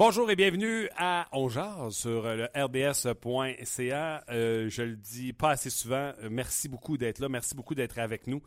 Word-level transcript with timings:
Bonjour 0.00 0.30
et 0.30 0.34
bienvenue 0.34 0.88
à 0.96 1.28
On 1.30 1.50
Jase 1.50 1.94
sur 1.94 2.22
le 2.22 2.48
rbs.ca. 2.54 4.24
Euh, 4.30 4.70
je 4.70 4.82
le 4.82 4.96
dis 4.96 5.34
pas 5.34 5.50
assez 5.50 5.68
souvent. 5.68 6.14
Euh, 6.22 6.30
merci 6.30 6.70
beaucoup 6.70 6.96
d'être 6.96 7.18
là. 7.18 7.28
Merci 7.28 7.54
beaucoup 7.54 7.74
d'être 7.74 7.98
avec 7.98 8.26
nous. 8.26 8.40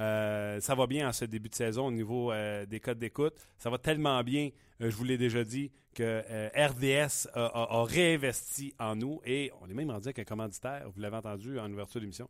Euh, 0.00 0.58
ça 0.58 0.74
va 0.74 0.88
bien 0.88 1.08
en 1.08 1.12
ce 1.12 1.24
début 1.24 1.48
de 1.48 1.54
saison 1.54 1.86
au 1.86 1.92
niveau 1.92 2.32
des 2.68 2.80
codes 2.80 2.98
d'écoute. 2.98 3.34
Ça 3.56 3.70
va 3.70 3.78
tellement 3.78 4.20
bien, 4.24 4.50
je 4.80 4.88
vous 4.88 5.04
l'ai 5.04 5.16
déjà 5.16 5.44
dit, 5.44 5.70
que 5.94 6.24
RDS 6.56 7.28
a, 7.34 7.84
réinvesti 7.84 8.74
en 8.80 8.96
nous 8.96 9.20
et 9.24 9.52
on 9.60 9.70
est 9.70 9.74
même 9.74 9.92
rendu 9.92 10.08
avec 10.08 10.18
un 10.18 10.24
commanditaire, 10.24 10.90
vous 10.92 11.00
l'avez 11.00 11.18
entendu 11.18 11.60
en 11.60 11.72
ouverture 11.72 12.00
d'émission, 12.00 12.28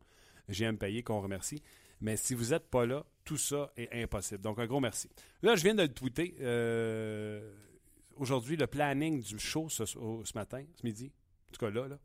GM 0.50 0.76
Payé, 0.76 1.02
qu'on 1.02 1.22
remercie. 1.22 1.62
Mais 2.02 2.18
si 2.18 2.34
vous 2.34 2.50
n'êtes 2.50 2.68
pas 2.68 2.84
là, 2.84 3.06
tout 3.24 3.38
ça 3.38 3.72
est 3.78 4.02
impossible. 4.02 4.42
Donc 4.42 4.58
un 4.58 4.66
gros 4.66 4.80
merci. 4.80 5.08
Là, 5.40 5.56
je 5.56 5.62
viens 5.62 5.74
de 5.74 5.80
le 5.80 5.88
tweeter 5.88 6.34
aujourd'hui 8.16 8.56
le 8.56 8.66
planning 8.66 9.22
du 9.22 9.38
show 9.38 9.68
ce, 9.68 9.84
matin, 10.34 10.64
ce 10.74 10.84
midi, 10.84 11.12
en 11.48 11.52
tout 11.52 11.64
cas 11.64 11.70
là, 11.70 11.88
là. 11.88 11.98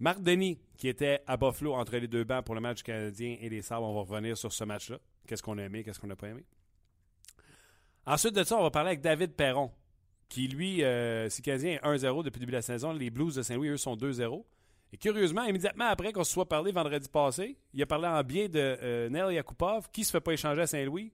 Marc 0.00 0.22
Denis, 0.22 0.58
qui 0.76 0.88
était 0.88 1.22
à 1.26 1.36
Buffalo 1.36 1.74
entre 1.74 1.96
les 1.96 2.08
deux 2.08 2.24
bancs 2.24 2.44
pour 2.44 2.54
le 2.54 2.60
match 2.60 2.82
canadien 2.82 3.36
et 3.40 3.48
les 3.48 3.62
Sabres, 3.62 3.86
on 3.86 3.94
va 3.94 4.00
revenir 4.00 4.36
sur 4.36 4.52
ce 4.52 4.64
match-là. 4.64 4.98
Qu'est-ce 5.26 5.42
qu'on 5.42 5.56
a 5.58 5.62
aimé, 5.62 5.84
qu'est-ce 5.84 6.00
qu'on 6.00 6.08
n'a 6.08 6.16
pas 6.16 6.28
aimé? 6.28 6.44
Ensuite 8.06 8.34
de 8.34 8.44
ça, 8.44 8.58
on 8.58 8.62
va 8.62 8.70
parler 8.70 8.88
avec 8.88 9.00
David 9.00 9.32
Perron, 9.34 9.70
qui 10.28 10.48
lui, 10.48 10.82
euh, 10.82 11.28
si 11.30 11.42
Canadien 11.42 11.74
est 11.74 11.84
1-0 11.84 12.24
depuis 12.24 12.40
le 12.40 12.40
début 12.40 12.52
de 12.52 12.56
la 12.56 12.62
saison, 12.62 12.92
les 12.92 13.10
Blues 13.10 13.36
de 13.36 13.42
Saint-Louis, 13.42 13.68
eux, 13.68 13.76
sont 13.76 13.96
2-0. 13.96 14.44
Et 14.92 14.96
curieusement, 14.96 15.44
immédiatement 15.44 15.86
après 15.86 16.12
qu'on 16.12 16.24
se 16.24 16.32
soit 16.32 16.48
parlé 16.48 16.70
vendredi 16.70 17.08
passé, 17.08 17.56
il 17.72 17.82
a 17.82 17.86
parlé 17.86 18.06
en 18.06 18.22
bien 18.22 18.48
de 18.48 18.78
euh, 18.80 19.08
Nel 19.08 19.32
Yakupov. 19.32 19.90
Qui 19.90 20.04
se 20.04 20.10
fait 20.10 20.20
pas 20.20 20.32
échanger 20.32 20.60
à 20.60 20.66
Saint-Louis? 20.66 21.12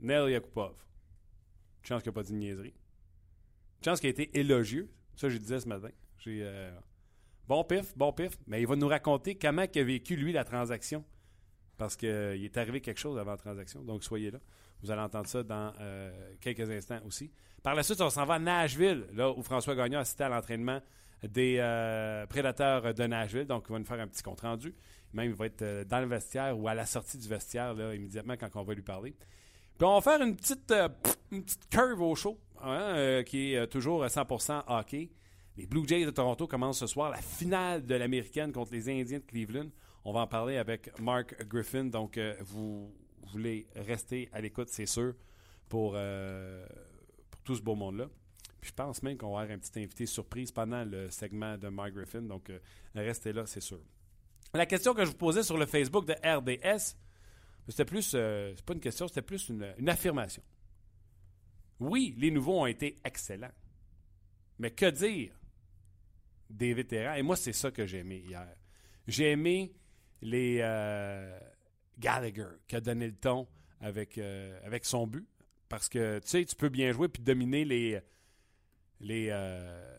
Nel 0.00 0.30
Yakupov. 0.30 0.74
Chance 1.82 2.02
qu'il 2.02 2.10
n'a 2.10 2.14
pas 2.14 2.22
dit 2.22 2.32
de 2.32 2.38
niaiserie 2.38 2.74
chance 3.84 4.00
qu'il 4.00 4.08
a 4.08 4.10
été 4.10 4.30
élogieux. 4.38 4.90
Ça, 5.16 5.28
je 5.28 5.38
disais 5.38 5.60
ce 5.60 5.68
matin. 5.68 5.88
J'ai 6.18 6.40
euh, 6.42 6.70
bon 7.48 7.64
pif, 7.64 7.96
bon 7.96 8.12
pif. 8.12 8.38
Mais 8.46 8.60
il 8.60 8.66
va 8.66 8.76
nous 8.76 8.88
raconter 8.88 9.34
comment 9.36 9.64
il 9.72 9.80
a 9.80 9.84
vécu, 9.84 10.16
lui, 10.16 10.32
la 10.32 10.44
transaction. 10.44 11.04
Parce 11.76 11.96
qu'il 11.96 12.08
euh, 12.08 12.44
est 12.44 12.56
arrivé 12.56 12.80
quelque 12.80 13.00
chose 13.00 13.18
avant 13.18 13.32
la 13.32 13.36
transaction. 13.36 13.82
Donc, 13.82 14.04
soyez 14.04 14.30
là. 14.30 14.38
Vous 14.82 14.90
allez 14.90 15.00
entendre 15.00 15.28
ça 15.28 15.42
dans 15.42 15.72
euh, 15.80 16.34
quelques 16.40 16.68
instants 16.68 17.00
aussi. 17.06 17.30
Par 17.62 17.74
la 17.74 17.82
suite, 17.82 18.00
on 18.00 18.10
s'en 18.10 18.24
va 18.24 18.34
à 18.34 18.38
Nashville, 18.38 19.06
là 19.14 19.30
où 19.30 19.42
François 19.42 19.76
Gagnon 19.76 19.98
a 19.98 20.02
assisté 20.02 20.24
à 20.24 20.28
l'entraînement 20.28 20.80
des 21.22 21.58
prédateurs 22.28 22.92
de 22.92 23.04
Nashville. 23.04 23.46
Donc, 23.46 23.66
il 23.68 23.72
va 23.72 23.78
nous 23.78 23.84
faire 23.84 24.00
un 24.00 24.08
petit 24.08 24.24
compte-rendu. 24.24 24.74
Même, 25.12 25.30
il 25.30 25.36
va 25.36 25.46
être 25.46 25.84
dans 25.86 26.00
le 26.00 26.06
vestiaire 26.06 26.58
ou 26.58 26.66
à 26.66 26.74
la 26.74 26.84
sortie 26.84 27.16
du 27.16 27.28
vestiaire, 27.28 27.74
là, 27.74 27.94
immédiatement, 27.94 28.34
quand 28.36 28.48
on 28.56 28.64
va 28.64 28.74
lui 28.74 28.82
parler. 28.82 29.14
Puis, 29.78 29.86
on 29.86 29.94
va 29.94 30.00
faire 30.00 30.20
une 30.20 30.34
petite, 30.34 30.74
une 31.30 31.44
petite 31.44 31.68
curve 31.68 32.02
au 32.02 32.16
show. 32.16 32.36
Euh, 32.64 33.22
qui 33.24 33.52
est 33.52 33.56
euh, 33.56 33.66
toujours 33.66 34.04
à 34.04 34.08
100% 34.08 34.62
hockey. 34.68 35.10
Les 35.56 35.66
Blue 35.66 35.86
Jays 35.86 36.04
de 36.04 36.10
Toronto 36.10 36.46
commencent 36.46 36.78
ce 36.78 36.86
soir 36.86 37.10
la 37.10 37.20
finale 37.20 37.84
de 37.84 37.94
l'américaine 37.94 38.52
contre 38.52 38.72
les 38.72 38.88
Indiens 38.88 39.18
de 39.18 39.24
Cleveland. 39.24 39.68
On 40.04 40.12
va 40.12 40.20
en 40.20 40.26
parler 40.26 40.56
avec 40.56 40.96
Mark 41.00 41.34
Griffin. 41.48 41.84
Donc, 41.84 42.18
euh, 42.18 42.34
vous 42.40 42.94
voulez 43.32 43.66
rester 43.74 44.28
à 44.32 44.40
l'écoute, 44.40 44.68
c'est 44.68 44.86
sûr, 44.86 45.14
pour, 45.68 45.96
tout 47.44 47.56
ce 47.56 47.62
beau 47.62 47.74
monde-là. 47.74 48.08
Puis 48.60 48.70
je 48.70 48.74
pense 48.74 49.02
même 49.02 49.16
qu'on 49.16 49.32
va 49.32 49.40
avoir 49.40 49.56
un 49.56 49.58
petit 49.58 49.80
invité 49.80 50.06
surprise 50.06 50.52
pendant 50.52 50.84
le 50.84 51.10
segment 51.10 51.58
de 51.58 51.68
Mark 51.68 51.92
Griffin. 51.92 52.22
Donc, 52.22 52.52
restez 52.94 53.32
là, 53.32 53.44
c'est 53.46 53.60
sûr. 53.60 53.80
La 54.54 54.66
question 54.66 54.94
que 54.94 55.04
je 55.04 55.10
vous 55.10 55.16
posais 55.16 55.42
sur 55.42 55.56
le 55.56 55.66
Facebook 55.66 56.06
de 56.06 56.12
RDS, 56.12 56.96
c'était 57.68 57.84
plus, 57.84 58.02
c'est 58.02 58.64
pas 58.64 58.74
une 58.74 58.80
question, 58.80 59.08
c'était 59.08 59.22
plus 59.22 59.48
une 59.48 59.88
affirmation. 59.88 60.42
Oui, 61.82 62.14
les 62.16 62.30
nouveaux 62.30 62.60
ont 62.60 62.66
été 62.66 62.96
excellents. 63.04 63.50
Mais 64.58 64.70
que 64.70 64.88
dire 64.90 65.34
des 66.48 66.74
vétérans? 66.74 67.14
Et 67.14 67.22
moi, 67.22 67.34
c'est 67.36 67.52
ça 67.52 67.70
que 67.70 67.86
j'ai 67.86 67.98
aimé 67.98 68.22
hier. 68.24 68.46
J'ai 69.08 69.32
aimé 69.32 69.74
les 70.20 70.58
euh, 70.60 71.38
Gallagher 71.98 72.46
qui 72.68 72.76
a 72.76 72.80
donné 72.80 73.08
le 73.08 73.16
ton 73.16 73.48
avec, 73.80 74.16
euh, 74.18 74.60
avec 74.64 74.84
son 74.84 75.06
but. 75.06 75.26
Parce 75.68 75.88
que 75.88 76.20
tu 76.20 76.28
sais, 76.28 76.44
tu 76.44 76.54
peux 76.54 76.68
bien 76.68 76.92
jouer 76.92 77.08
puis 77.08 77.22
dominer 77.22 77.64
les, 77.64 78.00
les, 79.00 79.28
euh, 79.30 79.98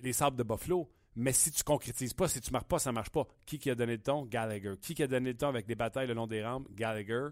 les 0.00 0.12
sables 0.12 0.36
de 0.36 0.42
Buffalo. 0.42 0.90
Mais 1.16 1.32
si 1.32 1.52
tu 1.52 1.62
concrétises 1.62 2.12
pas, 2.12 2.28
si 2.28 2.40
tu 2.40 2.50
marques 2.50 2.68
pas, 2.68 2.80
ça 2.80 2.92
marche 2.92 3.10
pas. 3.10 3.26
Qui, 3.46 3.58
qui 3.58 3.70
a 3.70 3.74
donné 3.74 3.92
le 3.92 4.02
ton? 4.02 4.26
Gallagher. 4.26 4.74
Qui, 4.80 4.94
qui 4.94 5.02
a 5.02 5.06
donné 5.06 5.30
le 5.30 5.36
ton 5.38 5.48
avec 5.48 5.64
des 5.64 5.76
batailles 5.76 6.08
le 6.08 6.14
long 6.14 6.26
des 6.26 6.44
rampes? 6.44 6.68
Gallagher. 6.72 7.28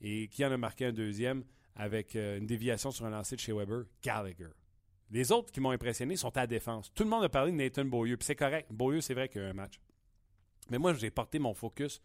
Et 0.00 0.28
qui 0.28 0.44
en 0.46 0.52
a 0.52 0.56
marqué 0.56 0.86
un 0.86 0.92
deuxième? 0.92 1.44
Avec 1.76 2.16
euh, 2.16 2.38
une 2.38 2.46
déviation 2.46 2.90
sur 2.90 3.04
un 3.06 3.10
lancer 3.10 3.36
de 3.36 3.40
chez 3.40 3.52
Weber, 3.52 3.84
Gallagher. 4.02 4.50
Les 5.10 5.32
autres 5.32 5.52
qui 5.52 5.60
m'ont 5.60 5.70
impressionné 5.70 6.16
sont 6.16 6.36
à 6.36 6.46
défense. 6.46 6.92
Tout 6.94 7.04
le 7.04 7.10
monde 7.10 7.24
a 7.24 7.28
parlé 7.28 7.52
de 7.52 7.56
Nathan 7.56 7.84
Beaulieu, 7.84 8.16
puis 8.16 8.26
c'est 8.26 8.36
correct. 8.36 8.72
Beaulieu, 8.72 9.00
c'est 9.00 9.14
vrai 9.14 9.28
qu'il 9.28 9.42
y 9.42 9.44
a 9.44 9.48
un 9.48 9.54
match. 9.54 9.80
Mais 10.70 10.78
moi, 10.78 10.94
j'ai 10.94 11.10
porté 11.10 11.38
mon 11.38 11.54
focus 11.54 12.00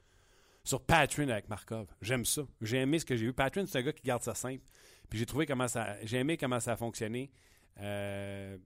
sur 0.64 0.82
Patrin 0.82 1.30
avec 1.30 1.50
Markov. 1.50 1.88
J'aime 2.02 2.26
ça. 2.26 2.44
J'ai 2.62 2.78
aimé 2.78 3.00
ce 3.00 3.06
que 3.06 3.16
j'ai 3.16 3.26
vu. 3.26 3.34
Patrin, 3.34 3.66
c'est 3.66 3.80
un 3.80 3.84
gars 3.84 3.94
qui 3.94 4.04
garde 4.04 4.22
ça 4.22 4.36
simple. 4.36 4.64
Puis 5.10 5.18
j'ai 5.18 5.26
trouvé 5.26 5.46
comment 5.46 5.68
ça. 5.68 5.96
J'ai 6.04 6.18
aimé 6.18 6.38
comment 6.38 6.60
ça 6.60 6.74
a 6.74 6.78
fonctionné. 6.78 7.32
Euh, 7.80 8.58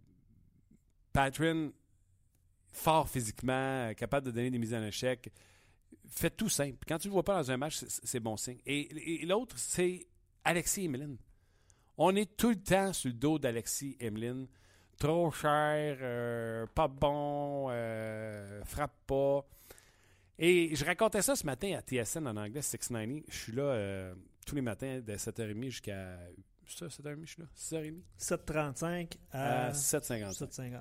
fort 2.71 3.07
physiquement, 3.07 3.93
capable 3.93 4.25
de 4.25 4.31
donner 4.31 4.49
des 4.49 4.57
mises 4.57 4.73
en 4.73 4.83
échec. 4.83 5.31
Fait 6.09 6.31
tout 6.31 6.49
simple. 6.49 6.79
Quand 6.87 6.97
tu 6.97 7.07
ne 7.07 7.11
le 7.11 7.13
vois 7.13 7.23
pas 7.23 7.35
dans 7.35 7.51
un 7.51 7.57
match, 7.57 7.83
c'est 7.87 8.19
bon 8.19 8.35
signe. 8.35 8.59
et 8.65 9.25
l'autre, 9.25 9.57
c'est 9.57 10.07
Alexis 10.43 10.85
Emeline. 10.85 11.17
On 11.97 12.15
est 12.15 12.37
tout 12.37 12.49
le 12.49 12.61
temps 12.61 12.93
sur 12.93 13.09
le 13.09 13.13
dos 13.13 13.39
d'Alexis 13.39 13.97
Emeline. 13.99 14.47
Trop 14.97 15.31
cher, 15.31 15.97
euh, 16.01 16.65
pas 16.73 16.87
bon, 16.87 17.67
euh, 17.69 18.63
frappe 18.63 18.95
pas. 19.05 19.45
Et 20.39 20.75
je 20.75 20.85
racontais 20.85 21.21
ça 21.21 21.35
ce 21.35 21.45
matin 21.45 21.77
à 21.77 21.81
TSN 21.81 22.27
en 22.27 22.37
anglais, 22.37 22.61
690. 22.61 23.23
Je 23.27 23.37
suis 23.37 23.51
là 23.51 23.63
euh, 23.63 24.15
tous 24.45 24.55
les 24.55 24.61
matins 24.61 24.99
de 24.99 25.13
7h30 25.13 25.63
jusqu'à. 25.65 26.17
Ça, 26.65 26.87
7h30, 26.87 27.25
je 27.25 27.31
suis 27.31 27.41
là 27.41 27.47
6h30 27.55 28.01
7h35 28.19 29.11
à, 29.31 29.71
7h55. 29.71 30.37
7h55. 30.37 30.79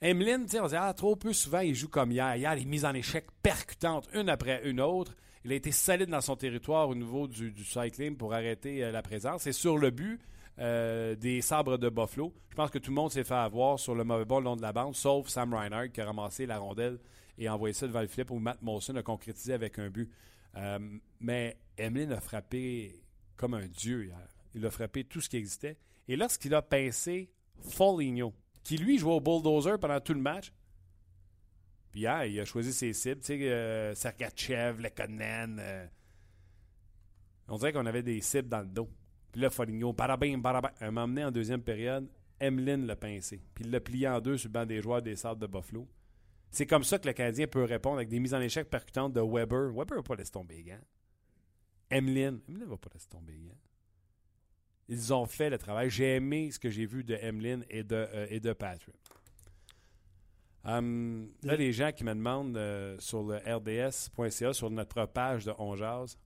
Emeline, 0.00 0.46
on 0.60 0.66
dit, 0.66 0.76
ah, 0.76 0.94
trop 0.94 1.16
peu 1.16 1.32
souvent, 1.32 1.60
il 1.60 1.74
joue 1.74 1.88
comme 1.88 2.12
hier. 2.12 2.36
Hier, 2.36 2.54
les 2.54 2.64
mises 2.64 2.84
en 2.84 2.94
échec 2.94 3.26
percutantes, 3.42 4.08
une 4.14 4.28
après 4.28 4.68
une 4.68 4.80
autre. 4.80 5.16
Il 5.48 5.52
a 5.52 5.54
été 5.54 5.72
solide 5.72 6.10
dans 6.10 6.20
son 6.20 6.36
territoire 6.36 6.90
au 6.90 6.94
niveau 6.94 7.26
du, 7.26 7.64
cycling 7.64 8.18
pour 8.18 8.34
arrêter 8.34 8.84
euh, 8.84 8.92
la 8.92 9.00
présence. 9.00 9.46
Et 9.46 9.52
sur 9.52 9.78
le 9.78 9.90
but 9.90 10.20
euh, 10.58 11.14
des 11.14 11.40
sabres 11.40 11.78
de 11.78 11.88
Buffalo, 11.88 12.34
je 12.50 12.54
pense 12.54 12.70
que 12.70 12.76
tout 12.76 12.90
le 12.90 12.96
monde 12.96 13.10
s'est 13.10 13.24
fait 13.24 13.32
avoir 13.32 13.78
sur 13.78 13.94
le 13.94 14.04
mauvais 14.04 14.26
bord 14.26 14.40
le 14.40 14.44
long 14.44 14.56
de 14.56 14.60
la 14.60 14.74
bande, 14.74 14.94
sauf 14.94 15.28
Sam 15.28 15.54
Reinhardt 15.54 15.88
qui 15.88 16.02
a 16.02 16.04
ramassé 16.04 16.44
la 16.44 16.58
rondelle 16.58 16.98
et 17.38 17.48
envoyé 17.48 17.72
ça 17.72 17.86
devant 17.86 18.02
le 18.02 18.08
flip 18.08 18.30
où 18.30 18.38
Matt 18.38 18.60
Molson 18.60 18.94
a 18.96 19.02
concrétisé 19.02 19.54
avec 19.54 19.78
un 19.78 19.88
but. 19.88 20.10
Euh, 20.54 20.78
mais 21.18 21.56
Emeline 21.78 22.12
a 22.12 22.20
frappé 22.20 23.00
comme 23.38 23.54
un 23.54 23.68
dieu 23.68 24.04
hier. 24.04 24.28
Il 24.54 24.66
a 24.66 24.70
frappé 24.70 25.04
tout 25.04 25.22
ce 25.22 25.30
qui 25.30 25.38
existait. 25.38 25.78
Et 26.08 26.16
lorsqu'il 26.16 26.54
a 26.54 26.60
pincé 26.60 27.30
Foligno, 27.70 28.34
qui 28.64 28.76
lui 28.76 28.98
jouait 28.98 29.14
au 29.14 29.20
bulldozer 29.20 29.78
pendant 29.80 30.00
tout 30.00 30.12
le 30.12 30.20
match, 30.20 30.52
il 31.98 32.40
a 32.40 32.44
choisi 32.44 32.72
ses 32.72 32.92
cibles. 32.92 33.20
Tu 33.20 33.38
sais, 33.38 33.50
euh, 33.50 33.94
Sergachev. 33.94 34.82
Euh, 35.00 35.86
on 37.48 37.56
dirait 37.56 37.72
qu'on 37.72 37.86
avait 37.86 38.02
des 38.02 38.20
cibles 38.20 38.48
dans 38.48 38.60
le 38.60 38.68
dos. 38.68 38.88
Puis 39.32 39.40
là, 39.40 39.50
Foligno, 39.50 39.92
barabim, 39.92 40.38
barabim. 40.38 40.70
Elle 40.80 40.92
m'a 40.92 41.04
emmené 41.04 41.24
en 41.24 41.30
deuxième 41.30 41.62
période. 41.62 42.08
Emeline 42.40 42.86
l'a 42.86 42.96
pincé. 42.96 43.40
Puis 43.54 43.64
il 43.64 43.70
l'a 43.70 43.80
plié 43.80 44.08
en 44.08 44.20
deux 44.20 44.36
sur 44.36 44.48
le 44.48 44.52
banc 44.52 44.66
des 44.66 44.80
joueurs 44.80 45.02
des 45.02 45.16
Sables 45.16 45.40
de 45.40 45.46
Buffalo. 45.46 45.88
C'est 46.50 46.66
comme 46.66 46.84
ça 46.84 46.98
que 46.98 47.06
le 47.06 47.12
Canadien 47.12 47.46
peut 47.46 47.64
répondre 47.64 47.96
avec 47.96 48.08
des 48.08 48.20
mises 48.20 48.34
en 48.34 48.40
échec 48.40 48.70
percutantes 48.70 49.12
de 49.12 49.20
Weber. 49.20 49.70
Weber 49.72 49.96
va 49.96 50.02
pas 50.02 50.14
laisser 50.14 50.30
tomber 50.30 50.56
les 50.56 50.64
gants. 50.64 50.80
Emeline. 51.90 52.40
Emeline 52.48 52.68
va 52.68 52.76
pas 52.76 52.90
laisser 52.94 53.08
tomber 53.08 53.32
les 53.32 53.48
gants. 53.48 53.58
Ils 54.88 55.12
ont 55.12 55.26
fait 55.26 55.50
le 55.50 55.58
travail. 55.58 55.90
J'ai 55.90 56.16
aimé 56.16 56.50
ce 56.50 56.58
que 56.58 56.70
j'ai 56.70 56.86
vu 56.86 57.04
de 57.04 57.14
Emeline 57.14 57.64
et 57.68 57.82
de, 57.82 57.96
euh, 57.96 58.26
et 58.30 58.40
de 58.40 58.52
Patrick. 58.54 58.96
Um, 60.68 61.30
là, 61.44 61.56
les 61.56 61.72
gens 61.72 61.92
qui 61.92 62.04
me 62.04 62.12
demandent 62.12 62.56
euh, 62.58 62.94
sur 62.98 63.22
le 63.22 63.36
rds.ca, 63.36 64.52
sur 64.52 64.70
notre 64.70 65.06
page 65.06 65.46
de 65.46 65.54
On 65.58 65.74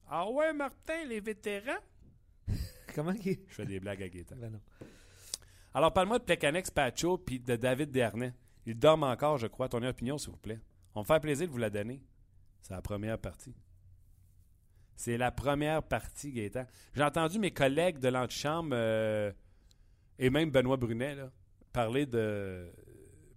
Ah 0.09 0.29
ouais, 0.29 0.51
Martin, 0.51 1.05
les 1.07 1.21
vétérans? 1.21 1.79
Comment 2.93 3.13
qui 3.13 3.39
Je 3.47 3.53
fais 3.53 3.65
des 3.65 3.79
blagues 3.79 4.03
à 4.03 4.09
Gaëtan. 4.09 4.35
Ben 4.35 4.51
non. 4.51 4.59
Alors, 5.73 5.93
parle-moi 5.93 6.19
de 6.19 6.25
Plekanex 6.25 6.71
Pacho 6.71 7.17
puis 7.17 7.39
de 7.39 7.55
David 7.55 7.91
Dernay. 7.91 8.33
Il 8.65 8.77
dorment 8.77 9.03
encore, 9.03 9.37
je 9.37 9.47
crois. 9.47 9.69
Ton 9.69 9.81
opinion, 9.81 10.17
s'il 10.17 10.31
vous 10.31 10.37
plaît. 10.37 10.59
On 10.93 11.01
me 11.01 11.05
fait 11.05 11.21
plaisir 11.21 11.47
de 11.47 11.51
vous 11.53 11.57
la 11.57 11.69
donner. 11.69 12.01
C'est 12.61 12.73
la 12.73 12.81
première 12.81 13.17
partie. 13.17 13.55
C'est 14.97 15.17
la 15.17 15.31
première 15.31 15.83
partie, 15.83 16.33
Gaëtan. 16.33 16.65
J'ai 16.93 17.03
entendu 17.03 17.39
mes 17.39 17.51
collègues 17.51 17.99
de 17.99 18.09
l'antichambre 18.09 18.71
euh, 18.73 19.31
et 20.19 20.29
même 20.29 20.51
Benoît 20.51 20.77
Brunet 20.77 21.15
parler 21.71 22.05
de 22.05 22.69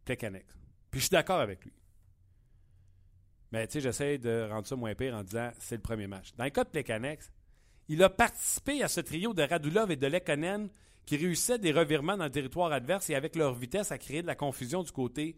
Plekanex. 0.05 0.57
Puis 0.91 1.01
je 1.01 1.07
suis 1.07 1.13
d'accord 1.13 1.41
avec 1.41 1.65
lui. 1.65 1.73
Mais 3.53 3.67
tu 3.67 3.75
sais, 3.75 3.81
j'essaie 3.81 4.19
de 4.19 4.49
rendre 4.51 4.67
ça 4.67 4.77
moins 4.77 4.95
pire 4.95 5.15
en 5.15 5.23
disant 5.23 5.51
c'est 5.59 5.77
le 5.77 5.83
premier 5.83 6.07
match. 6.07 6.35
Dans 6.37 6.45
le 6.45 6.51
cas 6.51 6.65
de 6.65 6.69
Plekanex, 6.69 7.31
il 7.89 8.03
a 8.03 8.11
participé 8.11 8.83
à 8.83 8.89
ce 8.89 9.01
trio 9.01 9.33
de 9.33 9.43
Radulov 9.43 9.91
et 9.91 9.97
de 9.97 10.07
Lekonen 10.07 10.69
qui 11.05 11.17
réussissaient 11.17 11.59
des 11.59 11.73
revirements 11.73 12.17
dans 12.17 12.25
le 12.25 12.31
territoire 12.31 12.73
adverse 12.73 13.09
et 13.11 13.15
avec 13.15 13.37
leur 13.37 13.55
vitesse 13.55 13.93
à 13.93 13.99
créer 13.99 14.23
de 14.23 14.27
la 14.27 14.35
confusion 14.35 14.83
du 14.83 14.91
côté 14.91 15.37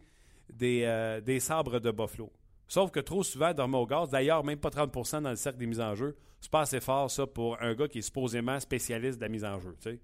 des, 0.51 0.83
euh, 0.83 1.21
des 1.21 1.39
sabres 1.39 1.79
de 1.79 1.91
Buffalo. 1.91 2.31
Sauf 2.67 2.91
que 2.91 2.99
trop 2.99 3.23
souvent, 3.23 3.53
dormait 3.53 3.77
au 3.77 3.85
gaz, 3.85 4.09
d'ailleurs, 4.09 4.43
même 4.43 4.59
pas 4.59 4.69
30% 4.69 5.21
dans 5.21 5.29
le 5.29 5.35
cercle 5.35 5.59
des 5.59 5.67
mises 5.67 5.79
en 5.79 5.95
jeu, 5.95 6.15
c'est 6.41 6.51
pas 6.51 6.61
assez 6.61 6.79
fort, 6.79 7.09
ça, 7.09 7.27
pour 7.27 7.61
un 7.61 7.73
gars 7.73 7.87
qui 7.87 7.99
est 7.99 8.03
supposément 8.03 8.59
spécialiste 8.59 9.17
de 9.17 9.23
la 9.23 9.29
mise 9.29 9.45
en 9.45 9.59
jeu. 9.59 9.75
sais. 9.79 9.99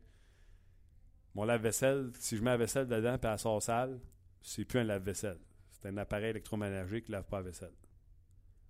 Mon 1.34 1.44
lave-vaisselle, 1.44 2.12
si 2.20 2.38
je 2.38 2.44
mets 2.44 2.52
la 2.52 2.58
vaisselle 2.58 2.88
dedans 2.88 3.16
et 3.16 3.28
elle 3.28 3.40
sort 3.40 3.62
sale, 3.62 4.00
c'est 4.46 4.64
plus 4.64 4.80
un 4.80 4.84
lave-vaisselle. 4.84 5.40
C'est 5.72 5.88
un 5.90 5.98
appareil 5.98 6.30
électroménager 6.30 7.02
qui 7.02 7.12
ne 7.12 7.18
lave 7.18 7.26
pas 7.26 7.38
la 7.38 7.44
vaisselle. 7.44 7.74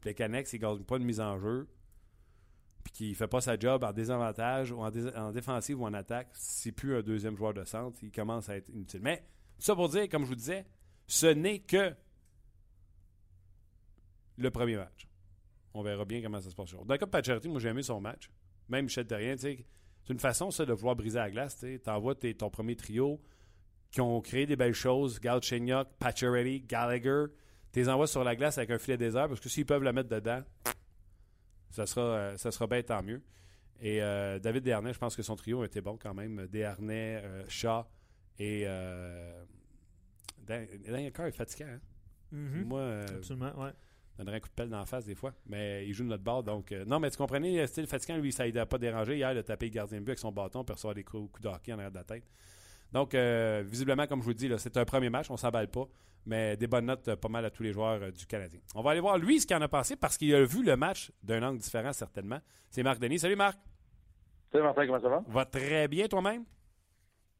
Les 0.05 0.13
Canex, 0.13 0.53
il 0.53 0.61
ne 0.61 0.61
gagne 0.61 0.83
pas 0.83 0.97
de 0.97 1.03
mise 1.03 1.19
en 1.19 1.37
jeu, 1.37 1.67
puis 2.83 2.93
qui 2.93 3.09
ne 3.09 3.15
fait 3.15 3.27
pas 3.27 3.41
sa 3.41 3.59
job 3.59 3.83
en 3.83 3.91
désavantage, 3.91 4.71
ou 4.71 4.79
en, 4.79 5.31
défensive 5.31 5.81
ou 5.81 5.85
en 5.85 5.93
attaque, 5.93 6.29
c'est 6.33 6.71
plus 6.71 6.95
un 6.95 7.01
deuxième 7.01 7.35
joueur 7.35 7.53
de 7.53 7.63
centre, 7.65 7.99
il 8.01 8.11
commence 8.11 8.47
à 8.47 8.55
être 8.55 8.69
inutile. 8.69 9.01
Mais, 9.03 9.25
ça 9.59 9.75
pour 9.75 9.89
dire, 9.89 10.07
comme 10.07 10.23
je 10.23 10.29
vous 10.29 10.35
disais, 10.35 10.65
ce 11.07 11.27
n'est 11.27 11.59
que 11.59 11.93
le 14.37 14.51
premier 14.51 14.77
match. 14.77 15.07
On 15.73 15.83
verra 15.83 16.05
bien 16.05 16.21
comment 16.21 16.39
ça 16.39 16.49
se 16.49 16.55
passe. 16.55 16.71
Le 16.71 16.97
de 16.97 17.05
Pacioretty, 17.05 17.49
moi 17.49 17.59
j'ai 17.59 17.69
aimé 17.69 17.83
son 17.83 17.99
match. 17.99 18.29
Même 18.69 18.85
Michel 18.85 19.05
Terrien, 19.05 19.35
c'est 19.37 19.65
une 20.09 20.19
façon 20.19 20.51
ça 20.51 20.65
de 20.65 20.71
vouloir 20.71 20.95
briser 20.95 21.19
la 21.19 21.29
glace. 21.29 21.57
Tu 21.59 21.81
envoies 21.87 22.15
ton 22.15 22.49
premier 22.49 22.75
trio 22.75 23.21
qui 23.95 24.01
ont 24.01 24.19
créé 24.19 24.45
des 24.45 24.57
belles 24.57 24.73
choses, 24.73 25.21
Galchenyuk, 25.21 25.87
Pacioretty, 25.99 26.59
Gallagher. 26.67 27.27
Tu 27.71 27.79
les 27.79 27.87
envoies 27.87 28.07
sur 28.07 28.25
la 28.25 28.35
glace 28.35 28.57
avec 28.57 28.69
un 28.71 28.77
filet 28.77 28.97
désert 28.97 29.29
parce 29.29 29.39
que 29.39 29.47
s'ils 29.47 29.65
peuvent 29.65 29.83
la 29.83 29.93
mettre 29.93 30.09
dedans, 30.09 30.43
ça 31.71 31.85
sera, 31.85 32.01
euh, 32.01 32.37
ça 32.37 32.51
sera 32.51 32.67
bien 32.67 32.83
tant 32.83 33.01
mieux. 33.01 33.21
Et 33.79 34.01
euh, 34.01 34.37
David 34.37 34.63
Desharnais, 34.63 34.91
je 34.91 34.99
pense 34.99 35.15
que 35.15 35.23
son 35.23 35.37
trio 35.37 35.63
était 35.63 35.79
bon 35.79 35.97
quand 35.97 36.13
même. 36.13 36.45
Desharnais, 36.47 37.21
euh, 37.23 37.45
Shaw 37.47 37.85
et. 38.37 38.63
Euh, 38.67 39.45
Daniel 40.45 41.13
Carr 41.13 41.27
est 41.27 41.31
fatiguant. 41.31 41.69
Hein? 41.69 41.79
Mm-hmm. 42.33 42.65
Moi, 42.65 42.99
Absolument, 43.17 43.63
ouais 43.63 43.71
donnerait 44.17 44.37
un 44.37 44.39
coup 44.39 44.49
de 44.49 44.53
pelle 44.53 44.69
dans 44.69 44.79
la 44.79 44.85
face 44.85 45.05
des 45.05 45.15
fois. 45.15 45.33
Mais 45.45 45.85
il 45.87 45.93
joue 45.93 46.03
de 46.03 46.09
notre 46.09 46.23
bord. 46.23 46.43
Donc, 46.43 46.71
euh, 46.71 46.85
non, 46.85 46.99
mais 46.99 47.09
tu 47.11 47.17
comprenais, 47.17 47.65
style 47.67 47.87
fatigant, 47.87 48.17
lui, 48.17 48.31
ça 48.31 48.49
n'a 48.49 48.65
pas 48.65 48.77
dérangé 48.77 49.17
hier 49.17 49.33
de 49.35 49.41
taper 49.41 49.67
le 49.67 49.71
gardien 49.71 49.99
de 49.99 50.03
but 50.03 50.11
avec 50.11 50.19
son 50.19 50.31
bâton 50.31 50.63
pour 50.63 50.75
recevoir 50.75 50.95
des 50.95 51.03
coups, 51.03 51.31
coups 51.31 51.43
de 51.43 51.49
hockey 51.49 51.73
en 51.73 51.77
arrière 51.77 51.91
de 51.91 51.97
la 51.97 52.03
tête. 52.03 52.23
Donc, 52.95 53.13
euh, 53.13 53.61
visiblement, 53.67 54.07
comme 54.07 54.21
je 54.21 54.25
vous 54.25 54.33
dis, 54.33 54.49
c'est 54.57 54.77
un 54.77 54.85
premier 54.85 55.09
match, 55.09 55.29
on 55.29 55.33
ne 55.33 55.37
s'emballe 55.37 55.67
pas, 55.67 55.85
mais 56.25 56.55
des 56.55 56.65
bonnes 56.65 56.85
notes 56.85 57.09
euh, 57.09 57.17
pas 57.17 57.27
mal 57.27 57.43
à 57.43 57.49
tous 57.49 57.61
les 57.61 57.73
joueurs 57.73 58.09
du 58.09 58.25
Canadien. 58.25 58.61
On 58.73 58.81
va 58.81 58.91
aller 58.91 59.01
voir 59.01 59.17
lui 59.17 59.41
ce 59.41 59.45
qu'il 59.45 59.53
en 59.57 59.61
a 59.61 59.67
passé 59.67 59.97
parce 59.97 60.17
qu'il 60.17 60.33
a 60.33 60.45
vu 60.45 60.63
le 60.63 60.77
match 60.77 61.11
d'un 61.21 61.43
angle 61.43 61.59
différent, 61.59 61.91
certainement. 61.91 62.39
C'est 62.69 62.83
Marc 62.83 62.99
Denis. 62.99 63.19
Salut 63.19 63.35
Marc. 63.35 63.59
Salut 64.49 64.63
Martin, 64.63 64.85
comment 64.87 65.01
ça 65.01 65.09
va? 65.09 65.21
Va 65.27 65.43
très 65.43 65.89
bien 65.89 66.07
toi-même? 66.07 66.45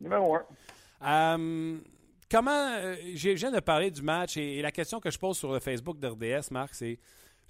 Numéro 0.02 0.36
un. 0.36 1.80
Comment. 2.30 2.52
Euh, 2.52 2.96
je 3.14 3.30
viens 3.30 3.52
de 3.52 3.62
parler 3.62 3.92
du 3.92 4.02
match 4.02 4.36
et, 4.36 4.62
la 4.62 4.72
question 4.72 5.00
que 5.00 5.10
je 5.10 5.18
pose 5.18 5.38
sur 5.38 5.54
le 5.54 5.60
Facebook 5.60 6.00
d'RDS, 6.00 6.52
Marc, 6.52 6.74
c'est. 6.74 7.00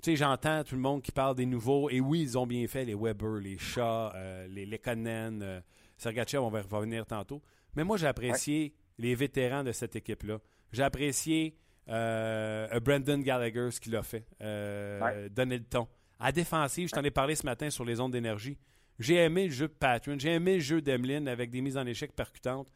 Tu 0.03 0.11
sais, 0.11 0.15
j'entends 0.15 0.63
tout 0.63 0.75
le 0.75 0.81
monde 0.81 1.01
qui 1.01 1.11
parle 1.11 1.33
des 1.35 1.47
nouveaux. 1.47 1.89
Et 1.89 2.01
oui, 2.01 2.21
ils 2.21 2.37
ont 2.37 2.45
bien 2.45 2.67
fait, 2.67 2.85
les 2.85 2.93
Weber, 2.93 3.39
les 3.39 3.57
Shaw, 3.57 4.11
euh, 4.13 4.47
les 4.47 4.67
Lekonen, 4.67 5.41
euh, 5.41 5.61
Sergachev, 5.97 6.43
on 6.43 6.49
va 6.49 6.61
revenir 6.61 7.05
tantôt. 7.05 7.41
Mais 7.75 7.83
moi, 7.83 7.97
j'ai 7.97 8.07
apprécié 8.07 8.73
les 8.97 9.15
vétérans 9.15 9.63
de 9.63 9.71
cette 9.71 9.95
équipe-là. 9.95 10.39
J'ai 10.71 10.83
apprécié 10.83 11.57
Brandon 11.87 13.19
Gallagher, 13.19 13.71
ce 13.71 13.79
qu'il 13.79 13.95
a 13.95 14.03
fait. 14.03 14.25
Donner 15.31 15.57
le 15.57 15.65
ton. 15.65 15.87
À 16.19 16.31
défensive, 16.31 16.87
je 16.87 16.93
t'en 16.93 17.03
ai 17.03 17.11
parlé 17.11 17.35
ce 17.35 17.45
matin 17.45 17.69
sur 17.69 17.83
les 17.83 17.99
ondes 17.99 18.13
d'énergie. 18.13 18.57
J'ai 18.99 19.15
aimé 19.15 19.47
le 19.47 19.51
jeu 19.51 19.67
de 19.67 19.73
Patron, 19.73 20.15
j'ai 20.17 20.33
aimé 20.33 20.55
le 20.55 20.61
jeu 20.61 20.81
d'Emeline 20.81 21.27
avec 21.27 21.51
des 21.51 21.59
mises 21.59 21.77
en 21.77 21.85
échec 21.85 22.13
percutantes. 22.15 22.71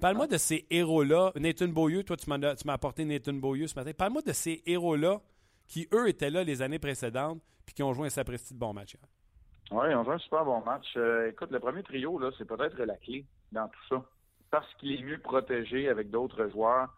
Parle-moi 0.00 0.28
de 0.28 0.36
ces 0.36 0.66
héros-là. 0.70 1.32
Nathan 1.34 1.68
Beaulieu, 1.68 2.04
toi, 2.04 2.16
tu 2.16 2.30
m'as 2.30 2.72
apporté 2.72 3.04
Nathan 3.04 3.32
Beaulieu 3.32 3.66
ce 3.66 3.74
matin. 3.74 3.90
Parle-moi 3.92 4.22
de 4.22 4.32
ces 4.32 4.62
héros-là 4.66 5.20
qui, 5.66 5.88
eux, 5.92 6.08
étaient 6.08 6.30
là 6.30 6.44
les 6.44 6.62
années 6.62 6.78
précédentes 6.78 7.42
puis 7.66 7.74
qui 7.74 7.82
ont 7.82 7.92
joué 7.92 8.06
un 8.06 8.10
sapristi 8.10 8.54
de 8.54 8.58
bon 8.58 8.72
match. 8.72 8.96
Oui, 9.70 9.86
ils 9.90 9.96
ont 9.96 10.04
joué 10.04 10.14
un 10.14 10.18
super 10.18 10.44
bon 10.44 10.60
match. 10.60 10.86
Euh, 10.96 11.30
écoute, 11.30 11.50
le 11.50 11.58
premier 11.58 11.82
trio, 11.82 12.18
là, 12.18 12.30
c'est 12.38 12.44
peut-être 12.44 12.76
la 12.76 12.96
clé 12.96 13.24
dans 13.50 13.66
tout 13.66 13.86
ça. 13.88 14.04
Parce 14.54 14.72
qu'il 14.74 14.92
est 14.92 15.02
mieux 15.02 15.18
protégé 15.18 15.88
avec 15.88 16.10
d'autres 16.10 16.48
joueurs. 16.48 16.88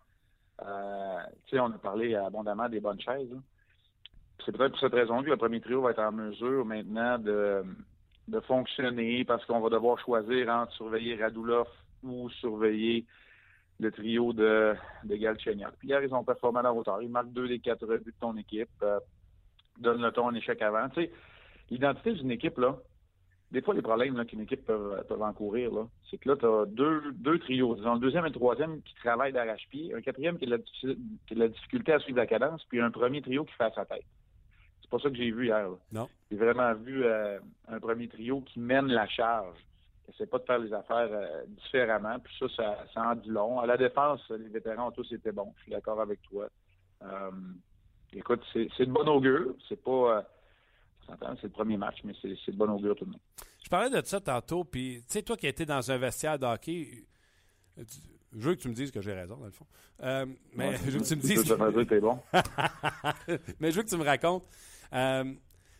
Euh, 0.62 1.22
on 1.54 1.72
a 1.72 1.78
parlé 1.78 2.14
abondamment 2.14 2.68
des 2.68 2.80
bonnes 2.80 3.00
chaises. 3.00 3.34
C'est 4.44 4.52
peut-être 4.54 4.72
pour 4.72 4.80
cette 4.80 4.92
raison 4.92 5.22
que 5.22 5.30
le 5.30 5.38
premier 5.38 5.62
trio 5.62 5.80
va 5.80 5.92
être 5.92 6.00
en 6.00 6.12
mesure 6.12 6.66
maintenant 6.66 7.18
de, 7.18 7.64
de 8.28 8.40
fonctionner 8.40 9.24
parce 9.24 9.42
qu'on 9.46 9.60
va 9.60 9.70
devoir 9.70 9.98
choisir 10.00 10.50
entre 10.50 10.70
surveiller 10.72 11.16
Radulov 11.16 11.66
ou 12.02 12.28
surveiller 12.28 13.06
le 13.80 13.90
trio 13.90 14.34
de, 14.34 14.74
de 15.04 15.16
Galchenyuk. 15.16 15.78
Puis 15.78 15.88
hier, 15.88 16.02
ils 16.04 16.12
ont 16.12 16.24
performé 16.24 16.58
à 16.58 16.64
la 16.64 16.74
hauteur. 16.74 17.00
Ils 17.00 17.08
marquent 17.08 17.32
deux 17.32 17.48
des 17.48 17.60
quatre 17.60 17.86
buts 17.86 18.02
de 18.04 18.12
ton 18.20 18.36
équipe. 18.36 18.68
Euh, 18.82 19.00
donne 19.78 20.02
le 20.02 20.12
ton 20.12 20.26
en 20.26 20.34
échec 20.34 20.60
avant. 20.60 20.90
Tu 20.90 21.04
sais, 21.04 21.12
l'identité 21.70 22.12
d'une 22.12 22.32
équipe, 22.32 22.58
là, 22.58 22.76
des 23.56 23.62
fois, 23.62 23.72
les 23.72 23.80
problèmes 23.80 24.22
qu'une 24.26 24.42
équipe 24.42 24.66
peut, 24.66 25.02
encourir, 25.18 25.72
là, 25.72 25.86
c'est 26.10 26.18
que 26.18 26.28
là, 26.28 26.36
tu 26.36 26.44
as 26.44 26.66
deux, 26.66 27.10
deux 27.14 27.38
trios. 27.38 27.74
Disons, 27.74 27.94
le 27.94 28.00
deuxième 28.00 28.26
et 28.26 28.28
le 28.28 28.34
troisième 28.34 28.82
qui 28.82 28.94
travaillent 28.96 29.32
d'arrache-pied, 29.32 29.94
un 29.94 30.02
quatrième 30.02 30.36
qui 30.36 30.44
a, 30.44 30.50
la, 30.50 30.58
qui 30.58 30.86
a, 31.30 31.34
la, 31.34 31.48
difficulté 31.48 31.94
à 31.94 31.98
suivre 32.00 32.18
la 32.18 32.26
cadence, 32.26 32.62
puis 32.68 32.82
un 32.82 32.90
premier 32.90 33.22
trio 33.22 33.46
qui 33.46 33.54
fait 33.54 33.64
à 33.64 33.70
sa 33.70 33.86
tête. 33.86 34.04
C'est 34.82 34.90
pas 34.90 34.98
ça 34.98 35.08
que 35.08 35.16
j'ai 35.16 35.30
vu 35.30 35.46
hier. 35.46 35.70
Non. 35.90 36.06
J'ai 36.30 36.36
vraiment 36.36 36.74
vu 36.74 37.06
euh, 37.06 37.38
un 37.68 37.80
premier 37.80 38.08
trio 38.08 38.42
qui 38.42 38.60
mène 38.60 38.88
la 38.88 39.06
charge 39.06 39.56
essaie 40.08 40.26
pas 40.26 40.38
de 40.38 40.44
faire 40.44 40.58
les 40.58 40.72
affaires 40.72 41.08
euh, 41.10 41.44
différemment. 41.48 42.18
Puis 42.20 42.32
ça, 42.38 42.46
ça, 42.54 42.84
ça, 42.92 43.08
en 43.08 43.14
dit 43.16 43.30
long. 43.30 43.58
À 43.58 43.66
la 43.66 43.76
défense, 43.76 44.20
les 44.28 44.48
vétérans 44.48 44.88
ont 44.88 44.92
tous 44.92 45.10
été 45.12 45.32
bons. 45.32 45.52
Je 45.56 45.62
suis 45.62 45.72
d'accord 45.72 46.00
avec 46.00 46.20
toi. 46.22 46.46
Euh, 47.02 47.30
écoute, 48.12 48.42
c'est 48.52 48.86
de 48.86 48.92
bon 48.92 49.08
augure. 49.08 49.54
C'est 49.68 49.82
pas. 49.82 50.24
Euh, 51.10 51.34
c'est 51.40 51.44
le 51.44 51.52
premier 51.52 51.76
match, 51.76 51.98
mais 52.04 52.12
c'est 52.22 52.28
de 52.28 52.56
bon 52.56 52.70
augure 52.70 52.96
tout 52.96 53.04
de 53.04 53.10
même. 53.10 53.20
Je 53.62 53.68
parlais 53.68 53.90
de 53.90 54.06
ça 54.06 54.20
tantôt, 54.20 54.64
puis 54.64 54.98
tu 54.98 55.12
sais, 55.12 55.22
toi 55.22 55.36
qui 55.36 55.46
as 55.46 55.50
été 55.50 55.66
dans 55.66 55.90
un 55.90 55.98
vestiaire 55.98 56.38
de 56.38 56.46
hockey, 56.46 57.04
je 57.76 58.48
veux 58.48 58.54
que 58.54 58.60
tu 58.60 58.68
me 58.68 58.74
dises 58.74 58.90
que 58.90 59.00
j'ai 59.00 59.12
raison, 59.12 59.36
dans 59.36 59.46
le 59.46 59.50
fond. 59.50 59.66
mais 60.54 60.76
je 60.76 60.90
veux 60.90 61.00
que 61.00 61.04
tu 61.04 61.16
me 61.16 61.20
dises. 61.20 61.44
bon. 62.00 62.18
mais 63.60 63.70
je 63.70 63.76
veux 63.76 63.82
que 63.82 63.88
tu 63.88 63.96
me 63.96 64.04
racontes. 64.04 64.44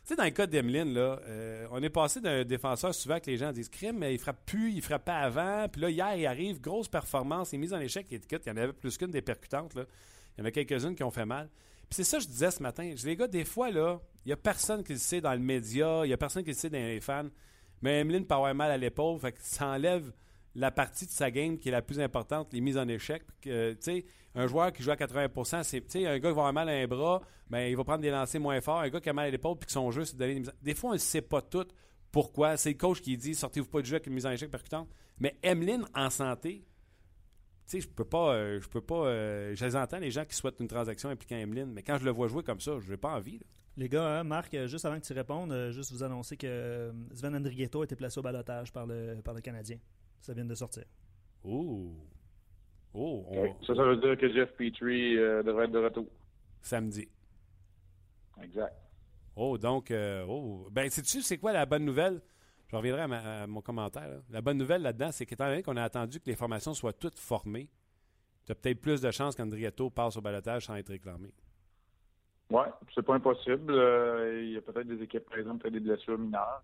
Tu 0.07 0.13
sais, 0.13 0.17
dans 0.19 0.25
le 0.25 0.31
cas 0.31 0.47
d'Emeline, 0.47 0.95
là, 0.95 1.19
euh, 1.27 1.67
on 1.73 1.83
est 1.83 1.91
passé 1.91 2.21
d'un 2.21 2.45
défenseur 2.45 2.95
souvent 2.95 3.19
que 3.19 3.29
les 3.29 3.37
gens 3.37 3.51
disent 3.51 3.69
crime, 3.69 3.99
mais 3.99 4.15
il 4.15 4.19
frappe 4.21 4.47
plus, 4.47 4.71
il 4.71 4.81
frappe 4.81 5.05
pas 5.05 5.17
avant. 5.17 5.69
Puis 5.69 5.81
là, 5.81 5.91
hier, 5.91 6.15
il 6.15 6.27
arrive, 6.27 6.61
grosse 6.61 6.87
performance, 6.87 7.53
il 7.53 7.57
est 7.57 7.59
mis 7.59 7.75
en 7.75 7.81
échec. 7.81 8.07
Il 8.09 8.21
y 8.21 8.51
en 8.51 8.57
avait 8.57 8.73
plus 8.73 8.97
qu'une 8.97 9.11
des 9.11 9.21
percutantes. 9.21 9.75
Là. 9.75 9.83
Il 9.83 10.39
y 10.39 10.43
en 10.43 10.45
avait 10.45 10.53
quelques-unes 10.53 10.95
qui 10.95 11.03
ont 11.03 11.11
fait 11.11 11.27
mal. 11.27 11.49
C'est 11.91 12.05
ça 12.05 12.19
que 12.19 12.25
je 12.25 12.29
disais 12.29 12.51
ce 12.51 12.63
matin. 12.63 12.93
Je 12.97 13.07
les 13.07 13.17
gars, 13.17 13.29
des 13.29 13.45
fois, 13.45 13.71
là, 13.71 14.01
il 14.25 14.29
n'y 14.29 14.33
a 14.33 14.37
personne 14.37 14.83
qui 14.83 14.93
le 14.93 14.99
sait 14.99 15.21
dans 15.21 15.33
le 15.33 15.39
média, 15.39 16.01
il 16.05 16.09
n'y 16.09 16.13
a 16.13 16.17
personne 16.17 16.43
qui 16.43 16.51
le 16.51 16.57
sait 16.57 16.71
dans 16.71 16.79
les 16.79 17.01
fans. 17.01 17.29
Mais 17.83 18.01
Emeline 18.01 18.27
peut 18.27 18.35
avoir 18.35 18.55
mal 18.55 18.71
à 18.71 18.77
l'épaule, 18.77 19.19
fait 19.21 19.33
que 19.33 19.39
ça 19.41 19.69
enlève 19.69 20.13
la 20.55 20.71
partie 20.71 21.07
de 21.07 21.11
sa 21.11 21.31
game 21.31 21.59
qui 21.59 21.69
est 21.69 21.73
la 21.73 21.83
plus 21.83 22.01
importante, 22.01 22.53
les 22.53 22.61
mises 22.61 22.79
en 22.79 22.89
échec. 22.89 23.23
Que, 23.41 23.77
un 24.35 24.47
joueur 24.47 24.73
qui 24.73 24.83
joue 24.83 24.91
à 24.91 24.97
80 24.97 25.63
c'est 25.63 26.07
un 26.07 26.19
gars 26.19 26.19
qui 26.19 26.21
va 26.21 26.29
avoir 26.29 26.53
mal 26.53 26.69
à 26.69 26.73
un 26.73 26.87
bras, 26.87 27.23
ben, 27.49 27.61
il 27.61 27.77
va 27.77 27.85
prendre 27.85 28.03
des 28.03 28.11
lancers 28.11 28.41
moins 28.41 28.61
forts. 28.61 28.81
Un 28.81 28.89
gars 28.89 29.01
qui 29.01 29.09
a 29.09 29.13
mal 29.13 29.29
à 29.29 29.31
l'épaule 29.31 29.57
puis 29.59 29.67
que 29.67 29.73
son 29.73 29.91
jeu, 29.91 30.05
c'est 30.05 30.15
de 30.15 30.19
donner 30.19 30.35
des 30.35 30.41
mises 30.41 30.53
Des 30.63 30.75
fois, 30.75 30.91
on 30.91 30.93
ne 30.95 30.99
sait 30.99 31.23
pas 31.23 31.41
tout 31.41 31.67
pourquoi. 32.11 32.57
C'est 32.57 32.71
le 32.71 32.77
coach 32.77 33.01
qui 33.01 33.17
dit 33.17 33.35
sortez-vous 33.35 33.69
pas 33.69 33.81
du 33.81 33.89
jeu 33.89 33.97
avec 33.97 34.07
une 34.07 34.15
mise 34.15 34.27
en 34.27 34.31
échec 34.31 34.51
percutante. 34.51 34.89
Mais 35.19 35.37
Emeline, 35.43 35.87
en 35.95 36.11
santé, 36.11 36.65
sais, 37.67 37.81
je 37.81 37.89
peux 37.89 38.05
pas, 38.05 38.35
euh, 38.35 38.61
je 38.61 38.69
peux 38.69 38.81
pas, 38.81 39.07
euh, 39.07 39.55
je 39.55 39.65
les 39.65 39.77
entends 39.77 39.99
les 39.99 40.11
gens 40.11 40.25
qui 40.25 40.35
souhaitent 40.35 40.61
une 40.61 40.69
transaction 40.69 41.09
impliquant 41.09 41.37
Emeline, 41.37 41.73
mais 41.73 41.83
quand 41.83 41.99
je 41.99 42.05
le 42.05 42.11
vois 42.11 42.29
jouer 42.29 42.43
comme 42.43 42.61
ça, 42.61 42.79
je 42.81 42.91
n'ai 42.91 42.97
pas 42.97 43.11
envie. 43.17 43.41
Les 43.77 43.89
gars, 43.89 44.21
hein, 44.21 44.25
Marc, 44.25 44.55
euh, 44.55 44.67
juste 44.67 44.85
avant 44.87 44.99
que 44.99 45.05
tu 45.05 45.13
répondes, 45.13 45.71
juste 45.71 45.93
vous 45.93 46.03
annoncer 46.03 46.37
que 46.37 46.93
Sven 47.13 47.35
Andrighetto 47.37 47.83
a 47.83 47.85
été 47.85 47.95
placé 47.97 48.19
au 48.19 48.23
balotage 48.23 48.73
par 48.73 48.87
le, 48.87 49.21
par 49.23 49.35
le 49.35 49.41
Canadien. 49.41 49.77
Ça 50.21 50.33
vient 50.33 50.45
de 50.47 50.55
sortir. 50.55 50.85
Ouh. 51.45 51.95
Oh, 52.95 53.27
on- 53.29 53.43
Oui. 53.43 53.51
Ça, 53.67 53.75
ça 53.75 53.83
veut 53.85 53.97
dire 53.99 54.17
que 54.17 54.33
Jeff 54.33 54.51
Petrie 54.57 55.19
euh, 55.19 55.43
devrait 55.43 55.67
être 55.67 55.73
de 55.73 55.79
retour. 55.79 56.07
samedi. 56.63 57.07
Exact. 58.43 58.75
Oh, 59.35 59.59
donc, 59.59 59.91
euh, 59.91 60.25
oh. 60.27 60.67
Ben, 60.71 60.89
sais-tu, 60.91 61.21
c'est 61.21 61.37
quoi 61.39 61.53
la 61.53 61.67
bonne 61.67 61.85
nouvelle? 61.85 62.23
Je 62.69 62.77
reviendrai 62.77 63.03
à, 63.03 63.09
ma- 63.09 63.43
à 63.43 63.47
mon 63.47 63.61
commentaire. 63.61 64.21
La 64.31 64.41
bonne 64.41 64.59
nouvelle 64.59 64.83
là-dedans, 64.83 65.13
c'est 65.13 65.25
qu'étant 65.27 65.47
donné 65.47 65.63
qu'on 65.63 65.77
a 65.77 65.85
attendu 65.85 66.19
que 66.21 66.27
les 66.27 66.35
formations 66.37 66.75
soient 66.75 66.93
toutes 66.93 67.19
formées, 67.19 67.69
tu 68.45 68.53
as 68.53 68.55
peut-être 68.55 68.81
plus 68.81 69.01
de 69.01 69.11
chances 69.11 69.35
qu'Andrietto 69.37 69.91
passe 69.91 70.17
au 70.17 70.21
balotage 70.21 70.67
sans 70.67 70.75
être 70.77 70.89
réclamé. 70.89 71.33
Oui, 72.51 72.65
c'est 72.95 73.03
pas 73.05 73.15
impossible. 73.15 73.73
Euh, 73.73 74.43
il 74.45 74.53
y 74.53 74.57
a 74.57 74.61
peut-être 74.61 74.87
des 74.87 75.03
équipes, 75.03 75.29
par 75.29 75.39
exemple, 75.39 75.63
qui 75.63 75.69
ont 75.69 75.73
des 75.73 75.81
blessures 75.81 76.19
mineures. 76.19 76.63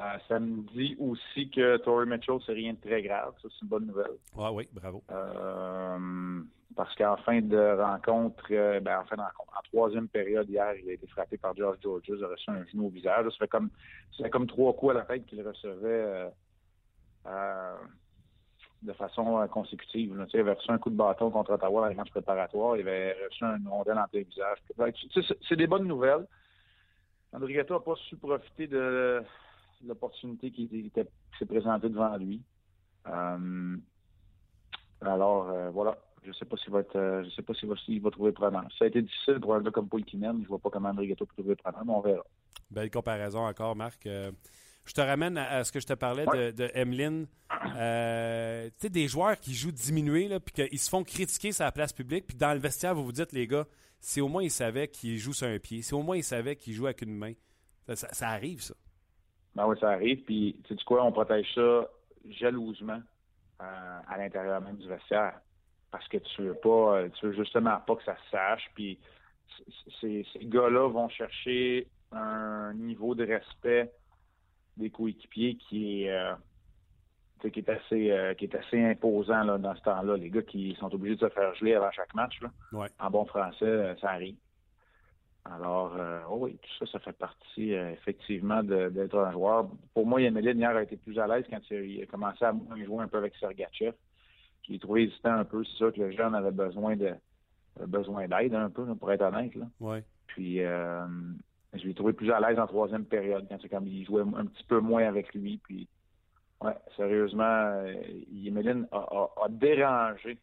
Euh, 0.00 0.18
ça 0.26 0.40
me 0.40 0.62
dit 0.72 0.96
aussi 0.98 1.50
que 1.50 1.76
Tory 1.78 2.06
Mitchell, 2.06 2.38
c'est 2.46 2.52
rien 2.54 2.72
de 2.72 2.80
très 2.80 3.02
grave. 3.02 3.34
Ça, 3.42 3.48
c'est 3.50 3.62
une 3.62 3.68
bonne 3.68 3.86
nouvelle. 3.86 4.12
Ah 4.38 4.50
oui, 4.52 4.66
bravo. 4.72 5.02
Euh, 5.10 6.40
parce 6.74 6.94
qu'en 6.94 7.16
fin 7.18 7.40
de 7.42 7.76
rencontre, 7.78 8.44
euh, 8.52 8.80
ben, 8.80 9.00
en 9.00 9.04
fin 9.04 9.16
de 9.16 9.20
rencontre, 9.20 9.52
en 9.56 9.62
troisième 9.70 10.08
période 10.08 10.48
hier, 10.48 10.74
il 10.82 10.88
a 10.88 10.92
été 10.94 11.06
frappé 11.08 11.36
par 11.36 11.54
George 11.54 11.76
Georges. 11.82 12.02
Il 12.08 12.24
a 12.24 12.28
reçu 12.28 12.50
un 12.50 12.64
genou 12.66 12.86
au 12.86 12.90
visage. 12.90 13.26
Ça 13.32 13.36
fait 13.40 13.48
comme, 13.48 13.68
ça 14.16 14.24
fait 14.24 14.30
comme 14.30 14.46
trois 14.46 14.72
coups 14.72 14.92
à 14.92 14.94
la 14.94 15.04
tête 15.04 15.26
qu'il 15.26 15.46
recevait 15.46 16.30
de 18.82 18.92
façon 18.94 19.46
consécutive. 19.48 20.16
là. 20.16 20.24
Tu 20.24 20.32
sais, 20.32 20.38
Il 20.38 20.40
avait 20.40 20.54
reçu 20.54 20.70
un 20.70 20.78
coup 20.78 20.90
de 20.90 20.96
bâton 20.96 21.30
contre 21.30 21.52
Ottawa 21.52 21.82
dans 21.82 21.88
les 21.88 21.94
matchs 21.94 22.10
préparatoires. 22.10 22.76
Il 22.76 22.80
avait 22.88 23.14
reçu 23.28 23.44
un 23.44 23.58
rondelle 23.68 23.98
en 23.98 24.08
plein 24.08 24.22
visage. 24.22 24.58
Tu 25.12 25.22
sais, 25.22 25.34
c'est- 25.48 25.56
des 25.56 25.66
bonnes 25.68 25.86
nouvelles. 25.86 26.26
Andrietta 27.32 27.74
n'a 27.74 27.80
pas 27.80 27.94
su 28.08 28.16
profiter 28.16 28.66
de 28.66 29.22
l'opportunité 29.86 30.50
qui, 30.50 30.64
était- 30.86 31.04
qui 31.04 31.38
s'est 31.38 31.46
présentée 31.46 31.88
devant 31.88 32.16
lui. 32.16 32.42
Euh, 33.08 33.76
alors, 35.00 35.48
euh, 35.50 35.70
voilà. 35.70 35.98
Je 36.24 36.32
sais 36.32 36.44
pas 36.44 36.56
s'il 36.56 36.70
va 36.72 36.80
être, 36.80 36.94
euh, 36.94 37.24
je 37.24 37.30
sais 37.30 37.42
pas 37.42 37.52
s'il 37.54 37.68
va, 37.68 37.74
s'il 37.84 38.00
va 38.00 38.10
trouver 38.12 38.30
prenant. 38.30 38.62
Ça 38.78 38.84
a 38.84 38.88
été 38.88 39.02
difficile 39.02 39.40
pour 39.40 39.54
un 39.56 39.60
gars 39.60 39.72
comme 39.72 39.88
Paul 39.88 40.04
Kinen. 40.04 40.40
Je 40.42 40.48
vois 40.48 40.60
pas 40.60 40.70
comment 40.70 40.90
Andrietta 40.90 41.24
peut 41.24 41.32
trouver 41.36 41.56
prenant, 41.56 41.84
mais 41.84 41.92
on 41.92 42.00
verra. 42.00 42.22
Belle 42.70 42.90
comparaison 42.90 43.40
encore, 43.44 43.74
Marc. 43.74 44.06
Euh, 44.06 44.30
je 44.84 44.92
te 44.92 45.00
ramène 45.00 45.36
à, 45.36 45.48
à 45.50 45.64
ce 45.64 45.72
que 45.72 45.80
je 45.80 45.86
te 45.86 45.94
parlais 45.94 46.28
Ouais. 46.28 46.52
de, 46.52 46.62
de 46.64 46.70
Emeline. 46.74 47.26
Tu 47.50 48.78
sais, 48.78 48.88
des 48.88 49.08
joueurs 49.08 49.38
qui 49.40 49.52
jouent 49.54 49.72
diminués, 49.72 50.28
là, 50.28 50.38
puis 50.38 50.52
qu'ils 50.68 50.78
se 50.78 50.88
font 50.88 51.02
critiquer 51.02 51.50
sur 51.50 51.64
la 51.64 51.72
place 51.72 51.92
publique, 51.92 52.26
puis 52.28 52.36
dans 52.36 52.52
le 52.52 52.60
vestiaire, 52.60 52.94
vous 52.94 53.04
vous 53.04 53.12
dites, 53.12 53.32
les 53.32 53.48
gars, 53.48 53.66
si 54.00 54.20
au 54.20 54.28
moins 54.28 54.42
ils 54.44 54.50
savaient 54.50 54.86
qu'ils 54.88 55.18
jouent 55.18 55.32
sur 55.34 55.48
un 55.48 55.58
pied, 55.58 55.82
si 55.82 55.92
au 55.94 56.02
moins 56.02 56.16
ils 56.16 56.24
savaient 56.24 56.54
qu'ils 56.56 56.74
jouent 56.74 56.86
avec 56.86 57.02
une 57.02 57.16
main, 57.16 57.32
ça, 57.86 57.96
ça- 57.96 58.12
ça 58.12 58.28
arrive, 58.28 58.60
ça. 58.62 58.74
Ben 59.54 59.66
oui, 59.66 59.76
ça 59.80 59.90
arrive. 59.90 60.22
Puis, 60.24 60.56
tu 60.64 60.74
sais 60.76 60.84
quoi, 60.84 61.04
on 61.04 61.12
protège 61.12 61.52
ça 61.54 61.88
jalousement 62.30 63.00
euh, 63.60 63.98
à 64.08 64.16
l'intérieur 64.18 64.60
même 64.60 64.76
du 64.76 64.88
vestiaire. 64.88 65.40
Parce 65.90 66.06
que 66.08 66.16
tu 66.18 66.42
veux 66.42 66.54
pas, 66.54 66.96
euh, 66.98 67.08
tu 67.10 67.26
veux 67.26 67.32
justement 67.34 67.78
pas 67.86 67.96
que 67.96 68.04
ça 68.04 68.16
se 68.16 68.30
sache. 68.30 68.70
Puis, 68.74 68.98
c- 69.56 69.90
c- 70.00 70.26
ces 70.32 70.44
gars-là 70.46 70.88
vont 70.88 71.08
chercher 71.10 71.86
un 72.12 72.72
niveau 72.74 73.14
de 73.14 73.26
respect 73.26 73.92
des 74.76 74.90
coéquipiers 74.90 75.56
qui 75.56 76.04
est, 76.04 76.10
euh, 76.10 76.34
tu 77.40 77.48
sais, 77.48 77.50
qui 77.50 77.58
est 77.60 77.68
assez, 77.68 78.10
euh, 78.10 78.32
qui 78.34 78.44
est 78.46 78.54
assez 78.54 78.82
imposant 78.82 79.42
là, 79.44 79.58
dans 79.58 79.74
ce 79.76 79.82
temps-là. 79.82 80.16
Les 80.16 80.30
gars 80.30 80.42
qui 80.42 80.74
sont 80.80 80.92
obligés 80.94 81.16
de 81.16 81.20
se 81.28 81.32
faire 81.34 81.54
geler 81.56 81.74
avant 81.74 81.90
chaque 81.90 82.14
match, 82.14 82.40
là, 82.40 82.50
Ouais. 82.72 82.88
en 82.98 83.10
bon 83.10 83.26
français, 83.26 83.64
euh, 83.66 83.94
ça 83.96 84.10
arrive. 84.12 84.36
Alors, 85.44 85.96
euh, 85.96 86.20
oh 86.30 86.36
oui, 86.42 86.56
tout 86.62 86.86
ça, 86.86 86.92
ça 86.92 86.98
fait 87.00 87.12
partie 87.12 87.74
euh, 87.74 87.90
effectivement 87.92 88.62
d'être 88.62 89.18
un 89.18 89.32
joueur. 89.32 89.68
Pour 89.92 90.06
moi, 90.06 90.20
Yemelin, 90.20 90.52
hier, 90.52 90.70
a 90.76 90.82
été 90.84 90.96
plus 90.96 91.18
à 91.18 91.26
l'aise 91.26 91.44
quand 91.50 91.58
il 91.70 92.00
a 92.02 92.06
commencé 92.06 92.44
à 92.44 92.52
moins 92.52 92.82
jouer 92.84 93.02
un 93.02 93.08
peu 93.08 93.18
avec 93.18 93.34
Sergachev, 93.36 93.92
qui 94.62 94.76
est 94.76 94.78
trouvé 94.78 95.02
hésitant 95.02 95.32
un 95.32 95.44
peu. 95.44 95.64
C'est 95.64 95.76
sûr 95.76 95.92
que 95.92 96.00
le 96.00 96.12
jeune 96.12 96.34
avait 96.36 96.52
besoin 96.52 96.96
de 96.96 97.12
avait 97.76 97.86
besoin 97.86 98.28
d'aide 98.28 98.54
un 98.54 98.70
peu, 98.70 98.84
pour 98.94 99.10
être 99.10 99.22
honnête. 99.22 99.54
Là. 99.56 99.66
Ouais. 99.80 100.04
Puis, 100.28 100.62
euh, 100.62 101.06
je 101.72 101.86
l'ai 101.88 101.94
trouvé 101.94 102.12
plus 102.12 102.30
à 102.30 102.38
l'aise 102.38 102.58
en 102.58 102.66
troisième 102.66 103.04
période, 103.06 103.46
quand 103.70 103.80
il 103.84 104.04
jouait 104.04 104.22
un 104.22 104.46
petit 104.46 104.64
peu 104.64 104.78
moins 104.78 105.04
avec 105.08 105.34
lui. 105.34 105.58
Puis, 105.64 105.88
ouais, 106.60 106.76
sérieusement, 106.96 107.42
euh, 107.42 107.94
Yemelin 108.30 108.84
a, 108.92 108.98
a- 108.98 109.30
a 109.44 109.48
dérangé 109.48 110.38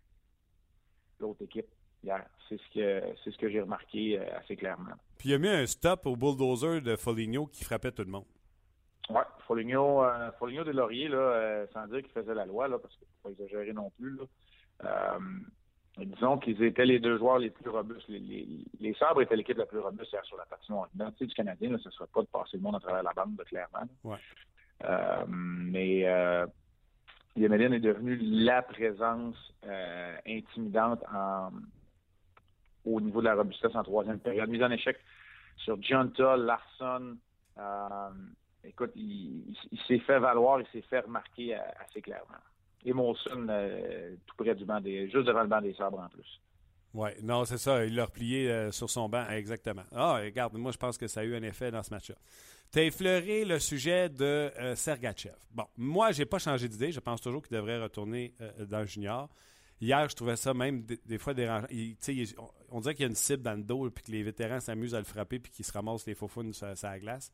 l'autre 1.20 1.44
équipe 1.44 1.68
hier. 2.04 2.26
C'est 2.48 2.58
ce 2.58 2.74
que 2.74 3.04
c'est 3.24 3.32
ce 3.32 3.38
que 3.38 3.50
j'ai 3.50 3.62
remarqué 3.62 4.20
euh, 4.20 4.38
assez 4.38 4.56
clairement. 4.56 4.96
Puis 5.18 5.30
il 5.30 5.34
a 5.36 5.38
mis 5.38 5.50
un 5.50 5.66
stop 5.66 6.06
au 6.06 6.16
bulldozer 6.16 6.82
de 6.82 6.96
Foligno 6.96 7.46
qui 7.46 7.64
frappait 7.64 7.92
tout 7.92 8.04
le 8.04 8.10
monde. 8.10 8.26
Ouais, 9.10 9.24
Foligno, 9.48 10.04
euh, 10.04 10.32
Foligno 10.38 10.64
des 10.64 10.74
Lauriers, 10.74 11.08
là, 11.08 11.18
euh, 11.18 11.68
sans 11.74 11.88
dire 11.88 12.04
qu'il 12.04 12.12
faisait 12.12 12.36
la 12.36 12.46
loi, 12.46 12.68
là, 12.68 12.78
parce 12.78 12.96
qu'il 12.96 13.08
ne 13.08 13.12
faut 13.12 13.30
pas 13.30 13.44
exagérer 13.44 13.74
non 13.74 13.90
plus. 13.98 14.16
Là. 14.16 14.24
Euh, 14.86 15.20
disons 16.06 16.38
qu'ils 16.38 16.62
étaient 16.64 16.86
les 16.86 17.00
deux 17.00 17.18
joueurs 17.18 17.40
les 17.40 17.50
plus 17.50 17.70
robustes. 17.70 18.08
Les, 18.08 18.20
les, 18.20 18.48
les 18.80 18.94
Sabres 18.94 19.24
étaient 19.24 19.36
l'équipe 19.36 19.58
la 19.58 19.66
plus 19.66 19.80
robuste 19.80 20.14
hier 20.14 20.24
sur 20.26 20.38
la 20.38 20.46
patinoire. 20.46 20.88
L'identité 20.94 21.26
du 21.26 21.34
Canadien, 21.34 21.72
là, 21.72 21.78
ce 21.80 21.90
ne 21.90 21.94
serait 21.94 22.10
pas 22.14 22.22
de 22.22 22.28
passer 22.28 22.58
le 22.58 22.64
monde 22.64 22.76
à 22.76 22.80
travers 22.80 23.02
la 23.02 23.14
bande, 23.14 23.36
clairement. 23.48 23.90
Ouais. 24.04 24.18
Mais 25.28 26.02
Yemelin 27.36 27.74
est 27.74 27.80
devenu 27.80 28.16
la 28.22 28.62
présence 28.62 29.36
intimidante 30.26 31.04
en, 31.12 31.50
au 32.86 33.02
niveau 33.02 33.22
de 33.22 33.26
la 33.26 33.36
robustesse 33.36 33.76
en 33.76 33.84
troisième 33.84 34.20
période. 34.20 34.50
Mise 34.50 34.64
en 34.64 34.72
échec 34.72 34.98
sur 35.58 35.82
Giunta, 35.82 36.38
Larson. 36.38 37.18
euh, 37.58 38.10
écoute, 38.64 38.92
il, 38.96 39.56
s'est 39.88 40.00
fait 40.00 40.20
valoir, 40.20 40.62
il 40.62 40.68
s'est 40.68 40.88
fait 40.88 41.02
remarquer 41.02 41.56
assez 41.56 42.02
clairement. 42.02 42.38
Et 42.86 42.94
Molson, 42.94 43.48
euh, 43.50 44.16
tout 44.26 44.36
près 44.38 44.56
du 44.56 44.66
banc 44.66 44.80
des, 44.80 45.10
juste 45.10 45.26
devant 45.28 45.42
le 45.42 45.48
banc 45.48 45.62
des 45.62 45.74
sabres 45.74 46.00
en 46.00 46.10
plus. 46.10 46.42
Oui, 46.94 47.10
non, 47.22 47.46
c'est 47.46 47.58
ça. 47.58 47.86
Il 47.86 47.96
l'a 47.96 48.06
replié 48.06 48.50
euh, 48.50 48.72
sur 48.72 48.90
son 48.90 49.10
banc, 49.10 49.28
exactement. 49.30 49.84
Ah, 49.92 50.20
regarde, 50.24 50.58
moi, 50.58 50.72
je 50.72 50.78
pense 50.78 50.98
que 50.98 51.08
ça 51.08 51.20
a 51.20 51.24
eu 51.24 51.36
un 51.36 51.44
effet 51.44 51.72
dans 51.72 51.84
ce 51.84 51.94
match-là. 51.94 52.16
Tu 52.72 52.80
as 52.80 52.84
effleuré 52.84 53.46
le 53.46 53.60
sujet 53.60 54.10
de 54.10 54.52
euh, 54.60 54.76
Sergachev. 54.76 55.36
Bon, 55.52 55.66
moi, 55.78 56.12
j'ai 56.12 56.26
pas 56.26 56.40
changé 56.40 56.68
d'idée. 56.68 56.92
Je 56.92 57.00
pense 57.00 57.22
toujours 57.22 57.44
qu'il 57.44 57.56
devrait 57.56 57.82
retourner 57.82 58.34
dans 58.68 58.80
le 58.80 58.86
junior. 58.86 59.30
Hier, 59.82 60.10
je 60.10 60.16
trouvais 60.16 60.36
ça 60.36 60.54
même 60.54 60.84
des, 60.84 61.18
fois 61.18 61.34
dérangeant. 61.34 61.68
On, 62.38 62.50
on 62.72 62.80
dirait 62.82 62.96
qu'il 62.96 63.04
y 63.04 63.06
a 63.06 63.10
une 63.10 63.16
cible 63.16 63.44
dans 63.44 63.56
le 63.56 63.64
dos, 63.64 63.90
puis 63.90 64.04
que 64.04 64.12
les 64.12 64.24
vétérans 64.24 64.60
s'amusent 64.60 64.96
à 64.96 65.00
le 65.00 65.06
frapper, 65.06 65.40
puis 65.40 65.52
qu'ils 65.52 65.66
se 65.66 65.72
ramassent 65.72 66.06
les 66.06 66.16
faux 66.16 66.28
founes 66.28 66.54
sur, 66.54 66.68
la 66.84 67.00
glace. 67.00 67.32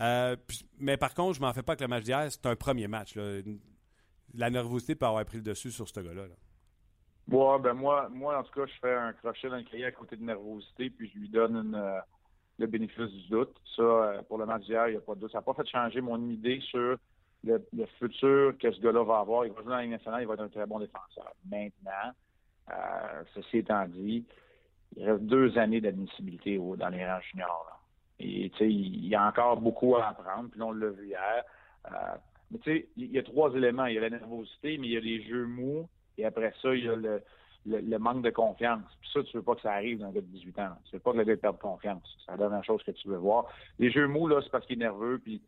Euh, 0.00 0.36
mais 0.78 0.96
par 0.96 1.14
contre, 1.14 1.34
je 1.34 1.40
m'en 1.40 1.52
fais 1.52 1.62
pas 1.62 1.76
que 1.76 1.82
le 1.82 1.88
match 1.88 2.04
d'hier, 2.04 2.26
c'est 2.30 2.46
un 2.46 2.56
premier 2.56 2.88
match. 2.88 3.16
La 4.34 4.50
nervosité 4.50 4.94
peut 4.94 5.06
avoir 5.06 5.24
pris 5.24 5.38
le 5.38 5.44
dessus 5.44 5.70
sur 5.70 5.88
ce 5.88 6.00
gars-là. 6.00 6.26
là. 6.26 6.34
Ben 7.58 7.72
moi, 7.72 8.08
moi, 8.10 8.38
en 8.38 8.42
tout 8.42 8.52
cas, 8.52 8.66
je 8.66 8.78
fais 8.80 8.94
un 8.94 9.12
crochet 9.12 9.48
dans 9.48 9.56
le 9.56 9.62
cahier 9.62 9.86
à 9.86 9.92
côté 9.92 10.16
de 10.16 10.22
nervosité, 10.22 10.90
puis 10.90 11.10
je 11.12 11.18
lui 11.18 11.28
donne 11.28 11.74
euh, 11.74 12.00
le 12.58 12.66
bénéfice 12.66 13.10
du 13.10 13.28
doute. 13.28 13.54
Ça, 13.76 13.82
euh, 13.82 14.22
pour 14.22 14.38
le 14.38 14.46
match 14.46 14.64
d'hier, 14.64 14.88
il 14.88 14.92
n'y 14.92 14.96
a 14.96 15.00
pas 15.00 15.14
de 15.14 15.20
doute. 15.20 15.32
Ça 15.32 15.38
n'a 15.38 15.42
pas 15.42 15.54
fait 15.54 15.68
changer 15.68 16.00
mon 16.00 16.28
idée 16.28 16.60
sur 16.60 16.96
le, 17.44 17.66
le 17.76 17.86
futur 17.98 18.56
que 18.58 18.70
ce 18.72 18.80
gars-là 18.80 19.04
va 19.04 19.18
avoir. 19.18 19.46
Il 19.46 19.52
va 19.52 19.60
jouer 19.62 19.70
dans 19.70 19.76
la 19.76 19.82
Ligue 19.82 19.92
nationale, 19.92 20.22
il 20.22 20.26
va 20.26 20.34
être 20.34 20.40
un 20.40 20.48
très 20.48 20.66
bon 20.66 20.80
défenseur. 20.80 21.32
Maintenant, 21.50 22.12
euh, 22.70 23.22
ceci 23.34 23.58
étant 23.58 23.86
dit, 23.86 24.24
il 24.96 25.08
reste 25.08 25.22
deux 25.24 25.56
années 25.58 25.80
d'admissibilité 25.80 26.58
dans 26.58 26.88
les 26.88 27.06
rangs 27.06 27.20
juniors. 27.30 27.66
là. 27.68 27.76
Et 28.20 28.50
il 28.60 29.06
y 29.06 29.14
a 29.14 29.26
encore 29.26 29.60
beaucoup 29.60 29.96
à 29.96 30.08
apprendre, 30.08 30.48
puis 30.50 30.60
là, 30.60 30.66
on 30.66 30.72
l'a 30.72 30.88
vu 30.88 31.08
hier. 31.08 31.44
Euh, 31.86 31.90
mais 32.50 32.58
tu 32.58 32.70
sais, 32.70 32.88
il 32.96 33.10
y 33.10 33.18
a 33.18 33.22
trois 33.22 33.52
éléments. 33.54 33.86
Il 33.86 33.94
y 33.94 33.98
a 33.98 34.02
la 34.02 34.10
nervosité, 34.10 34.78
mais 34.78 34.86
il 34.86 34.92
y 34.92 34.96
a 34.96 35.00
les 35.00 35.22
jeux 35.24 35.46
mous, 35.46 35.88
et 36.16 36.24
après 36.24 36.54
ça, 36.62 36.74
il 36.74 36.84
y 36.84 36.88
a 36.88 36.94
le, 36.94 37.22
le, 37.66 37.80
le 37.80 37.98
manque 37.98 38.22
de 38.22 38.30
confiance. 38.30 38.84
Puis 39.00 39.10
ça, 39.12 39.22
tu 39.24 39.36
veux 39.36 39.42
pas 39.42 39.56
que 39.56 39.62
ça 39.62 39.72
arrive 39.72 39.98
dans 39.98 40.06
un 40.06 40.12
gars 40.12 40.20
de 40.20 40.26
18 40.26 40.58
ans. 40.60 40.76
Tu 40.84 40.96
veux 40.96 41.00
pas 41.00 41.12
que 41.12 41.18
le 41.18 41.24
gars 41.24 41.36
perde 41.36 41.58
confiance. 41.58 42.02
C'est 42.24 42.30
la 42.30 42.38
dernière 42.38 42.64
chose 42.64 42.82
que 42.84 42.92
tu 42.92 43.08
veux 43.08 43.16
voir. 43.16 43.46
Les 43.78 43.90
jeux 43.90 44.06
mous, 44.06 44.28
là, 44.28 44.40
c'est 44.42 44.50
parce 44.50 44.64
qu'il 44.64 44.76
est 44.76 44.84
nerveux, 44.84 45.18
puis 45.18 45.42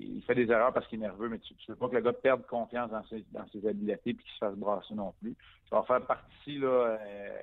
il 0.00 0.22
fait 0.22 0.34
des 0.34 0.50
erreurs 0.50 0.72
parce 0.72 0.86
qu'il 0.88 0.98
est 0.98 1.02
nerveux, 1.06 1.28
mais 1.28 1.38
tu, 1.38 1.54
tu 1.54 1.70
veux 1.70 1.76
pas 1.76 1.88
que 1.88 1.94
le 1.94 2.00
gars 2.00 2.12
perde 2.12 2.46
confiance 2.46 2.90
dans 2.90 3.04
ses, 3.04 3.24
dans 3.32 3.46
ses 3.48 3.66
habiletés 3.66 4.14
puis 4.14 4.24
qu'il 4.24 4.32
se 4.34 4.38
fasse 4.38 4.54
brasser 4.56 4.94
non 4.94 5.12
plus. 5.20 5.34
Ça 5.68 5.76
va 5.76 5.82
faire 5.82 6.06
partie, 6.06 6.58
là, 6.58 6.68
euh, 6.68 7.42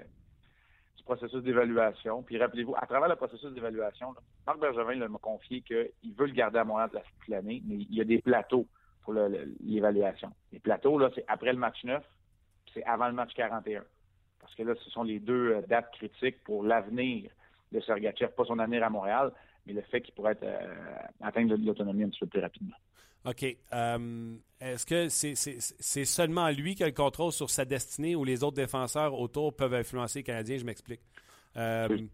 du 0.98 1.04
processus 1.04 1.42
d'évaluation. 1.44 2.24
Puis 2.24 2.38
rappelez-vous, 2.38 2.76
à 2.76 2.86
travers 2.86 3.10
le 3.10 3.16
processus 3.16 3.52
d'évaluation, 3.54 4.14
Marc 4.46 4.60
Bergevin 4.60 5.08
m'a 5.08 5.18
confié 5.20 5.62
qu'il 5.62 6.14
veut 6.18 6.26
le 6.28 6.34
garder 6.34 6.60
à 6.60 6.64
Montréal 6.64 6.90
toute 6.90 7.00
la- 7.00 7.06
toute 7.20 7.28
l'année, 7.30 7.62
mais 7.66 7.76
il 7.76 7.94
y 7.96 8.02
a 8.02 8.04
des 8.04 8.22
plateaux 8.22 8.66
pour 9.04 9.14
l'évaluation. 9.62 10.32
Les 10.52 10.60
plateaux, 10.60 10.98
là, 11.00 11.10
c'est 11.16 11.24
après 11.28 11.54
le 11.54 11.60
match 11.60 11.84
9, 11.84 12.04
puis 12.66 12.74
c'est 12.76 12.84
avant 12.84 13.08
le 13.08 13.14
match 13.14 13.34
41. 13.36 13.84
Parce 14.40 14.54
que 14.56 14.64
là, 14.64 14.74
ce 14.76 14.90
sont 14.90 15.04
les 15.04 15.20
deux 15.20 15.54
euh, 15.56 15.62
dates 15.68 15.92
critiques 15.94 16.44
pour 16.44 16.64
l'avenir 16.64 17.32
de 17.72 17.80
Sergachev, 17.82 18.32
pas 18.32 18.46
son 18.46 18.60
avenir 18.60 18.84
à 18.84 18.90
Montréal, 18.90 19.32
mais 19.68 19.74
le 19.74 19.82
fait 19.82 20.02
qu'il 20.02 20.14
pourrait 20.14 20.32
être, 20.32 20.44
euh, 20.44 20.96
atteindre 21.22 21.56
de 21.58 21.66
l'autonomie 21.66 22.04
un 22.04 22.10
petit 22.10 22.20
peu 22.22 22.28
plus 22.28 22.40
rapidement. 22.40 22.76
OK. 23.26 23.46
Euh, 23.74 24.36
Est-ce 24.62 24.86
que 24.86 25.10
c'est 25.10 26.06
seulement 26.06 26.50
lui 26.50 26.76
qui 26.76 26.84
a 26.84 26.88
le 26.88 26.94
contrôle 26.94 27.32
sur 27.32 27.50
sa 27.50 27.66
destinée 27.66 28.16
ou 28.16 28.24
les 28.24 28.44
autres 28.44 28.56
défenseurs 28.56 29.14
autour 29.20 29.56
peuvent 29.56 29.74
influencer 29.74 30.20
les 30.20 30.24
Canadiens? 30.24 30.58
Je 30.58 30.66
m'explique. 30.66 31.02
Euh, 31.58 31.88
Oui, 31.90 32.10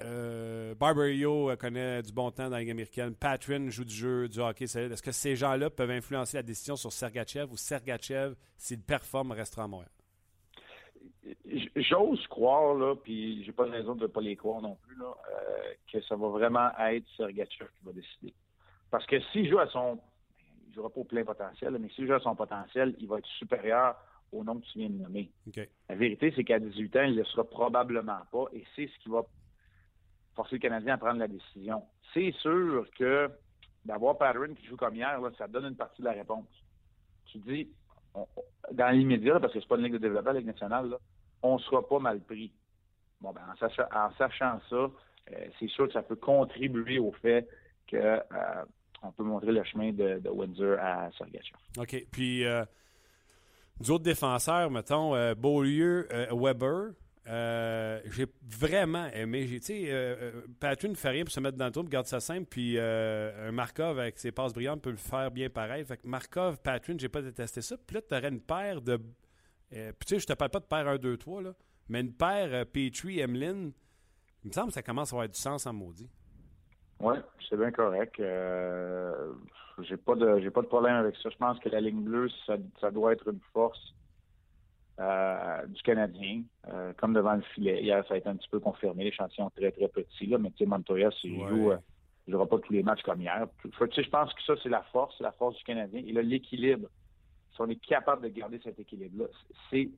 euh, 0.00 0.74
Barbario 0.74 1.50
euh, 1.50 1.56
connaît 1.56 2.02
du 2.02 2.12
bon 2.12 2.30
temps 2.30 2.44
dans 2.44 2.56
la 2.56 2.60
Ligue 2.60 2.70
américaine. 2.70 3.14
Patrin 3.14 3.68
joue 3.68 3.84
du 3.84 3.94
jeu, 3.94 4.28
du 4.28 4.40
hockey 4.40 4.66
solide. 4.66 4.92
Est-ce 4.92 5.02
que 5.02 5.12
ces 5.12 5.36
gens-là 5.36 5.68
peuvent 5.70 5.90
influencer 5.90 6.38
la 6.38 6.42
décision 6.42 6.76
sur 6.76 6.92
Sergachev 6.92 7.52
ou 7.52 7.56
Sergachev, 7.56 8.34
s'il 8.56 8.80
performe, 8.80 9.32
restera 9.32 9.64
à 9.64 9.68
Montréal? 9.68 9.90
J'ose 11.76 12.26
croire, 12.28 12.74
là, 12.74 12.94
puis 12.96 13.44
j'ai 13.44 13.52
pas 13.52 13.66
de 13.66 13.70
raison 13.70 13.94
de 13.94 14.02
ne 14.02 14.06
pas 14.06 14.20
les 14.20 14.36
croire 14.36 14.60
non 14.60 14.76
plus, 14.82 14.96
là, 14.96 15.06
euh, 15.30 15.72
que 15.92 16.00
ça 16.02 16.16
va 16.16 16.28
vraiment 16.28 16.70
être 16.78 17.06
Sergachev 17.16 17.68
qui 17.78 17.84
va 17.84 17.92
décider. 17.92 18.34
Parce 18.90 19.06
que 19.06 19.20
s'il 19.32 19.48
joue 19.48 19.58
à 19.58 19.66
son. 19.68 20.00
Il 20.68 20.74
jouera 20.74 20.90
pas 20.90 21.00
au 21.00 21.04
plein 21.04 21.24
potentiel, 21.24 21.76
mais 21.78 21.88
s'il 21.90 22.06
joue 22.06 22.14
à 22.14 22.20
son 22.20 22.34
potentiel, 22.34 22.96
il 22.98 23.06
va 23.06 23.18
être 23.18 23.28
supérieur 23.38 23.94
au 24.32 24.42
nom 24.42 24.58
que 24.58 24.66
tu 24.66 24.80
viens 24.80 24.90
de 24.90 25.00
nommer. 25.00 25.30
La 25.88 25.94
vérité, 25.94 26.32
c'est 26.34 26.42
qu'à 26.42 26.58
18 26.58 26.96
ans, 26.96 27.02
il 27.02 27.12
ne 27.12 27.18
le 27.18 27.24
sera 27.26 27.44
probablement 27.44 28.18
pas, 28.32 28.46
et 28.52 28.64
c'est 28.74 28.88
ce 28.88 28.98
qui 28.98 29.08
va 29.08 29.22
forcer 30.34 30.56
le 30.56 30.60
Canadien 30.60 30.94
à 30.94 30.98
prendre 30.98 31.20
la 31.20 31.28
décision. 31.28 31.82
C'est 32.12 32.32
sûr 32.40 32.86
que 32.98 33.30
d'avoir 33.84 34.18
Patterson 34.18 34.54
qui 34.54 34.66
joue 34.66 34.76
comme 34.76 34.96
hier, 34.96 35.20
là, 35.20 35.30
ça 35.38 35.46
donne 35.46 35.66
une 35.66 35.76
partie 35.76 36.02
de 36.02 36.06
la 36.06 36.12
réponse. 36.12 36.46
Tu 37.26 37.38
dis, 37.38 37.68
dans 38.72 38.90
l'immédiat, 38.90 39.38
parce 39.40 39.52
que 39.52 39.60
c'est 39.60 39.68
pas 39.68 39.76
une 39.76 39.84
ligue 39.84 39.92
de 39.94 39.98
développement, 39.98 40.32
la 40.32 40.38
Ligue 40.38 40.48
nationale, 40.48 40.88
là, 40.88 40.98
on 41.44 41.56
ne 41.56 41.60
sera 41.60 41.86
pas 41.86 41.98
mal 41.98 42.20
pris. 42.20 42.50
Bon, 43.20 43.32
ben, 43.32 43.42
en, 43.52 44.10
sachant, 44.16 44.60
ça, 44.68 44.76
euh, 44.76 44.90
c'est 45.58 45.68
sûr 45.68 45.86
que 45.86 45.92
ça 45.92 46.02
peut 46.02 46.16
contribuer 46.16 46.98
au 46.98 47.12
fait 47.12 47.46
qu'on 47.88 47.96
euh, 47.98 49.10
peut 49.16 49.22
montrer 49.22 49.52
le 49.52 49.62
chemin 49.64 49.92
de, 49.92 50.20
Windsor 50.28 50.78
à 50.80 51.10
Sergachev. 51.16 51.56
OK. 51.78 52.06
Puis, 52.10 52.44
euh, 52.44 52.64
d'autres 53.78 54.04
défenseurs, 54.04 54.70
mettons, 54.70 55.12
Beaulieu, 55.34 56.08
Weber, 56.32 56.92
j'ai 57.26 58.26
vraiment 58.42 59.06
aimé. 59.08 59.46
Tu 59.46 59.60
sais, 59.60 59.84
euh, 59.88 60.42
ne 60.62 60.94
fait 60.94 61.10
rien 61.10 61.24
pour 61.24 61.32
se 61.32 61.40
mettre 61.40 61.58
dans 61.58 61.66
le 61.66 61.72
trou, 61.72 61.82
garde 61.84 62.06
ça 62.06 62.20
simple. 62.20 62.46
Puis 62.48 62.78
un 62.78 63.52
Markov 63.52 63.98
avec 63.98 64.18
ses 64.18 64.32
passes 64.32 64.54
brillantes 64.54 64.80
peut 64.80 64.90
le 64.90 64.96
faire 64.96 65.30
bien 65.30 65.50
pareil. 65.50 65.84
Fait 65.84 65.98
que 65.98 66.06
Markov, 66.06 66.58
Patrick, 66.62 66.98
j'ai 66.98 67.10
pas 67.10 67.20
détesté 67.20 67.60
ça. 67.60 67.76
Puis 67.86 67.96
là, 67.96 68.02
tu 68.02 68.14
aurais 68.14 68.28
une 68.28 68.40
paire 68.40 68.80
de 68.80 68.98
euh, 69.74 69.92
puis 69.92 70.06
tu 70.06 70.14
sais, 70.14 70.20
je 70.20 70.26
te 70.26 70.32
parle 70.32 70.50
pas 70.50 70.60
de 70.60 70.64
paire 70.64 70.88
1, 70.88 70.98
2, 70.98 71.16
3, 71.16 71.42
là, 71.42 71.54
mais 71.88 72.00
une 72.00 72.12
paire 72.12 72.48
euh, 72.52 72.64
Petrie, 72.64 73.20
Emeline, 73.20 73.72
il 74.44 74.48
me 74.48 74.52
semble 74.52 74.68
que 74.68 74.74
ça 74.74 74.82
commence 74.82 75.12
à 75.12 75.16
avoir 75.16 75.28
du 75.28 75.38
sens 75.38 75.66
en 75.66 75.72
maudit. 75.72 76.10
Oui, 77.00 77.16
c'est 77.48 77.56
bien 77.56 77.70
correct. 77.72 78.18
Euh, 78.20 79.32
j'ai 79.82 79.96
pas 79.96 80.14
de 80.14 80.38
j'ai 80.40 80.50
pas 80.50 80.62
de 80.62 80.66
problème 80.66 80.94
avec 80.94 81.16
ça. 81.16 81.28
Je 81.28 81.36
pense 81.36 81.58
que 81.58 81.68
la 81.68 81.80
ligne 81.80 82.02
bleue, 82.02 82.28
ça, 82.46 82.90
doit 82.90 83.12
être 83.12 83.28
une 83.28 83.40
force 83.52 83.94
euh, 85.00 85.66
du 85.66 85.82
Canadien, 85.82 86.42
comme 86.96 87.12
devant 87.12 87.34
le 87.34 87.42
filet. 87.54 87.82
Hier, 87.82 88.06
ça 88.06 88.14
a 88.14 88.16
été 88.16 88.28
un 88.28 88.36
petit 88.36 88.48
peu 88.48 88.60
confirmé, 88.60 89.04
l'échantillon 89.04 89.50
très, 89.50 89.72
très 89.72 89.88
petit, 89.88 90.26
là, 90.26 90.38
mais 90.38 90.50
tu 90.50 90.58
sais, 90.58 90.66
Montoya, 90.66 91.10
s'il 91.20 91.36
joue, 91.48 91.72
il 92.26 92.32
n'aura 92.32 92.46
pas 92.46 92.58
tous 92.58 92.72
les 92.72 92.82
matchs 92.82 93.02
comme 93.02 93.20
hier. 93.20 93.46
Je 93.64 94.08
pense 94.08 94.32
que 94.32 94.42
ça, 94.42 94.54
c'est 94.62 94.68
la 94.68 94.82
force, 94.92 95.18
la 95.20 95.32
force 95.32 95.56
du 95.56 95.64
Canadien. 95.64 96.00
Il 96.06 96.16
a 96.16 96.22
l'équilibre 96.22 96.88
si 97.54 97.60
on 97.60 97.68
est 97.68 97.80
capable 97.86 98.22
de 98.22 98.28
garder 98.28 98.60
cet 98.62 98.78
équilibre-là, 98.78 99.26
c'est. 99.70 99.88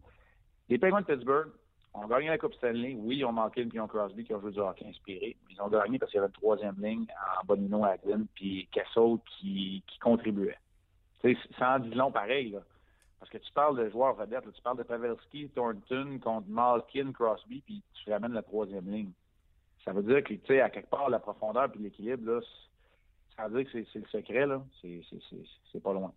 Les 0.68 0.78
Penguins 0.78 1.00
de 1.00 1.06
Pittsburgh 1.06 1.48
ont 1.94 2.06
gagné 2.06 2.28
la 2.28 2.38
Coupe 2.38 2.54
Stanley. 2.54 2.96
Oui, 2.98 3.18
ils 3.18 3.24
ont 3.24 3.32
manqué 3.32 3.62
le 3.62 3.70
Pion 3.70 3.86
Crosby 3.86 4.24
qui 4.24 4.34
a 4.34 4.40
joué 4.40 4.50
du 4.50 4.58
hockey 4.58 4.86
inspiré. 4.86 5.36
Ils 5.50 5.62
ont 5.62 5.68
gagné 5.68 5.98
parce 5.98 6.10
qu'il 6.10 6.18
y 6.18 6.20
avait 6.20 6.28
une 6.28 6.40
troisième 6.40 6.76
ligne 6.78 7.06
en 7.40 7.44
Bonino, 7.46 7.84
Adlin, 7.84 8.24
puis 8.34 8.68
Castle 8.72 9.18
qui, 9.26 9.82
contribuait. 10.00 10.58
Ça 11.58 11.76
en 11.76 11.78
dit 11.80 11.94
long 11.94 12.12
pareil, 12.12 12.50
là. 12.50 12.60
Parce 13.18 13.30
que 13.30 13.38
tu 13.38 13.52
parles 13.52 13.78
de 13.78 13.88
joueurs 13.90 14.14
vedettes, 14.14 14.44
tu 14.52 14.62
parles 14.62 14.76
de 14.76 14.82
Pavelski, 14.82 15.48
Thornton 15.54 16.18
contre 16.22 16.48
Malkin, 16.48 17.12
Crosby, 17.12 17.62
puis 17.64 17.82
tu 17.94 18.12
ramènes 18.12 18.34
la 18.34 18.42
troisième 18.42 18.88
ligne. 18.90 19.10
Ça 19.84 19.92
veut 19.92 20.02
dire 20.02 20.22
que, 20.22 20.34
tu 20.34 20.46
sais, 20.46 20.60
à 20.60 20.68
quelque 20.68 20.90
part, 20.90 21.08
la 21.08 21.18
profondeur 21.18 21.70
puis 21.70 21.80
l'équilibre, 21.80 22.42
ça 23.36 23.48
veut 23.48 23.62
dire 23.62 23.72
que 23.72 23.84
c'est 23.92 23.98
le 23.98 24.06
secret, 24.06 24.46
là. 24.46 24.62
C'est 24.82 25.82
pas 25.82 25.92
loin. 25.92 26.12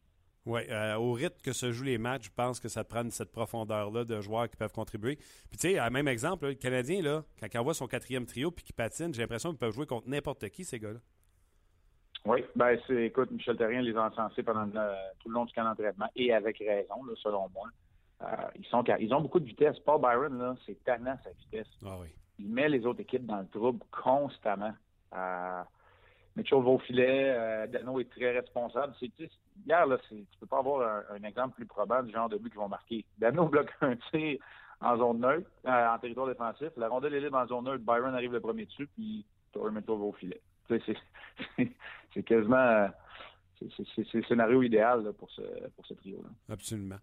Oui, 0.50 0.62
euh, 0.72 0.96
au 0.96 1.14
rythme 1.14 1.40
que 1.44 1.54
se 1.54 1.72
jouent 1.72 1.84
les 1.84 2.00
matchs, 2.00 2.26
je 2.26 2.32
pense 2.36 2.60
que 2.60 2.70
ça 2.70 2.84
prend 2.84 3.08
cette 3.12 3.32
profondeur-là 3.32 4.04
de 4.04 4.20
joueurs 4.20 4.50
qui 4.50 4.58
peuvent 4.58 4.74
contribuer. 4.74 5.16
Puis 5.16 5.60
tu 5.60 5.76
sais, 5.76 5.90
même 5.92 6.08
exemple, 6.08 6.48
le 6.48 6.54
Canadien, 6.56 7.04
là, 7.04 7.24
quand 7.40 7.46
il 7.54 7.60
envoie 7.60 7.76
son 7.76 7.86
quatrième 7.86 8.26
trio 8.26 8.50
puis 8.50 8.64
qu'il 8.64 8.74
patine, 8.74 9.14
j'ai 9.14 9.22
l'impression 9.22 9.50
qu'ils 9.52 9.60
peuvent 9.60 9.76
jouer 9.76 9.86
contre 9.86 10.10
n'importe 10.10 10.50
qui, 10.50 10.64
ces 10.64 10.80
gars-là. 10.80 10.98
Oui, 12.26 12.44
ben 12.56 12.80
c'est, 12.88 13.06
écoute, 13.06 13.30
Michel 13.30 13.58
Terrien 13.58 13.84
les 13.84 13.96
a 13.96 14.08
encensés 14.08 14.42
pendant 14.42 14.66
tout 15.20 15.30
le 15.30 15.34
long 15.36 15.46
du 15.46 15.54
camp 15.54 15.66
d'entraînement 15.66 16.08
et 16.16 16.34
avec 16.34 16.58
raison, 16.58 16.96
selon 17.22 17.48
moi. 17.50 17.68
Euh, 18.24 18.26
ils, 18.56 18.66
sont, 18.66 18.84
ils 19.00 19.14
ont 19.14 19.22
beaucoup 19.22 19.40
de 19.40 19.46
vitesse. 19.46 19.78
Paul 19.86 20.02
Byron, 20.02 20.36
là, 20.36 20.56
c'est 20.66 20.84
tannant 20.84 21.18
sa 21.24 21.30
vitesse. 21.30 21.72
Ah 21.86 21.98
oui. 22.02 22.08
Il 22.40 22.50
met 22.50 22.70
les 22.70 22.88
autres 22.88 23.02
équipes 23.02 23.28
dans 23.28 23.38
le 23.38 23.48
trouble 23.48 23.86
constamment. 23.92 24.74
Euh, 25.14 25.62
Mitchell 26.36 26.64
va 26.64 26.70
au 26.70 26.80
filet, 26.80 27.34
euh, 27.36 27.68
Dano 27.68 28.00
est 28.00 28.10
très 28.10 28.32
responsable. 28.32 28.96
C'est, 29.00 29.12
hier, 29.66 29.86
là, 29.86 29.98
tu 30.08 30.26
peux 30.40 30.48
pas 30.48 30.60
avoir 30.60 31.04
un, 31.12 31.24
exemple 31.24 31.56
plus 31.56 31.66
probant 31.66 32.04
du 32.04 32.12
genre 32.12 32.30
de 32.30 32.38
but 32.38 32.50
qu'ils 32.50 32.60
vont 32.60 32.70
marquer. 32.70 33.06
Dano 33.18 33.48
bloque 33.48 33.72
un 33.82 33.96
tir 34.12 34.40
en 34.82 34.98
zone 34.98 35.20
neutre, 35.20 35.50
euh, 35.66 35.88
en 35.88 36.00
territoire 36.00 36.28
défensif. 36.28 36.70
La 36.78 36.88
rondelle 36.88 37.14
est 37.14 37.22
libre 37.22 37.38
en 37.38 37.48
zone 37.48 37.66
neutre. 37.66 37.84
Byron 37.84 38.14
arrive 38.14 38.34
le 38.34 38.40
premier 38.40 38.66
dessus, 38.66 38.88
puis 38.88 39.26
Torrey 39.52 39.72
va 39.72 39.94
au 39.94 40.14
filet. 40.14 40.42
C'est, 40.68 42.24
quasiment... 42.24 42.90
C'est, 43.60 44.14
le 44.14 44.24
scénario 44.24 44.62
idéal 44.62 45.12
pour 45.18 45.30
ce, 45.32 45.94
trio-là. 45.96 46.30
Absolument. 46.48 46.96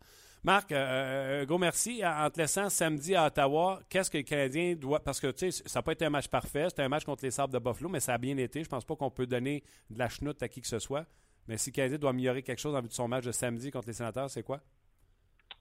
Marc, 0.42 0.71
euh, 0.71 1.42
euh, 1.42 1.45
gros 1.45 1.59
merci. 1.59 2.03
En 2.05 2.31
te 2.31 2.38
laissant 2.38 2.71
samedi 2.71 3.14
à 3.14 3.27
Ottawa, 3.27 3.81
qu'est-ce 3.90 4.11
que 4.11 4.19
le 4.19 4.23
Canadien 4.23 4.75
doit. 4.77 5.01
Parce 5.01 5.21
que, 5.21 5.27
tu 5.33 5.51
sais, 5.51 5.69
ça 5.69 5.81
n'a 5.81 5.83
pas 5.83 5.92
été 5.92 6.05
un 6.05 6.11
match 6.11 6.29
parfait. 6.29 6.66
C'était 6.69 6.83
un 6.83 6.88
match 6.88 7.05
contre 7.05 7.25
les 7.25 7.33
Sabres 7.33 7.53
de 7.53 7.59
Buffalo, 7.59 7.90
mais 7.90 8.01
ça 8.01 8.14
a 8.14 8.19
bien 8.19 8.37
été. 8.38 8.62
Je 8.62 8.69
pense 8.69 8.85
pas 8.85 8.95
qu'on 8.95 9.11
peut 9.11 9.27
donner 9.27 9.64
de 9.90 9.99
la 9.99 10.09
chenoute 10.09 10.42
à 10.42 10.49
qui 10.49 10.61
que 10.61 10.69
ce 10.69 10.79
soit. 10.79 11.05
Mais 11.49 11.57
si 11.57 11.73
Canadien 11.73 11.99
doit 11.99 12.11
améliorer 12.11 12.43
quelque 12.43 12.59
chose 12.59 12.75
en 12.75 12.81
vue 12.81 12.89
de 12.89 12.93
son 12.93 13.09
match 13.09 13.25
de 13.25 13.33
samedi 13.33 13.71
contre 13.71 13.89
les 13.89 13.93
Sénateurs, 13.93 14.31
c'est 14.31 14.43
quoi? 14.43 14.61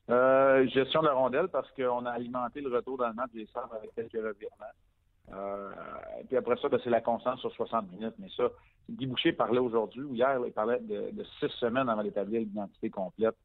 Euh, 0.10 0.68
gestion 0.68 1.02
de 1.02 1.08
la 1.08 1.14
rondelle, 1.14 1.48
parce 1.48 1.72
qu'on 1.72 2.06
a 2.06 2.12
alimenté 2.12 2.62
le 2.62 2.70
retour 2.70 2.98
dans 2.98 3.08
le 3.08 3.14
match 3.14 3.32
des 3.34 3.48
Sabres 3.48 3.76
avec 3.76 3.94
quelques 3.96 4.14
revirements. 4.14 4.66
Euh, 5.34 5.72
et 6.22 6.24
puis 6.26 6.38
après 6.38 6.56
ça, 6.58 6.70
ben, 6.70 6.80
c'est 6.84 6.90
la 6.92 7.02
constance 7.02 7.40
sur 7.40 7.52
60 7.52 7.92
minutes. 7.92 8.14
Mais 8.20 8.30
ça, 8.36 8.50
Guy 8.90 9.08
Boucher 9.08 9.34
parlait 9.34 9.60
aujourd'hui 9.60 10.04
ou 10.04 10.14
hier, 10.14 10.40
il 10.46 10.52
parlait 10.52 10.80
de, 10.80 11.10
de 11.12 11.24
six 11.40 11.50
semaines 11.60 11.90
avant 11.90 12.04
d'établir 12.04 12.42
l'identité 12.42 12.90
complète 12.92 13.36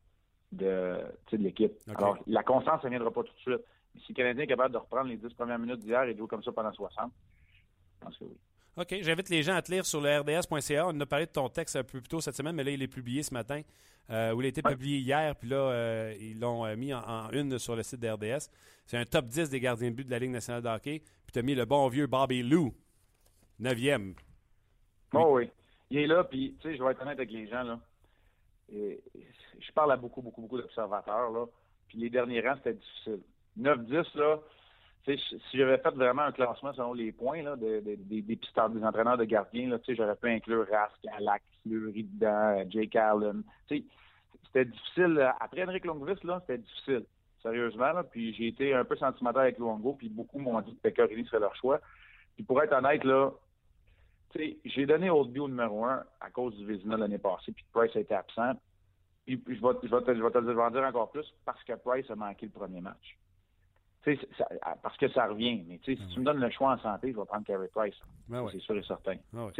de, 0.52 0.98
de 1.32 1.36
l'équipe. 1.38 1.72
Alors, 1.96 2.18
la 2.26 2.42
constance, 2.42 2.82
ça 2.82 2.88
ne 2.88 2.90
viendra 2.90 3.10
pas 3.10 3.22
tout 3.22 3.32
de 3.32 3.38
suite. 3.38 3.64
Mais 3.94 4.00
si 4.02 4.12
le 4.12 4.16
Canadien 4.16 4.44
est 4.44 4.48
capable 4.48 4.72
de 4.72 4.78
reprendre 4.78 5.08
les 5.08 5.16
10 5.16 5.32
premières 5.34 5.58
minutes 5.58 5.80
d'hier 5.80 6.02
et 6.04 6.12
de 6.12 6.18
jouer 6.18 6.28
comme 6.28 6.42
ça 6.42 6.52
pendant 6.52 6.72
60, 6.72 7.10
je 7.10 8.04
pense 8.04 8.18
que 8.18 8.24
oui. 8.24 8.36
OK. 8.76 8.94
J'invite 9.00 9.28
les 9.28 9.42
gens 9.42 9.54
à 9.54 9.62
te 9.62 9.70
lire 9.70 9.84
sur 9.84 10.00
le 10.00 10.20
rds.ca. 10.20 10.86
On 10.88 11.00
a 11.00 11.06
parlé 11.06 11.26
de 11.26 11.32
ton 11.32 11.48
texte 11.48 11.76
un 11.76 11.84
peu 11.84 12.00
plus 12.00 12.08
tôt 12.08 12.20
cette 12.20 12.36
semaine, 12.36 12.54
mais 12.54 12.64
là, 12.64 12.70
il 12.70 12.82
est 12.82 12.88
publié 12.88 13.22
ce 13.22 13.34
matin. 13.34 13.62
Euh, 14.10 14.32
où 14.32 14.40
il 14.40 14.46
a 14.46 14.48
été 14.48 14.60
publié 14.60 14.98
hier, 14.98 15.36
puis 15.36 15.48
là, 15.48 15.56
euh, 15.56 16.14
ils 16.18 16.40
l'ont 16.40 16.66
euh, 16.66 16.74
mis 16.74 16.92
en, 16.92 17.30
une 17.30 17.58
sur 17.60 17.76
le 17.76 17.84
site 17.84 18.00
de 18.00 18.08
RDS. 18.08 18.50
C'est 18.84 18.96
un 18.96 19.04
top 19.04 19.26
10 19.26 19.50
des 19.50 19.60
gardiens 19.60 19.90
de 19.90 19.94
but 19.94 20.04
de 20.04 20.10
la 20.10 20.18
Ligue 20.18 20.32
nationale 20.32 20.62
de 20.62 20.68
hockey. 20.68 20.98
Puis 20.98 21.32
tu 21.32 21.38
as 21.38 21.42
mis 21.42 21.54
le 21.54 21.64
bon 21.64 21.86
vieux 21.86 22.08
Bobby 22.08 22.42
Lou, 22.42 22.74
9e. 23.60 24.16
Oh 25.14 25.36
oui. 25.36 25.48
Il 25.90 25.98
est 25.98 26.06
là, 26.08 26.24
puis 26.24 26.56
tu 26.60 26.68
sais, 26.68 26.76
je 26.76 26.82
vais 26.82 26.90
être 26.90 27.02
honnête 27.02 27.18
avec 27.18 27.30
les 27.30 27.46
gens, 27.46 27.62
là 27.62 27.78
je 29.60 29.72
parle 29.72 29.92
à 29.92 29.96
beaucoup, 29.96 30.22
beaucoup, 30.22 30.42
beaucoup 30.42 30.58
d'observateurs, 30.58 31.30
là. 31.30 31.46
Puis 31.88 31.98
les 31.98 32.10
derniers 32.10 32.40
rangs, 32.40 32.56
c'était 32.56 32.74
difficile. 32.74 33.20
9-10, 33.58 34.18
là, 34.18 34.40
si 35.04 35.38
j'avais 35.54 35.78
fait 35.78 35.94
vraiment 35.94 36.22
un 36.22 36.32
classement 36.32 36.72
selon 36.72 36.92
les 36.92 37.12
points 37.12 37.42
des, 37.56 37.80
des 37.80 38.22
des 38.22 38.38
entraîneurs 38.84 39.16
de 39.16 39.24
gardiens, 39.24 39.78
j'aurais 39.88 40.16
pu 40.16 40.28
inclure 40.28 40.66
Rask, 40.70 40.98
Alak, 41.16 41.42
Fleury 41.62 42.04
dedans, 42.04 42.64
Jake 42.68 42.96
Allen. 42.96 43.42
C'était 43.68 44.66
difficile. 44.66 45.32
Après 45.40 45.62
Henrik 45.62 45.84
Longvis, 45.84 46.16
c'était 46.40 46.58
difficile. 46.58 47.04
Sérieusement, 47.42 47.92
là. 47.92 48.04
Puis 48.04 48.34
j'ai 48.34 48.48
été 48.48 48.74
un 48.74 48.84
peu 48.84 48.96
sentimental 48.96 49.42
avec 49.42 49.58
Luongo, 49.58 49.94
puis 49.94 50.10
beaucoup 50.10 50.38
m'ont 50.38 50.60
dit 50.60 50.74
que 50.74 50.90
Pecorini 50.90 51.24
serait 51.26 51.40
leur 51.40 51.56
choix. 51.56 51.80
Puis 52.34 52.44
pour 52.44 52.62
être 52.62 52.74
honnête, 52.74 53.02
j'ai 54.34 54.86
donné 54.86 55.08
Oldby 55.08 55.40
au 55.40 55.48
numéro 55.48 55.84
un 55.86 56.04
à 56.20 56.30
cause 56.30 56.54
du 56.56 56.66
Vézina 56.66 56.98
l'année 56.98 57.18
passée, 57.18 57.52
puis 57.52 57.64
Price 57.72 57.96
a 57.96 58.00
été 58.00 58.14
absent. 58.14 58.52
Je 59.26 59.34
vais 59.34 59.40
te 59.40 60.38
le 60.38 60.70
dire 60.70 60.82
encore 60.84 61.10
plus 61.10 61.34
parce 61.46 61.62
que 61.64 61.72
Price 61.74 62.10
a 62.10 62.16
manqué 62.16 62.46
le 62.46 62.52
premier 62.52 62.80
match. 62.80 63.16
Ça, 64.04 64.48
parce 64.82 64.96
que 64.96 65.08
ça 65.10 65.26
revient. 65.26 65.62
Mais 65.68 65.78
si 65.84 65.96
tu 65.96 66.20
me 66.20 66.24
donnes 66.24 66.40
le 66.40 66.50
choix 66.50 66.72
en 66.72 66.78
santé, 66.78 67.12
je 67.12 67.18
vais 67.18 67.26
prendre 67.26 67.44
Carey 67.44 67.68
Price. 67.74 67.94
Ben 68.28 68.46
c'est 68.50 68.60
sûr 68.60 68.76
et 68.76 68.82
certain. 68.82 69.16
Ben 69.32 69.50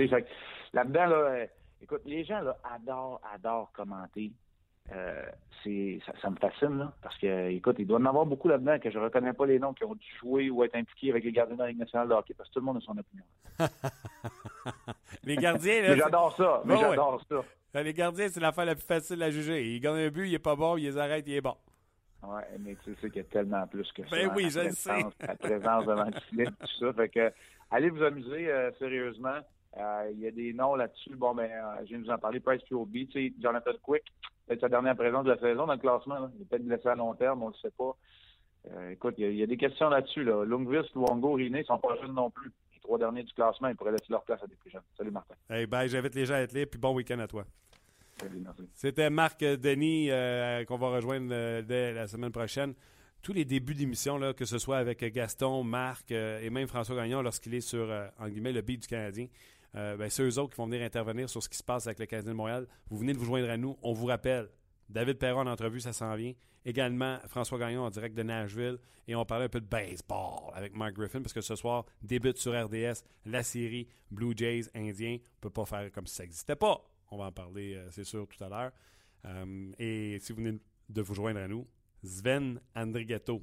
là-dedans, 0.73 1.07
là, 1.07 1.17
euh, 1.17 1.47
écoute, 1.83 2.03
les 2.07 2.25
gens 2.25 2.41
là, 2.41 2.57
adorent, 2.75 3.21
adorent 3.35 3.71
commenter. 3.73 4.33
Euh, 4.93 5.23
c'est 5.63 6.01
ça, 6.21 6.31
me 6.31 6.37
fascine 6.37 6.79
là, 6.79 6.93
parce 7.03 7.17
que 7.19 7.51
écoute, 7.51 7.77
il 7.79 7.87
doit 7.87 8.01
y 8.01 8.03
en 8.03 8.07
avoir 8.07 8.27
beaucoup 8.27 8.49
là-dedans 8.49 8.79
que 8.81 8.91
je 8.91 8.99
reconnais 8.99 9.35
pas 9.35 9.47
les 9.47 9.59
noms 9.59 9.73
qui 9.73 9.85
ont 9.85 9.95
dû 9.95 10.07
jouer 10.19 10.51
ou 10.51 10.65
être 10.65 10.75
impliqués 10.75 11.11
avec 11.11 11.23
les 11.23 11.33
gardiens 11.33 11.55
de 11.55 11.61
la 11.61 11.69
Ligue 11.69 11.79
nationale 11.79 12.09
de 12.09 12.15
hockey 12.15 12.35
parce 12.35 12.49
que 12.49 12.55
tout 12.55 12.61
le 12.61 12.67
monde 12.67 12.79
a 12.79 12.81
son 12.81 12.97
opinion. 12.99 13.25
les 15.25 15.37
gardiens, 15.37 15.83
là, 15.83 15.97
j'adore 15.97 16.35
ça. 16.37 16.63
Mais 16.65 16.77
j'adore 16.77 17.23
ça. 17.29 17.45
Ben, 17.73 17.83
les 17.85 17.93
gardiens, 17.93 18.29
c'est 18.29 18.41
l'affaire 18.41 18.65
la 18.65 18.75
plus 18.75 18.87
facile 18.87 19.23
à 19.23 19.31
juger. 19.31 19.75
Ils 19.75 19.81
gagnent 19.81 20.07
un 20.07 20.09
but, 20.09 20.27
il 20.27 20.35
est 20.35 20.41
pas 20.41 20.57
bon, 20.57 20.77
ils 20.77 20.85
les 20.85 20.99
arrêtent, 20.99 21.29
il 21.29 21.35
est 21.35 21.41
bon. 21.41 21.55
Oui, 22.23 22.43
mais 22.61 22.77
tu 22.85 22.95
sais 22.97 23.09
qu'il 23.09 23.23
y 23.23 23.25
a 23.25 23.25
tellement 23.25 23.67
plus 23.67 23.91
que 23.93 24.03
ça. 24.03 24.17
Ben 24.17 24.31
oui, 24.37 24.51
je 24.51 24.61
le 24.61 24.71
sais. 24.71 25.05
La 25.21 25.37
présence 25.37 25.87
devant 25.87 26.05
le 26.05 26.21
filet, 26.29 26.47
tout 26.47 26.67
ça. 26.79 26.93
Fait 26.93 27.09
que, 27.09 27.33
allez 27.71 27.91
vous 27.91 28.03
amuser, 28.03 28.51
euh, 28.51 28.71
sérieusement. 28.79 29.39
Euh, 29.77 30.11
il 30.13 30.21
y 30.21 30.27
a 30.27 30.31
des 30.31 30.53
noms 30.53 30.75
là-dessus. 30.75 31.15
Bon, 31.17 31.35
ben, 31.35 31.51
euh, 31.51 31.81
je 31.83 31.89
viens 31.91 31.99
de 31.99 32.05
vous 32.05 32.11
en 32.11 32.19
parler. 32.19 32.41
Price 32.41 32.63
QOB, 32.69 32.93
tu 32.93 33.13
sais, 33.13 33.33
Jonathan 33.41 33.71
Quick, 33.83 34.03
peut-être 34.47 34.61
sa 34.61 34.69
dernière 34.69 34.97
présence 34.97 35.25
de 35.25 35.31
la 35.31 35.39
saison 35.39 35.67
dans 35.67 35.75
le 35.75 35.79
classement. 35.79 36.19
Là. 36.19 36.31
Il 36.37 36.43
est 36.43 36.45
peut-être 36.45 36.65
blessé 36.65 36.89
à 36.89 36.95
long 36.95 37.15
terme, 37.15 37.43
on 37.43 37.49
ne 37.49 37.53
le 37.53 37.59
sait 37.59 37.75
pas. 37.77 37.97
Euh, 38.73 38.91
écoute, 38.91 39.15
il 39.19 39.33
y, 39.33 39.43
a 39.43 39.47
des 39.47 39.57
questions 39.57 39.89
là-dessus. 39.89 40.25
Là. 40.25 40.45
Lungvist, 40.45 40.95
Luongo, 40.95 41.35
Riné 41.35 41.63
sont 41.65 41.79
pas 41.79 41.97
jeunes 42.01 42.15
non 42.15 42.31
plus. 42.31 42.51
Les 42.75 42.81
trois 42.81 42.99
derniers 42.99 43.23
du 43.23 43.33
classement, 43.33 43.69
ils 43.69 43.77
pourraient 43.77 43.93
laisser 43.93 44.11
leur 44.11 44.23
place 44.25 44.43
à 44.43 44.47
des 44.47 44.57
plus 44.57 44.71
jeunes. 44.71 44.83
Salut 44.99 45.11
Martin. 45.11 45.35
Hey, 45.49 45.67
bye, 45.67 45.89
j'invite 45.89 46.15
les 46.15 46.27
gens 46.27 46.35
à 46.35 46.41
être 46.41 46.53
là, 46.53 46.67
puis 46.67 46.79
bon 46.79 46.95
week-end 46.95 47.19
à 47.21 47.27
toi. 47.27 47.45
C'était 48.75 49.11
Marc 49.11 49.41
Denis 49.41 50.11
euh, 50.11 50.65
qu'on 50.65 50.79
va 50.79 50.89
rejoindre 50.89 51.29
euh, 51.33 51.63
dès 51.63 51.93
la 51.93 52.07
semaine 52.07 52.33
prochaine. 52.33 52.75
Tous 53.23 53.33
les 53.33 53.45
débuts 53.45 53.75
d'émission, 53.75 54.19
que 54.33 54.45
ce 54.45 54.59
soit 54.59 54.79
avec 54.79 55.05
Gaston, 55.13 55.63
Marc 55.63 56.11
et 56.11 56.49
même 56.49 56.67
François 56.67 56.97
Gagnon 56.97 57.21
lorsqu'il 57.21 57.53
est 57.53 57.61
sur, 57.61 57.87
guillemets, 58.29 58.53
le 58.53 58.63
beat 58.63 58.81
du 58.81 58.89
Canadien, 58.89 59.27
ben, 59.75 60.09
c'est 60.09 60.23
eux 60.23 60.39
autres 60.39 60.55
qui 60.55 60.57
vont 60.57 60.65
venir 60.65 60.83
intervenir 60.83 61.29
sur 61.29 61.43
ce 61.43 61.51
qui 61.51 61.59
se 61.59 61.63
passe 61.63 61.87
avec 61.87 61.99
le 61.99 62.07
Canadien 62.07 62.33
de 62.33 62.37
Montréal. 62.37 62.67
Vous 62.89 62.97
venez 62.97 63.13
de 63.13 63.19
vous 63.19 63.27
joindre 63.27 63.51
à 63.51 63.59
nous. 63.59 63.77
On 63.83 63.93
vous 63.93 64.07
rappelle, 64.07 64.49
David 64.89 65.19
Perron 65.19 65.41
en 65.41 65.49
entrevue, 65.49 65.81
ça 65.81 65.93
s'en 65.93 66.15
vient. 66.17 66.33
Également, 66.65 67.19
François 67.27 67.59
Gagnon 67.59 67.83
en 67.83 67.91
direct 67.91 68.17
de 68.17 68.23
Nashville. 68.23 68.79
Et 69.07 69.15
on 69.15 69.25
parlait 69.25 69.47
un 69.47 69.49
peu 69.49 69.61
de 69.61 69.67
baseball 69.67 70.53
avec 70.55 70.77
Mark 70.77 70.95
Griffin 70.95 71.21
parce 71.21 71.33
que 71.33 71.41
ce 71.41 71.57
soir 71.57 71.85
débute 72.03 72.37
sur 72.37 72.53
RDS 72.53 73.03
la 73.27 73.43
série 73.43 73.89
Blue 74.11 74.35
Jays 74.37 74.71
Indiens. 74.75 75.19
On 75.21 75.37
ne 75.37 75.41
peut 75.41 75.51
pas 75.51 75.65
faire 75.65 75.91
comme 75.93 76.07
si 76.07 76.15
ça 76.15 76.23
n'existait 76.23 76.57
pas. 76.57 76.90
On 77.11 77.19
va 77.19 77.25
en 77.25 77.33
parler, 77.33 77.75
euh, 77.75 77.91
c'est 77.91 78.05
sûr, 78.05 78.27
tout 78.29 78.43
à 78.45 78.49
l'heure. 78.49 78.73
Euh, 79.25 79.73
et 79.79 80.19
si 80.21 80.33
vous 80.33 80.43
venez 80.43 80.59
de 80.89 81.03
vous 81.03 81.15
joindre 81.15 81.41
à 81.41 81.49
nous, 81.49 81.67
Sven 82.03 82.61
Andrigetto, 82.75 83.43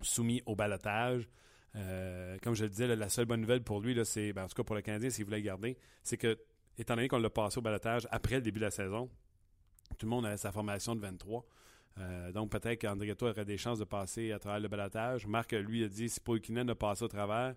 soumis 0.00 0.42
au 0.46 0.54
balotage. 0.54 1.28
Euh, 1.76 2.38
comme 2.42 2.54
je 2.54 2.64
le 2.64 2.70
disais, 2.70 2.94
la 2.94 3.08
seule 3.08 3.26
bonne 3.26 3.40
nouvelle 3.40 3.62
pour 3.62 3.80
lui, 3.80 3.98
c'est, 4.04 4.32
ben, 4.32 4.44
en 4.44 4.48
tout 4.48 4.54
cas 4.54 4.64
pour 4.64 4.76
le 4.76 4.82
Canadien, 4.82 5.10
s'il 5.10 5.24
voulait 5.24 5.42
garder, 5.42 5.76
c'est 6.02 6.16
que, 6.16 6.38
étant 6.78 6.94
donné 6.94 7.08
qu'on 7.08 7.18
l'a 7.18 7.30
passé 7.30 7.58
au 7.58 7.62
balotage 7.62 8.08
après 8.10 8.36
le 8.36 8.42
début 8.42 8.60
de 8.60 8.64
la 8.64 8.70
saison, 8.70 9.10
tout 9.98 10.06
le 10.06 10.10
monde 10.10 10.26
avait 10.26 10.36
sa 10.36 10.52
formation 10.52 10.94
de 10.94 11.00
23. 11.00 11.44
Euh, 11.98 12.32
donc, 12.32 12.50
peut-être 12.50 12.80
qu'André 12.80 13.14
aurait 13.20 13.44
des 13.44 13.58
chances 13.58 13.78
de 13.78 13.84
passer 13.84 14.32
à 14.32 14.38
travers 14.38 14.60
le 14.60 14.68
balatage. 14.68 15.26
Marc, 15.26 15.52
lui, 15.52 15.84
a 15.84 15.88
dit 15.88 16.08
si 16.08 16.20
Poikinen 16.20 16.68
a 16.70 16.74
passé 16.74 17.04
au 17.04 17.08
travers, 17.08 17.54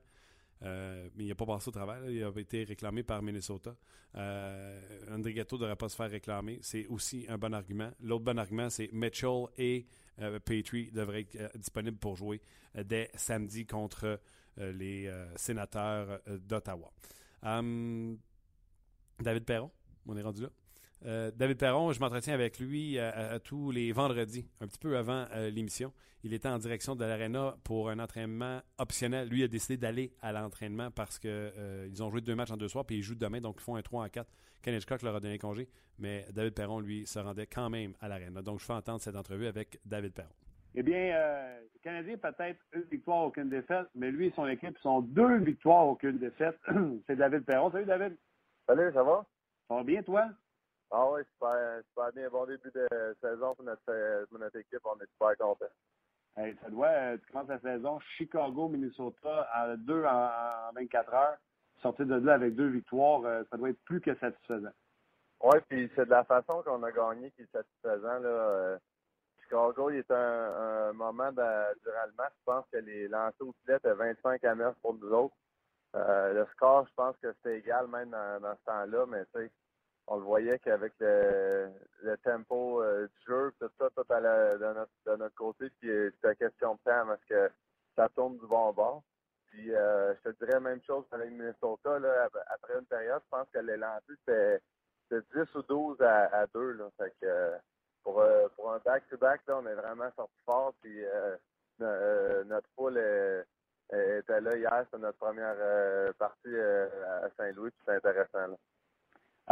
mais 0.62 1.24
il 1.26 1.28
n'a 1.28 1.36
pas 1.36 1.46
passé 1.46 1.70
au 1.70 1.72
travers. 1.72 2.10
il 2.10 2.24
a 2.24 2.32
été 2.38 2.64
réclamé 2.64 3.04
par 3.04 3.22
Minnesota. 3.22 3.76
Euh, 4.16 4.80
André 5.10 5.34
Gatto 5.34 5.56
ne 5.56 5.62
devrait 5.62 5.76
pas 5.76 5.90
se 5.90 5.96
faire 5.96 6.10
réclamer. 6.10 6.60
C'est 6.62 6.86
aussi 6.88 7.26
un 7.30 7.38
bon 7.38 7.54
argument. 7.54 7.92
L'autre 8.02 8.24
bon 8.24 8.38
argument, 8.38 8.70
c'est 8.70 8.90
Mitchell 8.92 9.46
et 9.58 9.86
euh, 10.20 10.40
Petrie 10.40 10.92
devraient 10.92 11.22
être 11.34 11.58
disponibles 11.58 11.98
pour 11.98 12.16
jouer 12.16 12.42
dès 12.76 13.10
samedi 13.16 13.66
contre 13.66 14.20
les 14.58 15.12
sénateurs 15.36 16.20
d'Ottawa. 16.28 16.92
Hum, 17.44 18.20
David 19.20 19.46
Perron, 19.46 19.72
on 20.06 20.18
est 20.18 20.22
rendu 20.22 20.42
là? 20.42 20.50
Euh, 21.06 21.32
David 21.36 21.58
Perron, 21.58 21.92
je 21.92 22.00
m'entretiens 22.00 22.34
avec 22.34 22.60
lui 22.60 22.98
euh, 22.98 23.36
à, 23.36 23.40
tous 23.40 23.72
les 23.72 23.92
vendredis, 23.92 24.48
un 24.60 24.68
petit 24.68 24.78
peu 24.78 24.98
avant 24.98 25.26
euh, 25.34 25.50
l'émission. 25.50 25.92
Il 26.24 26.34
était 26.34 26.48
en 26.48 26.60
direction 26.60 26.96
de 26.96 27.04
l'Arena 27.04 27.56
pour 27.64 27.90
un 27.90 27.98
entraînement 27.98 28.62
optionnel. 28.78 29.28
Lui 29.28 29.44
a 29.44 29.48
décidé 29.48 29.78
d'aller 29.78 30.14
à 30.22 30.32
l'entraînement 30.32 30.92
parce 30.92 31.18
qu'ils 31.18 32.04
ont 32.04 32.12
joué 32.12 32.22
deux 32.22 32.36
matchs 32.36 32.52
en 32.52 32.58
deux 32.58 32.68
soirs, 32.68 32.86
puis 32.86 32.98
ils 32.98 33.02
jouent 33.02 33.16
demain, 33.16 33.42
donc 33.42 33.56
ils 33.60 33.64
font 33.64 33.76
un 33.76 33.82
3 33.82 34.06
en 34.06 34.10
4. 34.10 34.32
Ken 34.62 34.76
Hitchcock 34.76 35.02
leur 35.02 35.16
a 35.16 35.20
donné 35.20 35.40
congé, 35.40 35.68
mais 35.98 36.28
David 36.32 36.54
Perron, 36.54 36.80
lui, 36.80 37.08
se 37.08 37.18
rendait 37.18 37.48
quand 37.48 37.72
même 37.72 37.96
à 38.00 38.08
l'Arena. 38.08 38.44
Donc 38.44 38.60
je 38.60 38.66
fais 38.66 38.74
entendre 38.74 39.02
cette 39.02 39.16
entrevue 39.16 39.48
avec 39.48 39.80
David 39.84 40.14
Perron. 40.14 40.30
Eh 40.76 40.84
bien, 40.84 41.18
le 41.74 41.80
Canadien, 41.82 42.18
peut-être 42.18 42.60
une 42.74 42.84
victoire, 42.84 43.26
aucune 43.26 43.50
défaite, 43.50 43.88
mais 43.96 44.12
lui 44.12 44.28
et 44.28 44.34
son 44.36 44.48
équipe 44.48 44.78
sont 44.84 45.02
deux 45.02 45.40
victoires, 45.40 45.88
aucune 45.88 46.20
défaite. 46.20 46.60
C'est 47.08 47.16
David 47.16 47.44
Perron. 47.46 47.72
Salut, 47.72 47.86
David. 47.86 48.16
Salut, 48.68 48.94
ça 48.94 49.04
va? 49.04 49.26
Ça 49.68 49.76
va 49.76 49.84
bien, 49.84 50.04
toi? 50.04 50.30
Ah 50.94 51.10
oui, 51.10 51.22
super, 51.34 51.82
super 51.88 52.12
bien. 52.12 52.30
Bon 52.30 52.46
début 52.46 52.70
de 52.72 53.16
saison 53.22 53.56
pour 53.56 53.64
notre, 53.64 54.26
pour 54.26 54.40
notre 54.40 54.58
équipe. 54.58 54.82
On 54.84 55.00
est 55.00 55.10
super 55.12 55.38
contents. 55.38 55.72
Hey, 56.38 56.56
ça 56.62 56.70
doit, 56.70 56.88
euh, 56.88 57.18
tu 57.18 57.32
commences 57.32 57.50
la 57.50 57.60
saison 57.60 58.00
Chicago, 58.18 58.70
Minnesota, 58.70 59.48
à 59.54 59.76
deux 59.76 60.04
en, 60.04 60.72
24 60.76 61.14
heures. 61.14 61.38
Sortir 61.82 62.06
de 62.06 62.16
là 62.16 62.36
avec 62.36 62.56
deux 62.56 62.70
victoires, 62.70 63.26
euh, 63.26 63.44
ça 63.50 63.58
doit 63.58 63.70
être 63.70 63.84
plus 63.84 64.02
que 64.02 64.16
satisfaisant. 64.16 64.72
Oui, 65.44 65.60
puis 65.68 65.92
c'est 65.96 66.06
de 66.06 66.10
la 66.12 66.24
façon 66.24 66.62
qu'on 66.64 66.84
a 66.84 66.92
gagné 66.92 67.32
qui 67.32 67.42
est 67.42 67.52
satisfaisant. 67.52 68.20
Là. 68.20 68.30
Euh, 68.30 68.78
Chicago, 69.44 69.90
il 69.90 69.98
est 69.98 70.12
un, 70.12 70.90
un 70.90 70.94
moment 70.94 71.32
de, 71.32 71.80
durant 71.84 72.06
le 72.06 72.14
match. 72.18 72.34
Je 72.38 72.44
pense 72.46 72.66
que 72.72 72.78
les 72.78 73.08
lancers 73.08 73.48
au 73.48 73.54
filet 73.62 73.78
étaient 73.78 73.94
25 73.94 74.44
à 74.44 74.56
9 74.56 74.76
pour 74.82 74.94
nous 74.94 75.12
autres. 75.12 75.36
le 75.94 76.46
score, 76.54 76.88
je 76.88 76.94
pense 76.96 77.16
que 77.18 77.34
c'était 77.34 77.60
égal 77.60 77.88
même 77.88 78.12
dans, 78.12 78.42
dans 78.42 78.56
ce 78.56 78.64
temps-là, 78.66 79.06
mais 79.08 79.26
tu 79.26 79.42
sais, 79.42 79.52
on 80.12 80.18
le 80.18 80.24
voyait 80.24 80.60
qu'avec 80.60 80.92
le, 81.00 81.72
tempo 82.22 82.84
euh, 82.84 83.08
du 83.08 83.26
jeu, 83.26 83.54
tout 83.58 83.70
ça, 83.80 83.90
tout 83.96 84.14
allait 84.14 84.58
de 84.58 84.74
notre, 84.74 84.92
de 85.06 85.16
notre 85.16 85.36
côté, 85.36 85.70
puis 85.80 85.90
euh, 85.90 86.12
c'était 86.16 86.36
question 86.36 86.74
de 86.74 86.80
temps 86.80 87.06
parce 87.08 87.24
que 87.24 87.50
ça 87.96 88.10
tourne 88.10 88.38
du 88.38 88.46
bon 88.46 88.74
bord. 88.74 89.04
Puis 89.50 89.74
euh, 89.74 90.14
je 90.16 90.30
te 90.30 90.38
dirais 90.38 90.56
la 90.56 90.60
même 90.60 90.82
chose 90.84 91.06
avec 91.12 91.32
Minnesota. 91.32 91.98
Là, 92.00 92.28
après 92.48 92.78
une 92.78 92.86
période, 92.88 93.22
je 93.24 93.30
pense 93.30 93.48
que 93.54 93.60
lancers, 93.60 94.02
c'était 94.28 94.62
10 95.34 95.56
ou 95.56 95.62
12 95.62 96.02
à, 96.02 96.46
2. 96.54 96.72
Là. 96.74 96.90
Que, 97.22 97.54
pour, 98.04 98.22
un 98.22 98.80
back-to-back, 98.84 99.42
on 99.48 99.66
est 99.66 99.76
vraiment 99.76 100.12
sorti 100.18 100.36
fort. 100.46 100.74
Puis 100.82 101.06
notre 101.80 102.68
poule 102.76 102.98
était 103.90 104.42
là 104.42 104.58
hier. 104.58 104.86
C'était 104.86 105.04
notre 105.04 105.20
première 105.20 106.14
partie 106.16 106.58
à 106.58 107.30
Saint-Louis. 107.38 107.72
C'est 107.86 107.96
intéressant. 107.96 108.58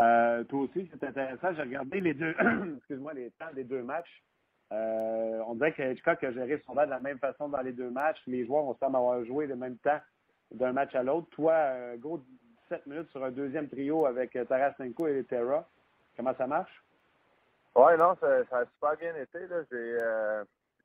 Euh, 0.02 0.43
toi 0.45 0.62
aussi, 0.62 0.89
c'est 0.91 1.04
intéressant. 1.04 1.54
J'ai 1.54 1.62
regardé 1.62 1.99
les 1.99 2.13
deux, 2.13 2.36
excuse-moi, 2.78 3.13
les 3.13 3.32
temps 3.32 3.52
des 3.54 3.63
deux 3.63 3.82
matchs. 3.82 4.23
Euh, 4.71 5.41
on 5.47 5.56
dirait 5.56 5.73
que 5.73 5.82
Hitchcock 5.82 6.23
a 6.23 6.32
géré 6.32 6.62
son 6.65 6.73
de 6.73 6.82
la 6.82 6.99
même 6.99 7.17
façon 7.17 7.49
dans 7.49 7.62
les 7.62 7.73
deux 7.73 7.89
matchs. 7.89 8.21
Les 8.28 8.45
joueurs 8.45 8.65
ont 8.65 8.75
semble 8.75 8.97
avoir 8.97 9.23
joué 9.25 9.47
le 9.47 9.56
même 9.56 9.78
temps 9.78 9.99
d'un 10.52 10.73
match 10.73 10.93
à 10.93 11.04
l'autre. 11.04 11.28
Toi, 11.32 11.54
euh, 11.54 11.97
gros 11.97 12.19
17 12.69 12.86
minutes 12.86 13.10
sur 13.10 13.23
un 13.23 13.32
deuxième 13.32 13.67
trio 13.67 14.06
avec 14.06 14.38
Tarasenko 14.47 15.08
et 15.08 15.23
Terra. 15.23 15.67
Comment 16.15 16.36
ça 16.36 16.45
marche? 16.45 16.84
Oui, 17.75 17.93
non, 17.97 18.15
ça, 18.19 18.41
a 18.52 18.65
super 18.65 18.97
bien 18.97 19.15
été. 19.15 19.39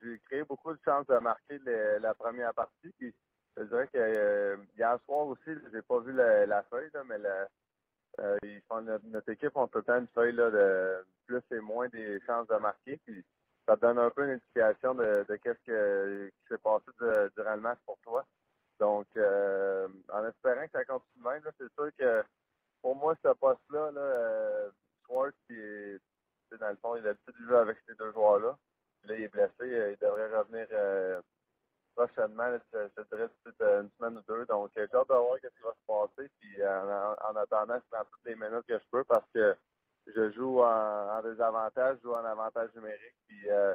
J'ai 0.03 0.19
créé 0.29 0.45
beaucoup 0.45 0.73
de 0.73 0.81
chances 0.85 1.07
de 1.07 1.17
marquer 1.19 1.59
la 2.01 2.15
première 2.15 2.55
partie. 2.55 2.93
Puis, 2.99 3.13
je 3.57 3.63
dirais 3.65 3.89
que 3.93 4.59
hier 4.77 4.99
soir 5.05 5.27
aussi, 5.27 5.51
j'ai 5.73 5.83
pas 5.83 5.99
vu 6.01 6.13
la, 6.13 6.63
feuille, 6.65 6.91
mais 7.07 7.19
la, 7.19 7.49
euh, 8.21 8.37
ils 8.43 8.63
font, 8.69 8.81
notre, 8.81 9.29
équipe, 9.31 9.53
on 9.55 9.69
peut 9.69 9.83
le 9.87 9.95
une 9.95 10.07
feuille 10.09 10.33
là, 10.33 10.51
de 10.51 11.05
plus 11.27 11.43
et 11.51 11.61
moins 11.61 11.89
des 11.89 12.21
chances 12.27 12.47
de 12.49 12.57
marquer. 12.57 12.99
Puis 13.05 13.25
ça 13.67 13.77
donne 13.77 13.99
un 13.99 14.11
peu 14.11 14.25
une 14.25 14.33
indication 14.33 14.95
de, 14.95 15.25
de 15.29 15.37
qu'est-ce 15.37 16.31
qui 16.31 16.35
s'est 16.49 16.59
passé 16.59 16.85
durant 17.37 17.55
le 17.55 17.61
match 17.61 17.79
pour 17.87 17.99
toi. 18.03 18.25
Donc, 18.81 19.07
euh, 19.17 19.89
en 20.13 20.27
espérant 20.27 20.65
que 20.67 20.73
ça 20.73 20.85
continue 20.85 21.25
même, 21.25 21.43
c'est 21.59 21.73
sûr 21.75 21.91
que 21.99 22.25
pour 22.83 22.97
moi, 22.97 23.15
ce 23.25 23.33
poste-là, 23.33 23.91
là, 23.93 24.01
euh, 24.01 24.71
qui 25.49 25.55
dans 26.61 26.71
le 26.71 26.77
fond, 26.77 26.95
il 26.97 27.01
a 27.01 27.09
l'habitude 27.09 27.35
de 27.41 27.47
jouer 27.47 27.57
avec 27.57 27.79
ces 27.87 27.95
deux 27.95 28.13
joueurs-là. 28.13 28.57
Là, 29.05 29.15
il 29.17 29.25
est 29.25 29.29
blessé, 29.29 29.53
il 29.61 29.97
devrait 30.01 30.37
revenir 30.37 30.67
prochainement, 31.95 32.59
je, 32.73 32.79
je 32.97 33.03
dirais 33.05 33.29
euh, 33.63 33.83
une 33.83 33.91
semaine 33.99 34.19
ou 34.19 34.23
deux. 34.29 34.47
Donc, 34.47 34.71
j'ai 34.75 34.83
hâte 34.83 35.09
de 35.09 35.15
voir 35.15 35.37
ce 35.43 35.49
qui 35.49 35.63
va 35.63 35.73
se 35.73 35.87
passer. 35.87 36.31
Puis, 36.41 36.67
en, 36.67 37.15
en, 37.31 37.37
attendant, 37.37 37.77
je 37.77 37.91
prends 37.91 38.05
toutes 38.05 38.25
les 38.25 38.35
minutes 38.35 38.67
que 38.69 38.79
je 38.79 38.85
peux 38.91 39.05
parce 39.05 39.29
que 39.35 39.57
je 40.07 40.31
joue 40.33 40.61
en, 40.63 41.23
désavantage, 41.23 41.97
je 41.99 42.03
joue 42.03 42.15
en 42.15 42.25
avantage 42.25 42.71
numérique. 42.75 43.15
Puis, 43.27 43.51
euh, 43.51 43.75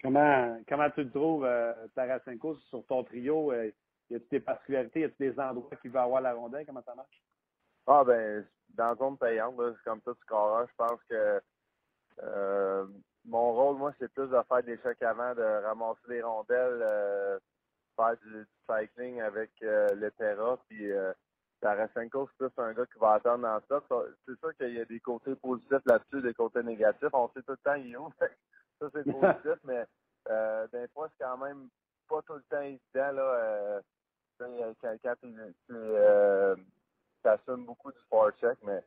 Comment, 0.00 0.60
comment 0.68 0.90
tu 0.90 1.02
le 1.02 1.10
trouves, 1.10 1.44
euh, 1.44 1.72
Tarasenko, 1.94 2.56
sur 2.70 2.86
ton 2.86 3.02
trio? 3.02 3.52
Euh, 3.52 3.72
y 4.10 4.14
a-t-il 4.14 4.28
des 4.28 4.40
particularités? 4.40 5.00
Y 5.00 5.04
a-t-il 5.04 5.32
des 5.32 5.40
endroits 5.40 5.76
qui 5.82 5.88
va 5.88 6.02
avoir 6.02 6.20
la 6.20 6.34
rondelle? 6.34 6.64
Comment 6.64 6.82
ça 6.82 6.94
marche? 6.94 7.20
Ah, 7.86 8.04
ben, 8.04 8.46
dans 8.68 8.90
la 8.90 8.94
zone 8.94 9.18
payante, 9.18 9.56
c'est 9.58 9.84
comme 9.84 10.00
ça, 10.04 10.12
tu 10.14 10.24
corps 10.26 10.66
Je 10.68 10.74
pense 10.76 11.02
que 11.08 11.40
euh, 12.22 12.86
mon 13.28 13.52
rôle, 13.52 13.76
moi, 13.76 13.92
c'est 13.98 14.12
plus 14.12 14.26
de 14.26 14.42
faire 14.48 14.62
des 14.62 14.78
chocs 14.78 15.02
avant, 15.02 15.34
de 15.34 15.64
ramasser 15.64 16.00
les 16.08 16.22
rondelles, 16.22 16.80
euh, 16.82 17.38
faire 17.96 18.16
du, 18.24 18.46
cycling 18.68 19.20
avec 19.20 19.50
euh, 19.62 19.94
le 19.94 20.10
Terra, 20.12 20.58
puis 20.68 20.90
euh, 20.90 21.12
Tarasenko, 21.60 22.28
c'est 22.28 22.48
plus 22.48 22.62
un 22.62 22.72
gars 22.72 22.86
qui 22.86 22.98
va 22.98 23.14
attendre 23.14 23.42
dans 23.42 23.60
ça. 23.68 23.82
C'est 24.26 24.38
sûr 24.38 24.56
qu'il 24.56 24.74
y 24.74 24.80
a 24.80 24.84
des 24.84 25.00
côtés 25.00 25.34
positifs 25.34 25.84
là-dessus, 25.84 26.22
des 26.22 26.34
côtés 26.34 26.62
négatifs. 26.62 27.08
On 27.12 27.28
sait 27.28 27.42
tout 27.42 27.52
le 27.52 27.56
temps 27.58 27.74
il 27.74 27.92
est 27.92 27.96
où. 27.96 28.10
ça, 28.18 28.88
c'est 28.92 29.04
positif, 29.04 29.58
mais 29.64 29.84
euh, 30.30 30.66
des 30.72 30.88
fois, 30.88 31.08
c'est 31.10 31.24
quand 31.24 31.38
même 31.38 31.68
pas 32.08 32.22
tout 32.22 32.34
le 32.34 32.44
temps 32.48 32.60
évident, 32.60 33.12
là, 33.12 33.22
euh, 33.22 33.80
quand, 34.38 34.96
quand 35.02 35.14
tu 35.20 35.34
euh, 35.70 36.56
assumes 37.24 37.66
beaucoup 37.66 37.92
du 37.92 37.98
check, 38.40 38.58
mais 38.62 38.82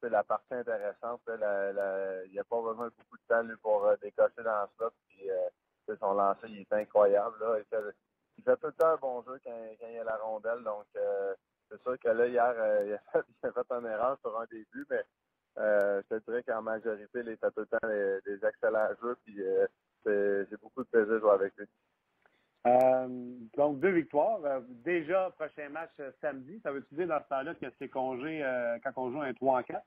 c'est 0.00 0.08
la 0.08 0.22
partie 0.22 0.54
intéressante. 0.54 1.20
il 1.28 2.32
n'y 2.32 2.38
a 2.38 2.44
pas 2.44 2.56
de 2.56 2.72
beaucoup 2.72 3.16
de 3.16 3.22
temps 3.28 3.42
lui, 3.42 3.56
pour 3.56 3.84
euh, 3.86 3.96
décocher 4.00 4.42
dans 4.42 4.68
slot. 4.76 4.90
Puis, 5.08 5.30
euh, 5.30 5.96
son 5.98 6.14
lancer, 6.14 6.46
il 6.48 6.60
est 6.60 6.72
incroyable. 6.72 7.36
Là. 7.40 7.58
Il, 7.58 8.44
fait, 8.44 8.56
tout 8.56 8.66
le 8.66 8.72
temps 8.72 8.92
un 8.92 8.96
bon 8.96 9.22
jeu 9.22 9.40
quand, 9.44 9.88
il 9.88 9.92
y 9.92 9.98
a 9.98 10.04
la 10.04 10.16
rondelle. 10.16 10.62
Donc, 10.62 10.86
euh, 10.96 11.34
c'est 11.68 11.80
sûr 11.82 11.98
que 11.98 12.08
là, 12.08 12.26
hier, 12.26 12.54
euh, 12.56 12.84
il, 12.86 12.94
a 12.94 13.52
fait, 13.52 13.64
il 13.80 13.86
erreur 13.86 14.18
sur 14.20 14.38
un 14.38 14.46
début, 14.50 14.86
mais 14.88 15.04
je 15.56 16.02
te 16.08 16.30
dirais 16.30 16.42
qu'en 16.42 16.62
majorité, 16.62 17.20
il 17.26 17.36
fait 17.36 17.50
tout 17.50 17.60
le 17.60 17.66
temps 17.66 17.88
des, 17.88 18.46
excellents 18.46 18.94
jeux. 19.02 19.16
Puis, 19.24 19.42
j'ai 20.06 20.56
beaucoup 20.56 20.84
de 20.84 20.88
plaisir 20.88 21.14
de 21.14 21.18
jouer 21.18 21.32
avec 21.32 21.56
lui. 21.56 21.66
Euh, 22.66 23.08
donc, 23.56 23.80
deux 23.80 23.90
victoires. 23.90 24.40
Euh, 24.44 24.60
déjà, 24.84 25.30
prochain 25.38 25.68
match 25.70 25.90
euh, 26.00 26.10
samedi. 26.20 26.60
Ça 26.62 26.72
veut-tu 26.72 26.94
dire 26.94 27.08
dans 27.08 27.22
ce 27.22 27.28
temps-là 27.28 27.54
que 27.54 27.66
c'est 27.78 27.88
congé 27.88 28.42
quand 28.84 28.92
on 28.96 29.10
joue 29.10 29.22
un 29.22 29.32
3 29.32 29.60
en 29.60 29.62
4? 29.62 29.82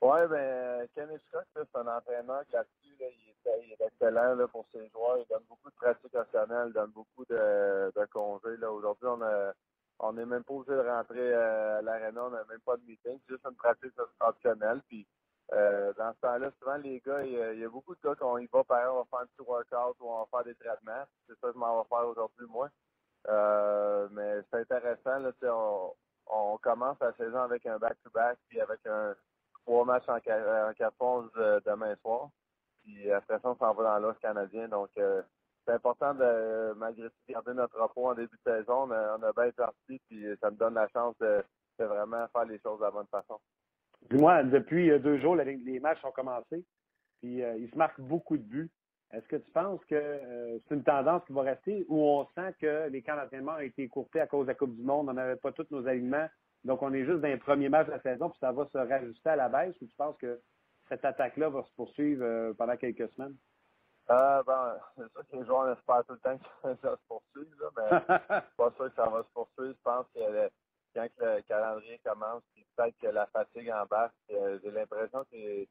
Oui, 0.00 0.20
ben, 0.30 0.86
Ken 0.94 1.10
Hitchcock, 1.12 1.44
c'est 1.56 1.76
un 1.76 1.86
entraîneur 1.88 2.44
qui 2.46 2.52
là-dessus, 2.52 2.94
il, 3.00 3.72
est, 3.72 3.84
excellent 3.84 4.36
là, 4.36 4.46
pour 4.46 4.64
ses 4.72 4.88
joueurs. 4.90 5.18
Il 5.18 5.26
donne 5.28 5.42
beaucoup 5.48 5.70
de 5.70 5.74
pratiques 5.74 6.14
optionnelles, 6.14 6.68
il 6.68 6.72
donne 6.72 6.92
beaucoup 6.92 7.24
de, 7.24 7.92
de 7.96 8.04
congés. 8.12 8.64
Aujourd'hui, 8.64 9.08
on 9.08 9.20
a 9.22 9.52
on 10.00 10.12
n'est 10.12 10.26
même 10.26 10.44
pas 10.44 10.54
obligé 10.54 10.76
de 10.76 10.88
rentrer 10.88 11.34
à 11.34 11.82
l'aréna, 11.82 12.24
on 12.24 12.30
n'a 12.30 12.44
même 12.48 12.60
pas 12.64 12.76
de 12.76 12.82
meeting, 12.82 13.18
c'est 13.26 13.32
juste 13.32 13.46
une 13.46 13.56
pratique 13.56 13.92
optionnelle. 14.20 14.80
Puis 14.88 15.06
euh, 15.52 15.92
dans 15.94 16.12
ce 16.12 16.20
temps-là, 16.20 16.50
souvent, 16.58 16.76
les 16.76 17.00
gars, 17.00 17.24
il 17.24 17.58
y, 17.58 17.64
a, 17.64 17.68
beaucoup 17.68 17.94
de 17.94 18.00
gars 18.02 18.14
qu'on 18.14 18.38
y 18.38 18.46
va, 18.46 18.64
par 18.64 18.94
on 18.94 18.98
va 18.98 19.04
faire 19.06 19.20
un 19.20 19.26
petit 19.26 19.48
workout 19.48 19.96
ou 20.00 20.10
on 20.10 20.20
va 20.20 20.26
faire 20.30 20.44
des 20.44 20.54
traitements. 20.56 21.04
C'est 21.26 21.38
ça 21.40 21.48
que 21.48 21.54
je 21.54 21.58
m'en 21.58 21.82
vais 21.82 21.88
faire 21.88 22.06
aujourd'hui, 22.06 22.46
moi. 22.48 22.68
Euh, 23.28 24.08
mais 24.12 24.42
c'est 24.50 24.60
intéressant, 24.60 25.18
là, 25.18 25.32
on, 25.44 25.92
on 26.26 26.58
commence 26.58 26.98
la 27.00 27.12
saison 27.14 27.40
avec 27.40 27.64
un 27.66 27.78
back-to-back, 27.78 28.38
puis 28.48 28.60
avec 28.60 28.80
un 28.86 29.14
trois 29.64 29.84
matchs 29.84 30.08
en, 30.08 30.20
4 30.20 31.30
euh, 31.36 31.60
demain 31.64 31.94
soir. 31.96 32.28
Puis 32.82 33.10
après 33.10 33.38
ça, 33.40 33.48
on 33.50 33.56
s'en 33.56 33.72
va 33.72 33.84
dans 33.84 33.98
l'Ouest 34.06 34.20
canadien. 34.20 34.68
Donc, 34.68 34.90
c'est 34.94 35.72
important 35.72 36.14
de, 36.14 36.74
malgré 36.76 37.08
tout, 37.08 37.16
garder 37.28 37.54
notre 37.54 37.78
repos 37.80 38.08
en 38.08 38.14
début 38.14 38.36
de 38.44 38.50
saison. 38.50 38.84
On 38.84 38.90
a, 38.90 39.16
on 39.18 39.22
a 39.22 39.32
bien 39.32 39.50
parti, 39.52 40.00
puis 40.08 40.26
ça 40.40 40.50
me 40.50 40.56
donne 40.56 40.74
la 40.74 40.88
chance 40.88 41.16
de 41.18 41.42
vraiment 41.78 42.26
faire 42.28 42.44
les 42.44 42.58
choses 42.60 42.78
de 42.78 42.84
la 42.84 42.90
bonne 42.90 43.06
façon. 43.06 43.38
Moi, 44.10 44.42
depuis 44.44 44.90
euh, 44.90 44.98
deux 44.98 45.18
jours, 45.18 45.36
les 45.36 45.80
matchs 45.80 46.04
ont 46.04 46.12
commencé. 46.12 46.64
Puis 47.20 47.42
euh, 47.42 47.56
il 47.58 47.70
se 47.70 47.76
marque 47.76 48.00
beaucoup 48.00 48.36
de 48.36 48.42
buts. 48.42 48.70
Est-ce 49.12 49.26
que 49.26 49.36
tu 49.36 49.50
penses 49.52 49.84
que 49.86 49.94
euh, 49.94 50.58
c'est 50.68 50.74
une 50.74 50.84
tendance 50.84 51.24
qui 51.26 51.32
va 51.32 51.42
rester 51.42 51.84
ou 51.88 52.02
on 52.02 52.26
sent 52.34 52.54
que 52.60 52.88
les 52.88 53.02
camps 53.02 53.16
d'entraînement 53.16 53.52
ont 53.52 53.60
été 53.60 53.88
courtés 53.88 54.20
à 54.20 54.26
cause 54.26 54.46
de 54.46 54.52
la 54.52 54.54
Coupe 54.54 54.76
du 54.76 54.82
Monde, 54.82 55.08
on 55.08 55.14
n'avait 55.14 55.36
pas 55.36 55.50
tous 55.52 55.66
nos 55.70 55.86
alignements, 55.86 56.28
donc 56.64 56.82
on 56.82 56.92
est 56.92 57.06
juste 57.06 57.20
dans 57.20 57.28
les 57.28 57.38
premiers 57.38 57.70
matchs 57.70 57.86
de 57.86 57.92
la 57.92 58.02
saison, 58.02 58.28
puis 58.28 58.38
ça 58.38 58.52
va 58.52 58.68
se 58.70 58.76
rajuster 58.76 59.30
à 59.30 59.36
la 59.36 59.48
baisse, 59.48 59.74
ou 59.80 59.86
tu 59.86 59.94
penses 59.96 60.16
que 60.18 60.38
cette 60.90 61.06
attaque-là 61.06 61.48
va 61.48 61.62
se 61.62 61.72
poursuivre 61.74 62.52
pendant 62.58 62.76
quelques 62.76 63.08
semaines? 63.14 63.34
Euh, 64.10 64.42
ben, 64.42 64.76
c'est 64.96 65.12
sûr 65.12 65.28
que 65.30 65.36
les 65.36 65.44
joueurs 65.44 65.70
espèrent 65.70 66.04
tout 66.06 66.14
le 66.14 66.18
temps 66.18 66.38
que 66.38 66.74
ça 66.82 66.96
se 66.96 67.02
poursuive, 67.08 67.54
là, 67.60 67.70
mais 67.76 68.40
pas 68.56 68.70
sûr 68.76 68.88
que 68.88 68.94
ça 68.94 69.08
va 69.08 69.22
se 69.22 69.28
poursuivre. 69.32 69.74
Je 69.74 69.82
pense 69.82 70.06
que 70.14 70.50
quand 70.94 71.08
le 71.18 71.40
calendrier 71.42 72.00
commence, 72.04 72.42
peut-être 72.76 72.98
que 73.00 73.08
la 73.08 73.26
fatigue 73.26 73.70
embarque. 73.70 74.14
Euh, 74.30 74.58
j'ai 74.62 74.70
l'impression 74.70 75.24
que 75.24 75.36
les, 75.36 75.68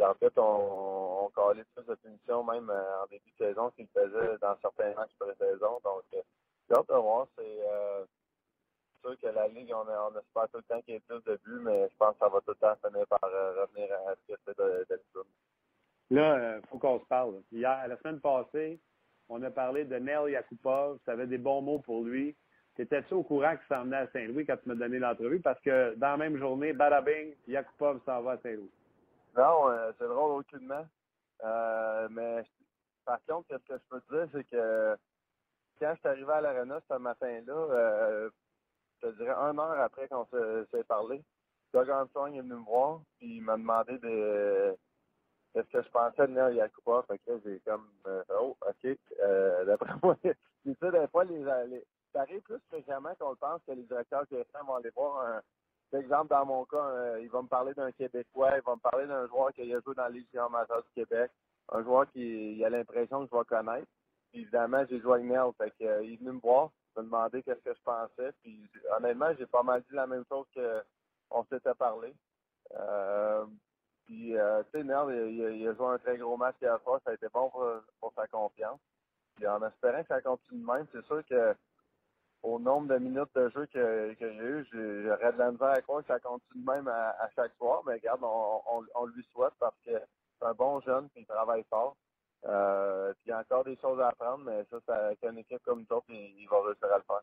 arbitres 0.00 0.38
ont, 0.38 1.26
ont 1.26 1.30
plus 1.74 1.84
de 1.86 1.94
punitions 1.96 2.42
même 2.44 2.70
euh, 2.70 3.02
en 3.02 3.06
début 3.06 3.30
de 3.38 3.46
saison 3.46 3.70
qu'ils 3.70 3.88
faisaient 3.88 4.38
dans 4.40 4.56
certains 4.60 4.94
matchs 4.94 5.12
pré-saison. 5.18 5.80
Donc, 5.84 6.04
euh, 6.14 6.22
j'ai 6.68 6.94
voir. 6.94 7.26
C'est 7.36 7.60
sûr 9.00 9.20
que 9.20 9.26
la 9.26 9.48
Ligue, 9.48 9.72
on, 9.74 9.86
on 9.86 10.18
espère 10.18 10.48
tout 10.48 10.58
le 10.58 10.62
temps 10.62 10.80
qu'il 10.82 10.94
y 10.94 10.96
ait 10.96 11.00
plus 11.00 11.22
de 11.24 11.38
buts, 11.44 11.60
mais 11.60 11.88
je 11.90 11.96
pense 11.96 12.14
que 12.14 12.20
ça 12.20 12.28
va 12.28 12.40
tout 12.40 12.52
le 12.52 12.54
temps 12.54 12.76
finir 12.82 13.06
par 13.06 13.20
revenir 13.20 13.92
à 14.08 14.14
ce 14.14 14.32
que 14.32 14.40
c'est 14.46 14.58
d'habitude. 14.88 15.30
Là, 16.10 16.58
il 16.58 16.66
faut 16.68 16.78
qu'on 16.78 17.00
se 17.00 17.04
parle. 17.04 17.42
Hier, 17.52 17.86
la 17.86 17.96
semaine 17.98 18.20
passée, 18.20 18.80
on 19.28 19.42
a 19.42 19.50
parlé 19.50 19.84
de 19.84 19.96
Nel 19.96 20.30
Yakupov. 20.30 20.98
Tu 21.04 21.10
avais 21.10 21.26
des 21.26 21.38
bons 21.38 21.62
mots 21.62 21.78
pour 21.80 22.02
lui. 22.02 22.34
T'étais-tu 22.76 23.14
au 23.14 23.22
courant 23.22 23.56
qu'il 23.56 23.66
s'en 23.68 23.84
venait 23.84 23.98
à 23.98 24.08
Saint-Louis 24.08 24.46
quand 24.46 24.56
tu 24.56 24.68
m'as 24.68 24.74
donné 24.74 24.98
l'entrevue? 24.98 25.40
Parce 25.40 25.60
que 25.60 25.94
dans 25.94 26.10
la 26.10 26.16
même 26.16 26.36
journée, 26.38 26.72
Badabing, 26.72 27.34
Yakupov 27.46 28.00
s'en 28.04 28.22
va 28.22 28.32
à 28.32 28.38
Saint-Louis. 28.38 28.70
Non, 29.36 29.68
euh, 29.68 29.92
c'est 29.98 30.08
drôle 30.08 30.40
aucunement. 30.40 30.84
Euh, 31.44 32.08
mais 32.10 32.44
par 33.04 33.18
contre, 33.28 33.48
ce 33.50 33.56
que 33.56 33.78
je 33.78 33.88
peux 33.88 34.00
te 34.00 34.14
dire, 34.14 34.28
c'est 34.32 34.44
que 34.44 34.96
quand 35.78 35.92
je 35.94 35.98
suis 35.98 36.08
arrivé 36.08 36.32
à 36.32 36.40
l'Arena 36.40 36.80
ce 36.88 36.94
matin-là, 36.94 37.52
euh, 37.52 38.30
je 39.02 39.08
te 39.08 39.16
dirais 39.16 39.34
un 39.36 39.56
heure 39.56 39.78
après 39.80 40.08
qu'on 40.08 40.26
s'est 40.26 40.84
parlé, 40.84 41.22
Doug 41.72 41.90
Armstrong 41.90 42.34
est 42.34 42.40
venu 42.40 42.54
me 42.54 42.64
voir, 42.64 43.00
puis 43.18 43.36
il 43.36 43.42
m'a 43.42 43.56
demandé 43.56 43.98
de 43.98 44.76
qu'est-ce 45.52 45.70
que 45.70 45.82
je 45.82 45.90
pensais 45.90 46.26
de 46.26 46.32
Neil 46.32 46.56
Yakupov. 46.56 47.04
Fait 47.06 47.20
j'ai 47.44 47.60
comme, 47.60 47.88
oh, 48.40 48.56
OK. 48.66 48.98
D'après 49.66 49.94
moi, 50.02 50.16
tu 50.22 50.30
sais, 50.64 50.90
des 50.90 51.08
fois, 51.08 51.24
les, 51.24 51.44
ça 51.44 51.64
arrive 52.20 52.42
plus 52.42 52.60
fréquemment 52.68 53.14
qu'on 53.18 53.30
le 53.30 53.36
pense 53.36 53.60
que 53.66 53.72
les 53.72 53.82
directeurs 53.84 54.24
TSM 54.26 54.66
vont 54.66 54.76
aller 54.76 54.90
voir 54.94 55.26
un. 55.26 55.42
Par 55.90 56.00
exemple, 56.00 56.28
dans 56.28 56.46
mon 56.46 56.64
cas, 56.64 57.18
il 57.18 57.30
va 57.30 57.42
me 57.42 57.46
parler 57.46 57.72
d'un 57.74 57.92
Québécois, 57.92 58.56
il 58.56 58.62
va 58.62 58.74
me 58.74 58.80
parler 58.80 59.06
d'un 59.06 59.28
joueur 59.28 59.52
qui 59.52 59.62
a 59.72 59.80
joué 59.80 59.94
dans 59.94 60.08
les 60.08 60.20
Ligue 60.20 60.28
du 60.32 60.92
Québec, 60.94 61.30
un 61.70 61.82
joueur 61.82 62.10
qui 62.10 62.64
a 62.64 62.68
l'impression 62.68 63.24
que 63.24 63.30
je 63.32 63.38
vais 63.38 63.44
connaître. 63.44 63.86
Puis 64.30 64.42
évidemment, 64.42 64.84
j'ai 64.90 65.00
joué 65.00 65.36
avec 65.36 65.76
qu'il 65.76 65.86
euh, 65.86 66.02
est 66.02 66.16
venu 66.16 66.32
me 66.32 66.40
voir, 66.40 66.70
me 66.96 67.02
demander 67.02 67.42
qu'est-ce 67.42 67.62
que 67.62 67.74
je 67.74 67.82
pensais. 67.84 68.32
Puis 68.42 68.68
honnêtement, 68.96 69.32
j'ai 69.38 69.46
pas 69.46 69.62
mal 69.62 69.80
dit 69.82 69.94
la 69.94 70.08
même 70.08 70.24
chose 70.28 70.46
qu'on 71.30 71.44
s'était 71.44 71.74
parlé. 71.74 72.12
Euh, 72.74 73.46
puis, 74.06 74.36
euh, 74.36 74.62
tu 74.64 74.78
sais, 74.78 74.84
Nel, 74.84 75.30
il, 75.30 75.68
a 75.68 75.74
joué 75.74 75.86
un 75.86 75.98
très 75.98 76.18
gros 76.18 76.36
match 76.36 76.56
hier 76.60 76.78
soir, 76.82 77.00
ça 77.04 77.12
a 77.12 77.14
été 77.14 77.28
bon 77.32 77.48
pour, 77.50 77.64
pour 78.00 78.12
sa 78.14 78.26
confiance. 78.26 78.80
Puis 79.36 79.46
en 79.46 79.62
espérant 79.62 80.02
que 80.02 80.08
ça 80.08 80.20
continue 80.20 80.60
de 80.60 80.66
même, 80.66 80.86
c'est 80.92 81.04
sûr 81.06 81.24
que 81.26 81.54
au 82.44 82.58
nombre 82.58 82.88
de 82.88 82.98
minutes 82.98 83.34
de 83.34 83.48
jeu 83.48 83.66
que, 83.72 84.12
que 84.14 84.32
j'ai 84.32 84.44
eu, 84.44 84.66
j'aurais 84.70 85.32
de 85.32 85.38
la 85.38 85.50
misère 85.50 85.68
à 85.68 85.80
croire 85.80 86.02
que 86.02 86.08
ça 86.08 86.20
continue 86.20 86.62
même 86.62 86.86
à, 86.88 87.28
chaque 87.34 87.54
soir. 87.54 87.82
Mais 87.86 87.94
regarde, 87.94 88.20
on, 88.22 89.06
lui 89.06 89.24
souhaite 89.32 89.54
parce 89.58 89.76
que 89.84 89.92
c'est 89.92 90.46
un 90.46 90.52
bon 90.52 90.80
jeune 90.82 91.08
qui 91.10 91.24
travaille 91.24 91.64
fort. 91.70 91.96
Euh, 92.46 93.12
puis 93.14 93.22
il 93.26 93.30
y 93.30 93.32
a 93.32 93.40
encore 93.40 93.64
des 93.64 93.76
choses 93.76 93.98
à 93.98 94.08
apprendre, 94.08 94.44
mais 94.44 94.64
ça, 94.70 94.78
ça 94.86 95.30
une 95.30 95.38
équipe 95.38 95.62
comme 95.64 95.86
ça, 95.88 95.96
il, 96.10 96.34
il 96.38 96.46
va 96.46 96.62
réussir 96.62 96.92
à 96.92 96.98
le 96.98 97.04
faire. 97.04 97.22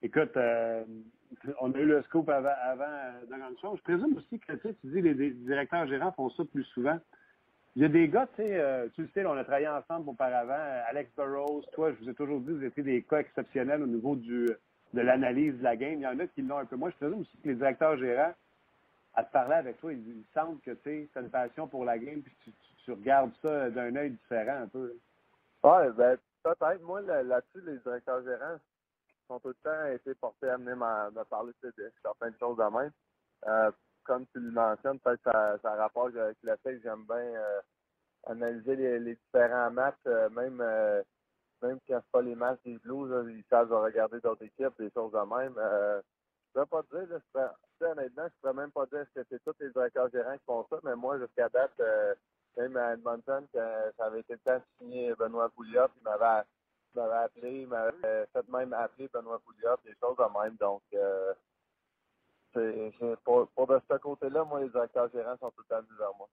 Écoute, 0.00 0.36
euh, 0.38 0.84
on 1.60 1.72
a 1.72 1.78
eu 1.78 1.84
le 1.84 2.02
scoop 2.04 2.28
avant, 2.30 2.54
avant 2.62 3.20
de 3.20 3.36
grande 3.36 3.58
chose. 3.60 3.78
Je 3.78 3.82
présume 3.82 4.16
aussi 4.16 4.40
que 4.40 4.52
tu 4.54 4.74
dis 4.84 5.02
les 5.02 5.30
directeurs 5.30 5.86
gérants 5.88 6.12
font 6.12 6.30
ça 6.30 6.44
plus 6.46 6.64
souvent. 6.64 6.98
Il 7.76 7.82
y 7.82 7.84
a 7.84 7.88
des 7.88 8.08
gars, 8.08 8.26
tu 8.28 8.36
sais, 8.36 8.58
euh, 8.58 8.88
tu 8.94 9.02
le 9.02 9.08
sais, 9.12 9.26
on 9.26 9.36
a 9.36 9.44
travaillé 9.44 9.68
ensemble 9.68 10.08
auparavant. 10.08 10.82
Alex 10.88 11.10
Burrows, 11.14 11.62
toi, 11.72 11.92
je 11.92 12.02
vous 12.02 12.08
ai 12.08 12.14
toujours 12.14 12.40
dit, 12.40 12.50
vous 12.50 12.64
étiez 12.64 12.82
des 12.82 13.02
cas 13.02 13.18
exceptionnels 13.18 13.82
au 13.82 13.86
niveau 13.86 14.16
du, 14.16 14.48
de 14.94 15.00
l'analyse 15.02 15.58
de 15.58 15.62
la 15.62 15.76
game. 15.76 15.96
Il 15.96 16.00
y 16.00 16.06
en 16.06 16.18
a 16.18 16.26
qui 16.26 16.40
l'ont 16.40 16.56
un 16.56 16.64
peu 16.64 16.76
moins. 16.76 16.88
Je 16.88 16.96
présume 16.96 17.20
aussi 17.20 17.36
que 17.36 17.48
les 17.48 17.54
directeurs 17.54 17.98
gérants, 17.98 18.32
à 19.12 19.24
te 19.24 19.30
parler 19.30 19.56
avec 19.56 19.78
toi, 19.78 19.92
ils, 19.92 20.24
sentent 20.32 20.62
que 20.62 20.70
tu 20.70 21.10
as 21.14 21.20
une 21.20 21.28
passion 21.28 21.68
pour 21.68 21.84
la 21.84 21.98
game 21.98 22.22
puis 22.22 22.34
tu, 22.44 22.50
tu, 22.82 22.92
regardes 22.92 23.32
ça 23.42 23.68
d'un 23.68 23.94
œil 23.94 24.12
différent 24.12 24.62
un 24.62 24.68
peu. 24.68 24.94
Oui, 25.62 25.92
ben, 25.98 26.16
peut-être. 26.42 26.82
Moi, 26.82 27.02
là-dessus, 27.02 27.60
les 27.66 27.76
directeurs 27.76 28.22
gérants 28.22 28.56
sont 29.28 29.38
tout 29.40 29.48
le 29.48 29.54
temps 29.62 29.86
été 29.92 30.14
portés 30.14 30.48
à 30.48 30.56
venir 30.56 30.76
me 30.76 31.24
parler 31.24 31.52
de 31.62 31.92
certaines 32.02 32.38
choses 32.38 32.56
de 32.56 32.78
même. 32.78 32.92
Euh, 33.46 33.70
comme 34.06 34.26
tu 34.28 34.38
le 34.38 34.50
mentionnes, 34.50 34.98
peut-être 35.00 35.22
ça, 35.24 35.58
ça 35.60 35.74
rapporte 35.74 36.16
avec 36.16 36.36
le 36.42 36.56
fait 36.62 36.76
que 36.76 36.82
j'aime 36.82 37.04
bien 37.06 37.16
euh, 37.16 37.60
analyser 38.26 38.76
les, 38.76 39.14
différents 39.16 39.70
matchs, 39.70 39.94
euh, 40.06 40.30
même 40.30 40.60
euh, 40.60 41.02
même 41.62 41.78
quand 41.88 42.00
c'est 42.00 42.12
pas 42.12 42.22
les 42.22 42.34
matchs 42.34 42.60
des 42.64 42.78
Blues, 42.78 43.10
ils 43.28 43.44
savent 43.50 43.72
regarder 43.72 44.20
d'autres 44.20 44.44
équipes, 44.44 44.74
des 44.78 44.90
choses 44.90 45.12
de 45.12 45.18
même. 45.18 45.54
je 46.54 46.60
ne 46.60 46.64
peux 46.64 46.66
pas 46.66 46.82
dire, 46.92 47.20
là, 47.34 47.54
honnêtement, 47.80 48.22
je 48.22 48.24
ne 48.24 48.40
pourrais 48.40 48.54
même 48.54 48.70
pas 48.70 48.86
dire 48.86 49.06
que 49.14 49.22
c'est 49.28 49.42
tous 49.42 49.54
les 49.60 49.70
directeurs 49.70 50.10
gérants 50.10 50.36
qui 50.36 50.44
font 50.44 50.66
ça, 50.68 50.76
mais 50.84 50.94
moi, 50.94 51.18
jusqu'à 51.18 51.48
date, 51.48 51.80
même 52.58 52.76
à 52.76 52.92
Edmonton, 52.92 53.46
quand 53.52 53.90
ça 53.96 54.04
avait 54.04 54.20
été 54.20 54.34
le 54.34 54.38
temps 54.40 54.58
de 54.58 54.62
signer 54.78 55.14
Benoît 55.14 55.48
Pouliot, 55.48 55.88
il 55.96 56.02
m'avait 56.04 57.14
appelé, 57.14 57.62
il 57.62 57.68
m'avait 57.68 58.26
fait 58.26 58.48
même 58.48 58.74
appeler 58.74 59.08
Benoît 59.08 59.40
Pouliot, 59.40 59.76
des 59.82 59.94
choses 59.98 60.16
de 60.18 60.42
même. 60.42 60.56
Donc, 60.56 60.82
c'est, 62.56 63.16
pour, 63.24 63.48
pour, 63.48 63.66
de 63.66 63.78
ce 63.90 63.96
côté-là, 63.98 64.44
moi, 64.44 64.62
les 64.62 64.68
directeurs 64.68 65.10
gérants 65.12 65.36
sont 65.38 65.50
tout 65.50 65.62
le 65.68 65.74
temps 65.74 65.82
venus 65.82 65.98
vers 65.98 66.14
moi. 66.16 66.28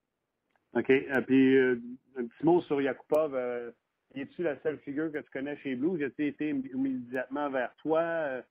OK. 0.75 0.89
Et 0.89 1.11
euh, 1.11 1.21
puis, 1.21 1.57
euh, 1.57 1.79
un 2.17 2.25
petit 2.25 2.45
mot 2.45 2.61
sur 2.61 2.81
Yakupov. 2.81 3.35
Euh, 3.35 3.71
es-tu 4.15 4.43
la 4.43 4.59
seule 4.61 4.77
figure 4.79 5.11
que 5.11 5.19
tu 5.19 5.29
connais 5.31 5.57
chez 5.57 5.75
Blues? 5.75 6.01
As-tu 6.01 6.27
été 6.27 6.49
immédiatement 6.49 7.49
vers 7.49 7.73
toi? 7.77 8.41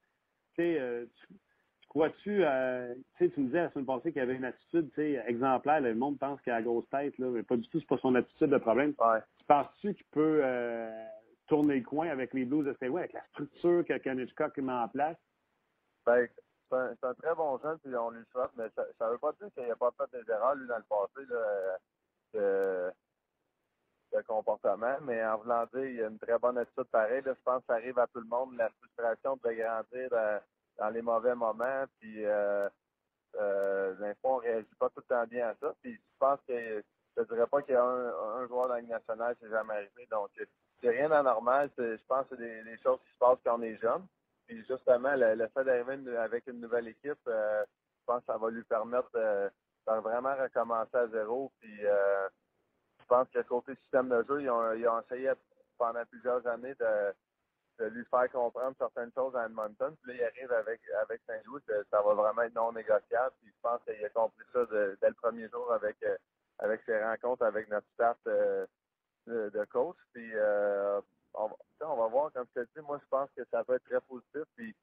tu 0.55 0.63
sais, 0.63 1.07
tu 1.15 1.35
crois-tu, 1.89 2.43
tu 3.17 3.31
tu 3.31 3.41
me 3.41 3.47
disais 3.47 3.63
la 3.63 3.71
semaine 3.71 3.87
passée 3.87 4.13
qu'il 4.13 4.19
y 4.19 4.23
avait 4.23 4.35
une 4.35 4.45
attitude 4.45 4.91
exemplaire. 4.99 5.81
le 5.81 5.95
monde 5.95 6.19
pense 6.19 6.41
qu'il 6.41 6.53
a 6.53 6.57
la 6.57 6.63
grosse 6.63 6.89
tête, 6.91 7.17
là, 7.19 7.29
mais 7.29 7.45
pas 7.45 7.57
du 7.57 7.69
tout, 7.69 7.79
c'est 7.79 7.87
pas 7.87 7.99
son 7.99 8.17
attitude 8.17 8.51
de 8.51 8.59
problème. 8.59 8.93
Tu 9.39 9.45
penses-tu 9.47 9.95
qu'il 9.95 10.07
peut 10.07 10.43
tourner 11.47 11.77
le 11.77 11.85
coin 11.85 12.09
avec 12.09 12.35
les 12.35 12.45
Blues 12.45 12.67
de 12.67 12.77
saint 12.81 12.93
avec 12.97 13.13
la 13.13 13.25
structure 13.27 13.85
que 13.85 13.97
Kanishka 13.99 14.51
met 14.57 14.73
en 14.73 14.89
place? 14.89 15.17
Ben, 16.05 16.29
c'est 16.73 17.07
un, 17.07 17.15
très 17.15 17.35
bon 17.35 17.59
jeune, 17.59 17.79
puis 17.79 17.95
on 17.97 18.11
lui 18.11 18.25
souhaite, 18.33 18.51
mais 18.57 18.69
ça 18.75 19.07
ne 19.07 19.13
veut 19.13 19.19
pas 19.19 19.33
dire 19.33 19.49
qu'il 19.55 19.67
n'a 19.67 19.77
pas 19.77 19.93
fait 19.93 20.19
des 20.19 20.31
erreurs, 20.31 20.55
lui, 20.55 20.67
dans 20.67 20.79
le 20.79 20.83
passé, 20.85 21.27
là, 21.29 21.79
de, 22.35 22.93
de, 24.13 24.23
comportement. 24.23 24.97
Mais 25.03 25.25
en 25.25 25.39
voulant 25.39 25.67
dire, 25.75 25.85
il 25.85 26.03
a 26.03 26.09
une 26.09 26.19
très 26.19 26.39
bonne 26.39 26.59
attitude 26.59 26.85
pareil. 26.85 27.23
je 27.25 27.33
pense 27.45 27.61
que 27.61 27.67
ça 27.69 27.75
arrive 27.75 27.99
à 27.99 28.07
tout 28.07 28.21
le 28.21 28.27
monde, 28.27 28.57
la 28.57 28.71
frustration 28.71 29.37
de 29.37 29.53
grandir 29.53 30.09
dans, 30.79 30.91
les 30.91 31.03
mauvais 31.03 31.35
moments, 31.35 31.85
puis 32.01 32.25
euh, 32.25 32.69
euh, 33.37 34.15
on 34.23 34.37
ne 34.37 34.43
réagit 34.43 34.75
pas 34.79 34.89
tout 34.89 35.03
le 35.09 35.15
temps 35.15 35.27
bien 35.27 35.49
à 35.49 35.55
ça. 35.61 35.75
Puis 35.83 35.95
je 35.95 36.19
pense 36.19 36.41
que 36.49 36.83
je 37.17 37.21
ne 37.21 37.27
dirais 37.27 37.47
pas 37.47 37.63
qu'il 37.63 37.75
y 37.75 37.77
a 37.77 37.85
un, 37.85 38.47
joueur 38.47 38.69
de 38.69 38.75
la 38.75 38.81
Ligue 38.81 38.91
nationale 38.91 39.37
s'est 39.41 39.51
jamais 39.51 39.75
arrivé. 39.75 40.07
Donc, 40.11 40.31
c'est 40.81 40.91
rien 40.91 41.09
d'anormal. 41.09 41.71
Je 41.77 41.97
pense 42.09 42.27
que 42.29 42.37
c'est 42.37 42.65
des, 42.65 42.79
choses 42.83 42.99
qui 43.05 43.13
se 43.13 43.19
passent 43.19 43.39
quand 43.45 43.59
on 43.59 43.63
est 43.63 43.77
jeune. 43.77 44.07
Puis 44.47 44.65
justement, 44.69 45.15
le, 45.15 45.49
fait 45.49 45.65
d'arriver 45.65 46.17
avec 46.17 46.47
une 46.47 46.61
nouvelle 46.61 46.89
équipe, 46.89 47.19
euh, 47.29 47.65
je 48.01 48.05
pense 48.07 48.21
que 48.21 48.27
ça 48.27 48.39
va 48.39 48.51
lui 48.51 48.65
permettre 48.65 49.11
de, 49.15 49.51
vraiment 49.87 50.35
recommencer 50.37 50.97
à 50.97 51.09
zéro. 51.09 51.53
Puis 51.61 51.87
euh, 51.87 52.29
je 53.01 53.05
pense 53.07 53.29
que 53.29 53.41
côté 53.43 53.75
système 53.77 54.09
de 54.09 54.25
jeu, 54.29 54.43
ils 54.43 54.51
ont, 54.51 55.01
essayé 55.01 55.33
pendant 55.79 56.05
plusieurs 56.07 56.47
années 56.47 56.75
de, 56.75 57.15
lui 57.89 58.05
faire 58.05 58.31
comprendre 58.31 58.77
certaines 58.79 59.11
choses 59.13 59.35
à 59.35 59.47
Edmonton. 59.47 59.97
Puis 60.03 60.13
là, 60.13 60.15
il 60.15 60.25
arrive 60.25 60.53
avec, 60.53 60.81
avec 61.03 61.21
Saint-Louis, 61.27 61.63
ça 61.91 62.01
va 62.01 62.15
vraiment 62.15 62.43
être 62.43 62.55
non 62.55 62.73
négociable. 62.73 63.35
Puis 63.41 63.51
je 63.51 63.61
pense 63.61 63.83
qu'il 63.83 64.05
a 64.05 64.09
compris 64.11 64.45
ça 64.53 64.65
dès 65.01 65.09
le 65.09 65.15
premier 65.15 65.49
jour 65.49 65.73
avec, 65.73 65.97
euh, 66.05 66.17
avec 66.61 66.81
ses 66.87 67.03
rencontres 67.03 67.45
avec 67.45 67.69
notre 67.69 67.87
staff 67.95 68.17
de, 69.27 69.65
coach. 69.71 69.97
Puis 70.13 70.33
on, 71.35 71.97
va 71.97 72.07
voir, 72.09 72.33
comme 72.33 72.47
je 72.55 72.63
te 72.63 72.67
dis, 72.75 72.87
moi 72.87 72.99
je 73.03 73.09
pense 73.09 73.29
que 73.37 73.43
ça 73.51 73.65
peut 73.65 73.75
être 73.75 73.85
très 73.85 74.01
positif. 74.01 74.43
Puis 74.57 74.75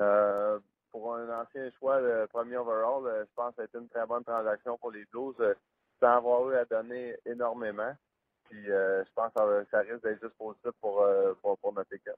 euh, 0.00 0.58
pour 0.92 1.14
un 1.14 1.28
ancien 1.40 1.70
choix 1.78 2.00
de 2.00 2.26
premier 2.26 2.56
overall, 2.56 3.06
euh, 3.06 3.24
je 3.24 3.34
pense 3.34 3.54
que 3.54 3.62
c'est 3.66 3.78
une 3.78 3.88
très 3.88 4.06
bonne 4.06 4.24
transaction 4.24 4.78
pour 4.78 4.90
les 4.90 5.04
Blues, 5.12 5.34
euh, 5.40 5.54
sans 6.00 6.16
avoir 6.16 6.50
eu 6.50 6.56
à 6.56 6.64
donner 6.64 7.14
énormément. 7.24 7.92
Puis 8.48 8.64
je 8.64 9.12
pense 9.16 9.32
que 9.32 9.66
ça, 9.72 9.80
risque 9.80 10.04
d'être 10.04 10.22
juste 10.22 10.38
positif 10.38 10.70
pour, 10.80 11.04
notre 11.74 11.92
équipe. 11.92 12.12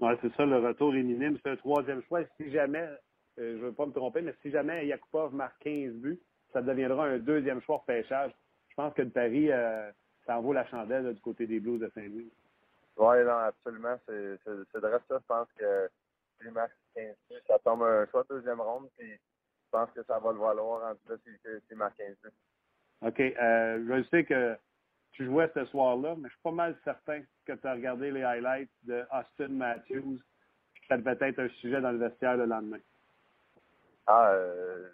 Oui, 0.00 0.12
c'est 0.22 0.34
ça, 0.34 0.46
le 0.46 0.66
retour 0.66 0.94
est 0.94 1.02
minime. 1.02 1.38
C'est 1.42 1.50
un 1.50 1.56
troisième 1.56 2.02
choix. 2.04 2.20
Si 2.38 2.50
jamais, 2.50 2.88
je 3.36 3.42
ne 3.42 3.58
veux 3.58 3.72
pas 3.72 3.84
me 3.84 3.92
tromper, 3.92 4.22
mais 4.22 4.34
si 4.40 4.50
jamais 4.50 4.86
Yakupov 4.86 5.34
marque 5.34 5.62
15 5.62 5.92
buts, 5.96 6.18
ça 6.54 6.62
deviendra 6.62 7.04
un 7.04 7.18
deuxième 7.18 7.60
choix 7.60 7.84
pêchage. 7.86 8.32
Je 8.70 8.74
pense 8.76 8.94
que 8.94 9.02
le 9.02 9.10
pari, 9.10 9.50
ça 10.24 10.38
en 10.38 10.40
vaut 10.40 10.54
la 10.54 10.66
chandelle 10.68 11.12
du 11.12 11.20
côté 11.20 11.46
des 11.46 11.60
Blues 11.60 11.80
de 11.80 11.90
Saint-Louis. 11.94 12.32
Oui, 12.96 13.24
non, 13.24 13.38
absolument. 13.38 13.96
C'est 14.06 14.38
de 14.46 14.86
reste 14.86 15.06
ça. 15.08 15.18
Je 15.18 15.26
pense 15.26 15.48
que 15.58 15.90
si 16.40 16.48
Max 16.50 16.72
15 16.94 17.14
ça 17.46 17.58
tombe 17.60 17.82
un 17.82 18.06
choix 18.06 18.22
de 18.24 18.36
deuxième 18.36 18.60
ronde, 18.60 18.88
puis 18.96 19.10
je 19.12 19.70
pense 19.70 19.90
que 19.90 20.02
ça 20.04 20.18
va 20.18 20.32
le 20.32 20.38
valoir 20.38 20.90
en 20.90 20.94
tout 20.94 21.08
cas 21.08 21.30
si, 21.68 21.74
Max 21.74 21.96
15 21.96 22.16
OK. 23.02 23.20
Euh, 23.20 23.84
je 23.88 24.08
sais 24.08 24.24
que 24.24 24.56
tu 25.12 25.26
jouais 25.26 25.50
ce 25.54 25.64
soir-là, 25.66 26.14
mais 26.16 26.28
je 26.28 26.34
suis 26.34 26.42
pas 26.42 26.50
mal 26.50 26.76
certain 26.84 27.22
que 27.44 27.52
tu 27.52 27.66
as 27.66 27.72
regardé 27.72 28.10
les 28.10 28.22
highlights 28.22 28.70
de 28.82 29.04
Austin 29.12 29.48
Matthews, 29.48 30.20
ça 30.88 30.96
devait 30.96 31.28
être 31.28 31.38
un 31.38 31.48
sujet 31.60 31.80
dans 31.80 31.92
le 31.92 31.98
vestiaire 31.98 32.36
le 32.36 32.46
lendemain. 32.46 32.80
Ah, 34.06 34.30
euh, 34.32 34.88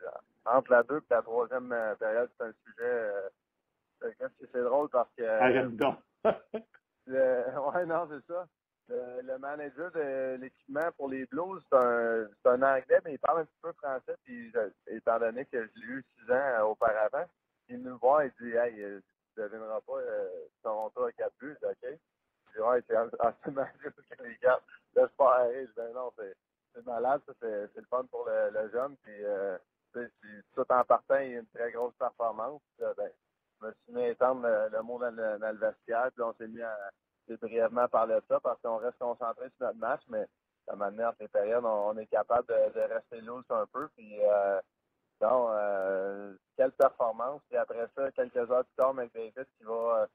entre 0.44 0.72
la 0.72 0.82
deux 0.82 0.98
et 0.98 1.14
la 1.14 1.22
troisième 1.22 1.72
euh, 1.72 1.94
période, 1.96 2.30
c'est 2.36 2.44
un 2.44 2.52
sujet. 2.64 2.82
Euh, 2.82 3.28
c'est 4.52 4.62
drôle 4.62 4.88
parce 4.88 5.10
que. 5.16 5.24
Arrête 5.24 5.76
donc. 5.76 5.98
Le, 7.06 7.44
ouais, 7.74 7.86
non, 7.86 8.08
c'est 8.10 8.32
ça. 8.32 8.46
Le, 8.88 9.38
manager 9.38 9.92
de 9.92 10.36
l'équipement 10.40 10.90
pour 10.96 11.08
les 11.08 11.24
Blues, 11.26 11.62
c'est 11.70 11.78
un, 11.78 12.26
un, 12.44 12.62
Anglais, 12.62 13.00
mais 13.04 13.12
il 13.14 13.18
parle 13.20 13.40
un 13.40 13.44
petit 13.44 13.60
peu 13.62 13.72
français. 13.74 14.16
Puis, 14.24 14.52
étant 14.88 15.18
donné 15.20 15.44
que 15.44 15.64
je 15.64 15.80
l'ai 15.80 15.86
eu 15.86 16.04
six 16.16 16.30
ans 16.32 16.34
euh, 16.34 16.62
auparavant, 16.62 17.24
il 17.68 17.82
nous 17.82 17.96
voit 17.98 18.26
et 18.26 18.32
dit 18.40 18.50
Hey, 18.50 18.82
euh, 18.82 19.00
tu 19.34 19.40
ne 19.40 19.46
devineras 19.46 19.80
pas 19.82 19.98
euh, 19.98 20.28
Toronto 20.62 21.04
à 21.04 21.12
quatre 21.12 21.34
buts, 21.38 21.56
OK? 21.62 21.76
Je 21.82 22.52
dis 22.56 22.60
Ouais, 22.60 22.82
c'est 22.88 22.96
assez 22.96 23.50
Matthews 23.52 23.90
qui 23.92 24.22
les 24.24 24.36
garde. 24.42 24.62
Là, 24.96 25.08
je 25.08 25.66
dis 25.66 25.72
ben 25.76 25.92
non, 25.94 26.12
c'est 26.16 26.84
malade, 26.84 27.20
c'est 27.40 27.76
le 27.76 27.86
fun 27.88 28.04
pour 28.10 28.26
le, 28.28 28.70
jeune. 28.70 28.96
Puis, 29.04 29.24
euh, 29.24 29.56
tout 29.92 30.66
en 30.68 30.84
partant, 30.84 31.18
il 31.18 31.30
y 31.30 31.36
a 31.36 31.40
une 31.40 31.46
très 31.46 31.70
grosse 31.70 31.94
performance. 31.94 32.60
Ben, 32.78 33.10
je 33.60 33.66
me 33.66 33.72
suis 33.72 33.92
mis 33.92 34.02
à 34.02 34.08
étendre 34.08 34.46
le, 34.72 34.82
mot 34.82 34.98
dans 34.98 35.14
le, 35.14 35.38
le, 35.38 35.58
vestiaire, 35.58 36.10
puis 36.12 36.22
on 36.22 36.32
s'est 36.34 36.48
mis 36.48 36.62
à 36.62 36.76
brièvement 37.36 37.88
parler 37.88 38.14
de 38.14 38.22
ça 38.28 38.40
parce 38.40 38.60
qu'on 38.60 38.78
reste 38.78 38.98
concentré 38.98 39.48
sur 39.56 39.66
notre 39.66 39.78
match, 39.78 40.02
mais 40.08 40.26
de 40.70 40.76
manière, 40.76 41.12
les 41.20 41.28
périodes, 41.28 41.64
on, 41.64 41.96
est 41.98 42.06
capable 42.06 42.46
de, 42.48 42.80
rester 42.80 43.20
loose 43.20 43.44
un 43.50 43.66
peu. 43.72 43.88
Puis, 43.96 44.20
euh, 44.22 44.60
euh, 45.22 46.34
quelle 46.56 46.72
performance. 46.72 47.42
Puis 47.48 47.56
après 47.56 47.88
ça, 47.94 48.10
quelques 48.12 48.36
heures 48.36 48.64
plus 48.64 48.76
tard, 48.76 48.94
McDavid 48.94 49.32
qui 49.58 49.64
va, 49.64 50.06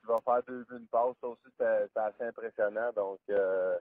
qui 0.00 0.06
va 0.06 0.20
faire 0.20 0.42
deux 0.44 0.64
buts, 0.64 0.76
une 0.78 0.86
passe, 0.86 1.16
ça 1.20 1.26
aussi, 1.28 1.48
c'est 1.58 1.96
assez 1.96 2.24
impressionnant. 2.24 2.92
Donc, 2.94 3.18
euh, 3.30 3.76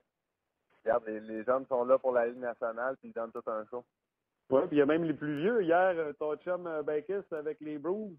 regarde, 0.84 1.04
les, 1.06 1.20
les 1.20 1.48
hommes 1.50 1.66
sont 1.68 1.86
là 1.86 1.98
pour 1.98 2.12
la 2.12 2.28
Ligue 2.28 2.40
nationale, 2.40 2.98
puis 2.98 3.10
ils 3.10 3.14
donnent 3.14 3.32
tout 3.32 3.48
un 3.48 3.66
show. 3.66 3.84
Oui, 4.50 4.62
puis 4.68 4.78
il 4.78 4.80
y 4.80 4.82
a 4.82 4.86
même 4.86 5.04
les 5.04 5.14
plus 5.14 5.40
vieux. 5.42 5.64
Hier, 5.64 5.96
ton 6.20 6.36
chum 6.38 6.70
Bakis 6.84 7.26
avec 7.32 7.60
les 7.62 7.78
Bruins 7.78 8.14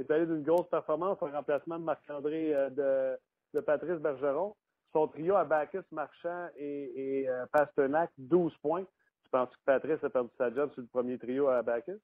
est 0.00 0.10
allé 0.10 0.26
d'une 0.26 0.42
grosse 0.42 0.68
performance 0.68 1.18
en 1.20 1.30
remplacement 1.30 1.78
de 1.78 1.84
Marc-André 1.84 2.52
de, 2.70 3.16
de 3.54 3.60
Patrice 3.60 3.98
Bergeron. 3.98 4.54
Son 4.92 5.08
trio 5.08 5.34
à 5.36 5.44
Bacchus, 5.44 5.84
Marchand 5.90 6.48
et, 6.56 7.20
et 7.20 7.28
euh, 7.28 7.44
Pasternak, 7.52 8.10
12 8.18 8.56
points. 8.62 8.84
Tu 9.24 9.30
penses 9.30 9.50
que 9.50 9.64
Patrice 9.64 10.02
a 10.04 10.10
perdu 10.10 10.30
sa 10.38 10.52
job 10.52 10.72
sur 10.72 10.82
le 10.82 10.88
premier 10.88 11.18
trio 11.18 11.48
à 11.48 11.62
Bacchus? 11.62 12.00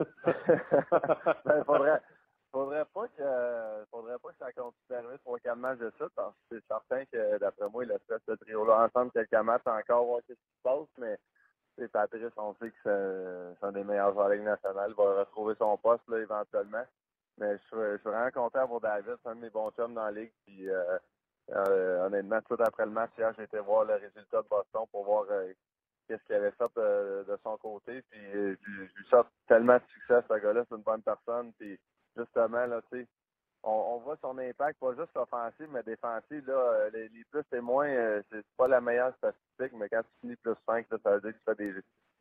ben, 1.44 1.64
faudrait, 1.64 2.02
faudrait 2.50 2.84
pas 2.92 3.08
que 3.08 3.84
faudrait 3.90 4.18
pas 4.18 4.28
que 4.30 4.38
ça 4.38 4.52
continue 4.52 4.84
d'arriver 4.90 5.18
trois 5.24 5.38
quatre 5.38 5.56
matchs 5.56 5.78
de 5.78 5.92
ça, 5.98 6.06
parce 6.16 6.34
que 6.34 6.58
c'est 6.58 6.66
certain 6.66 7.04
que 7.06 7.38
d'après 7.38 7.68
moi, 7.70 7.84
il 7.84 7.92
a 7.92 7.98
fait 8.00 8.20
ce 8.26 8.32
trio-là 8.32 8.86
ensemble 8.86 9.12
quelques 9.12 9.44
matchs 9.44 9.66
encore, 9.66 10.04
voir 10.04 10.20
ce 10.28 10.32
qui 10.32 10.40
se 10.40 10.62
passe, 10.64 10.88
mais 10.98 11.16
c'est 11.76 11.90
Patrice, 11.90 12.32
on 12.36 12.54
sait 12.54 12.70
que 12.70 13.54
c'est 13.58 13.66
un 13.66 13.72
des 13.72 13.84
meilleurs 13.84 14.12
joueurs 14.12 14.26
de 14.26 14.30
la 14.30 14.36
Ligue 14.36 14.46
nationale. 14.46 14.90
Il 14.90 14.96
va 14.96 15.20
retrouver 15.20 15.54
son 15.58 15.76
poste 15.76 16.06
là, 16.08 16.18
éventuellement. 16.18 16.84
Mais 17.38 17.56
je, 17.58 17.96
suis 17.98 18.04
vraiment 18.04 18.30
content 18.30 18.66
pour 18.66 18.80
David. 18.80 19.16
C'est 19.22 19.28
un 19.28 19.34
de 19.34 19.40
mes 19.40 19.50
bons 19.50 19.70
chums 19.72 19.94
dans 19.94 20.04
la 20.04 20.12
ligue. 20.12 20.32
Puis, 20.46 20.68
euh, 20.70 20.98
euh, 21.50 22.06
honnêtement, 22.06 22.40
tout 22.42 22.56
après 22.60 22.84
le 22.84 22.92
match, 22.92 23.10
hier, 23.18 23.32
j'ai 23.36 23.44
été 23.44 23.58
voir 23.58 23.84
le 23.84 23.94
résultat 23.94 24.42
de 24.42 24.48
Boston 24.48 24.84
pour 24.92 25.04
voir 25.04 25.24
euh, 25.30 25.52
qu'est-ce 26.06 26.22
qu'il 26.24 26.36
avait 26.36 26.52
fait 26.52 26.70
de 26.76 27.38
son 27.42 27.56
côté. 27.56 28.02
Puis, 28.10 28.20
je, 28.32 28.56
lui 28.80 29.06
sors 29.10 29.26
tellement 29.48 29.76
de 29.76 29.82
succès, 29.92 30.20
ce 30.28 30.34
gars-là. 30.34 30.64
C'est 30.68 30.76
une 30.76 30.82
bonne 30.82 31.02
personne. 31.02 31.52
Puis, 31.58 31.78
justement, 32.16 32.66
là, 32.66 32.80
tu 32.92 33.00
sais, 33.00 33.08
on, 33.64 33.98
voit 33.98 34.16
son 34.20 34.36
impact, 34.38 34.78
pas 34.78 34.94
juste 34.94 35.16
offensif, 35.16 35.66
mais 35.70 35.82
défensif. 35.82 36.46
Là, 36.46 36.90
les, 36.92 37.08
plus 37.30 37.44
et 37.52 37.60
moins, 37.60 37.88
c'est 38.30 38.44
pas 38.56 38.68
la 38.68 38.80
meilleure 38.80 39.14
statistique, 39.16 39.72
mais 39.78 39.88
quand 39.88 40.02
tu 40.02 40.20
finis 40.20 40.36
plus 40.36 40.54
5, 40.66 40.86
ça 40.90 41.10
veut 41.10 41.20
dire 41.20 41.32
que 41.32 41.38
tu 41.38 41.74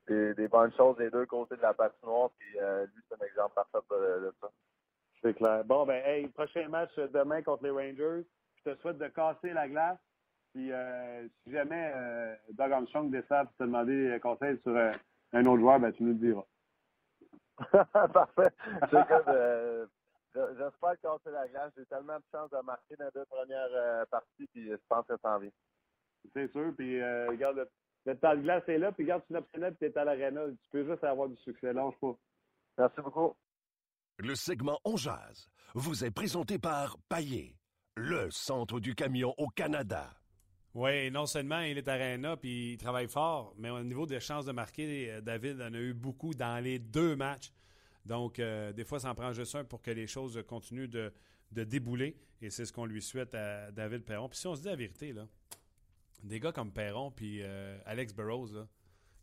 fais 0.07 0.13
des, 0.13 0.33
des, 0.33 0.47
bonnes 0.47 0.73
choses 0.73 0.97
des 0.97 1.09
deux 1.09 1.25
côtés 1.25 1.55
de 1.55 1.61
la 1.61 1.73
patinoire. 1.73 2.29
Puis, 2.39 2.49
lui, 2.51 3.03
c'est 3.09 3.21
un 3.21 3.25
exemple 3.25 3.53
parfait 3.55 3.79
de 3.91 4.33
ça. 4.41 4.49
C'est 5.23 5.33
clair. 5.33 5.63
Bon, 5.63 5.85
ben, 5.85 6.03
hey, 6.05 6.27
prochain 6.27 6.67
match 6.67 6.93
demain 6.95 7.41
contre 7.41 7.63
les 7.63 7.71
Rangers. 7.71 8.25
Je 8.57 8.71
te 8.71 8.81
souhaite 8.81 8.97
de 8.97 9.07
casser 9.07 9.53
la 9.53 9.69
glace. 9.69 9.97
Puis, 10.53 10.71
euh, 10.71 11.27
si 11.43 11.51
jamais 11.51 11.91
euh, 11.95 12.35
Doug 12.51 12.71
Armstrong 12.71 13.09
décide 13.09 13.29
de 13.29 13.57
te 13.57 13.63
demander 13.63 14.19
conseil 14.21 14.59
sur 14.61 14.75
euh, 14.75 14.91
un 15.31 15.45
autre 15.45 15.61
joueur, 15.61 15.79
ben, 15.79 15.91
tu 15.93 16.03
nous 16.03 16.09
le 16.09 16.15
diras. 16.15 16.45
Parfait. 18.13 18.53
Euh, 19.29 19.85
j'espère 20.33 20.99
casser 21.01 21.31
la 21.31 21.47
glace. 21.47 21.71
J'ai 21.77 21.85
tellement 21.85 22.17
de 22.17 22.23
chance 22.31 22.49
de 22.49 22.61
marquer 22.63 22.95
dans 22.97 23.05
les 23.05 23.11
deux 23.13 23.25
premières 23.25 24.07
parties, 24.07 24.47
puis 24.53 24.69
je 24.69 24.77
pense 24.87 25.05
que 25.07 25.17
ça 25.21 25.35
en 25.35 25.39
vient. 25.39 25.51
C'est 26.33 26.51
sûr. 26.51 26.73
Puis, 26.77 27.01
regarde, 27.03 27.67
le, 28.05 28.17
temps 28.17 28.35
de 28.35 28.41
glace 28.41 28.63
est 28.67 28.77
là, 28.77 28.91
puis 28.91 29.03
regarde, 29.03 29.23
tu 29.27 29.33
n'obtiens 29.33 29.71
puis 29.71 29.77
tu 29.79 29.85
es 29.85 29.97
à 29.97 30.05
l'aréna. 30.05 30.41
Tu 30.47 30.69
peux 30.71 30.85
juste 30.85 31.03
avoir 31.03 31.29
du 31.29 31.37
succès. 31.37 31.73
Lâche 31.73 31.95
pas. 31.99 32.15
Merci 32.77 33.01
beaucoup. 33.01 33.33
Le 34.19 34.35
segment 34.35 34.79
On 34.85 34.95
Jazz 34.95 35.49
vous 35.73 36.05
est 36.05 36.11
présenté 36.11 36.59
par 36.59 36.97
Paillé, 37.09 37.57
le 37.95 38.29
centre 38.29 38.79
du 38.79 38.93
camion 38.93 39.33
au 39.37 39.47
Canada. 39.47 40.11
Oui, 40.75 41.11
non 41.11 41.25
seulement 41.25 41.59
il 41.61 41.77
est 41.77 41.87
arena 41.87 42.37
puis 42.37 42.73
il 42.73 42.77
travaille 42.77 43.07
fort, 43.07 43.53
mais 43.57 43.69
au 43.69 43.83
niveau 43.83 44.05
des 44.05 44.19
chances 44.19 44.45
de 44.45 44.51
marquer, 44.51 45.11
euh, 45.11 45.21
David 45.21 45.61
en 45.61 45.73
a 45.73 45.77
eu 45.77 45.93
beaucoup 45.93 46.33
dans 46.33 46.63
les 46.63 46.79
deux 46.79 47.15
matchs. 47.15 47.51
Donc, 48.05 48.39
euh, 48.39 48.73
des 48.73 48.83
fois, 48.83 48.99
ça 48.99 49.11
en 49.11 49.15
prend 49.15 49.31
juste 49.31 49.55
un 49.55 49.63
pour 49.63 49.81
que 49.81 49.91
les 49.91 50.07
choses 50.07 50.41
continuent 50.47 50.89
de, 50.89 51.13
débouler. 51.51 52.17
Et 52.41 52.49
c'est 52.49 52.65
ce 52.65 52.73
qu'on 52.73 52.85
lui 52.85 53.01
souhaite 53.01 53.33
à 53.35 53.71
David 53.71 54.03
Perron. 54.03 54.27
Puis 54.27 54.39
si 54.39 54.47
on 54.47 54.55
se 54.55 54.61
dit 54.61 54.67
la 54.67 54.75
vérité, 54.75 55.13
là, 55.13 55.27
des 56.23 56.39
gars 56.39 56.51
comme 56.51 56.71
Perron 56.71 57.11
puis 57.11 57.39
euh, 57.41 57.77
Alex 57.85 58.13
Burrows, 58.13 58.67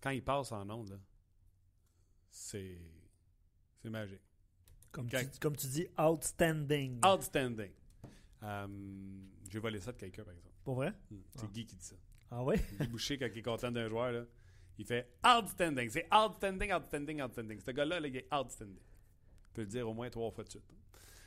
quand 0.01 0.11
ils 0.11 0.23
passent 0.23 0.53
en 0.53 0.69
ondes, 0.71 0.99
c'est 2.31 2.79
magique. 3.85 4.23
Comme, 4.93 5.09
tu, 5.09 5.17
comme 5.41 5.57
tu 5.57 5.67
dis, 5.67 5.87
outstanding. 5.99 7.01
Outstanding. 7.05 7.71
Um, 8.43 9.29
J'ai 9.49 9.59
volé 9.59 9.81
ça 9.81 9.93
de 9.93 9.99
quelqu'un, 9.99 10.25
par 10.25 10.33
exemple. 10.33 10.55
Pour 10.65 10.75
vrai? 10.77 10.93
Hmm. 11.11 11.21
C'est 11.37 11.45
ah. 11.45 11.51
Guy 11.53 11.67
qui 11.67 11.77
dit 11.77 11.85
ça. 11.85 11.97
Ah 12.31 12.43
ouais? 12.43 12.61
Guy 12.81 12.87
Boucher, 12.89 13.19
quand 13.19 13.29
il 13.33 13.39
est 13.39 13.43
content 13.43 13.71
d'un 13.71 13.89
joueur, 13.89 14.13
là, 14.13 14.25
il 14.81 14.87
fait 14.87 15.07
outstanding. 15.23 15.91
C'est 15.91 16.07
outstanding, 16.13 16.73
outstanding, 16.73 17.21
outstanding. 17.21 17.61
Ce 17.61 17.71
gars-là, 17.71 18.01
il 18.01 18.17
est 18.17 18.35
outstanding. 18.35 18.79
Tu 18.79 19.53
peux 19.53 19.61
le 19.61 19.67
dire 19.67 19.87
au 19.87 19.93
moins 19.93 20.09
trois 20.09 20.31
fois 20.31 20.43
de 20.43 20.49
suite. 20.49 20.65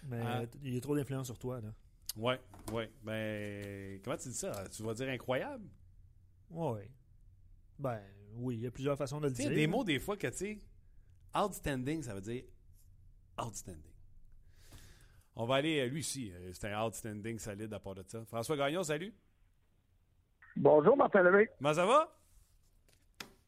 Mais 0.06 0.22
euh, 0.26 0.46
il 0.64 0.74
y 0.74 0.78
a 0.78 0.82
trop 0.82 0.96
d'influence 0.96 1.28
sur 1.28 1.38
toi, 1.38 1.62
là. 1.62 1.70
Ouais, 2.18 2.40
ouais. 2.72 2.92
Ben, 3.04 4.02
comment 4.04 4.18
tu 4.18 4.30
dis 4.30 4.36
ça? 4.36 4.68
Tu 4.70 4.82
vas 4.82 4.96
dire 4.96 5.08
incroyable? 5.10 5.70
Ouais. 6.50 6.90
Ben, 7.78 8.02
oui, 8.34 8.56
il 8.56 8.62
y 8.62 8.68
a 8.68 8.72
plusieurs 8.72 8.98
façons 8.98 9.20
de 9.20 9.28
le 9.28 9.34
dire. 9.34 9.46
Il 9.46 9.50
y 9.52 9.54
a 9.54 9.56
des 9.56 9.68
mots, 9.68 9.84
des 9.84 10.00
fois, 10.00 10.18
que 10.18 10.28
tu 10.28 10.38
sais, 10.38 10.60
outstanding, 11.36 12.02
ça 12.02 12.16
veut 12.16 12.22
dire 12.22 12.44
outstanding. 13.40 13.94
On 15.36 15.46
va 15.46 15.56
aller, 15.56 15.88
lui 15.90 16.00
aussi, 16.00 16.32
euh, 16.32 16.52
c'est 16.54 16.72
un 16.72 16.84
outstanding 16.84 17.38
solide 17.38 17.72
à 17.72 17.80
part 17.80 17.96
de 17.96 18.04
ça. 18.08 18.26
François 18.26 18.58
Gagnon, 18.58 18.84
salut. 18.84 19.14
Bonjour, 20.56 20.98
Martin 20.98 21.22
Lemay. 21.22 21.50
Comment 21.60 21.74
ça 21.74 21.86
va? 21.86 22.16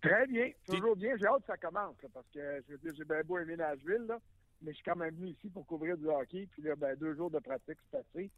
Très 0.06 0.28
bien, 0.28 0.52
toujours 0.68 0.96
bien. 0.96 1.18
J'ai 1.18 1.26
hâte 1.26 1.42
que 1.42 1.48
ça 1.48 1.58
commence, 1.58 2.02
là, 2.02 2.10
parce 2.14 2.28
que 2.34 2.64
je 2.68 2.74
veux 2.74 2.78
dire, 2.78 2.94
j'ai 2.96 3.06
bien 3.06 3.22
beau 3.24 3.40
aimer 3.40 3.56
Nashville, 3.56 4.06
là, 4.08 4.20
mais 4.62 4.72
je 4.72 4.76
suis 4.76 4.84
quand 4.84 4.96
même 4.96 5.16
venu 5.16 5.32
ici 5.32 5.50
pour 5.50 5.66
couvrir 5.66 5.98
du 5.98 6.08
hockey. 6.08 6.48
Puis 6.52 6.62
là, 6.62 6.76
ben, 6.76 6.96
deux 6.96 7.16
jours 7.16 7.32
de 7.32 7.40
pratique, 7.40 7.78
c'est 7.90 7.98
assez. 7.98 8.32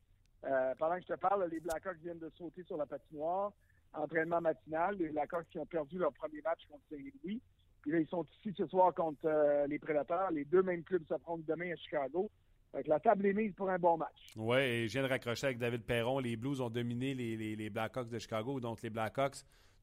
Euh, 0.46 0.74
pendant 0.78 0.96
que 0.96 1.02
je 1.02 1.14
te 1.14 1.20
parle, 1.20 1.48
les 1.50 1.60
Blackhawks 1.60 1.98
viennent 2.02 2.20
de 2.20 2.32
sauter 2.38 2.64
sur 2.64 2.78
la 2.78 2.86
patinoire. 2.86 3.52
Entraînement 3.94 4.42
matinal. 4.42 4.96
Les 4.98 5.10
Blackhawks 5.10 5.50
qui 5.50 5.60
ont 5.60 5.66
perdu 5.66 5.98
leur 5.98 6.14
premier 6.14 6.42
match 6.42 6.62
contre 6.70 6.84
Saint-Louis. 6.90 7.42
Puis 7.82 7.92
là, 7.92 8.00
ils 8.00 8.08
sont 8.08 8.26
ici 8.40 8.54
ce 8.56 8.68
soir 8.68 8.94
contre 8.94 9.26
euh, 9.26 9.66
les 9.68 9.80
Prédateurs. 9.80 10.32
Les 10.32 10.46
deux 10.46 10.62
mêmes 10.62 10.84
clubs 10.84 11.06
s'affrontent 11.08 11.44
demain 11.48 11.72
à 11.72 11.76
Chicago. 11.76 12.30
Que 12.74 12.88
la 12.90 13.00
table 13.00 13.26
est 13.26 13.34
mise 13.34 13.54
pour 13.54 13.70
un 13.70 13.80
bon 13.80 13.98
match. 13.98 14.34
Oui, 14.36 14.58
et 14.58 14.88
je 14.88 14.94
viens 14.94 15.04
de 15.04 15.08
raccrocher 15.08 15.48
avec 15.48 15.58
David 15.58 15.84
Perron. 15.84 16.20
Les 16.20 16.36
Blues 16.36 16.62
ont 16.62 16.70
dominé 16.70 17.16
les, 17.16 17.36
les, 17.36 17.56
les 17.56 17.70
Blackhawks 17.70 18.10
de 18.10 18.20
Chicago. 18.20 18.60
Donc, 18.60 18.82
les 18.84 18.90
Blackhawks, 18.92 19.38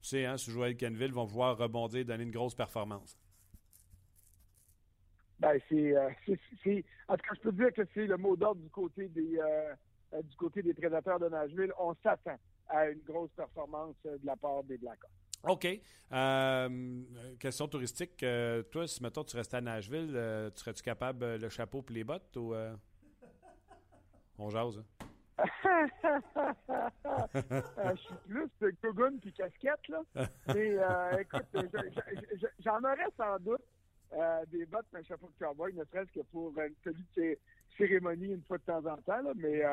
sais, 0.05 0.25
hein, 0.25 0.37
sur 0.37 0.53
Joël 0.53 0.75
Kenville, 0.75 1.11
vont 1.11 1.27
pouvoir 1.27 1.57
rebondir 1.57 2.01
et 2.01 2.03
donner 2.03 2.23
une 2.23 2.31
grosse 2.31 2.55
performance. 2.55 3.17
Ben, 5.39 5.59
c'est, 5.69 5.95
euh, 5.95 6.09
c'est, 6.63 6.85
En 7.07 7.17
tout 7.17 7.23
cas, 7.23 7.35
je 7.35 7.41
peux 7.41 7.51
dire 7.51 7.73
que 7.73 7.81
c'est 7.93 8.07
le 8.07 8.17
mot 8.17 8.35
d'ordre 8.35 8.61
du 8.61 8.69
côté 8.69 9.09
des 9.09 9.37
euh, 9.37 9.73
euh, 10.13 10.21
du 10.21 10.35
côté 10.37 10.61
des 10.61 10.73
prédateurs 10.73 11.19
de 11.19 11.27
Nashville. 11.27 11.73
On 11.77 11.93
s'attend 12.01 12.37
à 12.69 12.87
une 12.87 13.01
grosse 13.01 13.31
performance 13.35 13.95
de 14.05 14.25
la 14.25 14.35
part 14.35 14.63
des 14.63 14.77
Blackhawks. 14.77 15.09
OK. 15.43 15.67
Euh, 16.11 17.03
question 17.39 17.67
touristique. 17.67 18.25
Toi, 18.71 18.87
si, 18.87 19.03
mettons, 19.03 19.23
tu 19.23 19.35
restais 19.35 19.57
à 19.57 19.61
Nashville, 19.61 20.07
tu 20.55 20.61
serais-tu 20.61 20.81
capable 20.81 21.35
le 21.35 21.49
chapeau 21.49 21.83
et 21.89 21.93
les 21.93 22.03
bottes 22.03 22.35
ou... 22.37 22.55
On 24.37 24.49
jase, 24.49 24.79
hein? 24.79 25.05
Euh, 25.37 25.45
je 27.95 28.01
suis 28.01 28.15
plus 28.27 28.47
de 28.61 28.73
Gogun 28.83 29.17
puis 29.21 29.31
casquette, 29.33 29.87
là. 29.89 30.01
Mais 30.47 30.77
euh, 30.77 31.17
écoute, 31.19 31.45
je- 31.53 31.59
je- 31.61 32.37
je- 32.37 32.47
j'en 32.63 32.79
aurais 32.79 33.09
sans 33.17 33.37
doute 33.39 33.61
euh, 34.13 34.45
des 34.51 34.65
bottes 34.65 34.85
un 34.93 35.03
chapeau 35.03 35.27
de 35.27 35.33
cowboy, 35.45 35.73
ne 35.73 35.83
serait-ce 35.85 36.11
que 36.11 36.21
pour 36.31 36.53
une 36.59 36.75
cé- 37.15 37.39
cérémonie 37.77 38.27
une 38.33 38.43
fois 38.43 38.57
de 38.57 38.63
temps 38.63 38.85
en 38.85 38.97
temps, 38.97 39.21
là. 39.21 39.31
Mais 39.35 39.63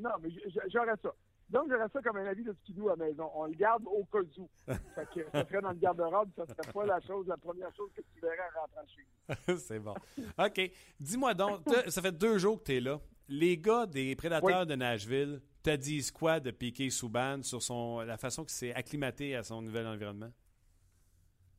non, 0.00 0.10
mais 0.22 0.30
j'aurais 0.68 0.96
ça. 1.02 1.12
Donc, 1.50 1.68
j'aurais 1.70 1.88
ça 1.92 2.00
comme 2.02 2.16
un 2.16 2.24
avis 2.26 2.42
de 2.42 2.54
skidoo 2.62 2.88
à 2.88 2.96
la 2.96 3.04
maison. 3.04 3.30
On 3.34 3.44
le 3.46 3.52
garde 3.52 3.84
au 3.86 4.02
cas 4.04 4.20
où. 4.38 4.48
Fait 4.66 5.06
que 5.14 5.30
ça 5.30 5.44
serait 5.44 5.60
dans 5.60 5.70
le 5.72 5.78
garde-robe, 5.78 6.30
ça 6.36 6.46
serait 6.46 6.72
pas 6.72 6.86
la 6.86 7.00
chose, 7.02 7.26
la 7.28 7.36
première 7.36 7.72
chose 7.76 7.90
que 7.94 8.00
tu 8.00 8.20
verrais 8.20 8.38
en 8.56 8.60
rentrant 8.62 8.86
chez. 8.88 9.56
C'est 9.58 9.78
bon. 9.78 9.94
OK. 10.38 10.70
Dis-moi 10.98 11.34
donc, 11.34 11.60
ça 11.88 12.00
fait 12.02 12.12
deux 12.16 12.38
jours 12.38 12.58
que 12.60 12.64
tu 12.64 12.76
es 12.76 12.80
là. 12.80 12.98
Les 13.28 13.56
gars 13.56 13.86
des 13.86 14.14
Prédateurs 14.16 14.60
Oui. 14.62 14.66
de 14.66 14.74
Nashville 14.74 15.40
te 15.62 15.74
disent 15.74 16.10
quoi 16.10 16.40
de 16.40 16.50
Piqué 16.50 16.90
Souban 16.90 17.42
sur 17.42 17.62
son, 17.62 18.00
la 18.00 18.18
façon 18.18 18.42
qu'il 18.42 18.52
s'est 18.52 18.74
acclimaté 18.74 19.34
à 19.34 19.42
son 19.42 19.62
nouvel 19.62 19.86
environnement? 19.86 20.30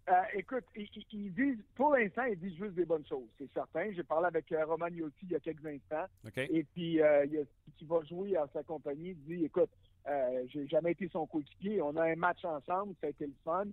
Euh, 0.07 0.21
écoute, 0.35 0.65
ils, 0.75 1.33
disent, 1.33 1.57
pour 1.73 1.95
l'instant, 1.95 2.25
ils 2.25 2.37
disent 2.37 2.55
juste 2.57 2.75
des 2.75 2.85
bonnes 2.85 3.05
choses, 3.07 3.27
c'est 3.39 3.51
certain. 3.51 3.91
J'ai 3.91 4.03
parlé 4.03 4.27
avec 4.27 4.51
euh, 4.51 4.63
Roman 4.63 4.89
Yotti 4.89 5.17
il 5.23 5.31
y 5.31 5.35
a 5.35 5.39
quelques 5.39 5.65
instants. 5.65 6.05
Et 6.37 6.63
puis, 6.63 7.01
euh, 7.01 7.25
il 7.25 7.39
a, 7.39 7.43
qui 7.75 7.85
va 7.85 8.03
jouer 8.03 8.37
à 8.37 8.47
sa 8.53 8.61
compagnie, 8.61 9.17
il 9.17 9.23
dit, 9.23 9.45
écoute, 9.45 9.71
euh, 10.07 10.45
j'ai 10.53 10.67
jamais 10.67 10.91
été 10.91 11.09
son 11.09 11.25
coéquipier. 11.25 11.81
On 11.81 11.95
a 11.97 12.03
un 12.03 12.15
match 12.15 12.45
ensemble, 12.45 12.93
ça 13.01 13.07
a 13.07 13.09
été 13.09 13.25
le 13.25 13.33
fun. 13.43 13.65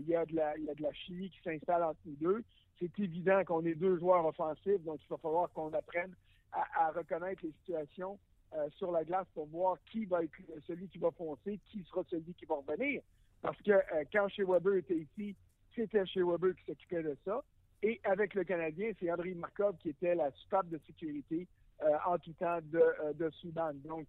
Il, 0.00 0.06
y 0.06 0.14
a 0.14 0.26
de 0.26 0.36
la, 0.36 0.54
il 0.58 0.64
y 0.64 0.70
a 0.70 0.74
de 0.74 0.82
la 0.82 0.92
chimie 0.92 1.30
qui 1.30 1.40
s'installe 1.42 1.82
entre 1.82 2.00
nous 2.04 2.16
deux. 2.16 2.44
C'est 2.78 2.98
évident 2.98 3.42
qu'on 3.46 3.64
est 3.64 3.74
deux 3.74 3.98
joueurs 3.98 4.26
offensifs, 4.26 4.82
donc 4.84 5.00
il 5.02 5.08
va 5.08 5.16
falloir 5.16 5.50
qu'on 5.52 5.72
apprenne 5.72 6.14
à, 6.52 6.90
reconnaître 6.90 7.42
les 7.44 7.52
situations 7.52 8.18
euh, 8.54 8.68
sur 8.76 8.92
la 8.92 9.04
glace 9.04 9.26
pour 9.34 9.46
voir 9.46 9.78
qui 9.90 10.04
va 10.04 10.22
être 10.22 10.32
celui 10.66 10.88
qui 10.88 10.98
va 10.98 11.10
foncer, 11.10 11.58
qui 11.66 11.82
sera 11.84 12.02
celui 12.10 12.34
qui 12.34 12.44
va 12.44 12.56
revenir. 12.56 13.02
Parce 13.42 13.60
que 13.62 13.72
euh, 13.72 14.04
quand 14.12 14.28
chez 14.28 14.44
Weber 14.44 14.76
était 14.76 14.96
ici, 14.96 15.36
c'était 15.74 16.06
chez 16.06 16.22
Weber 16.22 16.54
qui 16.54 16.64
s'occupait 16.64 17.02
de 17.02 17.16
ça. 17.24 17.42
Et 17.82 18.00
avec 18.04 18.34
le 18.34 18.44
Canadien, 18.44 18.92
c'est 18.98 19.10
André 19.10 19.34
Markov 19.34 19.76
qui 19.78 19.90
était 19.90 20.14
la 20.14 20.30
soupape 20.30 20.68
de 20.68 20.80
sécurité 20.86 21.48
euh, 21.82 21.96
en 22.06 22.16
temps 22.16 22.60
de, 22.62 22.78
euh, 22.78 23.12
de 23.14 23.28
Soudan. 23.30 23.74
Donc, 23.74 24.06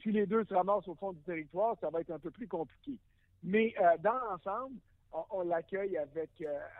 si 0.00 0.12
les 0.12 0.26
deux 0.26 0.44
se 0.44 0.54
ramassent 0.54 0.86
au 0.86 0.94
fond 0.94 1.12
du 1.12 1.20
territoire, 1.22 1.76
ça 1.80 1.90
va 1.90 2.00
être 2.00 2.12
un 2.12 2.20
peu 2.20 2.30
plus 2.30 2.46
compliqué. 2.46 2.96
Mais 3.42 3.74
dans 4.02 4.18
l'ensemble, 4.30 4.76
on, 5.12 5.24
on 5.30 5.42
l'accueille 5.42 5.98
avec, 5.98 6.30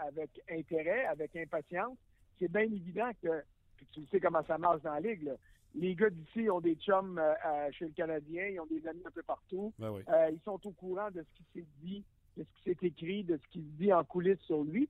avec 0.00 0.30
intérêt, 0.50 1.04
avec 1.06 1.34
impatience. 1.36 1.98
C'est 2.38 2.50
bien 2.50 2.62
évident 2.62 3.10
que, 3.22 3.42
puis 3.80 3.88
tu 3.92 4.06
sais 4.10 4.20
comment 4.20 4.44
ça 4.44 4.58
marche 4.58 4.82
dans 4.82 4.92
la 4.92 5.00
Ligue, 5.00 5.22
là. 5.22 5.32
les 5.74 5.94
gars 5.94 6.10
d'ici 6.10 6.50
ont 6.50 6.60
des 6.60 6.74
chums 6.74 7.18
euh, 7.18 7.70
chez 7.72 7.86
le 7.86 7.92
Canadien, 7.92 8.46
ils 8.46 8.60
ont 8.60 8.66
des 8.66 8.86
amis 8.86 9.02
un 9.06 9.10
peu 9.10 9.22
partout. 9.22 9.72
Ben 9.78 9.90
oui. 9.90 10.02
Euh, 10.08 10.30
ils 10.32 10.40
sont 10.40 10.60
au 10.66 10.72
courant 10.72 11.10
de 11.10 11.22
ce 11.22 11.36
qui 11.36 11.44
s'est 11.54 11.66
dit, 11.82 12.04
de 12.36 12.44
ce 12.44 12.48
qui 12.56 12.62
s'est 12.64 12.86
écrit, 12.86 13.24
de 13.24 13.36
ce 13.36 13.48
qui 13.48 13.60
se 13.60 13.82
dit 13.82 13.92
en 13.92 14.04
coulisses 14.04 14.40
sur 14.40 14.62
lui. 14.62 14.88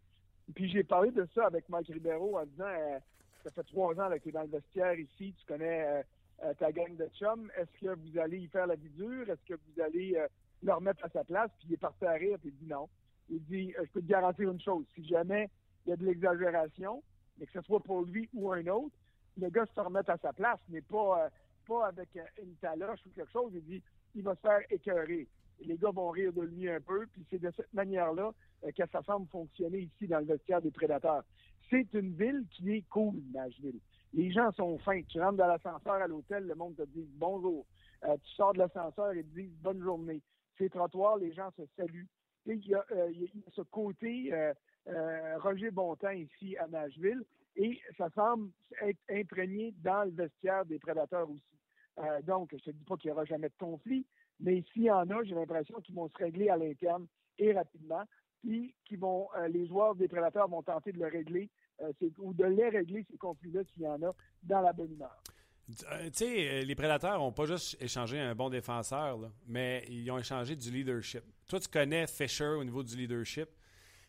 Puis 0.54 0.68
j'ai 0.68 0.82
parlé 0.82 1.12
de 1.12 1.26
ça 1.34 1.46
avec 1.46 1.68
Mike 1.68 1.88
Ribeiro 1.88 2.38
en 2.38 2.44
disant 2.46 2.64
euh, 2.66 2.98
ça 3.44 3.50
fait 3.50 3.62
trois 3.64 3.94
ans 4.00 4.08
là, 4.08 4.18
que 4.18 4.24
tu 4.24 4.30
es 4.30 4.32
dans 4.32 4.42
le 4.42 4.48
vestiaire 4.48 4.98
ici, 4.98 5.34
tu 5.38 5.46
connais 5.46 6.04
ta 6.58 6.72
gang 6.72 6.94
de 6.96 7.06
chums. 7.18 7.50
Est-ce 7.56 7.86
que 7.86 7.94
vous 7.94 8.18
allez 8.18 8.38
y 8.38 8.48
faire 8.48 8.66
la 8.66 8.74
vie 8.74 8.90
dure? 8.90 9.28
Est-ce 9.28 9.44
que 9.46 9.54
vous 9.54 9.82
allez 9.82 10.18
le 10.62 10.72
remettre 10.72 11.04
à 11.04 11.08
sa 11.08 11.24
place? 11.24 11.50
Puis 11.58 11.68
il 11.68 11.74
est 11.74 11.78
parti 11.78 12.04
à 12.04 12.12
rire, 12.12 12.38
puis 12.38 12.50
il 12.50 12.64
dit 12.64 12.70
non. 12.70 12.88
Il 13.30 13.42
dit 13.44 13.72
je 13.78 13.90
peux 13.92 14.02
te 14.02 14.06
garantir 14.06 14.50
une 14.50 14.60
chose, 14.60 14.84
si 14.94 15.06
jamais 15.06 15.48
il 15.86 15.90
y 15.90 15.92
a 15.92 15.96
de 15.96 16.04
l'exagération, 16.04 17.02
mais 17.40 17.46
que 17.46 17.52
ce 17.52 17.62
soit 17.62 17.80
pour 17.80 18.02
lui 18.02 18.28
ou 18.34 18.52
un 18.52 18.66
autre, 18.66 18.94
le 19.38 19.48
gars 19.48 19.66
se 19.66 19.80
remettre 19.80 20.10
à 20.10 20.18
sa 20.18 20.32
place, 20.32 20.60
mais 20.68 20.82
pas, 20.82 21.24
euh, 21.24 21.28
pas 21.66 21.86
avec 21.86 22.14
euh, 22.16 22.24
une 22.42 22.54
taloche 22.56 23.00
ou 23.06 23.10
quelque 23.10 23.32
chose. 23.32 23.50
Il 23.54 23.64
dit 23.64 23.82
il 24.14 24.22
va 24.22 24.34
se 24.34 24.40
faire 24.40 24.60
écœurer. 24.70 25.26
Les 25.62 25.76
gars 25.76 25.90
vont 25.90 26.10
rire 26.10 26.32
de 26.32 26.42
lui 26.42 26.68
un 26.68 26.80
peu, 26.80 27.06
puis 27.12 27.24
c'est 27.30 27.40
de 27.40 27.50
cette 27.54 27.72
manière-là 27.72 28.32
euh, 28.64 28.70
que 28.72 28.82
ça 28.90 29.02
semble 29.02 29.28
fonctionner 29.28 29.80
ici 29.80 30.06
dans 30.06 30.18
le 30.18 30.26
vestiaire 30.26 30.62
des 30.62 30.70
prédateurs. 30.70 31.24
C'est 31.68 31.86
une 31.94 32.14
ville 32.14 32.44
qui 32.50 32.72
est 32.72 32.88
cool, 32.88 33.22
Nashville. 33.32 33.78
Les 34.12 34.32
gens 34.32 34.50
sont 34.52 34.78
fins. 34.78 35.02
Tu 35.08 35.20
rentres 35.20 35.36
dans 35.36 35.46
l'ascenseur 35.46 35.94
à 35.94 36.06
l'hôtel, 36.06 36.46
le 36.46 36.54
monde 36.54 36.76
te 36.76 36.82
dit 36.82 37.06
bonjour. 37.14 37.64
Euh, 38.04 38.16
tu 38.24 38.30
sors 38.32 38.52
de 38.54 38.58
l'ascenseur 38.58 39.12
et 39.12 39.22
te 39.22 39.34
disent 39.34 39.54
bonne 39.62 39.80
journée. 39.80 40.20
Ces 40.58 40.68
trottoirs, 40.68 41.16
les 41.18 41.32
gens 41.32 41.50
se 41.56 41.62
saluent. 41.76 42.08
Il 42.46 42.66
y, 42.66 42.74
a, 42.74 42.84
euh, 42.92 43.10
a 43.10 43.50
ce 43.50 43.62
côté 43.62 44.32
euh, 44.32 44.52
euh, 44.88 45.38
Roger 45.38 45.70
Bontemps 45.70 46.10
ici 46.10 46.56
à 46.56 46.66
Nashville 46.68 47.22
et 47.56 47.78
ça 47.98 48.08
semble 48.14 48.50
être 48.80 48.98
imprégné 49.10 49.74
dans 49.82 50.04
le 50.04 50.10
vestiaire 50.10 50.64
des 50.64 50.78
prédateurs 50.78 51.30
aussi. 51.30 51.42
Euh, 51.98 52.22
donc, 52.22 52.50
je 52.52 52.64
te 52.64 52.70
dis 52.70 52.84
pas 52.84 52.96
qu'il 52.96 53.10
n'y 53.10 53.12
aura 53.12 53.24
jamais 53.24 53.48
de 53.48 53.54
conflit, 53.58 54.06
mais 54.38 54.62
s'il 54.72 54.84
y 54.84 54.90
en 54.90 55.08
a, 55.10 55.22
j'ai 55.24 55.34
l'impression 55.34 55.80
qu'ils 55.80 55.94
vont 55.94 56.08
se 56.08 56.16
régler 56.16 56.48
à 56.48 56.56
l'interne 56.56 57.06
et 57.38 57.52
rapidement, 57.52 58.04
puis 58.42 58.74
qu'ils 58.84 58.98
vont, 58.98 59.28
les 59.48 59.66
joueurs 59.66 59.94
des 59.94 60.08
prédateurs 60.08 60.48
vont 60.48 60.62
tenter 60.62 60.92
de 60.92 60.98
le 60.98 61.08
régler 61.08 61.50
ou 62.18 62.32
de 62.32 62.44
les 62.44 62.68
régler 62.70 63.04
ces 63.10 63.18
conflits-là 63.18 63.62
s'il 63.64 63.82
y 63.82 63.88
en 63.88 64.02
a 64.02 64.14
dans 64.42 64.60
la 64.62 64.72
bonne 64.72 64.92
humeur. 64.92 65.22
Euh, 65.92 66.04
Tu 66.10 66.10
sais, 66.14 66.48
euh, 66.48 66.62
les 66.62 66.74
Prédateurs 66.74 67.18
n'ont 67.18 67.32
pas 67.32 67.46
juste 67.46 67.76
échangé 67.80 68.18
un 68.18 68.34
bon 68.34 68.48
défenseur, 68.50 69.18
mais 69.46 69.84
ils 69.88 70.10
ont 70.10 70.18
échangé 70.18 70.56
du 70.56 70.70
leadership. 70.70 71.22
Toi, 71.48 71.60
tu 71.60 71.68
connais 71.68 72.06
Fisher 72.06 72.44
au 72.46 72.64
niveau 72.64 72.82
du 72.82 72.96
leadership, 72.96 73.48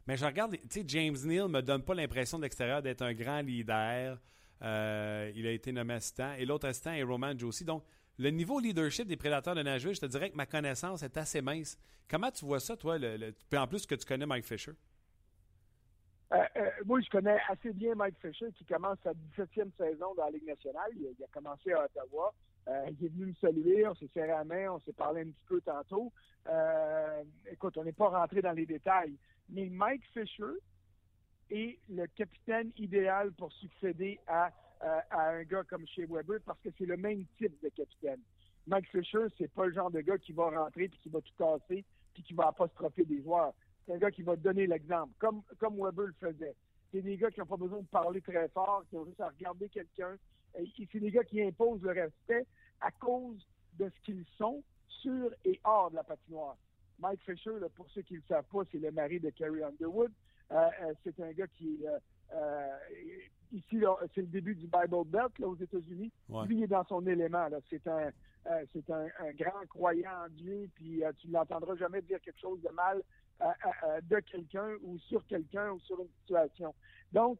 mais 0.07 0.17
je 0.17 0.25
regarde, 0.25 0.53
tu 0.53 0.59
sais, 0.69 0.83
James 0.87 1.17
Neal 1.23 1.47
me 1.47 1.61
donne 1.61 1.83
pas 1.83 1.93
l'impression 1.93 2.37
de 2.37 2.43
l'extérieur 2.43 2.81
d'être 2.81 3.01
un 3.01 3.13
grand 3.13 3.41
leader. 3.41 4.19
Euh, 4.63 5.31
il 5.35 5.45
a 5.47 5.51
été 5.51 5.71
nommé 5.71 5.95
assistant. 5.95 6.33
Et 6.33 6.45
l'autre 6.45 6.67
assistant 6.67 6.93
est 6.93 7.03
Roman 7.03 7.37
Josie. 7.37 7.65
Donc, 7.65 7.83
le 8.17 8.29
niveau 8.29 8.59
leadership 8.59 9.07
des 9.07 9.17
Prédateurs 9.17 9.55
de 9.55 9.63
Nashville, 9.63 9.95
je 9.95 10.01
te 10.01 10.05
dirais 10.05 10.29
que 10.29 10.35
ma 10.35 10.45
connaissance 10.45 11.01
est 11.01 11.17
assez 11.17 11.41
mince. 11.41 11.77
Comment 12.07 12.29
tu 12.29 12.45
vois 12.45 12.59
ça, 12.59 12.75
toi, 12.77 12.97
en 13.55 13.67
plus 13.67 13.85
que 13.85 13.95
tu 13.95 14.05
connais 14.05 14.25
Mike 14.25 14.45
Fisher? 14.45 14.73
Euh, 16.33 16.37
euh, 16.57 16.69
moi, 16.85 17.01
je 17.01 17.09
connais 17.09 17.37
assez 17.49 17.73
bien 17.73 17.93
Mike 17.95 18.15
Fisher 18.21 18.51
qui 18.53 18.63
commence 18.65 18.97
sa 19.03 19.11
17e 19.13 19.71
saison 19.77 20.13
dans 20.15 20.25
la 20.25 20.31
Ligue 20.31 20.47
nationale. 20.47 20.91
Il, 20.95 21.05
a- 21.23 21.27
commencé 21.33 21.73
à 21.73 21.85
Ottawa. 21.85 22.33
Euh, 22.67 22.85
il 22.91 23.05
est 23.05 23.09
venu 23.09 23.25
me 23.27 23.33
saluer, 23.35 23.87
on 23.87 23.95
s'est 23.95 24.09
serré 24.13 24.27
la 24.27 24.43
main, 24.43 24.71
on 24.71 24.79
s'est 24.81 24.93
parlé 24.93 25.21
un 25.21 25.25
petit 25.31 25.45
peu 25.47 25.59
tantôt. 25.61 26.11
Euh, 26.47 27.23
écoute, 27.51 27.75
on 27.77 27.83
n'est 27.83 27.91
pas 27.91 28.09
rentré 28.09 28.41
dans 28.41 28.51
les 28.51 28.65
détails, 28.67 29.15
mais 29.49 29.67
Mike 29.67 30.03
Fisher 30.13 30.53
est 31.49 31.79
le 31.89 32.05
capitaine 32.07 32.71
idéal 32.77 33.31
pour 33.33 33.51
succéder 33.53 34.19
à, 34.27 34.51
à 35.09 35.29
un 35.31 35.43
gars 35.43 35.63
comme 35.63 35.85
chez 35.87 36.05
Weber 36.05 36.39
parce 36.45 36.59
que 36.61 36.69
c'est 36.77 36.85
le 36.85 36.97
même 36.97 37.25
type 37.37 37.59
de 37.61 37.69
capitaine. 37.69 38.21
Mike 38.67 38.87
Fisher, 38.89 39.25
c'est 39.37 39.51
pas 39.51 39.65
le 39.65 39.73
genre 39.73 39.89
de 39.91 40.01
gars 40.01 40.17
qui 40.19 40.31
va 40.31 40.49
rentrer 40.49 40.87
puis 40.87 40.99
qui 40.99 41.09
va 41.09 41.19
tout 41.19 41.33
casser 41.37 41.83
puis 42.13 42.23
qui 42.23 42.33
va 42.33 42.47
apostropher 42.47 43.03
des 43.05 43.21
joueurs. 43.23 43.53
C'est 43.91 43.95
un 43.95 43.99
gars 43.99 44.11
qui 44.11 44.21
va 44.21 44.37
donner 44.37 44.67
l'exemple, 44.67 45.11
comme, 45.19 45.41
comme 45.59 45.75
Weber 45.75 46.07
le 46.07 46.13
faisait. 46.13 46.55
C'est 46.91 47.01
des 47.01 47.17
gars 47.17 47.29
qui 47.29 47.41
n'ont 47.41 47.45
pas 47.45 47.57
besoin 47.57 47.79
de 47.79 47.87
parler 47.87 48.21
très 48.21 48.47
fort, 48.49 48.85
qui 48.89 48.95
ont 48.95 49.05
juste 49.05 49.19
à 49.19 49.27
regarder 49.27 49.67
quelqu'un. 49.67 50.15
C'est 50.53 50.99
des 50.99 51.11
gars 51.11 51.25
qui 51.25 51.41
imposent 51.41 51.81
le 51.81 51.91
respect 51.91 52.45
à 52.79 52.91
cause 52.91 53.45
de 53.77 53.89
ce 53.89 54.01
qu'ils 54.05 54.25
sont 54.37 54.63
sur 54.87 55.31
et 55.43 55.59
hors 55.65 55.91
de 55.91 55.95
la 55.95 56.03
patinoire. 56.03 56.55
Mike 56.99 57.21
Fisher, 57.23 57.59
là, 57.59 57.67
pour 57.75 57.89
ceux 57.89 58.01
qui 58.01 58.13
ne 58.13 58.19
le 58.19 58.25
savent 58.29 58.45
pas, 58.51 58.61
c'est 58.71 58.77
le 58.77 58.91
mari 58.91 59.19
de 59.19 59.29
Carrie 59.31 59.63
Underwood. 59.63 60.11
c'est 61.03 61.19
un 61.19 61.31
gars 61.31 61.47
qui 61.47 61.79
est 61.83 61.87
ici, 63.51 63.83
c'est 64.15 64.21
le 64.21 64.27
début 64.27 64.55
du 64.55 64.67
Bible 64.67 65.05
Belt 65.05 65.37
là, 65.39 65.47
aux 65.47 65.57
États-Unis. 65.57 66.11
Ouais. 66.29 66.45
Lui, 66.45 66.57
il 66.57 66.63
est 66.63 66.67
dans 66.67 66.85
son 66.85 67.05
élément. 67.07 67.47
Là. 67.49 67.57
C'est 67.69 67.85
un, 67.87 68.09
euh, 68.47 68.65
c'est 68.73 68.89
un, 68.89 69.05
un 69.19 69.31
grand 69.33 69.65
croyant 69.69 70.25
en 70.25 70.29
Dieu, 70.29 70.69
puis 70.75 71.03
euh, 71.03 71.11
tu 71.17 71.27
ne 71.27 71.33
l'entendras 71.33 71.75
jamais 71.75 72.01
dire 72.01 72.19
quelque 72.21 72.39
chose 72.39 72.61
de 72.61 72.69
mal 72.69 73.01
de 74.03 74.19
quelqu'un 74.19 74.75
ou 74.83 74.97
sur 74.99 75.25
quelqu'un 75.27 75.71
ou 75.71 75.79
sur 75.79 75.99
une 76.01 76.09
situation. 76.21 76.73
Donc, 77.11 77.39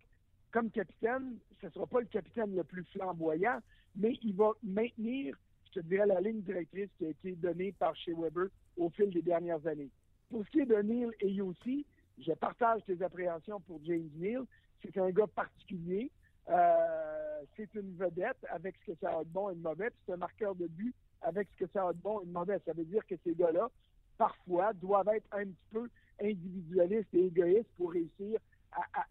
comme 0.52 0.70
capitaine, 0.70 1.38
ce 1.62 1.68
ne 1.68 1.72
sera 1.72 1.88
pas 1.88 2.00
le 2.02 2.08
capitaine 2.08 2.56
le 2.56 2.64
plus 2.64 2.84
flamboyant, 2.86 3.60
mais 3.96 4.18
il 4.22 4.36
va 4.36 4.52
maintenir, 4.64 5.36
je 5.68 5.80
te 5.80 5.86
dirais, 5.86 6.06
la 6.06 6.20
ligne 6.22 6.42
directrice 6.42 6.90
qui 6.98 7.06
a 7.06 7.10
été 7.10 7.36
donnée 7.36 7.72
par 7.74 7.96
chez 7.96 8.14
Weber 8.14 8.48
au 8.78 8.90
fil 8.90 9.10
des 9.12 9.22
dernières 9.22 9.66
années. 9.66 9.90
Pour 10.30 10.46
ce 10.46 10.52
qui 10.52 10.60
est 10.62 10.66
de 10.66 10.76
Neil 10.76 11.10
et 11.20 11.30
Yossi, 11.30 11.86
je 12.18 12.34
partage 12.34 12.82
tes 12.86 13.02
appréhensions 13.02 13.60
pour 13.62 13.80
James 13.84 14.10
Neal. 14.16 14.44
C'est 14.82 14.98
un 14.98 15.10
gars 15.12 15.28
particulier. 15.28 16.12
Euh, 16.50 17.42
c'est 17.56 17.74
une 17.76 17.96
vedette 17.96 18.44
avec 18.50 18.76
ce 18.82 18.92
que 18.92 18.98
ça 19.00 19.18
a 19.18 19.24
de 19.24 19.30
bon 19.30 19.50
et 19.50 19.56
de 19.56 19.62
mauvais. 19.62 19.90
C'est 20.06 20.14
un 20.14 20.18
marqueur 20.18 20.56
de 20.56 20.68
but 20.68 20.96
avec 21.22 21.48
ce 21.54 21.66
que 21.66 21.72
ça 21.72 21.88
a 21.88 21.94
de 21.94 22.00
bon 22.00 22.22
et 22.22 22.26
de 22.26 22.32
mauvais. 22.32 22.60
Ça 22.66 22.74
veut 22.74 22.86
dire 22.86 23.06
que 23.06 23.16
ces 23.24 23.36
gars-là, 23.36 23.70
parfois, 24.18 24.74
doivent 24.74 25.10
être 25.10 25.28
un 25.32 25.46
petit 25.46 25.68
peu 25.72 25.90
individualistes 26.22 27.14
et 27.14 27.26
égoïstes 27.26 27.70
pour 27.78 27.92
réussir 27.92 28.40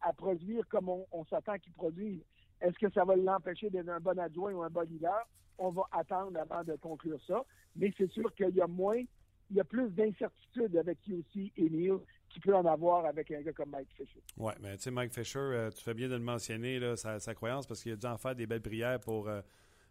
à, 0.03 0.13
produire 0.13 0.67
comme 0.69 0.89
on, 0.89 1.25
s'attend 1.27 1.59
qu'ils 1.59 1.73
produisent. 1.73 2.25
Est-ce 2.61 2.79
que 2.79 2.91
ça 2.93 3.05
va 3.05 3.17
l'empêcher 3.17 3.71
d'être 3.71 3.89
un 3.89 4.01
bon 4.01 4.19
adjoint 4.19 4.53
ou 4.53 4.63
un 4.63 4.71
bon 4.71 4.89
leader? 4.89 5.27
On 5.59 5.71
va 5.71 5.83
attendre 5.93 6.39
avant 6.39 6.65
de 6.65 6.75
conclure 6.77 7.21
ça. 7.27 7.45
Mais 7.77 7.93
c'est 7.99 8.11
sûr 8.11 8.35
qu'il 8.35 8.55
y 8.55 8.61
a 8.61 8.67
moins, 8.67 9.03
il 9.51 9.57
y 9.57 9.61
a 9.61 9.65
plus 9.65 9.91
d'incertitude 9.91 10.77
avec 10.77 10.99
Yossi 11.07 11.53
et 11.57 11.69
Neil 11.69 11.99
qu'il 12.31 12.43
peut 12.43 12.55
en 12.55 12.65
avoir 12.65 13.05
avec 13.05 13.31
un 13.31 13.43
gars 13.43 13.53
comme 13.53 13.71
Mike 13.71 13.91
Fisher. 13.97 14.23
Oui, 14.37 14.53
mais 14.61 14.77
tu 14.77 14.85
sais, 14.85 14.91
Mike 14.91 15.13
Fisher, 15.13 15.39
euh, 15.39 15.71
tu 15.71 15.83
fais 15.83 15.95
bien 15.95 16.09
de 16.09 16.15
le 16.15 16.21
mentionner, 16.21 16.79
là, 16.79 16.97
sa, 16.97 17.35
croyance, 17.35 17.67
parce 17.67 17.83
qu'il 17.83 17.93
a 17.93 17.97
dû 17.97 18.07
en 18.07 18.17
faire 18.17 18.35
des 18.35 18.47
belles 18.47 18.63
prières 18.63 19.01
pour 19.01 19.29
euh, 19.29 19.41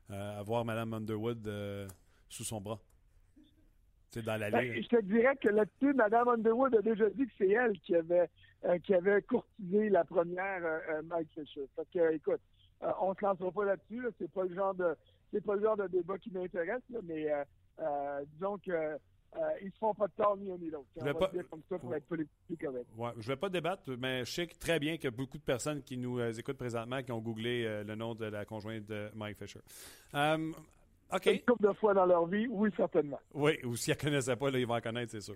euh, 0.10 0.40
avoir 0.40 0.64
Mme 0.66 0.94
Underwood 0.94 1.48
sous 2.30 2.44
son 2.44 2.62
bras. 2.62 2.80
Dans 4.16 4.38
la 4.40 4.50
Ben, 4.50 4.82
je 4.82 4.88
te 4.88 5.02
dirais 5.04 5.36
que 5.36 5.50
là-dessus, 5.50 5.94
Mme 5.94 6.30
Underwood 6.30 6.76
a 6.76 6.82
déjà 6.82 7.10
dit 7.12 7.28
que 7.28 7.32
c'est 7.38 7.50
elle 7.50 7.80
qui 7.80 7.96
avait, 7.96 8.28
euh, 8.66 8.80
qui 8.80 8.96
avait 8.96 9.22
courtisé 9.22 9.90
la 9.90 10.04
première 10.04 10.66
euh, 10.66 10.80
euh, 10.90 11.02
Mike 11.04 11.30
Fisher. 11.34 11.66
Fait 11.76 11.88
que, 11.94 12.14
écoute, 12.16 12.42
euh, 12.82 12.92
on 13.02 13.14
se 13.14 13.24
lancera 13.24 13.52
pas 13.52 13.66
là-dessus. 13.66 14.02
Là. 14.02 14.10
C'est 14.18 14.32
pas 14.32 14.46
le 14.46 14.56
genre 14.56 14.74
de, 14.74 14.96
c'est 15.32 15.44
pas 15.46 15.56
le 15.56 15.62
genre 15.62 15.78
de 15.78 15.88
débat 15.88 16.18
qui 16.18 16.32
m'intéresse, 16.32 16.82
mais 17.04 17.28
disons 18.34 18.58
que 18.58 18.98
ils 19.62 19.72
se 19.72 19.78
font 19.78 19.94
pas 19.94 20.08
de 20.08 20.14
tort 20.14 20.38
ni 20.38 20.52
un 20.52 20.58
ni 20.58 20.72
l'autre. 20.72 20.88
Je 20.98 21.04
vais 21.06 21.14
va 21.14 21.20
pas- 21.20 21.32
comme 21.50 21.62
ça 21.70 21.78
pour 21.78 21.94
être 21.94 22.06
plus, 22.08 22.28
plus 22.48 22.58
correct. 22.58 22.88
Ouais, 22.98 23.12
je 23.20 23.30
ne 23.30 23.34
vais 23.36 23.40
pas 23.40 23.50
débattre, 23.50 23.84
mais 24.00 24.26
je 24.26 24.32
sais 24.32 24.48
très 24.48 24.80
bien 24.80 24.96
qu'il 24.96 25.04
y 25.04 25.08
a 25.08 25.12
beaucoup 25.12 25.38
de 25.38 25.44
personnes 25.44 25.84
qui 25.84 25.98
nous 25.98 26.20
écoutent 26.20 26.58
présentement 26.58 27.04
qui 27.04 27.12
ont 27.12 27.20
googlé 27.22 27.84
le 27.86 27.94
nom 27.96 28.16
de 28.16 28.26
la 28.26 28.44
conjointe 28.44 28.88
de 28.88 29.12
Mike 29.14 29.38
Fisher. 29.38 29.60
Une 31.12 31.40
couple 31.42 31.68
de 31.68 31.74
fois 31.74 31.94
dans 31.94 32.06
leur 32.06 32.26
vie, 32.28 32.48
oui, 32.50 32.70
certainement. 32.78 33.20
Oui, 33.34 33.58
ou 33.64 33.76
s'ils 33.76 33.96
ne 33.96 34.00
connaissaient 34.00 34.36
pas, 34.36 34.52
là, 34.52 34.60
ils 34.60 34.68
vont 34.68 34.76
en 34.76 34.82
connaître, 34.82 35.12
c'est 35.12 35.22
sûr. 35.22 35.36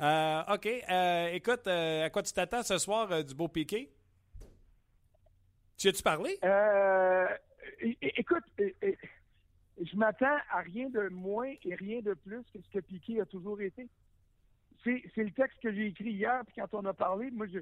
Euh, 0.00 0.42
OK. 0.54 0.66
euh, 0.66 1.26
écoute, 1.32 1.66
euh, 1.66 2.06
à 2.06 2.10
quoi 2.10 2.22
tu 2.22 2.32
t'attends 2.32 2.62
ce 2.62 2.78
soir 2.78 3.22
du 3.22 3.34
beau 3.34 3.48
piqué? 3.48 3.90
Tu 5.76 5.88
as-tu 5.88 6.02
parlé? 6.02 6.38
Euh, 6.44 7.26
écoute, 8.02 8.44
je 8.58 9.96
m'attends 9.96 10.38
à 10.50 10.60
rien 10.60 10.88
de 10.88 11.08
moins 11.08 11.52
et 11.64 11.74
rien 11.74 12.00
de 12.00 12.14
plus 12.14 12.42
que 12.52 12.58
ce 12.62 12.78
que 12.78 12.84
Piqué 12.84 13.20
a 13.20 13.26
toujours 13.26 13.60
été. 13.60 13.88
C'est 14.84 15.02
le 15.16 15.30
texte 15.32 15.58
que 15.62 15.72
j'ai 15.72 15.86
écrit 15.86 16.12
hier, 16.12 16.42
puis 16.46 16.56
quand 16.56 16.78
on 16.78 16.84
a 16.86 16.94
parlé, 16.94 17.30
moi, 17.30 17.46
je 17.46 17.60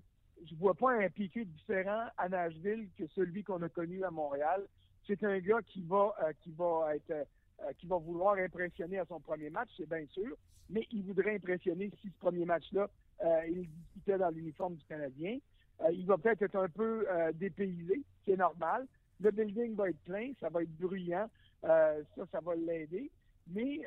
je 0.49 0.55
vois 0.55 0.75
pas 0.75 0.93
un 0.93 1.09
Piqué 1.09 1.45
différent 1.45 2.07
à 2.17 2.29
Nashville 2.29 2.89
que 2.97 3.05
celui 3.15 3.43
qu'on 3.43 3.61
a 3.63 3.69
connu 3.69 4.05
à 4.05 4.11
Montréal. 4.11 4.65
C'est 5.07 5.23
un 5.25 5.39
gars 5.39 5.63
qui 5.67 5.83
va 5.83 6.15
qui 6.43 6.53
va 6.53 6.95
être 6.95 7.27
euh, 7.65 7.73
qui 7.79 7.87
va 7.89 7.97
vouloir 7.97 8.37
impressionner 8.37 8.99
à 8.99 9.05
son 9.07 9.19
premier 9.19 9.51
match, 9.51 9.69
c'est 9.77 9.89
bien 9.89 10.07
sûr, 10.07 10.37
mais 10.71 10.87
il 10.93 11.03
voudrait 11.03 11.35
impressionner 11.35 11.91
si 12.01 12.09
ce 12.09 12.19
premier 12.19 12.45
match-là, 12.45 12.89
euh, 13.25 13.41
il 13.49 13.69
disputait 13.69 14.17
dans 14.17 14.31
l'uniforme 14.31 14.77
du 14.77 14.85
Canadien. 14.85 15.39
Euh, 15.81 15.91
il 15.91 16.07
va 16.07 16.19
peut-être 16.19 16.43
être 16.43 16.57
un 16.57 16.69
peu 16.69 17.05
dépaysé, 17.35 18.05
c'est 18.25 18.37
normal. 18.37 18.87
Le 19.21 19.33
building 19.33 19.75
va 19.75 19.91
être 19.91 19.99
plein, 20.05 20.33
ça 20.39 20.49
va 20.51 20.63
être 20.63 20.77
bruyant, 20.79 21.29
ça, 21.63 22.27
ça 22.31 22.41
va 22.41 22.55
l'aider. 22.55 23.11
Mais 23.49 23.81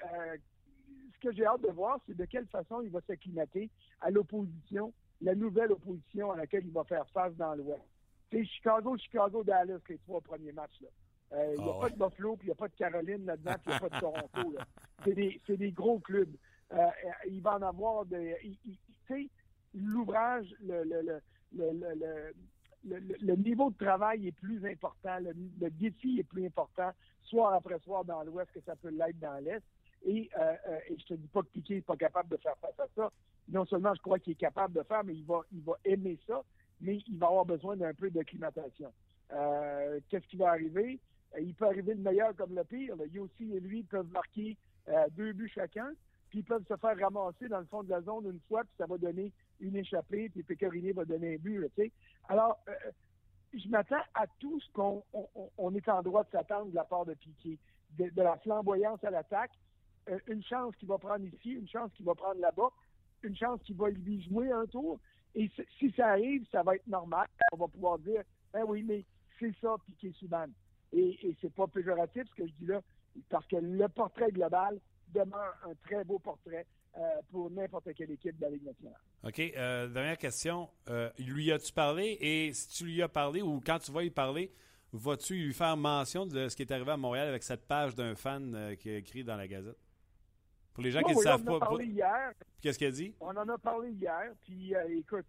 ce 1.13 1.19
que 1.21 1.31
j'ai 1.33 1.45
hâte 1.45 1.61
de 1.61 1.71
voir, 1.71 1.97
c'est 2.05 2.17
de 2.17 2.25
quelle 2.25 2.47
façon 2.47 2.81
il 2.81 2.89
va 2.89 2.99
s'acclimater 3.07 3.69
à 4.01 4.09
l'opposition, 4.09 4.93
la 5.21 5.33
nouvelle 5.33 5.71
opposition 5.71 6.31
à 6.31 6.35
laquelle 6.35 6.65
il 6.65 6.73
va 6.73 6.83
faire 6.83 7.07
face 7.09 7.35
dans 7.35 7.55
l'Ouest. 7.55 7.83
C'est 8.31 8.43
Chicago, 8.43 8.97
Chicago, 8.97 9.43
Dallas, 9.43 9.79
les 9.87 9.97
trois 9.99 10.19
premiers 10.19 10.51
matchs. 10.51 10.81
là. 10.81 10.89
Euh, 11.33 11.53
Il 11.57 11.63
n'y 11.63 11.69
a 11.69 11.73
Ah 11.77 11.79
pas 11.81 11.89
de 11.89 11.95
Buffalo, 11.95 12.35
puis 12.35 12.47
il 12.47 12.49
n'y 12.49 12.53
a 12.53 12.55
pas 12.55 12.67
de 12.67 12.75
Caroline 12.75 13.25
là-dedans, 13.25 13.53
puis 13.53 13.63
il 13.67 13.69
n'y 13.69 13.75
a 13.75 13.79
pas 13.79 13.89
de 13.89 13.99
Toronto. 13.99 14.51
là. 14.57 14.65
C'est 15.03 15.13
des, 15.13 15.41
c'est 15.47 15.57
des 15.57 15.71
gros 15.71 15.99
clubs. 15.99 16.35
Euh, 16.73 16.87
il 17.29 17.41
va 17.41 17.55
en 17.55 17.61
avoir 17.61 18.05
il- 18.43 18.57
Tu 18.63 18.77
sais, 19.07 19.29
l'ouvrage, 19.73 20.53
le, 20.61 20.83
le, 20.83 21.01
le, 21.53 22.33
le, 23.21 23.35
niveau 23.35 23.69
de 23.71 23.77
travail 23.77 24.27
est 24.27 24.31
plus 24.31 24.65
important, 24.65 25.17
le, 25.19 25.69
défi 25.69 26.19
est 26.19 26.23
plus 26.23 26.45
important, 26.45 26.91
soir 27.23 27.53
après 27.53 27.79
soir 27.79 28.03
dans 28.05 28.23
l'Ouest 28.23 28.51
que 28.51 28.61
ça 28.61 28.75
peut 28.75 28.89
l'être 28.89 29.19
dans 29.19 29.41
l'Est. 29.43 29.63
Et, 30.03 30.29
euh, 30.37 30.55
euh, 30.67 30.79
et 30.89 30.97
je 30.97 31.05
te 31.05 31.13
dis 31.13 31.27
pas 31.27 31.41
que 31.43 31.47
Piquet 31.49 31.75
n'est 31.75 31.81
pas 31.81 31.95
capable 31.95 32.29
de 32.29 32.37
faire 32.37 32.57
face 32.57 32.79
à 32.79 32.87
ça. 32.95 33.11
Non 33.49 33.65
seulement 33.65 33.93
je 33.93 34.01
crois 34.01 34.17
qu'il 34.17 34.33
est 34.33 34.35
capable 34.35 34.73
de 34.73 34.83
faire, 34.83 35.03
mais 35.03 35.13
il 35.13 35.25
va, 35.25 35.41
il 35.51 35.61
va 35.61 35.73
aimer 35.85 36.17
ça, 36.25 36.41
mais 36.79 36.97
il 37.07 37.17
va 37.19 37.27
avoir 37.27 37.45
besoin 37.45 37.75
d'un 37.77 37.93
peu 37.93 38.09
d'acclimatation. 38.09 38.91
Euh, 39.31 39.99
Qu'est-ce 40.09 40.25
qui 40.27 40.37
va 40.37 40.49
arriver? 40.49 40.99
Euh, 41.35 41.41
Il 41.41 41.53
peut 41.53 41.65
arriver 41.65 41.93
le 41.93 42.01
meilleur 42.01 42.35
comme 42.35 42.53
le 42.55 42.63
pire. 42.63 42.95
Là. 42.95 43.05
Yossi 43.05 43.53
et 43.55 43.59
lui 43.59 43.83
peuvent 43.83 44.11
marquer 44.11 44.57
euh, 44.89 45.07
deux 45.11 45.33
buts 45.33 45.51
chacun, 45.53 45.91
puis 46.29 46.39
ils 46.39 46.43
peuvent 46.45 46.65
se 46.67 46.75
faire 46.77 46.97
ramasser 46.97 47.47
dans 47.47 47.59
le 47.59 47.65
fond 47.65 47.83
de 47.83 47.89
la 47.89 48.01
zone 48.01 48.25
une 48.25 48.39
fois, 48.47 48.63
puis 48.63 48.73
ça 48.77 48.85
va 48.85 48.97
donner 48.97 49.31
une 49.59 49.75
échappée, 49.75 50.29
puis 50.29 50.43
Pécoriné 50.43 50.91
va 50.93 51.05
donner 51.05 51.35
un 51.35 51.37
but. 51.37 51.67
Alors, 52.29 52.57
euh, 52.67 52.73
je 53.53 53.67
m'attends 53.69 54.01
à 54.13 54.25
tout 54.39 54.59
ce 54.61 54.71
qu'on 54.71 55.03
on, 55.13 55.27
on- 55.35 55.49
on 55.57 55.75
est 55.75 55.87
en 55.89 56.01
droit 56.01 56.23
de 56.23 56.29
s'attendre 56.31 56.71
de 56.71 56.75
la 56.75 56.85
part 56.85 57.05
de 57.05 57.13
Piquet. 57.13 57.57
De, 57.97 58.09
la 58.21 58.37
flamboyance 58.37 59.03
à 59.03 59.09
l'attaque, 59.11 59.51
une 60.27 60.41
chance 60.43 60.73
qu'il 60.77 60.87
va 60.87 60.97
prendre 60.97 61.25
ici, 61.25 61.51
une 61.51 61.67
chance 61.67 61.91
qu'il 61.93 62.05
va 62.05 62.15
prendre 62.15 62.39
là-bas, 62.39 62.69
une 63.23 63.35
chance 63.35 63.61
qu'il 63.63 63.75
va 63.75 63.89
lui 63.89 64.21
jouer 64.23 64.49
un 64.51 64.65
tour. 64.65 64.97
Et 65.35 65.49
si- 65.77 65.91
ça 65.91 66.07
arrive, 66.07 66.45
ça 66.51 66.63
va 66.63 66.75
être 66.75 66.87
normal. 66.87 67.27
On 67.51 67.57
va 67.57 67.67
pouvoir 67.67 67.99
dire, 67.99 68.23
ben 68.53 68.63
oui, 68.65 68.83
mais 68.83 69.03
c'est 69.39 69.53
ça, 69.61 69.75
Piquet 69.85 70.11
Subban. 70.13 70.47
Et, 70.93 71.27
et 71.27 71.35
c'est 71.41 71.53
pas 71.53 71.67
péjoratif 71.67 72.23
ce 72.29 72.35
que 72.35 72.47
je 72.47 72.53
dis 72.59 72.65
là, 72.65 72.81
parce 73.29 73.45
que 73.47 73.57
le 73.57 73.87
portrait 73.89 74.31
global 74.31 74.79
demeure 75.13 75.55
un 75.65 75.73
très 75.83 76.03
beau 76.03 76.19
portrait 76.19 76.65
euh, 76.97 76.99
pour 77.29 77.49
n'importe 77.49 77.93
quelle 77.93 78.11
équipe 78.11 78.37
de 78.37 78.41
la 78.41 78.49
Ligue 78.49 78.65
nationale. 78.65 78.99
OK. 79.23 79.39
euh, 79.39 79.87
dernière 79.87 80.17
question. 80.17 80.69
Euh, 80.89 81.09
lui 81.19 81.51
as-tu 81.51 81.71
parlé? 81.71 82.17
Et 82.19 82.51
si 82.53 82.67
tu 82.69 82.85
lui 82.85 83.01
as 83.01 83.07
parlé 83.07 83.41
ou 83.41 83.61
quand 83.65 83.79
tu 83.79 83.93
vas 83.93 84.01
lui 84.01 84.11
parler, 84.11 84.51
vas-tu 84.91 85.35
lui 85.35 85.53
faire 85.53 85.77
mention 85.77 86.25
de 86.25 86.49
ce 86.49 86.55
qui 86.55 86.63
est 86.63 86.71
arrivé 86.71 86.91
à 86.91 86.97
Montréal 86.97 87.29
avec 87.29 87.43
cette 87.43 87.65
page 87.65 87.95
d'un 87.95 88.15
fan 88.15 88.75
qui 88.77 88.89
a 88.89 88.97
écrit 88.97 89.23
dans 89.23 89.37
la 89.37 89.47
Gazette? 89.47 89.77
Pour 90.73 90.83
les 90.83 90.91
gens 90.91 91.01
qui 91.01 91.11
ne 91.11 91.17
oui, 91.17 91.23
savent 91.23 91.43
on 91.45 91.51
en 91.51 91.55
a 91.55 91.59
pas, 91.59 91.65
parlé 91.65 91.85
hier. 91.85 92.33
qu'est-ce 92.61 92.77
qu'il 92.77 92.87
a 92.87 92.91
dit? 92.91 93.13
On 93.21 93.37
en 93.37 93.47
a 93.47 93.57
parlé 93.57 93.91
hier, 93.91 94.33
puis 94.41 94.73
écoute, 94.89 95.25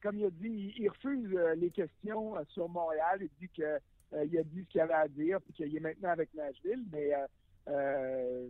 comme 0.00 0.18
il 0.18 0.26
a 0.26 0.30
dit, 0.30 0.74
il, 0.76 0.88
refuse 0.88 1.36
les 1.56 1.70
questions 1.70 2.34
sur 2.50 2.68
Montréal. 2.68 3.18
Il 3.20 3.30
dit 3.40 3.52
que 3.52 3.78
euh, 4.14 4.24
il 4.24 4.38
a 4.38 4.42
dit 4.42 4.62
ce 4.64 4.68
qu'il 4.70 4.80
avait 4.80 4.94
à 4.94 5.08
dire, 5.08 5.40
puis 5.40 5.52
qu'il 5.52 5.76
est 5.76 5.80
maintenant 5.80 6.10
avec 6.10 6.32
Nashville, 6.34 6.84
mais 6.92 7.14
euh, 7.14 7.26
euh, 7.68 8.48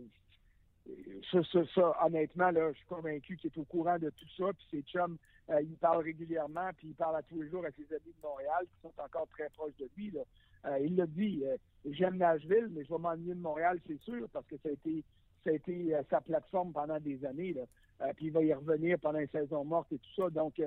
ça, 1.31 1.39
ça, 1.51 1.59
ça, 1.73 2.05
honnêtement, 2.05 2.51
là, 2.51 2.71
je 2.71 2.77
suis 2.77 2.87
convaincu 2.87 3.37
qu'il 3.37 3.51
est 3.51 3.57
au 3.57 3.63
courant 3.63 3.97
de 3.97 4.09
tout 4.09 4.29
ça, 4.37 4.51
puis 4.53 4.67
ses 4.69 4.81
chums, 4.83 5.17
il 5.61 5.77
parle 5.77 6.03
régulièrement, 6.03 6.69
puis 6.75 6.89
il 6.89 6.95
parle 6.95 7.15
à 7.15 7.21
tous 7.21 7.41
les 7.41 7.49
jours 7.49 7.65
à 7.65 7.71
ses 7.71 7.93
amis 7.93 8.13
de 8.15 8.21
Montréal 8.21 8.65
qui 8.65 8.81
sont 8.81 8.93
encore 8.99 9.27
très 9.27 9.49
proches 9.49 9.75
de 9.77 9.87
lui. 9.95 10.11
Il 10.81 10.95
l'a 10.95 11.05
dit, 11.05 11.43
j'aime 11.85 12.17
Nashville, 12.17 12.69
mais 12.71 12.83
je 12.83 12.89
vais 12.89 12.99
m'ennuyer 12.99 13.35
de 13.35 13.39
Montréal, 13.39 13.79
c'est 13.85 13.99
sûr, 14.01 14.27
parce 14.33 14.45
que 14.47 14.57
ça 14.57 14.69
a 14.69 14.71
été 14.71 15.03
ça 15.43 15.51
a 15.51 15.53
été 15.53 15.95
sa 16.09 16.19
plateforme 16.21 16.73
pendant 16.73 16.99
des 16.99 17.23
années. 17.25 17.53
Là. 17.53 18.13
Puis 18.15 18.27
il 18.27 18.31
va 18.31 18.43
y 18.43 18.51
revenir 18.51 18.97
pendant 18.99 19.19
une 19.19 19.29
saison 19.29 19.63
morte 19.63 19.91
et 19.91 19.99
tout 19.99 20.15
ça. 20.15 20.29
Donc, 20.31 20.59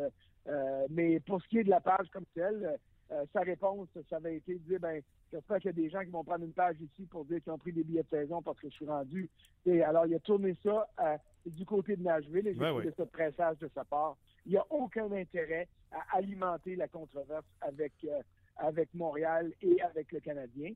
mais 0.90 1.18
pour 1.20 1.42
ce 1.42 1.48
qui 1.48 1.58
est 1.58 1.64
de 1.64 1.70
la 1.70 1.80
page 1.80 2.08
comme 2.12 2.26
telle, 2.34 2.78
euh, 3.10 3.24
sa 3.32 3.40
réponse, 3.40 3.88
ça 4.10 4.16
avait 4.16 4.36
été 4.36 4.54
de 4.54 4.58
dire 4.58 4.80
ben, 4.80 5.02
j'espère 5.32 5.58
qu'il 5.58 5.66
y 5.66 5.68
a 5.70 5.72
des 5.72 5.88
gens 5.88 6.00
qui 6.00 6.10
vont 6.10 6.24
prendre 6.24 6.44
une 6.44 6.52
page 6.52 6.76
ici 6.80 7.06
pour 7.06 7.24
dire 7.24 7.42
qu'ils 7.42 7.52
ont 7.52 7.58
pris 7.58 7.72
des 7.72 7.82
billets 7.82 8.02
de 8.02 8.08
saison 8.08 8.42
parce 8.42 8.58
que 8.60 8.68
je 8.68 8.74
suis 8.74 8.86
rendu. 8.86 9.30
Et 9.64 9.82
alors, 9.82 10.06
il 10.06 10.14
a 10.14 10.18
tourné 10.18 10.54
ça 10.62 10.86
euh, 11.00 11.16
du 11.46 11.64
côté 11.64 11.96
de 11.96 12.02
Nashville 12.02 12.46
et 12.46 12.54
j'ai 12.54 12.70
ouais. 12.70 12.92
ce 12.96 13.02
pressage 13.04 13.58
de 13.58 13.70
sa 13.74 13.84
part. 13.84 14.16
Il 14.44 14.52
n'y 14.52 14.58
a 14.58 14.66
aucun 14.70 15.10
intérêt 15.12 15.68
à 15.90 16.18
alimenter 16.18 16.76
la 16.76 16.88
controverse 16.88 17.46
avec, 17.62 17.92
euh, 18.04 18.20
avec 18.56 18.92
Montréal 18.94 19.52
et 19.62 19.80
avec 19.82 20.12
le 20.12 20.20
Canadien. 20.20 20.72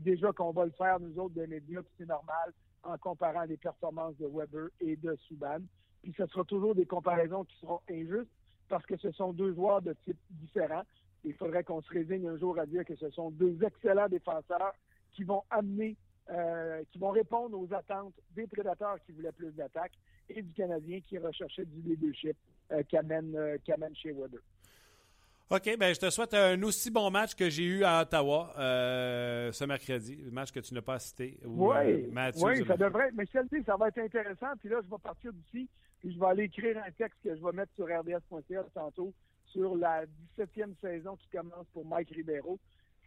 Déjà 0.00 0.32
qu'on 0.32 0.50
va 0.50 0.64
le 0.64 0.72
faire, 0.72 0.98
nous 0.98 1.16
autres, 1.16 1.36
des 1.36 1.46
médias, 1.46 1.80
puis 1.80 1.92
c'est 1.96 2.08
normal, 2.08 2.52
en 2.82 2.98
comparant 2.98 3.44
les 3.44 3.56
performances 3.56 4.16
de 4.16 4.26
Weber 4.26 4.68
et 4.80 4.96
de 4.96 5.14
Subban. 5.28 5.60
Puis 6.02 6.12
ce 6.16 6.26
sera 6.26 6.42
toujours 6.42 6.74
des 6.74 6.86
comparaisons 6.86 7.44
qui 7.44 7.56
seront 7.60 7.80
injustes, 7.88 8.30
parce 8.68 8.84
que 8.86 8.96
ce 8.96 9.10
sont 9.12 9.32
deux 9.32 9.54
joueurs 9.54 9.82
de 9.82 9.94
type 10.04 10.18
différents. 10.30 10.82
Il 11.26 11.34
faudrait 11.34 11.64
qu'on 11.64 11.82
se 11.82 11.90
résigne 11.90 12.26
un 12.28 12.38
jour 12.38 12.58
à 12.58 12.66
dire 12.66 12.84
que 12.84 12.96
ce 12.96 13.10
sont 13.10 13.30
deux 13.30 13.58
excellents 13.62 14.08
défenseurs 14.08 14.72
qui 15.12 15.24
vont 15.24 15.42
amener, 15.50 15.96
euh, 16.30 16.82
qui 16.90 16.98
vont 16.98 17.10
répondre 17.10 17.58
aux 17.58 17.72
attentes 17.74 18.14
des 18.34 18.46
prédateurs 18.46 18.96
qui 19.04 19.12
voulaient 19.12 19.32
plus 19.32 19.52
d'attaques 19.52 19.98
et 20.28 20.40
du 20.40 20.52
Canadien 20.52 21.00
qui 21.00 21.18
recherchait 21.18 21.64
du 21.64 21.82
leadership 21.82 22.36
euh, 22.72 22.82
qu'amène 22.88 23.34
euh, 23.36 23.58
chez 23.94 24.12
Weber. 24.12 24.40
OK, 25.48 25.76
ben 25.78 25.94
je 25.94 26.00
te 26.00 26.10
souhaite 26.10 26.34
un 26.34 26.60
aussi 26.64 26.90
bon 26.90 27.08
match 27.08 27.36
que 27.36 27.48
j'ai 27.48 27.62
eu 27.62 27.84
à 27.84 28.02
Ottawa 28.02 28.52
euh, 28.58 29.52
ce 29.52 29.64
mercredi, 29.64 30.16
le 30.16 30.32
match 30.32 30.50
que 30.50 30.58
tu 30.58 30.74
n'as 30.74 30.82
pas 30.82 30.98
cité. 30.98 31.38
où, 31.44 31.70
Oui, 31.70 31.76
euh, 31.76 32.32
oui, 32.42 32.66
ça 32.66 32.76
devrait. 32.76 33.10
Mais 33.14 33.26
je 33.26 33.30
te 33.30 33.38
le 33.38 33.58
dis, 33.58 33.64
ça 33.64 33.76
va 33.76 33.86
être 33.88 33.98
intéressant. 33.98 34.48
Puis 34.58 34.68
là, 34.68 34.80
je 34.84 34.90
vais 34.90 35.00
partir 35.00 35.32
d'ici, 35.32 35.68
puis 36.00 36.12
je 36.12 36.18
vais 36.18 36.26
aller 36.26 36.44
écrire 36.44 36.76
un 36.78 36.90
texte 36.90 37.20
que 37.22 37.36
je 37.36 37.40
vais 37.40 37.52
mettre 37.52 37.72
sur 37.76 37.84
rds.ca 37.86 38.64
tantôt 38.74 39.12
sur 39.52 39.76
la 39.76 40.04
17e 40.38 40.74
saison 40.80 41.16
qui 41.16 41.28
commence 41.28 41.66
pour 41.72 41.84
Mike 41.84 42.10
Ribeiro. 42.10 42.58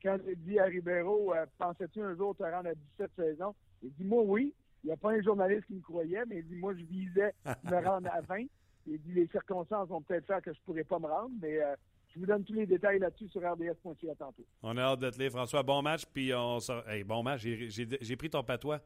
Quand 0.02 0.18
j'ai 0.26 0.36
dit 0.36 0.60
à 0.60 0.66
Ribeiro, 0.66 1.34
euh, 1.34 1.46
pensais-tu 1.58 2.02
un 2.02 2.16
jour 2.16 2.36
te 2.36 2.44
rendre 2.44 2.70
à 2.70 2.74
17 2.98 3.12
saisons? 3.16 3.54
Il 3.84 3.92
dit, 3.94 4.04
moi, 4.04 4.24
oui. 4.24 4.54
Il 4.84 4.88
n'y 4.88 4.94
a 4.94 4.98
pas 4.98 5.12
un 5.12 5.22
journaliste 5.22 5.66
qui 5.66 5.74
me 5.74 5.82
croyait, 5.82 6.24
mais 6.26 6.38
il 6.38 6.48
dit, 6.48 6.56
moi, 6.56 6.74
je 6.74 6.84
visais 6.86 7.34
me 7.66 7.86
rendre 7.86 8.10
à 8.14 8.22
20. 8.22 8.46
Il 8.88 9.02
dit, 9.02 9.12
les 9.14 9.28
circonstances 9.28 9.90
vont 9.90 10.02
peut-être 10.02 10.26
faire 10.26 10.42
que 10.42 10.54
je 10.54 10.60
ne 10.60 10.64
pourrais 10.66 10.86
pas 10.86 11.00
me 11.00 11.06
rendre, 11.08 11.32
mais 11.42 11.62
euh, 11.62 11.76
je 12.14 12.20
vous 12.20 12.26
donne 12.26 12.46
tous 12.46 12.54
les 12.54 12.66
détails 12.66 12.98
là-dessus 13.00 13.28
sur 13.28 13.42
rds.ca 13.42 14.16
tantôt. 14.18 14.46
On 14.64 14.78
a 14.78 14.82
hâte 14.82 15.00
de 15.00 15.10
te 15.10 15.20
lire, 15.20 15.32
François. 15.32 15.64
Bon 15.64 15.82
match, 15.82 16.06
puis 16.14 16.34
on 16.34 16.60
sort. 16.62 16.88
Hey, 16.88 17.04
bon 17.04 17.22
match, 17.22 17.42
j'ai- 17.42 18.16
pris 18.16 18.30
ton 18.30 18.42
patois. 18.44 18.80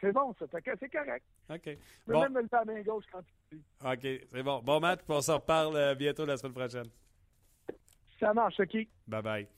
C'est 0.00 0.12
bon, 0.12 0.34
ça. 0.38 0.46
C'est 0.52 0.88
correct. 0.90 1.24
OK. 1.50 1.60
Peux 2.06 2.12
Bon, 2.12 2.20
même 2.22 2.32
me 2.32 2.42
le 2.42 2.48
faire 2.48 2.60
à 2.60 2.64
main 2.64 2.80
gauche 2.82 3.04
quand 3.12 3.22
tu 3.22 3.56
dis. 3.56 3.62
OK, 3.84 4.26
c'est 4.32 4.42
bon. 4.42 4.60
Bon 4.62 4.80
match, 4.80 5.00
puis 5.00 5.14
on 5.14 5.20
se 5.20 5.30
reparle 5.32 5.76
euh, 5.76 5.94
bientôt 5.94 6.24
la 6.24 6.36
semaine 6.36 6.54
prochaine. 6.54 6.86
Ça 8.18 8.32
marche, 8.34 8.58
OK. 8.60 8.76
Bye 9.06 9.22
bye. 9.22 9.48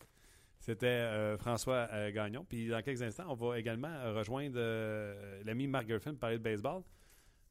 C'était 0.58 0.86
euh, 0.86 1.36
François 1.38 1.88
euh, 1.92 2.12
Gagnon. 2.12 2.44
Puis 2.48 2.68
dans 2.68 2.80
quelques 2.82 3.02
instants, 3.02 3.26
on 3.28 3.34
va 3.34 3.58
également 3.58 3.92
rejoindre 4.14 4.54
euh, 4.58 5.42
l'ami 5.44 5.66
Mark 5.66 5.86
Griffin 5.86 6.10
pour 6.10 6.20
parler 6.20 6.38
de 6.38 6.42
baseball. 6.42 6.82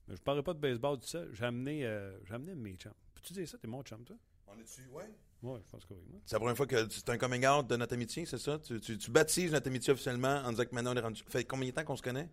Mais 0.08 0.16
je 0.16 0.22
ne 0.22 0.24
parlerai 0.24 0.44
pas 0.44 0.54
de 0.54 0.60
baseball 0.60 0.98
tout 0.98 1.08
seul. 1.08 1.30
J'ai 1.34 1.46
amené, 1.46 1.86
euh, 1.86 2.18
j'ai 2.26 2.34
amené 2.34 2.56
mes 2.56 2.76
chums. 2.76 2.94
Peux-tu 3.14 3.34
dire 3.34 3.48
ça? 3.48 3.58
T'es 3.58 3.68
mon 3.68 3.84
chum, 3.84 4.04
toi? 4.06 4.16
On 4.48 4.58
est 4.58 4.64
dessus, 4.64 4.88
ouais. 4.92 5.04
Oui, 5.44 5.60
je 5.66 5.70
pense 5.72 5.86
que 5.86 5.94
oui. 5.94 6.00
moi. 6.10 6.20
C'est 6.26 6.36
la 6.36 6.40
première 6.40 6.56
fois 6.58 6.68
que 6.68 6.88
c'est 6.90 7.10
un 7.10 7.18
coming 7.18 7.46
out 7.48 7.68
de 7.68 7.76
notre 7.76 7.94
amitié, 7.94 8.26
c'est 8.26 8.38
ça? 8.38 8.60
Tu, 8.60 8.80
tu- 8.80 8.98
tu 8.98 9.12
baptises 9.12 9.52
notre 9.52 9.68
amitié 9.68 9.92
officiellement 9.92 10.42
en 10.46 10.52
disant 10.52 10.64
que 10.66 10.76
maintenant 10.76 10.94
on 10.94 10.98
est 10.98 11.02
rendu. 11.02 11.22
fait 11.28 11.44
combien 11.44 11.68
de 11.70 11.74
temps 11.74 11.84
qu'on 11.84 11.96
se 11.96 12.02
connaît? 12.04 12.30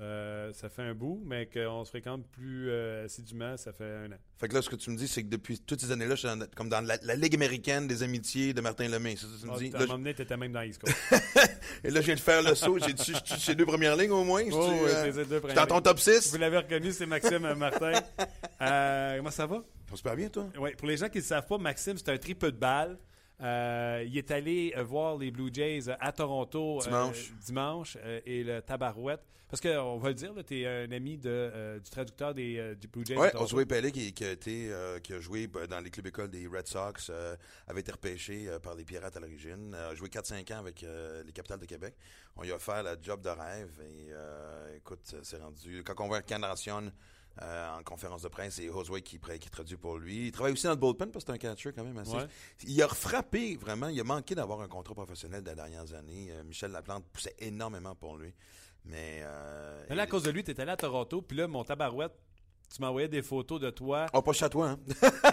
Euh, 0.00 0.52
ça 0.52 0.68
fait 0.68 0.82
un 0.82 0.92
bout, 0.94 1.22
mais 1.24 1.46
qu'on 1.46 1.84
se 1.84 1.90
fréquente 1.90 2.26
plus 2.32 2.68
euh, 2.68 3.04
assidûment, 3.04 3.56
ça 3.56 3.72
fait 3.72 3.84
un 3.84 4.10
an. 4.12 4.16
Fait 4.38 4.48
que 4.48 4.54
là, 4.54 4.60
ce 4.62 4.68
que 4.68 4.74
tu 4.76 4.90
me 4.90 4.96
dis, 4.96 5.06
c'est 5.06 5.22
que 5.22 5.28
depuis 5.28 5.60
toutes 5.60 5.80
ces 5.80 5.92
années-là, 5.92 6.16
je 6.16 6.26
suis 6.26 6.28
dans- 6.28 6.46
comme 6.56 6.68
dans 6.68 6.80
la, 6.80 6.96
la 7.02 7.14
Ligue 7.14 7.34
américaine 7.36 7.86
des 7.86 8.02
amitiés 8.02 8.52
de 8.52 8.60
Martin 8.60 8.88
Lemay. 8.88 9.14
C'est 9.16 9.26
ça 9.26 9.32
que 9.36 9.40
tu 9.40 9.46
me 9.46 9.52
Ah, 9.52 9.58
dis? 9.58 9.70
Là, 9.70 9.78
à 9.78 9.82
un 9.82 9.86
moment 9.86 9.98
donné, 9.98 10.14
t'étais 10.14 10.36
même 10.36 10.52
dans 10.52 10.62
East 10.62 10.80
Coast. 10.80 10.96
et 11.84 11.90
là, 11.90 12.00
je 12.00 12.06
viens 12.06 12.14
de 12.16 12.20
faire 12.20 12.42
le 12.42 12.54
saut. 12.56 12.76
J'ai 12.78 12.94
tu 12.94 13.12
ces 13.38 13.54
deux 13.54 13.66
premières 13.66 13.96
lignes 13.96 14.10
au 14.10 14.24
moins? 14.24 14.42
Oh, 14.50 14.68
euh, 14.84 15.06
les 15.12 15.24
deux 15.24 15.40
dans 15.54 15.66
ton 15.66 15.80
top 15.80 16.00
6? 16.00 16.32
Vous 16.32 16.38
l'avez 16.38 16.58
reconnu, 16.58 16.90
c'est 16.92 17.06
Maxime 17.06 17.54
Martin. 17.54 17.92
Comment 18.58 19.30
ça 19.30 19.46
va? 19.46 19.56
Ça 19.56 19.90
va 19.90 19.96
super 19.96 20.16
bien, 20.16 20.28
toi? 20.28 20.46
Ouais, 20.58 20.72
pour 20.74 20.88
les 20.88 20.96
gens 20.96 21.08
qui 21.08 21.18
ne 21.18 21.22
le 21.22 21.26
savent 21.28 21.46
pas, 21.46 21.58
Maxime, 21.58 21.96
c'est 21.98 22.08
un 22.08 22.18
triple 22.18 22.50
de 22.50 22.56
balle. 22.56 22.98
Euh, 23.40 24.04
il 24.06 24.16
est 24.16 24.30
allé 24.30 24.72
euh, 24.76 24.82
voir 24.84 25.16
les 25.16 25.30
Blue 25.30 25.50
Jays 25.52 25.88
euh, 25.88 25.96
à 25.98 26.12
Toronto 26.12 26.78
euh, 26.78 26.84
Dimanche. 26.84 27.32
dimanche, 27.44 27.98
euh, 28.04 28.20
et 28.24 28.44
le 28.44 28.62
Tabarouette. 28.62 29.22
Parce 29.48 29.60
qu'on 29.60 29.98
va 29.98 30.08
le 30.08 30.14
dire, 30.14 30.32
tu 30.46 30.60
es 30.62 30.66
un 30.66 30.90
ami 30.90 31.16
de, 31.16 31.78
du 31.82 31.88
traducteur 31.88 32.34
des, 32.34 32.74
du 32.74 32.88
Blue 32.88 33.04
Jays. 33.06 33.16
Oui. 33.16 33.28
Josué 33.38 33.66
Pellet, 33.66 33.92
qui, 33.92 34.12
qui 34.12 34.24
a 34.24 34.32
été, 34.32 34.72
qui 35.04 35.12
a 35.12 35.20
joué 35.20 35.46
ben, 35.46 35.66
dans 35.68 35.78
les 35.78 35.90
clubs 35.90 36.06
écoles 36.08 36.30
des 36.30 36.48
Red 36.48 36.66
Sox, 36.66 37.12
avait 37.68 37.80
été 37.80 37.92
repêché 37.92 38.48
par 38.64 38.74
les 38.74 38.84
Pirates 38.84 39.16
à 39.16 39.20
l'origine, 39.20 39.72
a 39.74 39.94
joué 39.94 40.08
4-5 40.08 40.52
ans 40.54 40.58
avec 40.58 40.84
les 41.24 41.32
Capitales 41.32 41.60
de 41.60 41.66
Québec. 41.66 41.94
On 42.34 42.42
lui 42.42 42.50
a 42.50 42.56
offert 42.56 42.82
la 42.82 42.96
job 43.00 43.20
de 43.20 43.28
rêve 43.28 43.70
et 43.80 44.76
écoute, 44.76 45.14
c'est 45.22 45.40
rendu. 45.40 45.84
Quand 45.84 46.02
on 46.02 46.08
voit 46.08 46.22
Candaration 46.22 46.82
euh, 46.86 46.90
en 47.42 47.82
conférence 47.82 48.22
de 48.22 48.28
presse, 48.28 48.54
c'est 48.54 48.66
Josué 48.66 49.02
qui, 49.02 49.18
traduit 49.18 49.76
pour 49.76 49.98
lui. 49.98 50.26
Il 50.26 50.32
travaille 50.32 50.52
aussi 50.52 50.64
dans 50.64 50.70
le 50.70 50.76
bullpen 50.76 51.10
parce 51.10 51.24
que 51.24 51.32
c'est 51.32 51.34
un 51.34 51.38
catcher 51.38 51.72
quand 51.72 51.84
même 51.84 51.98
assez. 51.98 52.14
Ouais. 52.14 52.26
Il 52.64 52.80
a 52.82 52.88
frappé 52.88 53.56
vraiment, 53.56 53.88
il 53.88 54.00
a 54.00 54.04
manqué 54.04 54.34
d'avoir 54.34 54.60
un 54.60 54.68
contrat 54.68 54.94
professionnel 54.94 55.42
des 55.42 55.54
dernières 55.54 55.92
années. 55.94 56.28
Euh, 56.30 56.44
Michel 56.44 56.70
Laplante 56.70 57.04
poussait 57.12 57.34
énormément 57.38 57.94
pour 57.94 58.16
lui. 58.16 58.34
Mais. 58.84 59.20
Euh, 59.22 59.84
Mais 59.88 59.96
là, 59.96 60.02
à 60.02 60.06
cause 60.06 60.22
de 60.22 60.30
lui, 60.30 60.44
tu 60.44 60.50
es 60.50 60.60
allé 60.60 60.70
à 60.70 60.76
Toronto, 60.76 61.22
puis 61.22 61.36
là, 61.36 61.48
mon 61.48 61.64
Tabarouette, 61.64 62.14
tu 62.74 62.82
m'envoyais 62.82 63.08
des 63.08 63.22
photos 63.22 63.60
de 63.60 63.70
toi. 63.70 64.06
Oh, 64.12 64.20
pas 64.22 64.32
chez 64.32 64.48
toi, 64.48 64.70
hein? 64.70 64.78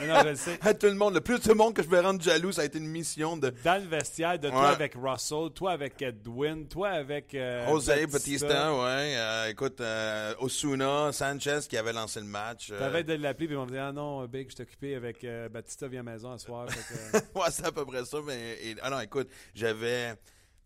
Non, 0.05 0.15
je 0.23 0.29
le 0.29 0.35
sais. 0.35 0.59
À 0.61 0.73
tout 0.73 0.85
le 0.87 0.93
monde, 0.93 1.15
le 1.15 1.21
plus 1.21 1.39
de 1.39 1.53
monde 1.53 1.73
que 1.73 1.81
je 1.81 1.89
vais 1.89 1.99
rendre 1.99 2.21
jaloux, 2.21 2.51
ça 2.51 2.61
a 2.61 2.65
été 2.65 2.77
une 2.77 2.87
mission 2.87 3.35
de 3.37 3.51
Dans 3.63 3.81
le 3.81 3.87
vestiaire, 3.87 4.37
de 4.37 4.49
toi 4.49 4.61
Ouais. 4.61 4.67
avec 4.67 4.93
Russell, 4.95 5.49
toi 5.55 5.71
avec 5.71 5.99
Edwin, 6.01 6.67
toi 6.67 6.89
avec. 6.89 7.33
euh, 7.33 7.67
José 7.67 8.05
Batista, 8.05 8.73
ouais. 8.73 9.15
euh, 9.17 9.47
écoute, 9.49 9.81
euh, 9.81 10.33
Osuna, 10.39 11.11
Sanchez 11.11 11.59
qui 11.67 11.77
avait 11.77 11.93
lancé 11.93 12.19
le 12.19 12.25
match. 12.27 12.69
euh, 12.71 12.77
T'avais 12.79 13.03
de 13.03 13.13
l'appeler, 13.13 13.47
puis 13.47 13.55
ils 13.55 13.59
m'ont 13.59 13.65
dit 13.65 13.77
Ah 13.77 13.91
non, 13.91 14.25
Big, 14.27 14.49
je 14.49 14.55
suis 14.55 14.63
occupé 14.63 14.95
avec 14.95 15.23
euh, 15.23 15.49
Batista 15.49 15.87
via 15.87 16.03
maison 16.03 16.37
ce 16.37 16.45
soir. 16.45 16.69
Fait 16.69 16.93
que, 16.93 17.17
ouais, 17.39 17.45
c'est 17.49 17.65
à 17.65 17.71
peu 17.71 17.85
près 17.85 18.05
ça. 18.05 18.17
Mais, 18.25 18.57
et- 18.63 18.75
ah 18.83 18.89
non, 18.89 18.99
écoute, 18.99 19.29
j'avais. 19.55 20.13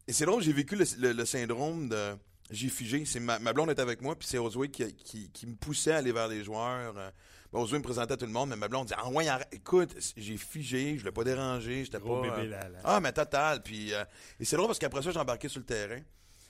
Et 0.07 0.13
c'est 0.13 0.25
drôle, 0.25 0.41
j'ai 0.43 0.53
vécu 0.53 0.75
le, 0.75 0.85
le- 0.99 1.13
le 1.13 1.25
syndrome 1.25 1.89
de. 1.89 2.13
J'ai 2.51 2.69
figé. 2.69 3.05
C'est 3.05 3.19
ma, 3.19 3.39
ma 3.39 3.53
blonde 3.53 3.71
était 3.71 3.81
avec 3.81 4.01
moi, 4.01 4.15
puis 4.15 4.27
c'est 4.27 4.37
Josué 4.37 4.69
qui, 4.69 4.93
qui, 4.95 5.29
qui 5.31 5.47
me 5.47 5.55
poussait 5.55 5.91
à 5.93 5.97
aller 5.97 6.11
vers 6.11 6.27
les 6.27 6.43
joueurs. 6.43 6.95
euh. 6.97 7.09
Me 7.53 7.79
présentait 7.79 8.13
à 8.13 8.17
tout 8.17 8.25
le 8.25 8.31
monde, 8.33 8.49
mais 8.49 8.55
ma 8.57 8.67
blonde 8.67 8.87
disait 8.87 8.99
Ah 8.99 9.09
ouais, 9.09 9.25
écoute, 9.51 9.95
j'ai 10.17 10.35
figé, 10.37 10.97
je 10.97 11.05
l'ai 11.05 11.11
pas 11.11 11.23
dérangé, 11.23 11.85
j'étais 11.85 11.99
pas. 11.99 12.21
bébé, 12.21 12.33
euh, 12.41 12.45
là, 12.49 12.69
là. 12.69 12.79
Ah, 12.83 12.99
mais 12.99 13.13
total. 13.13 13.63
Puis, 13.63 13.93
euh, 13.93 14.03
et 14.39 14.45
c'est 14.45 14.57
drôle 14.57 14.67
parce 14.67 14.79
qu'après 14.79 15.01
ça, 15.01 15.11
j'ai 15.11 15.19
embarqué 15.19 15.47
sur 15.47 15.59
le 15.59 15.65
terrain. 15.65 16.01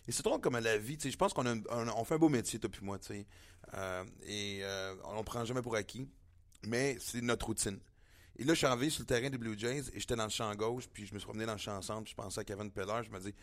Et 0.07 0.11
c'est 0.11 0.23
drôle 0.23 0.41
comme 0.41 0.55
à 0.55 0.61
la 0.61 0.77
vie, 0.77 0.97
tu 0.97 1.03
sais, 1.03 1.11
je 1.11 1.17
pense 1.17 1.33
qu'on 1.33 1.45
a 1.45 1.51
un- 1.51 1.61
un- 1.69 1.89
on 1.95 2.03
fait 2.03 2.15
un 2.15 2.19
beau 2.19 2.29
métier, 2.29 2.59
toi 2.59 2.69
puis 2.71 2.83
moi, 2.83 2.97
tu 2.99 3.07
sais. 3.07 3.25
Euh, 3.75 4.03
et 4.27 4.59
euh, 4.63 4.95
on 5.05 5.17
ne 5.19 5.23
prend 5.23 5.45
jamais 5.45 5.61
pour 5.61 5.75
acquis, 5.75 6.07
mais 6.67 6.97
c'est 6.99 7.21
notre 7.21 7.45
routine. 7.47 7.79
Et 8.37 8.43
là, 8.43 8.53
je 8.53 8.57
suis 8.59 8.67
arrivé 8.67 8.89
sur 8.89 9.01
le 9.01 9.05
terrain 9.07 9.29
des 9.29 9.37
Blue 9.37 9.57
Jays 9.57 9.83
et 9.93 9.99
j'étais 9.99 10.15
dans 10.15 10.25
le 10.25 10.29
champ 10.29 10.53
gauche, 10.55 10.87
puis 10.91 11.05
je 11.05 11.13
me 11.13 11.19
suis 11.19 11.25
promené 11.25 11.45
dans 11.45 11.53
le 11.53 11.57
champ 11.59 11.81
centre, 11.81 12.03
puis 12.03 12.11
je 12.11 12.15
pensais 12.15 12.41
à 12.41 12.43
Kevin 12.43 12.69
Peller, 12.71 13.01
je 13.05 13.11
me 13.11 13.19
dis, 13.19 13.33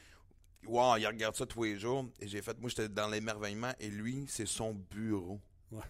wow, 0.67 0.97
il 0.97 1.07
regarde 1.07 1.35
ça 1.35 1.47
tous 1.47 1.65
les 1.65 1.79
jours. 1.79 2.07
Et 2.21 2.29
j'ai 2.29 2.43
fait, 2.43 2.59
moi, 2.61 2.69
j'étais 2.69 2.89
dans 2.89 3.09
l'émerveillement, 3.09 3.73
et 3.79 3.89
lui, 3.89 4.25
c'est 4.29 4.47
son 4.47 4.73
bureau. 4.73 5.41
Ouais. 5.71 5.83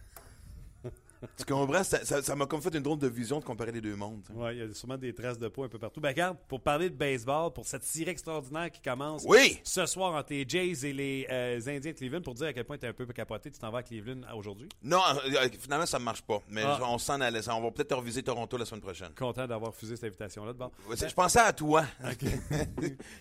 Tu 1.36 1.44
comprends? 1.44 1.82
Ça 1.84 2.34
m'a 2.36 2.46
comme 2.46 2.60
fait 2.62 2.74
une 2.74 2.82
drôle 2.82 2.98
de 2.98 3.08
vision 3.08 3.38
de 3.40 3.44
comparer 3.44 3.72
les 3.72 3.80
deux 3.80 3.96
mondes. 3.96 4.22
Ouais, 4.34 4.56
il 4.56 4.58
y 4.58 4.62
a 4.62 4.72
sûrement 4.74 4.96
des 4.98 5.14
traces 5.14 5.38
de 5.38 5.48
peau 5.48 5.64
un 5.64 5.68
peu 5.68 5.78
partout. 5.78 6.00
Ben, 6.00 6.08
regarde, 6.08 6.36
pour 6.48 6.60
parler 6.60 6.90
de 6.90 6.94
baseball, 6.94 7.52
pour 7.52 7.66
cette 7.66 7.84
série 7.84 8.10
extraordinaire 8.10 8.70
qui 8.70 8.80
commence 8.80 9.24
Oui! 9.26 9.58
ce 9.64 9.86
soir 9.86 10.14
entre 10.14 10.32
les 10.32 10.44
Jays 10.48 10.86
et 10.86 10.92
les 10.92 11.26
euh, 11.30 11.58
Indiens 11.66 11.92
de 11.92 11.96
Cleveland, 11.96 12.22
pour 12.22 12.34
dire 12.34 12.46
à 12.48 12.52
quel 12.52 12.64
point 12.64 12.78
tu 12.78 12.86
es 12.86 12.88
un 12.88 12.92
peu 12.92 13.06
capoté, 13.06 13.50
tu 13.50 13.58
t'en 13.58 13.70
vas 13.70 13.78
à 13.78 13.82
Cleveland 13.82 14.22
euh, 14.30 14.34
aujourd'hui? 14.36 14.68
Non, 14.82 15.00
euh, 15.26 15.48
finalement, 15.60 15.86
ça 15.86 15.98
ne 15.98 16.04
marche 16.04 16.22
pas. 16.22 16.40
Mais 16.48 16.62
Ah. 16.64 16.78
on 16.88 16.98
s'en 16.98 17.20
allait. 17.20 17.40
On 17.48 17.60
va 17.62 17.70
peut-être 17.70 17.96
reviser 17.96 18.22
Toronto 18.22 18.56
la 18.56 18.64
semaine 18.64 18.80
prochaine. 18.80 19.10
Content 19.16 19.46
d'avoir 19.46 19.74
fusé 19.74 19.96
cette 19.96 20.04
invitation-là. 20.04 20.52
de 20.52 20.58
bord. 20.58 20.72
Ouais, 20.88 20.96
Je 20.96 21.14
pensais 21.14 21.38
à 21.40 21.52
toi. 21.52 21.84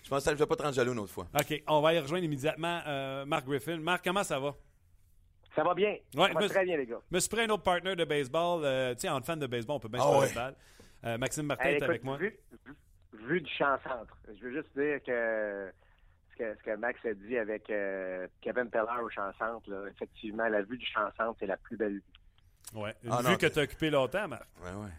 je 0.03 0.09
pensais 0.09 0.29
à 0.29 0.33
je 0.33 0.37
vais 0.39 0.45
pas 0.45 0.55
te 0.55 0.63
rendre 0.63 0.75
jaloux 0.75 0.93
une 0.93 0.99
autre 0.99 1.11
fois. 1.13 1.27
OK, 1.39 1.63
on 1.67 1.81
va 1.81 1.89
aller 1.89 1.99
rejoindre 1.99 2.23
immédiatement 2.25 2.81
euh, 2.87 3.25
Marc 3.25 3.45
Griffin. 3.45 3.77
Marc, 3.77 4.03
comment 4.03 4.23
ça 4.23 4.39
va? 4.39 4.55
Ça 5.55 5.63
va 5.63 5.73
bien. 5.73 5.97
Ouais, 6.15 6.31
ça 6.31 6.39
va 6.39 6.47
très 6.49 6.63
bien, 6.63 6.77
les 6.77 6.85
gars. 6.85 6.99
Je 7.09 7.15
me 7.15 7.19
suis 7.19 7.29
pris 7.29 7.41
un 7.41 7.49
autre 7.49 7.63
partner 7.63 7.95
de 7.95 8.05
baseball. 8.05 8.61
euh, 8.63 8.93
tu 8.93 9.01
sais, 9.01 9.09
en 9.09 9.21
fan 9.21 9.37
de 9.39 9.47
baseball, 9.47 9.75
on 9.77 9.79
peut 9.79 9.89
bien 9.89 9.99
Ah 10.01 10.05
se 10.05 10.09
parler 10.11 10.27
ouais. 10.27 10.33
balle. 10.35 10.55
Euh, 11.03 11.17
Maxime 11.17 11.45
Martin 11.45 11.65
Hey, 11.65 11.73
est 11.73 11.77
écoute, 11.77 11.89
avec 11.89 12.03
moi. 12.03 12.17
Vu, 12.17 12.37
vu- 12.65 12.75
vu 13.27 13.41
du 13.41 13.51
champ-centre, 13.51 14.17
je 14.27 14.45
veux 14.45 14.51
juste 14.53 14.69
dire 14.77 15.01
que 15.03 15.71
ce 16.31 16.35
que, 16.37 16.55
ce 16.57 16.63
que 16.63 16.75
Max 16.77 17.03
a 17.05 17.13
dit 17.13 17.37
avec 17.37 17.69
euh, 17.69 18.27
Kevin 18.41 18.69
Peller 18.69 19.01
au 19.03 19.09
champ-centre, 19.09 19.69
là, 19.69 19.89
effectivement, 19.89 20.47
la 20.47 20.61
vue 20.61 20.77
du 20.77 20.85
champ-centre, 20.85 21.35
c'est 21.39 21.47
la 21.47 21.57
plus 21.57 21.75
belle 21.75 21.93
vue. 21.95 22.03
Ouais. 22.73 22.95
Une 23.03 23.11
Ah, 23.11 23.17
vue 23.21 23.23
non, 23.31 23.35
que 23.35 23.47
t'es- 23.47 23.51
tu 23.51 23.59
as 23.59 23.63
occupé 23.63 23.89
longtemps, 23.89 24.27
Marc. 24.27 24.45
Ouais, 24.63 24.69
ouais. 24.71 24.89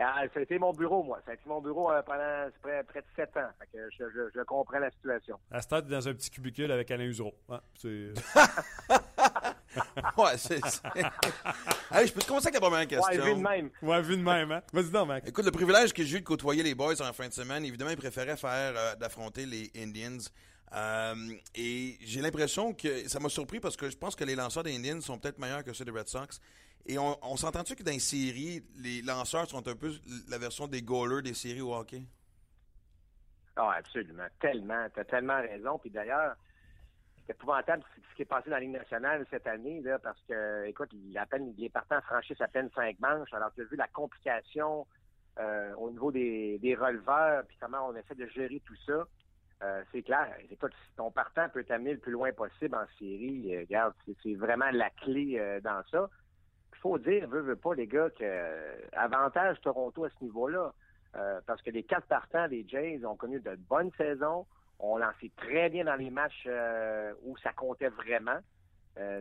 Ah, 0.00 0.22
ça 0.32 0.38
a 0.38 0.42
été 0.44 0.58
mon 0.60 0.72
bureau, 0.72 1.02
moi. 1.02 1.20
Ça 1.24 1.32
a 1.32 1.34
été 1.34 1.42
mon 1.46 1.60
bureau 1.60 1.90
euh, 1.90 2.00
pendant 2.02 2.48
près, 2.62 2.84
près 2.84 3.00
de 3.00 3.06
sept 3.16 3.36
ans. 3.36 3.48
Fait 3.58 3.66
que 3.76 3.88
je, 3.98 4.04
je- 4.14 4.30
je 4.32 4.40
comprends 4.44 4.78
la 4.78 4.90
situation. 4.92 5.38
À 5.50 5.60
ce 5.60 5.74
es 5.74 5.82
dans 5.82 6.08
un 6.08 6.12
petit 6.14 6.30
cubicule 6.30 6.70
avec 6.70 6.88
Alain 6.92 7.04
Usereau. 7.04 7.34
C'est- 7.74 8.12
Ouais, 10.16 10.36
c'est. 10.36 10.60
hey, 11.92 12.06
je 12.06 12.12
peux 12.12 12.20
te 12.20 12.26
commencer 12.26 12.48
avec 12.48 12.54
la 12.54 12.68
première 12.68 12.86
question. 12.86 13.06
Ouais, 13.06 13.18
vu 13.18 13.34
de 13.34 13.40
même. 13.40 13.70
ouais, 13.82 14.02
vu 14.02 14.16
de 14.16 14.22
même, 14.22 14.52
hein? 14.52 14.62
Vas-y 14.72 14.90
donc, 14.90 15.08
Mac. 15.08 15.28
Écoute, 15.28 15.44
le 15.44 15.50
privilège 15.50 15.92
que 15.92 16.02
j'ai 16.02 16.18
eu 16.18 16.20
de 16.20 16.26
côtoyer 16.26 16.62
les 16.62 16.74
boys 16.74 17.00
en 17.00 17.12
fin 17.12 17.28
de 17.28 17.32
semaine, 17.32 17.64
évidemment, 17.64 17.90
ils 17.90 17.96
préféraient 17.96 18.36
faire 18.36 18.74
euh, 18.76 18.94
d'affronter 18.96 19.46
les 19.46 19.70
Indians. 19.76 20.18
Euh, 20.74 21.14
et 21.54 21.96
j'ai 22.00 22.20
l'impression 22.20 22.74
que 22.74 23.08
ça 23.08 23.20
m'a 23.20 23.28
surpris 23.28 23.60
parce 23.60 23.76
que 23.76 23.88
je 23.88 23.96
pense 23.96 24.14
que 24.14 24.24
les 24.24 24.34
lanceurs 24.34 24.62
des 24.62 24.76
Indians 24.76 25.00
sont 25.00 25.18
peut-être 25.18 25.38
meilleurs 25.38 25.64
que 25.64 25.72
ceux 25.72 25.84
des 25.84 25.90
Red 25.90 26.08
Sox. 26.08 26.40
Et 26.86 26.98
on, 26.98 27.18
on 27.22 27.36
s'entend-tu 27.36 27.74
que 27.74 27.82
dans 27.82 27.92
les 27.92 27.98
séries, 27.98 28.62
les 28.76 29.02
lanceurs 29.02 29.48
sont 29.48 29.66
un 29.66 29.76
peu 29.76 29.92
la 30.28 30.38
version 30.38 30.66
des 30.66 30.82
goalers 30.82 31.22
des 31.22 31.34
séries 31.34 31.60
au 31.60 31.74
hockey? 31.74 32.02
Ah, 33.56 33.74
absolument. 33.78 34.26
Tellement. 34.40 34.86
Tu 34.94 35.00
as 35.00 35.04
tellement 35.04 35.40
raison. 35.40 35.78
Puis 35.78 35.90
d'ailleurs, 35.90 36.36
épouvantable 37.28 37.82
ce 38.10 38.14
qui 38.14 38.22
est 38.22 38.24
passé 38.24 38.50
dans 38.50 38.56
la 38.56 38.60
Ligue 38.60 38.72
nationale 38.72 39.26
cette 39.30 39.46
année, 39.46 39.82
parce 40.02 40.20
que, 40.28 40.64
écoute, 40.66 40.90
à 41.16 41.26
peine, 41.26 41.54
il 41.56 41.64
est 41.64 41.68
partant 41.68 41.96
à 41.96 42.48
peine 42.48 42.70
cinq 42.74 42.98
manches, 43.00 43.32
alors 43.32 43.52
tu 43.54 43.62
as 43.62 43.64
vu 43.64 43.76
la 43.76 43.88
complication 43.88 44.86
euh, 45.38 45.72
au 45.74 45.90
niveau 45.90 46.10
des, 46.10 46.58
des 46.58 46.74
releveurs, 46.74 47.44
puis 47.46 47.56
comment 47.60 47.88
on 47.88 47.94
essaie 47.94 48.14
de 48.14 48.26
gérer 48.26 48.60
tout 48.64 48.76
ça. 48.86 49.06
Euh, 49.62 49.82
c'est 49.92 50.02
clair. 50.02 50.34
Écoute, 50.50 50.72
si 50.72 50.96
ton 50.96 51.10
partant 51.10 51.48
peut 51.48 51.64
t'amener 51.64 51.92
le 51.92 51.98
plus 51.98 52.12
loin 52.12 52.32
possible 52.32 52.76
en 52.76 52.86
série, 52.98 53.54
euh, 53.54 53.60
regarde, 53.60 53.94
c'est 54.22 54.34
vraiment 54.34 54.70
la 54.72 54.90
clé 54.90 55.60
dans 55.62 55.82
ça. 55.90 56.08
Il 56.74 56.78
faut 56.78 56.98
dire, 56.98 57.28
veut, 57.28 57.40
veut 57.40 57.56
pas, 57.56 57.74
les 57.74 57.86
gars, 57.86 58.08
que 58.10 58.96
avantage 58.96 59.60
Toronto 59.60 60.04
à 60.04 60.10
ce 60.10 60.24
niveau-là. 60.24 60.72
Parce 61.46 61.60
que 61.62 61.70
les 61.70 61.82
quatre 61.82 62.06
partants 62.06 62.46
des 62.46 62.64
Jays 62.68 63.04
ont 63.04 63.16
connu 63.16 63.40
de 63.40 63.56
bonnes 63.56 63.90
saisons, 63.96 64.46
ont 64.80 64.96
lancé 64.98 65.30
très 65.36 65.68
bien 65.70 65.84
dans 65.84 65.96
les 65.96 66.10
matchs 66.10 66.44
euh, 66.46 67.12
où 67.24 67.36
ça 67.38 67.52
comptait 67.52 67.88
vraiment. 67.88 68.38
Euh, 68.98 69.20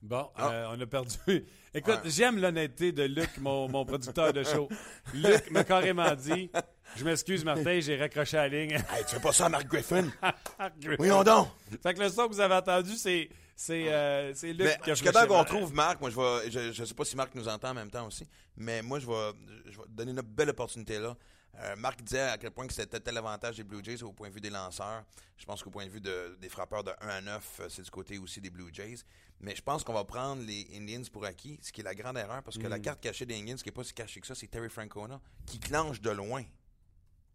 Bon, 0.00 0.28
Ah. 0.34 0.50
euh, 0.50 0.66
on 0.76 0.80
a 0.80 0.86
perdu. 0.86 1.16
Écoute, 1.74 1.94
Ouais. 2.02 2.10
j'aime 2.10 2.40
l'honnêteté 2.40 2.90
de 2.90 3.04
Luc, 3.04 3.38
mon, 3.38 3.68
mon 3.68 3.84
producteur 3.84 4.32
de 4.32 4.42
show. 4.42 4.68
Luc 5.14 5.48
m'a 5.52 5.62
carrément 5.62 6.12
dit 6.16 6.50
Je 6.96 7.04
m'excuse, 7.04 7.44
Martin, 7.44 7.78
j'ai 7.80 7.96
raccroché 7.96 8.36
la 8.36 8.48
ligne. 8.48 8.72
Hey, 8.90 9.04
tu 9.06 9.14
fais 9.14 9.20
pas 9.22 9.32
ça 9.32 9.46
à 9.46 9.48
Mark 9.48 9.66
Griffin? 9.66 10.08
Oui, 10.88 10.96
Voyons 10.98 11.22
donc! 11.22 11.48
Fait 11.82 11.94
que 11.94 12.00
le 12.00 12.08
son 12.08 12.26
que 12.28 12.32
vous 12.34 12.40
avez 12.40 12.54
entendu, 12.56 12.96
c'est 12.96 13.28
c'est 13.54 13.92
euh, 13.92 14.34
c'est 14.34 14.52
Luc 14.52 14.62
Mais 14.66 14.78
qui 14.82 14.90
a 14.90 14.94
jusqu'à 14.94 15.12
temps 15.12 15.20
flushé 15.20 15.34
qu'on 15.34 15.44
trouve 15.44 15.72
Marc, 15.72 16.00
moi 16.00 16.10
je 16.10 16.16
vais, 16.16 16.50
je, 16.50 16.72
je 16.72 16.84
sais 16.84 16.94
pas 16.94 17.04
si 17.04 17.16
Marc 17.16 17.32
nous 17.36 17.46
entend 17.48 17.70
en 17.70 17.74
même 17.74 17.90
temps 17.90 18.06
aussi, 18.06 18.26
mais 18.56 18.82
moi 18.82 18.98
je 18.98 19.06
vais, 19.06 19.30
je 19.66 19.78
vais 19.78 19.84
donner 19.88 20.10
une 20.10 20.20
belle 20.22 20.50
opportunité 20.50 20.98
là. 20.98 21.16
Euh, 21.58 21.76
Marc 21.76 22.02
disait 22.02 22.20
à 22.20 22.38
quel 22.38 22.50
point 22.50 22.66
que 22.66 22.72
c'était 22.72 22.98
tel 22.98 23.16
avantage 23.18 23.56
des 23.56 23.62
Blue 23.64 23.84
Jays 23.84 24.02
au 24.02 24.12
point 24.12 24.28
de 24.30 24.34
vue 24.34 24.40
des 24.40 24.48
lanceurs. 24.50 25.04
Je 25.36 25.44
pense 25.44 25.62
qu'au 25.62 25.70
point 25.70 25.84
de 25.84 25.90
vue 25.90 26.00
de- 26.00 26.36
des 26.40 26.48
frappeurs 26.48 26.82
de 26.82 26.92
1 27.00 27.08
à 27.08 27.20
9, 27.20 27.60
euh, 27.60 27.68
c'est 27.68 27.82
du 27.82 27.90
côté 27.90 28.16
aussi 28.18 28.40
des 28.40 28.48
Blue 28.48 28.70
Jays. 28.72 28.96
Mais 29.40 29.54
je 29.54 29.60
pense 29.62 29.84
qu'on 29.84 29.92
va 29.92 30.04
prendre 30.04 30.42
les 30.44 30.66
Indians 30.74 31.02
pour 31.12 31.24
acquis, 31.26 31.58
ce 31.62 31.70
qui 31.70 31.82
est 31.82 31.84
la 31.84 31.94
grande 31.94 32.16
erreur, 32.16 32.42
parce 32.42 32.56
que 32.56 32.66
la 32.68 32.78
carte 32.78 33.00
cachée 33.02 33.26
des 33.26 33.38
Indians, 33.38 33.56
ce 33.58 33.62
qui 33.64 33.68
n'est 33.68 33.74
pas 33.74 33.84
si 33.84 33.92
caché 33.92 34.20
que 34.20 34.26
ça, 34.26 34.34
c'est 34.34 34.46
Terry 34.46 34.70
Francona, 34.70 35.20
qui 35.44 35.58
clenche 35.60 36.00
de 36.00 36.10
loin. 36.10 36.42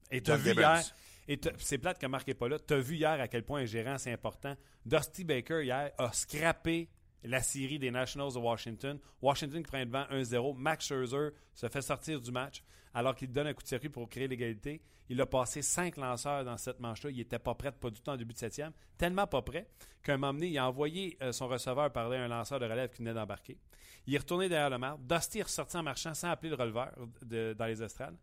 Et 0.10 0.22
t'as 0.24 0.36
vu 0.38 0.54
hier, 0.62 0.96
et 1.28 1.40
c'est 1.60 1.78
plate 1.78 2.00
que 2.00 2.08
Marc 2.08 2.26
n'est 2.28 2.34
pas 2.34 2.48
là, 2.48 2.58
t'as 2.58 2.78
vu 2.80 2.96
hier 2.96 3.20
à 3.22 3.28
quel 3.28 3.44
point 3.44 3.62
un 3.62 3.66
gérant 3.66 3.98
c'est 3.98 4.14
important. 4.14 4.56
Dusty 4.86 5.26
Baker 5.26 5.64
hier 5.64 5.92
a 5.98 6.12
scrappé 6.14 6.90
la 7.28 7.42
série 7.42 7.80
des 7.80 7.92
Nationals 7.92 8.34
de 8.34 8.40
Washington. 8.40 9.00
Washington 9.22 9.62
qui 9.64 9.70
prend 9.72 9.86
devant 9.86 10.04
1-0. 10.12 10.56
Max 10.58 10.86
Scherzer 10.88 11.30
se 11.54 11.68
fait 11.70 11.82
sortir 11.82 12.20
du 12.22 12.32
match 12.32 12.64
alors 12.94 13.16
qu'il 13.16 13.32
donne 13.32 13.48
un 13.48 13.54
coup 13.54 13.62
de 13.64 13.68
circuit 13.68 13.90
pour 13.90 14.10
créer 14.10 14.28
l'égalité. 14.28 14.82
Il 15.10 15.22
a 15.22 15.26
passé 15.26 15.62
cinq 15.62 15.96
lanceurs 15.98 16.44
dans 16.44 16.58
cette 16.58 16.80
manche-là. 16.80 17.10
Il 17.12 17.18
n'était 17.18 17.40
pas 17.40 17.54
prêt, 17.56 17.72
pas 17.72 17.90
du 17.90 18.02
tout 18.02 18.10
en 18.10 18.18
début 18.18 18.34
de 18.34 18.38
septième. 18.40 18.72
Tellement 18.98 19.28
pas 19.28 19.42
prêt 19.42 19.68
qu'à 20.04 20.14
un 20.14 20.18
moment 20.18 20.34
donné, 20.34 20.48
il 20.48 20.58
a 20.58 20.68
envoyé 20.68 21.18
euh, 21.22 21.32
son 21.32 21.48
receveur 21.48 21.92
parler 21.92 22.18
à 22.18 22.24
un 22.24 22.28
lanceur 22.28 22.60
de 22.60 22.66
relève 22.66 22.90
qui 22.90 22.98
venait 23.00 23.14
d'embarquer. 23.14 23.58
Il 24.06 24.16
est 24.16 24.18
retourné 24.18 24.50
derrière 24.50 24.70
le 24.70 24.78
marbre. 24.78 25.04
Dusty 25.04 25.40
est 25.40 25.44
ressorti 25.44 25.78
en 25.78 25.84
marchant 25.84 26.14
sans 26.14 26.30
appeler 26.32 26.50
le 26.50 26.56
releveur 26.56 26.92
de- 27.26 27.54
dans 27.58 27.66
les 27.66 27.82
estrades. 27.84 28.16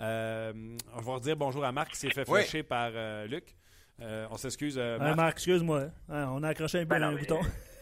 Euh, 0.00 0.52
on 0.94 1.00
va 1.00 1.12
redire 1.14 1.36
bonjour 1.36 1.64
à 1.64 1.70
Marc 1.70 1.92
qui 1.92 1.98
s'est 1.98 2.10
fait 2.10 2.28
Oui. 2.28 2.62
par 2.64 2.90
euh, 2.94 3.26
Luc. 3.26 3.54
Euh, 4.00 4.26
on 4.30 4.36
s'excuse, 4.36 4.76
euh, 4.76 4.98
Marc. 4.98 5.16
Marc, 5.16 5.32
excuse-moi. 5.36 5.84
Hein, 6.08 6.28
on 6.32 6.42
a 6.42 6.48
accroché 6.48 6.78
un 6.78 6.82
peu 6.82 6.88
Ben 6.88 6.98
non, 7.00 7.06
un 7.08 7.12
mais- 7.12 7.20
bouton. 7.20 7.40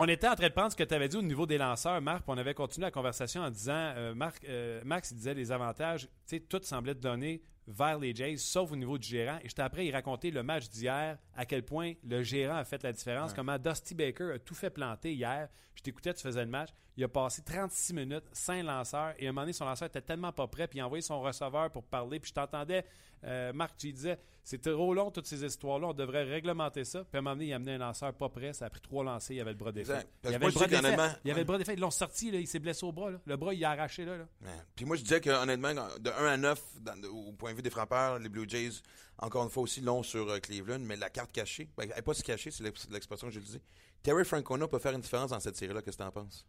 On 0.01 0.07
était 0.07 0.29
en 0.29 0.37
train 0.37 0.49
de 0.49 0.53
prendre 0.53 0.71
ce 0.71 0.77
que 0.77 0.85
tu 0.85 0.95
avais 0.95 1.09
dit 1.09 1.17
au 1.17 1.23
niveau 1.23 1.45
des 1.45 1.59
lanceurs, 1.59 2.01
Marc, 2.01 2.23
on 2.29 2.39
avait 2.39 2.55
continué 2.55 2.87
la 2.87 2.93
conversation 2.93 3.43
en 3.43 3.51
disant, 3.51 3.73
euh, 3.97 4.15
Marc, 4.15 4.45
euh, 4.45 4.81
Max 4.85 5.13
disait 5.13 5.35
les 5.35 5.51
avantages, 5.51 6.03
tu 6.03 6.37
sais, 6.37 6.41
tout 6.41 6.61
semblait 6.63 6.95
te 6.95 7.01
donner 7.01 7.43
vers 7.69 7.99
les 7.99 8.15
Jays, 8.15 8.37
sauf 8.39 8.73
au 8.73 8.77
niveau 8.77 8.97
du 8.99 9.07
gérant. 9.07 9.39
Et 9.45 9.49
j'étais 9.49 9.63
après, 9.63 9.87
il 9.87 9.93
racontait 9.93 10.31
le 10.31 10.43
match 10.43 10.69
d'hier, 10.69 11.19
à 11.37 11.45
quel 11.47 11.63
point 11.65 11.93
le 12.03 12.23
gérant 12.23 12.57
a 12.57 12.65
fait 12.65 12.83
la 12.83 12.93
différence, 12.93 13.33
comment 13.35 13.59
Dusty 13.59 13.95
Baker 13.95 14.33
a 14.35 14.39
tout 14.39 14.55
fait 14.55 14.71
planter 14.71 15.13
hier. 15.13 15.49
Je 15.75 15.83
t'écoutais, 15.83 16.13
tu 16.15 16.23
faisais 16.23 16.45
le 16.45 16.51
match. 16.51 16.71
Il 16.97 17.05
a 17.05 17.09
passé 17.09 17.43
36 17.45 17.93
minutes, 17.95 18.25
5 18.33 18.65
lanceurs, 18.65 19.15
et 19.19 19.27
à 19.27 19.29
un 19.29 19.33
moment 19.33 19.43
donné, 19.43 19.53
son 19.53 19.65
lanceur 19.67 19.87
était 19.87 20.01
tellement 20.01 20.33
pas 20.33 20.49
prêt, 20.49 20.67
puis 20.67 20.79
il 20.79 20.83
a 20.83 20.87
envoyé 20.87 21.03
son 21.03 21.21
receveur 21.21 21.71
pour 21.71 21.85
parler, 21.85 22.19
puis 22.19 22.31
je 22.31 22.35
t'entendais, 22.35 22.85
euh, 23.23 23.53
Marc, 23.53 23.77
tu 23.77 23.93
disais, 23.93 24.19
c'est 24.43 24.61
trop 24.61 24.93
long, 24.95 25.13
toutes 25.13 25.27
ces 25.27 25.45
histoires-là, 25.45 25.89
on 25.89 25.93
devrait 25.93 26.25
réglementer 26.25 26.83
ça. 26.85 27.05
Puis 27.05 27.11
à 27.15 27.19
un 27.19 27.21
moment 27.23 27.37
donné, 27.37 27.47
il 27.49 27.53
a 27.53 27.57
amené 27.57 27.75
un 27.75 27.79
lanceur 27.79 28.13
pas 28.15 28.29
prêt, 28.29 28.53
ça 28.53 28.67
a 28.67 28.71
pris 28.71 28.81
trois 28.81 29.05
lancers, 29.05 29.37
il 29.37 29.41
avait 29.41 29.53
le 29.53 29.57
bras 29.59 29.71
défait. 29.71 29.93
Il 30.25 30.31
que 30.31 30.35
avait 30.35 30.39
moi, 30.39 30.49
le 30.49 30.55
bras 30.55 30.67
défait. 30.67 30.97
Il 31.25 31.31
avait 31.31 31.41
le 31.41 31.45
bras 31.47 31.59
défait. 31.59 31.75
Ils 31.75 31.81
l'ont 31.81 31.91
sorti, 31.91 32.31
là, 32.33 32.39
il 32.41 32.47
s'est 32.49 32.59
blessé 32.59 32.85
au 32.87 32.91
bras. 32.93 33.11
là. 33.11 33.19
Le 33.27 33.37
bras, 33.37 33.53
il 33.55 33.65
a 33.65 33.71
arraché 33.73 34.05
là. 34.07 34.17
là. 34.17 34.25
Ouais. 34.43 34.49
Puis 34.75 34.85
moi, 34.87 34.97
je 34.97 35.03
disais 35.03 35.21
que 35.21 35.31
honnêtement, 35.31 35.75
de 35.75 36.11
1 36.11 36.27
à 36.27 36.37
9, 36.39 36.63
dans- 36.81 37.09
au 37.11 37.33
point 37.33 37.53
des 37.63 37.71
frappeurs, 37.71 38.19
les 38.19 38.29
Blue 38.29 38.49
Jays, 38.49 38.83
encore 39.19 39.45
une 39.45 39.51
fois 39.51 39.63
aussi 39.65 39.81
long 39.81 40.03
sur 40.03 40.29
euh, 40.31 40.39
Cleveland, 40.39 40.81
mais 40.81 40.97
la 40.97 41.11
carte 41.11 41.33
cachée, 41.33 41.69
ben, 41.77 41.85
elle 41.91 41.97
n'est 41.97 42.03
pas 42.03 42.15
si 42.15 42.23
cachée, 42.23 42.51
c'est 42.51 42.63
l'ex- 42.65 42.89
l'expression 42.91 43.29
que 43.29 43.35
je 43.35 43.41
dis. 43.41 43.63
Terry 44.03 44.25
Francona 44.25 44.69
peut 44.69 44.79
faire 44.79 44.93
une 44.93 45.01
différence 45.01 45.31
dans 45.31 45.41
cette 45.41 45.57
série-là. 45.57 45.83
Qu'est-ce 45.83 45.97
que 45.97 46.03
tu 46.03 46.09
en 46.09 46.13
penses? 46.13 46.47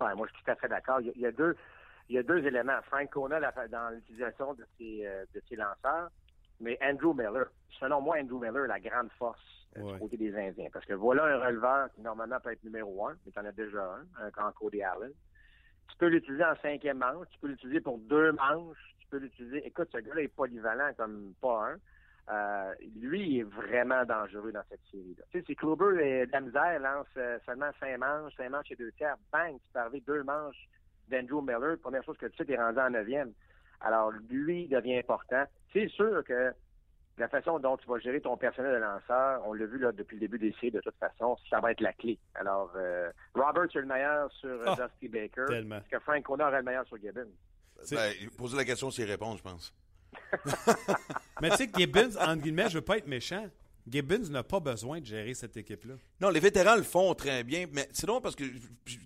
Ouais, 0.00 0.14
moi, 0.14 0.26
je 0.28 0.34
suis 0.34 0.44
tout 0.44 0.50
à 0.50 0.56
fait 0.56 0.68
d'accord. 0.68 1.00
Il, 1.00 1.06
y 1.06 1.10
a- 1.10 1.12
il 1.14 1.20
y 1.22 1.26
a 1.26 1.32
deux, 1.32 1.56
il 2.08 2.14
y 2.16 2.18
a 2.18 2.22
deux 2.22 2.38
éléments. 2.44 2.80
Frank 2.86 3.10
Kona 3.10 3.38
la- 3.38 3.52
dans 3.68 3.90
l'utilisation 3.94 4.54
de 4.54 4.64
ses, 4.78 5.06
euh, 5.06 5.24
de 5.34 5.42
ses 5.48 5.56
lanceurs, 5.56 6.10
mais 6.60 6.78
Andrew 6.82 7.14
Miller. 7.14 7.46
Selon 7.78 8.00
moi, 8.00 8.16
Andrew 8.18 8.40
Miller, 8.40 8.66
la 8.66 8.80
grande 8.80 9.10
force 9.18 9.40
euh, 9.76 9.80
Ouais. 9.82 9.92
du 9.94 9.98
côté 10.00 10.16
des 10.18 10.34
Indiens. 10.36 10.68
Parce 10.72 10.84
que 10.84 10.92
voilà 10.94 11.24
un 11.24 11.38
releveur 11.46 11.90
qui, 11.94 12.00
normalement, 12.02 12.38
peut 12.40 12.52
être 12.52 12.62
numéro 12.64 13.06
un, 13.08 13.16
mais 13.24 13.32
tu 13.32 13.38
en 13.38 13.44
as 13.44 13.52
déjà 13.52 13.82
un, 13.82 14.24
un 14.26 14.30
quand 14.30 14.50
Cody 14.52 14.82
Allen. 14.82 15.12
Tu 15.88 15.96
peux 15.98 16.08
l'utiliser 16.08 16.44
en 16.44 16.56
cinquième 16.60 16.98
manche, 16.98 17.26
tu 17.30 17.38
peux 17.38 17.48
l'utiliser 17.48 17.80
pour 17.80 17.98
deux 17.98 18.32
manches, 18.32 18.91
peux 19.12 19.18
l'utiliser. 19.18 19.66
Écoute, 19.66 19.88
ce 19.92 19.98
gars-là 19.98 20.22
est 20.22 20.28
polyvalent 20.28 20.92
comme 20.96 21.34
pas 21.40 21.70
un. 21.72 21.76
Euh, 22.32 22.74
lui, 23.00 23.20
il 23.28 23.40
est 23.40 23.42
vraiment 23.42 24.04
dangereux 24.04 24.52
dans 24.52 24.62
cette 24.70 24.80
série-là. 24.90 25.24
Tu 25.30 25.40
sais, 25.40 25.44
si 25.44 25.56
Kluber 25.56 26.00
et 26.02 26.26
la 26.26 26.40
misère 26.40 26.78
lance 26.80 27.06
euh, 27.16 27.38
seulement 27.44 27.70
cinq 27.80 27.98
manches, 27.98 28.32
cinq 28.36 28.48
manches 28.50 28.70
et 28.70 28.76
deux 28.76 28.92
tiers, 28.92 29.16
bang, 29.32 29.54
tu 29.54 29.68
peux 29.72 29.80
arriver 29.80 30.02
deux 30.06 30.22
manches 30.22 30.68
d'Andrew 31.08 31.42
Miller. 31.42 31.76
Première 31.82 32.04
chose 32.04 32.16
que 32.16 32.26
tu 32.26 32.36
sais, 32.36 32.44
tu 32.44 32.52
es 32.52 32.56
rendu 32.56 32.78
en 32.78 32.90
neuvième. 32.90 33.32
Alors, 33.80 34.12
lui, 34.30 34.68
devient 34.68 34.98
important. 34.98 35.44
C'est 35.72 35.88
sûr 35.88 36.22
que 36.24 36.52
la 37.18 37.28
façon 37.28 37.58
dont 37.58 37.76
tu 37.76 37.88
vas 37.88 37.98
gérer 37.98 38.20
ton 38.20 38.36
personnel 38.36 38.72
de 38.72 38.78
lanceur, 38.78 39.42
on 39.44 39.52
l'a 39.52 39.66
vu 39.66 39.78
là, 39.78 39.90
depuis 39.92 40.14
le 40.14 40.20
début 40.20 40.38
des 40.38 40.52
séries, 40.52 40.70
de 40.70 40.80
toute 40.80 40.96
façon, 40.96 41.36
ça 41.50 41.58
va 41.60 41.72
être 41.72 41.80
la 41.80 41.92
clé. 41.92 42.18
Alors, 42.36 42.72
euh, 42.76 43.10
Robert, 43.34 43.66
tu 43.68 43.78
es 43.78 43.80
le 43.82 43.88
meilleur 43.88 44.30
sur 44.32 44.48
euh, 44.48 44.64
Ah, 44.68 44.76
Dusty 44.76 45.08
Baker. 45.08 45.44
tellement. 45.48 45.76
Est-ce 45.78 45.88
que 45.88 45.98
Frank 45.98 46.22
Cona 46.22 46.46
aura 46.48 46.58
le 46.58 46.64
meilleur 46.64 46.86
sur 46.86 46.96
Gibbons? 46.98 47.28
Ben, 47.90 48.14
poser 48.36 48.56
la 48.56 48.64
question, 48.64 48.90
c'est 48.90 49.04
répondre, 49.04 49.38
je 49.38 49.42
pense. 49.42 49.74
Mais 51.40 51.50
tu 51.50 51.56
sais, 51.56 51.70
Gibbons, 51.74 52.16
entre 52.18 52.42
guillemets, 52.42 52.68
je 52.68 52.74
veux 52.74 52.82
pas 52.82 52.98
être 52.98 53.06
méchant. 53.06 53.48
Gibbons 53.88 54.30
n'a 54.30 54.44
pas 54.44 54.60
besoin 54.60 55.00
de 55.00 55.06
gérer 55.06 55.34
cette 55.34 55.56
équipe-là. 55.56 55.94
Non, 56.20 56.30
les 56.30 56.38
vétérans 56.38 56.76
le 56.76 56.84
font 56.84 57.14
très 57.14 57.42
bien, 57.42 57.66
mais 57.72 57.88
c'est 57.92 58.06
drôle 58.06 58.22
parce 58.22 58.36
que 58.36 58.44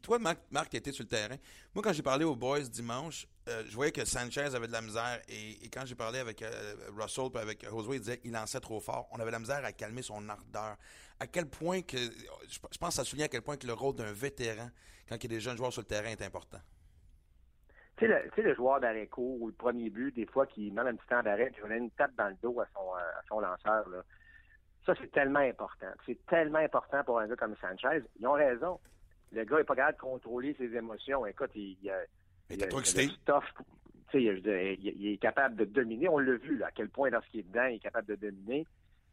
toi, 0.03 0.18
Marc, 0.18 0.39
Marc 0.51 0.74
était 0.74 0.93
sur 0.93 1.05
le 1.05 1.09
terrain. 1.09 1.37
Moi, 1.74 1.83
quand 1.83 1.95
j'ai 1.95 2.03
parlé 2.03 2.27
aux 2.27 2.37
boys 2.37 2.61
dimanche, 2.61 3.27
euh, 3.49 3.62
je 3.66 3.74
voyais 3.74 3.93
que 3.93 4.05
Sanchez 4.05 4.55
avait 4.55 4.66
de 4.66 4.72
la 4.72 4.83
misère 4.83 5.22
et, 5.29 5.64
et 5.64 5.68
quand 5.70 5.87
j'ai 5.87 5.95
parlé 5.95 6.18
avec 6.18 6.43
euh, 6.43 6.74
Russell 6.95 7.31
puis 7.33 7.41
avec 7.41 7.66
Josue, 7.66 7.95
il 7.95 8.01
disait 8.01 8.18
qu'il 8.18 8.33
lançait 8.33 8.61
trop 8.61 8.81
fort. 8.81 9.09
On 9.12 9.16
avait 9.16 9.31
de 9.31 9.33
la 9.33 9.39
misère 9.39 9.64
à 9.64 9.72
calmer 9.72 10.03
son 10.03 10.29
ardeur. 10.29 10.77
À 11.18 11.27
quel 11.27 11.47
point 11.47 11.81
que 11.81 11.97
je 11.97 12.09
je 12.49 12.79
pense 12.79 12.91
que 12.91 12.95
ça 12.97 13.05
souligne 13.05 13.24
à 13.24 13.29
quel 13.29 13.43
point 13.43 13.57
que 13.57 13.66
le 13.66 13.72
rôle 13.72 13.95
d'un 13.95 14.12
vétéran 14.12 14.68
quand 15.09 15.16
il 15.16 15.22
y 15.22 15.27
a 15.27 15.37
des 15.37 15.41
jeunes 15.41 15.57
joueurs 15.57 15.72
sur 15.72 15.81
le 15.81 15.87
terrain 15.87 16.09
est 16.09 16.22
important. 16.22 16.61
Tu 17.97 18.07
sais, 18.07 18.09
le, 18.09 18.28
tu 18.30 18.36
sais, 18.36 18.42
le 18.42 18.55
joueur 18.55 18.80
d'arrêt 18.80 19.07
court 19.07 19.40
ou 19.40 19.47
le 19.47 19.53
premier 19.55 19.88
but, 19.90 20.14
des 20.14 20.26
fois, 20.26 20.47
qui 20.47 20.70
demande 20.70 20.88
un 20.88 20.97
petit 20.97 21.07
temps 21.09 21.22
d'arrêt, 21.22 21.51
puis 21.53 21.62
on 21.66 21.70
a 21.70 21.76
une 21.76 21.90
tape 21.90 22.14
dans 22.16 22.28
le 22.28 22.36
dos 22.42 22.61
à 22.61 22.66
son, 22.74 22.94
euh, 22.94 22.99
à 22.99 23.22
son 23.28 23.40
lanceur. 23.40 23.88
Là. 23.88 24.03
Ça, 24.84 24.94
c'est 25.01 25.11
tellement 25.11 25.40
important. 25.40 25.88
C'est 26.05 26.18
tellement 26.26 26.59
important 26.59 27.03
pour 27.05 27.18
un 27.18 27.26
gars 27.26 27.36
comme 27.36 27.57
Sanchez. 27.57 28.03
Ils 28.20 28.26
ont 28.26 28.32
raison. 28.32 28.78
Le 29.32 29.44
gars 29.44 29.59
n'est 29.59 29.64
pas 29.64 29.74
capable 29.74 29.97
de 29.97 30.03
contrôler 30.03 30.55
ses 30.59 30.74
émotions. 30.76 31.26
Écoute, 31.26 31.51
il, 31.55 31.76
il, 31.82 31.90
a- 31.90 32.05
Il 32.51 32.59
il 32.62 33.11
stuff 33.22 33.44
il, 34.18 35.09
est 35.12 35.18
capable 35.20 35.57
de 35.57 35.64
dominer. 35.64 36.09
On 36.09 36.18
l'a 36.18 36.36
vu, 36.36 36.57
là, 36.57 36.66
à 36.66 36.70
quel 36.70 36.88
point, 36.88 37.11
lorsqu'il 37.11 37.40
est 37.40 37.42
dedans, 37.44 37.64
il 37.66 37.76
est 37.76 37.80
capable 37.80 38.09
de 38.09 38.14
dominer. 38.14 38.66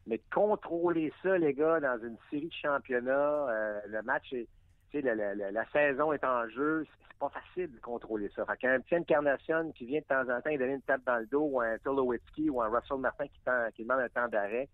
Mais 0.06 0.18
de 0.18 0.22
contrôler 0.32 1.12
ça, 1.22 1.38
les 1.38 1.54
gars, 1.54 1.80
dans 1.80 1.98
une 2.02 2.16
série 2.30 2.48
de 2.48 2.54
championnats, 2.54 3.48
euh, 3.48 3.80
le 3.88 4.02
match 4.02 4.32
est, 4.32 4.46
la, 5.02 5.64
saison 5.70 6.12
est 6.12 6.24
en 6.24 6.48
jeu, 6.48 6.86
c'est 7.08 7.18
pas 7.18 7.30
facile 7.30 7.72
de 7.72 7.80
contrôler 7.80 8.30
ça. 8.34 8.44
Fait 8.46 8.56
qu'un 8.58 8.80
petit 8.80 8.96
Encarnacion 8.96 9.72
qui 9.72 9.86
vient 9.86 10.00
de 10.00 10.04
temps 10.04 10.22
en 10.22 10.40
temps 10.40 10.50
et 10.50 10.58
donner 10.58 10.74
une 10.74 10.82
tape 10.82 11.04
dans 11.04 11.18
le 11.18 11.26
dos, 11.26 11.48
ou 11.52 11.60
un 11.60 11.78
Tulowitzki 11.78 12.50
ou 12.50 12.60
un 12.62 12.68
Russell 12.68 12.98
Martin 12.98 13.26
qui, 13.26 13.40
qui 13.76 13.82
demande 13.82 14.00
un 14.00 14.08
temps 14.08 14.28
d'arrêt, 14.28 14.68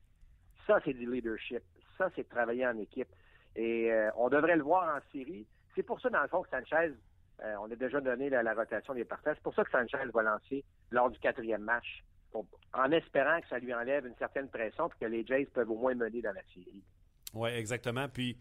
ça, 0.66 0.78
c'est 0.84 0.94
du 0.94 1.10
leadership. 1.10 1.62
Ça, 1.98 2.10
c'est 2.14 2.22
de 2.22 2.28
travailler 2.28 2.66
en 2.66 2.78
équipe. 2.78 3.08
Et 3.56 3.90
euh, 3.90 4.10
on 4.16 4.28
devrait 4.28 4.56
le 4.56 4.62
voir 4.62 4.96
en 4.96 5.00
série. 5.12 5.46
C'est 5.74 5.82
pour 5.82 6.00
ça, 6.00 6.10
dans 6.10 6.22
le 6.22 6.28
fond, 6.28 6.42
que 6.42 6.48
Sanchez, 6.50 6.94
euh, 7.42 7.54
on 7.60 7.70
a 7.70 7.74
déjà 7.74 8.00
donné 8.00 8.30
la, 8.30 8.54
rotation 8.54 8.94
des 8.94 9.04
partages. 9.04 9.36
C'est 9.36 9.42
pour 9.42 9.54
ça 9.54 9.64
que 9.64 9.70
Sanchez 9.70 10.10
va 10.12 10.22
lancer 10.22 10.64
lors 10.90 11.10
du 11.10 11.18
quatrième 11.18 11.62
match, 11.62 12.04
en 12.32 12.92
espérant 12.92 13.40
que 13.40 13.48
ça 13.48 13.58
lui 13.58 13.74
enlève 13.74 14.06
une 14.06 14.16
certaine 14.16 14.48
pression 14.48 14.88
et 14.88 15.04
que 15.04 15.06
les 15.06 15.26
Jays 15.26 15.48
peuvent 15.52 15.70
au 15.70 15.76
moins 15.76 15.94
mener 15.94 16.22
dans 16.22 16.32
la 16.32 16.42
série. 16.54 16.82
Oui, 17.34 17.50
exactement. 17.50 18.08
Puis, 18.08 18.36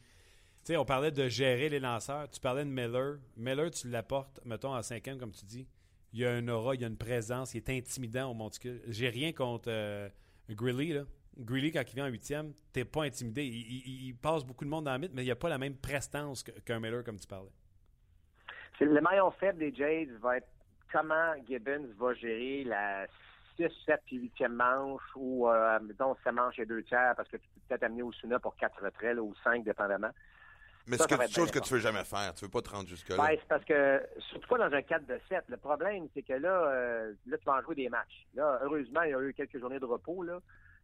sais, 0.70 0.78
on 0.78 0.86
parlait 0.86 1.11
de 1.11 1.28
gérer 1.28 1.70
les 1.70 1.80
lanceurs. 1.80 2.30
Tu 2.30 2.39
parlais 2.39 2.63
de 2.63 2.70
Miller. 2.70 3.17
Miller, 3.36 3.72
tu 3.72 3.89
l'apportes, 3.89 4.39
mettons, 4.45 4.76
en 4.76 4.82
cinquième, 4.82 5.17
comme 5.17 5.32
tu 5.32 5.45
dis. 5.45 5.67
Il 6.13 6.20
y 6.20 6.26
a 6.26 6.38
une 6.38 6.49
aura, 6.49 6.76
il 6.76 6.82
y 6.82 6.84
a 6.84 6.88
une 6.88 6.97
présence, 6.97 7.53
il 7.53 7.57
est 7.57 7.70
intimidant 7.70 8.32
au 8.32 8.34
monticule. 8.34 8.82
J'ai 8.88 9.09
rien 9.09 9.32
contre 9.32 9.70
euh, 9.70 10.09
Greeley, 10.49 10.93
là. 10.93 11.03
Greeley, 11.38 11.72
quand 11.72 11.84
il 11.88 11.95
vient 11.95 12.05
en 12.05 12.09
huitième, 12.09 12.53
t'es 12.74 12.86
pas 12.86 13.03
intimidé. 13.03 13.43
Il, 13.45 14.13
passe 14.15 14.43
beaucoup 14.43 14.65
de 14.65 14.70
monde 14.70 14.86
dans 14.86 14.91
la 14.91 14.97
mythe, 14.97 15.13
mais 15.13 15.22
il 15.22 15.26
n'y 15.26 15.32
a 15.32 15.36
pas 15.36 15.49
la 15.49 15.57
même 15.57 15.76
prestance 15.76 16.43
qu'un 16.43 16.80
Miller, 16.80 17.03
comme 17.03 17.20
tu 17.20 17.28
parlais. 17.28 17.51
Le 18.82 19.01
maillon 19.01 19.32
faible 19.32 19.59
des 19.59 19.74
Jays 19.74 20.09
va 20.22 20.38
être 20.38 20.47
comment 20.91 21.34
Gibbons 21.47 21.88
va 21.97 22.13
gérer 22.13 22.63
la 22.63 23.05
6, 23.57 23.67
7 23.86 24.01
puis 24.05 24.32
8e 24.38 24.49
manche 24.49 25.01
ou, 25.15 25.47
euh, 25.47 25.80
mettons, 25.82 26.15
7 26.24 26.34
manches 26.34 26.59
et 26.59 26.65
2 26.65 26.84
tiers 26.84 27.13
parce 27.15 27.30
que 27.30 27.38
tu 27.38 27.47
peux 27.53 27.61
peut-être 27.67 27.84
amener 27.84 28.03
Osuna 28.03 28.39
pour 28.39 28.55
4 28.55 28.84
retraits 28.84 29.17
ou 29.17 29.34
5 29.43 29.63
dépendamment. 29.63 30.11
Mais 30.89 30.97
c'est 30.97 31.07
quelque 31.07 31.31
chose 31.31 31.51
que 31.51 31.59
tu 31.59 31.73
veux 31.73 31.79
jamais 31.79 32.03
faire. 32.03 32.33
Tu 32.33 32.45
veux 32.45 32.51
pas 32.51 32.61
te 32.61 32.69
rendre 32.69 32.87
jusque-là. 32.87 33.17
Ben, 33.17 33.37
c'est 33.39 33.47
parce 33.47 33.63
que, 33.65 34.01
surtout 34.29 34.47
pas 34.47 34.69
dans 34.69 34.75
un 34.75 34.81
4 34.81 35.05
de 35.05 35.19
7, 35.29 35.43
le 35.47 35.57
problème, 35.57 36.07
c'est 36.13 36.23
que 36.23 36.33
là, 36.33 36.49
euh, 36.49 37.13
là, 37.27 37.37
tu 37.37 37.45
vas 37.45 37.57
en 37.57 37.61
jouer 37.61 37.75
des 37.75 37.89
matchs. 37.89 38.27
Là, 38.33 38.59
heureusement, 38.63 39.03
il 39.03 39.11
y 39.11 39.13
a 39.13 39.21
eu 39.21 39.33
quelques 39.33 39.59
journées 39.59 39.79
de 39.79 39.85
repos, 39.85 40.23
là. 40.23 40.39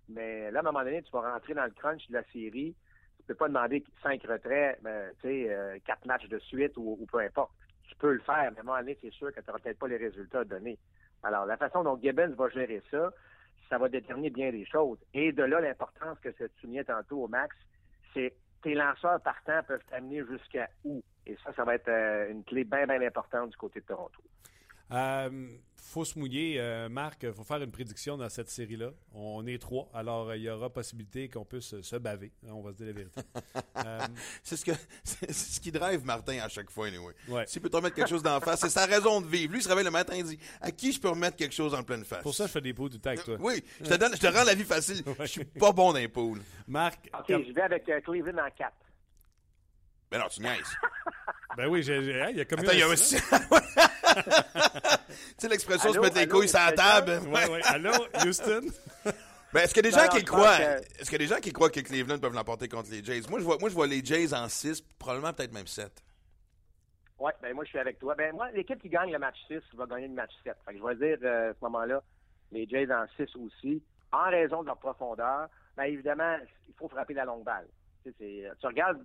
Mais 0.08 0.52
là, 0.52 0.60
à 0.60 0.62
un 0.62 0.66
moment 0.66 0.84
donné, 0.84 1.02
tu 1.02 1.12
vas 1.12 1.34
rentrer 1.34 1.56
dans 1.56 1.66
le 1.66 1.72
crunch 1.72 2.08
de 2.08 2.14
la 2.14 2.24
série. 2.32 2.76
Tu 3.18 3.24
peux 3.28 3.36
pas 3.36 3.48
demander 3.48 3.84
5 4.04 4.22
retraits, 4.24 4.80
ben, 4.84 5.12
tu 5.22 5.28
sais, 5.28 5.50
euh, 5.50 5.80
4 5.86 6.06
matchs 6.06 6.28
de 6.28 6.38
suite 6.40 6.74
ou, 6.78 6.98
ou 7.00 7.06
peu 7.08 7.20
importe. 7.20 7.52
Tu 7.90 7.96
peux 7.96 8.14
le 8.14 8.20
faire, 8.20 8.52
mais 8.52 8.60
à 8.60 8.62
un 8.62 8.64
moment 8.64 8.80
donné, 8.80 8.98
c'est 9.02 9.14
sûr 9.14 9.34
que 9.34 9.40
tu 9.40 9.48
n'auras 9.48 9.60
peut-être 9.60 9.80
pas 9.80 9.88
les 9.88 9.98
résultats 9.98 10.40
à 10.40 10.44
donner. 10.44 10.78
Alors, 11.24 11.46
la 11.48 11.58
façon 11.58 11.84
dont 11.84 12.00
Gibbons 12.00 12.36
va 12.38 12.50
gérer 12.50 12.84
ça, 12.92 13.12
ça 13.70 13.80
va 13.80 13.90
déterminer 13.90 14.30
bien 14.30 14.52
des 14.52 14.66
choses. 14.66 15.00
Et 15.14 15.32
de 15.32 15.44
là, 15.44 15.60
l'importance 15.60 16.20
que 16.20 16.30
tu 16.30 16.48
soulignais 16.62 16.84
tantôt 16.84 17.24
au 17.24 17.28
max, 17.28 17.56
c'est 18.14 18.34
tes 18.66 18.74
lanceurs 18.74 19.22
partants 19.22 19.62
peuvent 19.68 19.86
t'amener 19.92 20.24
jusqu'à 20.26 20.68
où? 20.84 21.04
Et 21.28 21.38
ça, 21.44 21.54
ça 21.54 21.64
va 21.64 21.76
être 21.76 21.88
euh, 21.88 22.32
une 22.32 22.44
clé 22.44 22.64
bien, 22.64 22.88
bien 22.88 23.00
importante 23.00 23.52
du 23.52 23.58
côté 23.58 23.80
de 23.80 23.86
Toronto. 23.86 24.20
Euh, 24.92 25.58
faut 25.96 26.04
se 26.04 26.18
mouiller. 26.20 26.56
Euh, 26.60 26.90
Marc, 26.90 27.24
il 27.24 27.32
faut 27.32 27.44
faire 27.44 27.62
une 27.62 27.72
prédiction 27.72 28.18
dans 28.18 28.28
cette 28.30 28.50
série-là. 28.50 28.90
On 29.14 29.46
est 29.48 29.62
trois, 29.62 29.90
alors 29.94 30.30
euh, 30.30 30.36
il 30.36 30.44
y 30.44 30.50
aura 30.50 30.70
possibilité 30.70 31.30
qu'on 31.30 31.46
puisse 31.46 31.80
se 31.80 31.96
baver. 31.96 32.32
On 32.50 32.62
va 32.62 32.72
se 32.72 32.78
dire 32.78 32.88
la 32.88 32.94
vérité. 32.94 33.22
Euh, 33.86 34.00
C'est 34.42 34.56
ce, 34.56 34.64
que, 34.66 34.72
c'est 35.04 35.32
ce 35.32 35.60
qui 35.60 35.70
drive 35.72 36.04
Martin 36.06 36.40
à 36.40 36.48
chaque 36.48 36.72
fois, 36.72 36.88
anyway. 36.88 37.14
Ouais. 37.28 37.46
S'il 37.46 37.62
peut 37.62 37.70
te 37.70 37.76
remettre 37.76 37.96
quelque 37.96 38.10
chose 38.10 38.24
d'en 38.24 38.40
face, 38.40 38.62
c'est 38.62 38.70
sa 38.70 38.86
raison 38.86 39.20
de 39.22 39.28
vivre. 39.28 39.52
Lui, 39.52 39.60
il 39.60 39.64
se 39.64 39.68
réveille 39.68 39.84
le 39.84 39.92
matin 39.92 40.14
et 40.14 40.24
dit 40.24 40.40
À 40.62 40.72
qui 40.72 40.92
je 40.94 41.00
peux 41.00 41.10
remettre 41.10 41.36
quelque 41.36 41.54
chose 41.54 41.74
en 41.74 41.84
pleine 41.84 42.06
face? 42.06 42.24
Pour 42.24 42.34
ça, 42.34 42.48
je 42.48 42.52
fais 42.52 42.62
des 42.62 42.74
pots 42.74 42.88
du 42.90 43.00
temps 43.00 43.10
avec 43.10 43.24
toi. 43.24 43.36
Oui, 43.40 43.64
je 43.82 43.90
te, 43.90 43.94
donne, 43.96 44.16
je 44.16 44.20
te 44.22 44.28
rends 44.28 44.44
la 44.46 44.56
vie 44.56 44.64
facile. 44.64 45.04
Je 45.20 45.26
suis 45.26 45.46
pas 45.46 45.72
bon 45.72 45.92
dans 45.92 46.00
les 46.00 46.08
poules. 46.08 46.42
Marc, 46.68 47.10
OK, 47.14 47.26
je 47.28 47.52
vais 47.54 47.62
avec 47.62 47.88
euh, 47.90 48.00
Cleveland 48.02 48.46
en 48.46 48.50
4. 48.50 48.74
Ben 50.10 50.20
non, 50.20 50.28
tu 50.30 50.42
niaises. 50.42 50.76
ben 51.58 51.68
oui, 51.68 51.80
hey, 51.90 52.32
il 52.32 52.38
y 52.38 52.42
a 52.42 52.46
comme 52.46 52.60
Attends, 52.60 52.72
il 52.72 52.80
y 52.80 52.82
a 52.82 52.88
un. 52.88 52.96
Tu 54.16 55.24
sais 55.38 55.48
l'expression 55.50 55.94
se 55.94 56.00
mettre 56.00 56.18
les 56.18 56.28
couilles 56.28 56.48
sur 56.50 56.60
la 56.60 56.72
table. 56.72 57.20
Ouais, 57.28 57.50
ouais. 57.50 57.62
Allô, 57.66 57.92
Houston? 58.26 58.62
Ben, 59.54 59.62
est-ce 59.62 59.74
qu'il 59.74 59.86
y 59.86 59.88
a 59.88 59.92
des 59.92 59.98
gens 59.98 60.08
qui 60.10 60.24
croient? 60.24 60.58
que- 60.58 61.00
Est-ce 61.00 61.04
qu'il 61.10 61.14
y 61.14 61.16
a 61.16 61.28
des 61.28 61.34
gens 61.34 61.40
qui 61.40 61.54
croient 61.54 61.70
que 61.70 61.80
Cleveland 61.80 62.20
peuvent 62.20 62.34
l'emporter 62.34 62.68
contre 62.68 62.90
les 62.92 63.04
Jays? 63.04 63.22
Moi, 63.30 63.40
je 63.40 63.46
vois, 63.46 63.58
moi, 63.60 63.70
je 63.70 63.74
vois 63.76 63.88
les 63.88 64.04
Jays 64.04 64.34
en 64.34 64.50
6, 64.50 64.82
probablement 65.00 65.32
peut-être 65.34 65.54
même 65.54 65.68
7. 65.68 65.92
Oui, 67.18 67.32
ben 67.42 67.54
moi, 67.54 67.64
je 67.64 67.70
suis 67.70 67.80
avec 67.80 67.98
toi. 67.98 68.16
Ben 68.16 68.34
moi, 68.36 68.52
l'équipe 68.52 68.82
qui 68.82 68.90
gagne 68.90 69.12
le 69.14 69.20
match 69.20 69.38
6 69.48 69.60
va 69.76 69.86
gagner 69.86 70.10
le 70.10 70.14
match 70.14 70.32
7. 70.44 70.54
Fait 70.66 70.74
que 70.74 70.80
je 70.80 70.84
vais 70.84 70.96
dire, 70.96 71.18
euh, 71.24 71.52
à 71.52 71.54
ce 71.54 71.60
moment-là, 71.62 72.04
les 72.52 72.68
Jays 72.68 72.92
en 72.92 73.06
6 73.16 73.34
aussi, 73.38 73.82
en 74.12 74.30
raison 74.30 74.62
de 74.62 74.68
leur 74.68 74.78
profondeur. 74.78 75.48
Ben 75.78 75.84
évidemment, 75.84 76.38
il 76.68 76.74
faut 76.74 76.90
frapper 76.90 77.14
la 77.14 77.24
longue 77.26 77.44
balle. 77.46 77.68
Tu, 78.04 78.14
sais, 78.20 78.50
tu 78.60 78.68
regardes, 78.68 79.02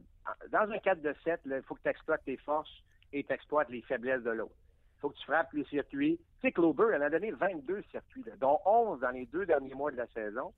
dans 0.50 0.68
un 0.70 0.78
4 0.78 1.00
de 1.00 1.14
7, 1.24 1.40
il 1.46 1.62
faut 1.66 1.74
que 1.76 1.82
tu 1.82 1.88
exploites 1.88 2.24
tes 2.24 2.36
forces 2.38 2.68
et 3.12 3.22
tu 3.22 3.32
exploites 3.32 3.68
les 3.70 3.82
faiblesses 3.82 4.22
de 4.22 4.30
l'autre. 4.30 4.54
Faut 5.00 5.10
que 5.10 5.16
tu 5.16 5.24
frappes 5.24 5.52
les 5.52 5.64
circuits. 5.64 6.18
Tu 6.40 6.48
sais, 6.48 6.52
Clover, 6.52 6.92
elle 6.94 7.02
a 7.02 7.10
donné 7.10 7.30
22 7.32 7.82
circuits, 7.90 8.24
dont 8.38 8.58
11 8.64 9.00
dans 9.00 9.10
les 9.10 9.26
deux 9.26 9.46
derniers 9.46 9.74
mois 9.74 9.90
de 9.90 9.96
la 9.96 10.06
saison. 10.08 10.52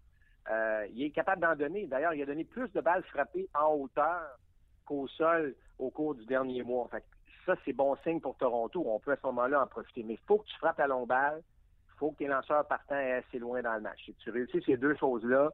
Euh, 0.50 0.86
il 0.92 1.04
est 1.04 1.10
capable 1.10 1.42
d'en 1.42 1.54
donner. 1.54 1.86
D'ailleurs, 1.86 2.14
il 2.14 2.22
a 2.22 2.26
donné 2.26 2.44
plus 2.44 2.70
de 2.72 2.80
balles 2.80 3.04
frappées 3.04 3.48
en 3.54 3.74
hauteur 3.74 4.38
qu'au 4.84 5.06
sol 5.08 5.54
au 5.78 5.90
cours 5.90 6.14
du 6.14 6.24
dernier 6.26 6.62
mois. 6.62 6.88
Fait 6.90 7.00
que 7.00 7.06
ça, 7.46 7.54
c'est 7.64 7.72
bon 7.72 7.96
signe 8.02 8.20
pour 8.20 8.36
Toronto. 8.36 8.84
On 8.86 8.98
peut 8.98 9.12
à 9.12 9.16
ce 9.16 9.26
moment-là 9.26 9.62
en 9.62 9.66
profiter. 9.66 10.02
Mais 10.02 10.14
il 10.14 10.26
faut 10.26 10.38
que 10.38 10.46
tu 10.46 10.56
frappes 10.56 10.78
la 10.78 10.88
longue 10.88 11.08
balle. 11.08 11.42
Il 11.88 11.98
faut 11.98 12.10
que 12.10 12.18
tes 12.18 12.26
lanceurs 12.26 12.66
partant 12.66 12.96
aient 12.96 13.22
assez 13.24 13.38
loin 13.38 13.62
dans 13.62 13.74
le 13.74 13.80
match. 13.80 14.00
Si 14.04 14.14
tu 14.14 14.30
réussis 14.30 14.60
ces 14.66 14.76
deux 14.76 14.96
choses-là, 14.96 15.50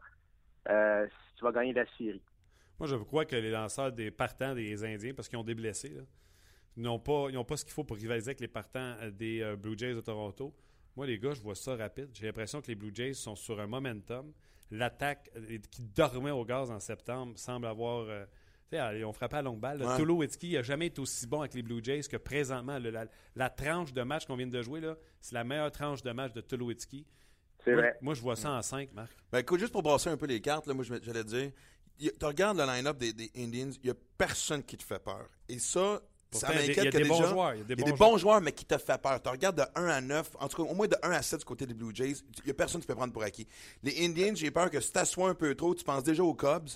euh, 0.68 1.06
tu 1.36 1.44
vas 1.44 1.52
gagner 1.52 1.74
la 1.74 1.86
série. 1.98 2.22
Moi, 2.78 2.88
je 2.88 2.96
crois 2.96 3.24
que 3.24 3.36
les 3.36 3.50
lanceurs 3.50 3.92
des 3.92 4.10
partants 4.10 4.54
des 4.54 4.84
Indiens, 4.84 5.12
parce 5.14 5.28
qu'ils 5.28 5.38
ont 5.38 5.44
des 5.44 5.54
blessés, 5.54 5.90
là, 5.90 6.02
ils 6.78 6.82
n'ont 6.82 6.98
pas, 7.00 7.26
ils 7.28 7.34
n'ont 7.34 7.44
pas 7.44 7.56
ce 7.56 7.64
qu'il 7.64 7.74
faut 7.74 7.82
pour 7.84 7.96
rivaliser 7.96 8.28
avec 8.30 8.40
les 8.40 8.46
partants 8.48 8.94
euh, 9.02 9.10
des 9.10 9.40
euh, 9.42 9.56
Blue 9.56 9.76
Jays 9.76 9.94
de 9.94 10.00
Toronto. 10.00 10.54
Moi, 10.96 11.06
les 11.06 11.18
gars, 11.18 11.32
je 11.34 11.40
vois 11.42 11.54
ça 11.56 11.74
rapide. 11.76 12.08
J'ai 12.14 12.26
l'impression 12.26 12.60
que 12.62 12.68
les 12.68 12.74
Blue 12.76 12.92
Jays 12.94 13.14
sont 13.14 13.34
sur 13.36 13.58
un 13.60 13.66
momentum. 13.66 14.32
L'attaque 14.70 15.28
euh, 15.36 15.58
qui 15.70 15.82
dormait 15.82 16.30
au 16.30 16.44
gaz 16.44 16.70
en 16.70 16.78
septembre 16.80 17.36
semble 17.36 17.66
avoir. 17.66 18.06
euh, 18.08 18.24
tu 18.70 18.76
sais, 18.76 18.98
ils 18.98 19.04
ont 19.04 19.12
frappé 19.12 19.36
à 19.36 19.42
longue 19.42 19.58
balle. 19.60 19.82
Ouais. 19.82 19.96
Tulowitzki 19.96 20.52
n'a 20.54 20.62
jamais 20.62 20.86
été 20.86 21.00
aussi 21.00 21.26
bon 21.26 21.40
avec 21.40 21.54
les 21.54 21.62
Blue 21.62 21.82
Jays 21.82 22.02
que 22.02 22.16
présentement. 22.16 22.78
la, 22.78 23.06
la 23.34 23.50
tranche 23.50 23.92
de 23.92 24.02
match 24.02 24.26
qu'on 24.26 24.36
vient 24.36 24.46
de 24.46 24.62
jouer, 24.62 24.80
là, 24.80 24.96
c'est 25.20 25.34
la 25.34 25.42
meilleure 25.42 25.72
tranche 25.72 26.02
de 26.02 26.12
match 26.12 26.32
de 26.32 26.42
Tulowitzki. 26.42 27.04
C'est 27.64 27.72
Moi, 27.72 27.80
vrai. 27.82 27.98
moi, 28.02 28.14
je 28.14 28.20
vois 28.20 28.36
ça 28.36 28.52
en 28.52 28.62
5, 28.62 28.92
Marc. 28.92 29.10
Ben 29.32 29.38
écoute, 29.40 29.58
juste 29.58 29.72
pour 29.72 29.82
brasser 29.82 30.10
un 30.10 30.16
peu 30.16 30.26
les 30.26 30.40
cartes, 30.40 30.66
là, 30.68 30.74
moi 30.74 30.84
j'allais 30.84 31.24
te 31.24 31.28
dire, 31.28 31.50
tu 31.98 32.24
regardes 32.24 32.56
le 32.58 32.64
line-up 32.66 32.98
des, 32.98 33.12
des 33.12 33.30
Indians, 33.36 33.70
il 33.82 33.84
n'y 33.86 33.90
a 33.90 33.94
personne 34.16 34.62
qui 34.62 34.76
te 34.76 34.84
fait 34.84 35.02
peur. 35.02 35.28
Et 35.48 35.58
ça, 35.58 36.00
Pourtant, 36.30 36.46
ça 36.48 36.52
il 36.54 36.58
y 36.58 36.58
a 36.58 36.62
des- 36.62 36.68
m'inquiète 36.76 36.92
que 36.92 36.98
des 36.98 37.08
bons 37.08 37.22
joueurs, 37.26 37.54
il 37.54 37.58
y 37.58 37.60
a 37.60 37.64
des 37.64 37.74
il 37.74 37.78
y 37.78 37.82
a 37.82 37.84
bons 37.86 37.90
des 37.92 37.98
bons 37.98 38.18
joueurs, 38.18 38.40
mais 38.42 38.52
qui 38.52 38.64
te 38.66 38.76
fait 38.78 39.00
peur. 39.00 39.22
Tu 39.22 39.28
regardes 39.30 39.56
de 39.56 39.64
1 39.74 39.86
à 39.88 40.00
9, 40.00 40.30
en 40.40 40.48
tout 40.48 40.62
cas 40.62 40.70
au 40.70 40.74
moins 40.74 40.86
de 40.86 40.96
1 41.02 41.10
à 41.12 41.22
7 41.22 41.38
du 41.40 41.44
côté 41.46 41.64
des 41.66 41.74
Blue 41.74 41.94
Jays, 41.94 42.16
il 42.38 42.44
n'y 42.44 42.50
a 42.50 42.54
personne 42.54 42.80
qui 42.80 42.86
peut 42.86 42.94
prendre 42.94 43.12
pour 43.12 43.22
acquis. 43.22 43.46
Les 43.82 44.04
Indians, 44.06 44.34
j'ai 44.34 44.50
peur 44.50 44.70
que 44.70 44.78
si 44.80 44.88
tu 44.88 44.92
t'assois 44.92 45.30
un 45.30 45.34
peu 45.34 45.54
trop, 45.54 45.74
tu 45.74 45.84
penses 45.84 46.02
déjà 46.04 46.22
aux 46.22 46.34
Cubs. 46.34 46.68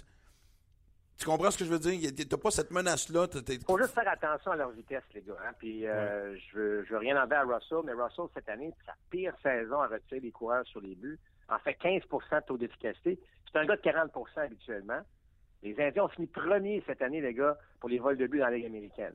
Tu 1.18 1.26
comprends 1.26 1.50
ce 1.50 1.58
que 1.58 1.64
je 1.64 1.70
veux 1.70 1.78
dire? 1.78 2.10
Tu 2.16 2.26
n'as 2.28 2.38
pas 2.38 2.50
cette 2.50 2.70
menace-là. 2.70 3.28
t'as- 3.28 3.42
t'as- 3.42 3.52
Il 3.52 3.60
faut 3.64 3.78
juste 3.78 3.94
faire 3.94 4.08
attention 4.08 4.50
à 4.52 4.56
leur 4.56 4.70
vitesse, 4.70 5.04
les 5.14 5.20
gars. 5.22 5.34
hein. 5.46 5.52
Puis 5.58 5.86
euh, 5.86 6.34
je 6.36 6.56
veux, 6.58 6.84
je 6.84 6.92
veux 6.92 6.98
rien 6.98 7.20
enlever 7.22 7.36
à 7.36 7.42
Russell, 7.44 7.78
mais 7.84 7.92
Russell, 7.92 8.24
cette 8.34 8.48
année, 8.48 8.72
c'est 8.80 8.86
sa 8.86 8.94
pire 9.10 9.34
saison 9.42 9.80
à 9.80 9.86
retirer 9.86 10.20
les 10.20 10.32
coureurs 10.32 10.66
sur 10.66 10.80
les 10.80 10.94
buts. 10.96 11.18
En 11.48 11.58
fait, 11.58 11.74
15% 11.74 12.40
de 12.40 12.46
taux 12.46 12.56
d'efficacité. 12.58 13.20
C'est 13.52 13.58
un 13.58 13.66
gars 13.66 13.76
de 13.76 13.82
40% 13.82 14.40
habituellement. 14.40 15.00
Les 15.62 15.78
Indiens 15.80 16.04
ont 16.04 16.08
fini 16.08 16.26
premier 16.26 16.82
cette 16.86 17.02
année, 17.02 17.20
les 17.20 17.34
gars, 17.34 17.56
pour 17.78 17.88
les 17.88 18.00
vols 18.00 18.16
de 18.16 18.26
buts 18.26 18.38
dans 18.38 18.46
la 18.46 18.56
Ligue 18.56 18.66
américaine. 18.66 19.14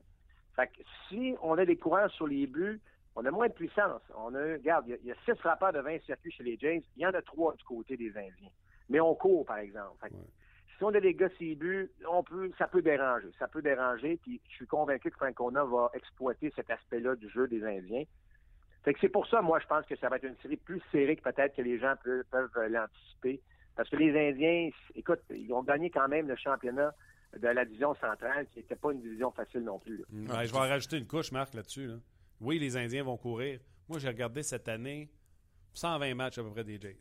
Fait 0.57 0.67
que 0.67 0.81
si 1.07 1.35
on 1.41 1.57
a 1.57 1.65
des 1.65 1.77
coureurs 1.77 2.11
sur 2.11 2.27
les 2.27 2.45
buts, 2.47 2.81
on 3.15 3.23
a 3.25 3.31
moins 3.31 3.47
de 3.47 3.53
puissance. 3.53 4.01
On 4.15 4.35
a, 4.35 4.41
regarde, 4.53 4.85
il 4.87 4.91
y 4.91 4.93
a- 4.93 4.97
il 5.03 5.07
y, 5.07 5.11
a 5.11 5.15
six 5.25 5.39
frappeurs 5.39 5.71
de 5.71 5.79
20 5.79 5.99
circuits 6.03 6.31
chez 6.31 6.43
les 6.43 6.57
Jays. 6.57 6.83
Il 6.97 7.03
y 7.03 7.05
en 7.07 7.13
a 7.13 7.21
trois 7.21 7.53
du 7.55 7.63
côté 7.63 7.95
des 7.95 8.09
Indiens. 8.09 8.49
Mais 8.89 8.99
on 8.99 9.15
court, 9.15 9.45
par 9.45 9.57
exemple. 9.59 9.95
Fait 10.01 10.09
que 10.09 10.15
Si 10.77 10.83
on 10.83 10.89
a 10.93 10.99
des 10.99 11.15
gars 11.15 11.29
sur 11.29 11.37
les 11.41 11.55
buts, 11.55 11.89
on 12.07 12.21
peut, 12.21 12.51
ça 12.59 12.67
peut 12.67 12.83
déranger. 12.83 13.29
Ça 13.39 13.47
peut 13.47 13.63
déranger. 13.63 14.17
Puis 14.21 14.39
je 14.49 14.55
suis 14.57 14.67
convaincu 14.67 15.09
que 15.09 15.15
Francona 15.17 15.63
va 15.63 15.89
exploiter 15.95 16.51
cet 16.55 16.69
aspect-là 16.69 17.15
du 17.15 17.27
jeu 17.29 17.47
des 17.47 17.63
Indiens. 17.63 18.03
Fait 18.83 18.93
que 18.93 18.99
c'est 18.99 19.09
pour 19.09 19.25
ça, 19.27 19.41
moi, 19.41 19.59
je 19.59 19.65
pense 19.65 19.85
que 19.87 19.95
ça 19.95 20.07
va 20.09 20.17
être 20.17 20.25
une 20.25 20.37
série 20.37 20.55
plus 20.57 20.79
serrée 20.91 21.15
que 21.15 21.23
peut-être 21.23 21.55
que 21.55 21.63
les 21.63 21.79
gens 21.79 21.95
peuvent, 22.03 22.23
peuvent 22.29 22.67
l'anticiper. 22.69 23.41
Parce 23.75 23.89
que 23.89 23.95
les 23.95 24.29
Indiens, 24.29 24.69
écoute, 24.95 25.19
ils 25.31 25.51
ont 25.51 25.63
gagné 25.63 25.89
quand 25.89 26.07
même 26.07 26.27
le 26.27 26.35
championnat 26.35 26.93
de 27.37 27.47
la 27.47 27.65
division 27.65 27.93
centrale, 27.95 28.47
qui 28.49 28.59
n'était 28.59 28.75
pas 28.75 28.91
une 28.91 29.01
division 29.01 29.31
facile 29.31 29.61
non 29.61 29.79
plus. 29.79 30.03
Ouais, 30.11 30.45
je 30.45 30.51
vais 30.51 30.57
en 30.57 30.61
rajouter 30.61 30.97
une 30.97 31.07
couche, 31.07 31.31
Marc, 31.31 31.53
là-dessus. 31.53 31.87
là. 31.87 31.95
Oui, 32.39 32.59
les 32.59 32.77
Indiens 32.77 33.03
vont 33.03 33.17
courir. 33.17 33.59
Moi, 33.87 33.99
j'ai 33.99 34.07
regardé 34.07 34.43
cette 34.43 34.67
année 34.67 35.09
120 35.73 36.13
matchs 36.15 36.37
à 36.37 36.43
peu 36.43 36.51
près 36.51 36.63
des 36.63 36.79
Jays. 36.79 36.97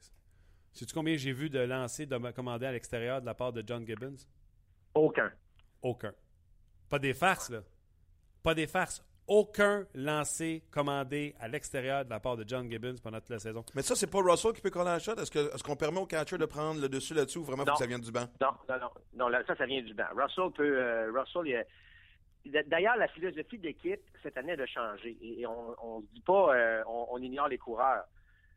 Sais-tu 0.72 0.92
combien 0.94 1.16
j'ai 1.16 1.32
vu 1.32 1.48
de 1.48 1.58
lancers 1.58 2.06
de 2.06 2.30
commandés 2.32 2.66
à 2.66 2.72
l'extérieur 2.72 3.20
de 3.20 3.26
la 3.26 3.34
part 3.34 3.52
de 3.52 3.62
John 3.66 3.86
Gibbons? 3.86 4.16
Aucun. 4.94 5.32
Aucun. 5.82 6.12
Pas 6.88 6.98
des 6.98 7.14
farces, 7.14 7.50
là. 7.50 7.62
Pas 8.42 8.54
des 8.54 8.66
farces. 8.66 9.02
Aucun 9.28 9.84
lancé 9.94 10.62
commandé 10.70 11.34
à 11.40 11.48
l'extérieur 11.48 12.04
de 12.04 12.10
la 12.10 12.20
part 12.20 12.36
de 12.36 12.44
John 12.46 12.70
Gibbons 12.70 12.94
pendant 13.02 13.18
toute 13.18 13.30
la 13.30 13.38
saison. 13.40 13.64
Mais 13.74 13.82
ça, 13.82 13.96
c'est 13.96 14.06
pas 14.10 14.20
Russell 14.20 14.52
qui 14.52 14.60
peut 14.60 14.70
coller 14.70 14.84
la 14.90 14.98
shot? 15.00 15.14
Est-ce 15.16 15.30
que- 15.32 15.52
est-ce 15.52 15.64
qu'on 15.64 15.74
permet 15.74 15.98
au 15.98 16.06
catcher 16.06 16.38
de 16.38 16.44
prendre 16.46 16.80
le 16.80 16.88
dessus 16.88 17.12
là-dessus 17.14 17.38
ou 17.38 17.44
vraiment 17.44 17.64
faut 17.64 17.70
Non. 17.70 17.74
que 17.74 17.80
ça 17.80 17.86
vienne 17.86 18.00
du 18.00 18.12
banc? 18.12 18.26
Non, 18.40 18.52
non, 18.68 18.78
non. 18.80 18.90
Non, 19.14 19.28
là, 19.28 19.42
ça, 19.46 19.56
ça 19.56 19.66
vient 19.66 19.82
du 19.82 19.94
banc. 19.94 20.04
Russell 20.14 20.52
peut. 20.54 20.78
euh, 20.78 21.10
Russell, 21.12 21.66
D'ailleurs, 22.68 22.96
la 22.96 23.08
philosophie 23.08 23.58
d'équipe 23.58 24.00
cette 24.22 24.36
année 24.36 24.52
a 24.52 24.56
de 24.56 24.66
changer. 24.66 25.16
Et, 25.20 25.40
et 25.40 25.46
on 25.48 25.70
ne 26.00 26.06
se 26.06 26.12
dit 26.14 26.20
pas, 26.20 26.54
euh, 26.54 26.84
on, 26.86 27.06
on 27.10 27.18
ignore 27.18 27.48
les 27.48 27.58
coureurs. 27.58 28.04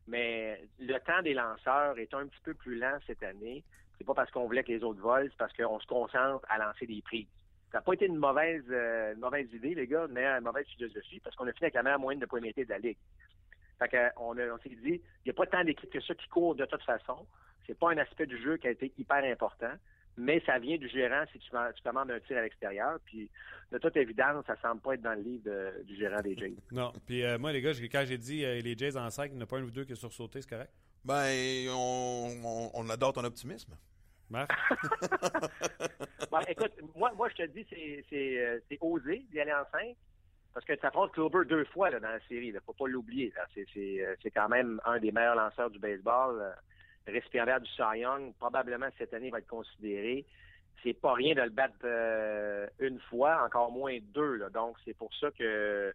Mais 0.08 0.64
le 0.80 0.98
temps 1.00 1.22
des 1.24 1.34
lanceurs 1.34 1.98
est 1.98 2.14
un 2.14 2.28
petit 2.28 2.42
peu 2.44 2.54
plus 2.54 2.78
lent 2.78 2.98
cette 3.08 3.24
année. 3.24 3.64
C'est 3.98 4.04
pas 4.06 4.14
parce 4.14 4.30
qu'on 4.30 4.46
voulait 4.46 4.64
que 4.64 4.72
les 4.72 4.84
autres 4.84 5.02
volent, 5.02 5.28
c'est 5.28 5.38
parce 5.38 5.54
qu'on 5.54 5.80
se 5.80 5.88
concentre 5.88 6.46
à 6.50 6.60
lancer 6.60 6.86
des 6.86 7.02
prises. 7.02 7.28
Ça 7.72 7.78
n'a 7.78 7.82
pas 7.82 7.94
été 7.94 8.06
une 8.08 8.18
mauvaise, 8.18 8.64
euh, 8.72 9.14
une 9.14 9.20
mauvaise 9.20 9.48
idée, 9.54 9.76
les 9.76 9.86
gars, 9.88 10.08
mais 10.10 10.26
une 10.26 10.44
mauvaise 10.44 10.66
philosophie, 10.76 11.20
parce 11.20 11.36
qu'on 11.36 11.46
a 11.48 11.52
fini 11.54 11.66
avec 11.66 11.76
la 11.76 11.84
meilleure 11.84 12.00
moyenne 12.00 12.20
de 12.22 12.40
métiers 12.40 12.66
de 12.66 12.70
la 12.70 12.80
Ligue. 12.80 12.98
Fait 13.78 13.88
que, 13.88 13.98
on, 14.18 14.34
s'est 14.36 14.70
dit, 14.70 14.80
il 14.96 15.02
n'y 15.26 15.32
a 15.32 15.34
pas 15.34 15.46
tant 15.46 15.64
d'équipes 15.64 15.90
que 15.92 16.02
ça 16.02 16.14
qui 16.16 16.28
courent 16.30 16.56
de 16.56 16.66
toute 16.66 16.82
façon. 16.84 17.26
C'est 17.68 17.78
pas 17.78 17.92
un 17.92 17.98
aspect 17.98 18.26
du 18.26 18.42
jeu 18.42 18.58
qui 18.58 18.68
a 18.68 18.72
été 18.72 18.92
hyper 18.98 19.24
important. 19.24 19.72
mais 20.18 20.42
ça 20.46 20.60
vient 20.60 20.78
du 20.78 20.90
gérant 20.90 21.24
si 21.32 21.40
tu, 21.40 21.50
tu 21.50 21.82
commandes 21.84 22.12
un 22.12 22.20
tir 22.20 22.38
à 22.38 22.42
l'extérieur. 22.42 23.00
Puis, 23.06 23.30
de 23.72 23.78
toute 23.78 23.96
évidence, 23.96 24.44
ça 24.48 24.58
semble 24.62 24.82
pas 24.82 24.96
être 24.96 25.02
dans 25.02 25.14
le 25.14 25.22
livre 25.22 25.44
de- 25.46 25.84
du 25.84 25.96
gérant 25.96 26.20
des 26.22 26.36
Jays. 26.36 26.56
Non. 26.72 26.92
Puis 27.06 27.24
euh, 27.24 27.38
moi, 27.38 27.54
les 27.54 27.62
gars, 27.62 27.72
quand 27.90 28.04
j'ai 28.06 28.18
dit 28.18 28.44
euh, 28.44 28.60
les 28.60 28.76
Jays 28.78 28.98
en 28.98 29.10
5, 29.10 29.28
il 29.32 29.36
n'y 29.36 29.40
en 29.40 29.44
a 29.44 29.46
pas 29.46 29.60
un 29.60 29.64
ou 29.64 29.72
deux 29.72 29.86
qui 29.86 29.94
a 29.94 29.96
sursauté, 29.96 30.42
c'est 30.42 30.50
correct? 30.50 30.72
Ben, 31.06 31.70
on, 31.70 32.32
on, 32.44 32.72
on 32.74 32.90
adore 32.90 33.14
ton 33.14 33.24
optimisme. 33.24 33.78
Écoute, 36.48 36.72
moi, 36.96 37.12
moi, 37.16 37.30
je 37.30 37.36
te 37.36 37.46
dis, 37.48 37.66
c'est, 38.10 38.40
euh, 38.40 38.60
osé 38.82 39.26
d'y 39.32 39.40
aller 39.40 39.54
en 39.54 39.66
5. 39.72 39.96
Parce 40.54 40.66
que 40.66 40.76
ça 40.78 40.88
affronte 40.88 41.12
Kluber 41.12 41.46
deux 41.46 41.66
fois 41.66 41.90
là, 41.90 42.00
dans 42.00 42.10
la 42.10 42.20
série. 42.28 42.48
Il 42.48 42.60
faut 42.66 42.74
pas 42.74 42.88
l'oublier. 42.88 43.34
euh, 43.58 44.16
c'est 44.22 44.32
quand 44.32 44.50
même 44.50 44.82
un 44.86 45.00
des 45.00 45.12
meilleurs 45.12 45.36
lanceurs 45.36 45.70
du 45.70 45.80
baseball. 45.80 46.42
euh, 46.42 46.52
du 47.60 47.68
Cy 47.68 48.00
Young. 48.00 48.34
Probablement 48.40 48.88
cette 48.98 49.14
année, 49.14 49.30
va 49.30 49.40
être 49.40 49.48
considéré. 49.48 50.26
C'est 50.84 50.94
pas 50.94 51.14
rien 51.14 51.36
de 51.36 51.42
le 51.42 51.50
battre 51.50 51.76
euh, 51.84 52.68
une 52.80 53.00
fois, 53.00 53.44
encore 53.46 53.72
moins 53.72 53.98
deux. 54.14 54.40
Donc, 54.54 54.78
c'est 54.86 54.96
pour 54.96 55.14
ça 55.16 55.30
que 55.32 55.94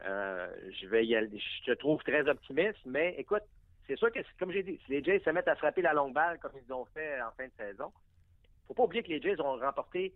je 0.00 0.86
vais 0.86 1.06
y 1.06 1.16
aller. 1.16 1.30
Je 1.60 1.72
te 1.72 1.78
trouve 1.78 2.02
très 2.02 2.28
optimiste, 2.28 2.80
mais 2.84 3.14
écoute, 3.16 3.44
c'est 3.86 3.96
sûr 3.96 4.10
que, 4.12 4.20
comme 4.38 4.52
j'ai 4.52 4.62
dit, 4.62 4.80
si 4.84 4.92
les 4.92 5.02
Jays 5.04 5.20
se 5.24 5.30
mettent 5.30 5.48
à 5.48 5.56
frapper 5.56 5.82
la 5.82 5.92
longue 5.92 6.14
balle 6.14 6.38
comme 6.38 6.52
ils 6.56 6.68
l'ont 6.68 6.84
fait 6.86 7.20
en 7.22 7.30
fin 7.32 7.46
de 7.46 7.52
saison, 7.56 7.92
faut 8.66 8.74
pas 8.74 8.84
oublier 8.84 9.02
que 9.02 9.08
les 9.08 9.20
Jays 9.20 9.40
ont 9.40 9.58
remporté 9.58 10.14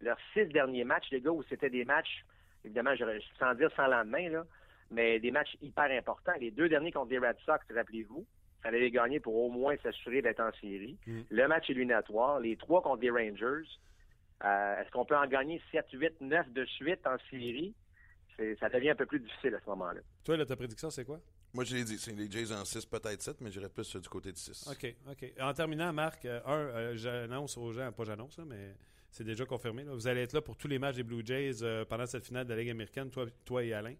leurs 0.00 0.18
six 0.32 0.46
derniers 0.46 0.84
matchs, 0.84 1.10
les 1.10 1.20
gars, 1.20 1.30
où 1.30 1.42
c'était 1.44 1.68
des 1.70 1.84
matchs, 1.84 2.24
évidemment, 2.64 2.94
j'aurais- 2.96 3.20
sans 3.38 3.54
dire 3.54 3.70
sans 3.76 3.86
lendemain, 3.86 4.28
là, 4.30 4.44
mais 4.90 5.20
des 5.20 5.30
matchs 5.30 5.56
hyper 5.60 5.90
importants. 5.90 6.32
Les 6.40 6.50
deux 6.50 6.68
derniers 6.68 6.90
contre 6.92 7.10
les 7.10 7.18
Red 7.18 7.36
Sox, 7.44 7.58
rappelez-vous, 7.74 8.26
fallait 8.62 8.80
les 8.80 8.90
gagner 8.90 9.20
pour 9.20 9.34
au 9.36 9.50
moins 9.50 9.76
s'assurer 9.82 10.22
d'être 10.22 10.40
en 10.40 10.52
série. 10.60 10.98
Mm. 11.06 11.20
Le 11.30 11.48
match 11.48 11.68
éliminatoire, 11.70 12.40
les 12.40 12.56
trois 12.56 12.82
contre 12.82 13.02
les 13.02 13.10
Rangers. 13.10 13.68
Euh, 14.42 14.80
Est-ce 14.80 14.90
qu'on 14.90 15.04
peut 15.04 15.16
en 15.16 15.26
gagner 15.26 15.60
7, 15.70 15.86
8, 15.92 16.20
9 16.22 16.50
de 16.52 16.64
suite 16.64 17.06
en 17.06 17.16
série? 17.30 17.74
Ça 18.58 18.70
devient 18.70 18.90
un 18.90 18.94
peu 18.94 19.04
plus 19.04 19.20
difficile 19.20 19.54
à 19.54 19.60
ce 19.60 19.66
moment-là. 19.68 20.00
Toi, 20.24 20.38
là, 20.38 20.46
ta 20.46 20.56
prédiction, 20.56 20.88
c'est 20.88 21.04
quoi? 21.04 21.20
Moi, 21.52 21.64
je 21.64 21.74
l'ai 21.74 21.84
dit, 21.84 21.98
c'est 21.98 22.12
les 22.12 22.30
Jays 22.30 22.52
en 22.52 22.64
6, 22.64 22.86
peut-être 22.86 23.22
7, 23.22 23.40
mais 23.40 23.50
j'irais 23.50 23.68
plus 23.68 23.96
du 23.96 24.08
côté 24.08 24.30
de 24.30 24.36
6. 24.36 24.68
OK, 24.70 24.94
OK. 25.10 25.32
En 25.40 25.52
terminant, 25.52 25.92
Marc, 25.92 26.24
euh, 26.24 26.40
un, 26.46 26.52
euh, 26.52 26.96
j'annonce 26.96 27.56
aux 27.56 27.72
gens, 27.72 27.90
pas 27.90 28.04
j'annonce, 28.04 28.38
mais 28.38 28.76
c'est 29.10 29.24
déjà 29.24 29.44
confirmé. 29.44 29.82
Vous 29.82 30.06
allez 30.06 30.20
être 30.22 30.32
là 30.32 30.42
pour 30.42 30.56
tous 30.56 30.68
les 30.68 30.78
matchs 30.78 30.96
des 30.96 31.02
Blue 31.02 31.22
Jays 31.24 31.62
euh, 31.62 31.84
pendant 31.84 32.06
cette 32.06 32.24
finale 32.24 32.46
de 32.46 32.54
la 32.54 32.60
Ligue 32.60 32.70
américaine, 32.70 33.10
toi, 33.10 33.26
toi 33.44 33.64
et 33.64 33.72
Alain. 33.72 33.96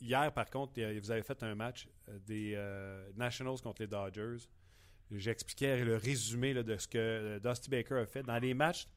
Hier, 0.00 0.32
par 0.32 0.50
contre, 0.50 0.72
vous 0.98 1.10
avez 1.10 1.22
fait 1.22 1.42
un 1.44 1.54
match 1.54 1.88
des 2.26 2.58
Nationals 3.14 3.60
contre 3.62 3.82
les 3.82 3.86
Dodgers. 3.86 4.48
J'expliquais 5.12 5.84
le 5.84 5.96
résumé 5.96 6.54
de 6.54 6.76
ce 6.76 6.88
que 6.88 7.38
Dusty 7.38 7.70
Baker 7.70 7.94
a 7.94 8.06
fait. 8.06 8.24
Dans 8.24 8.38
les 8.38 8.52
matchs 8.52 8.88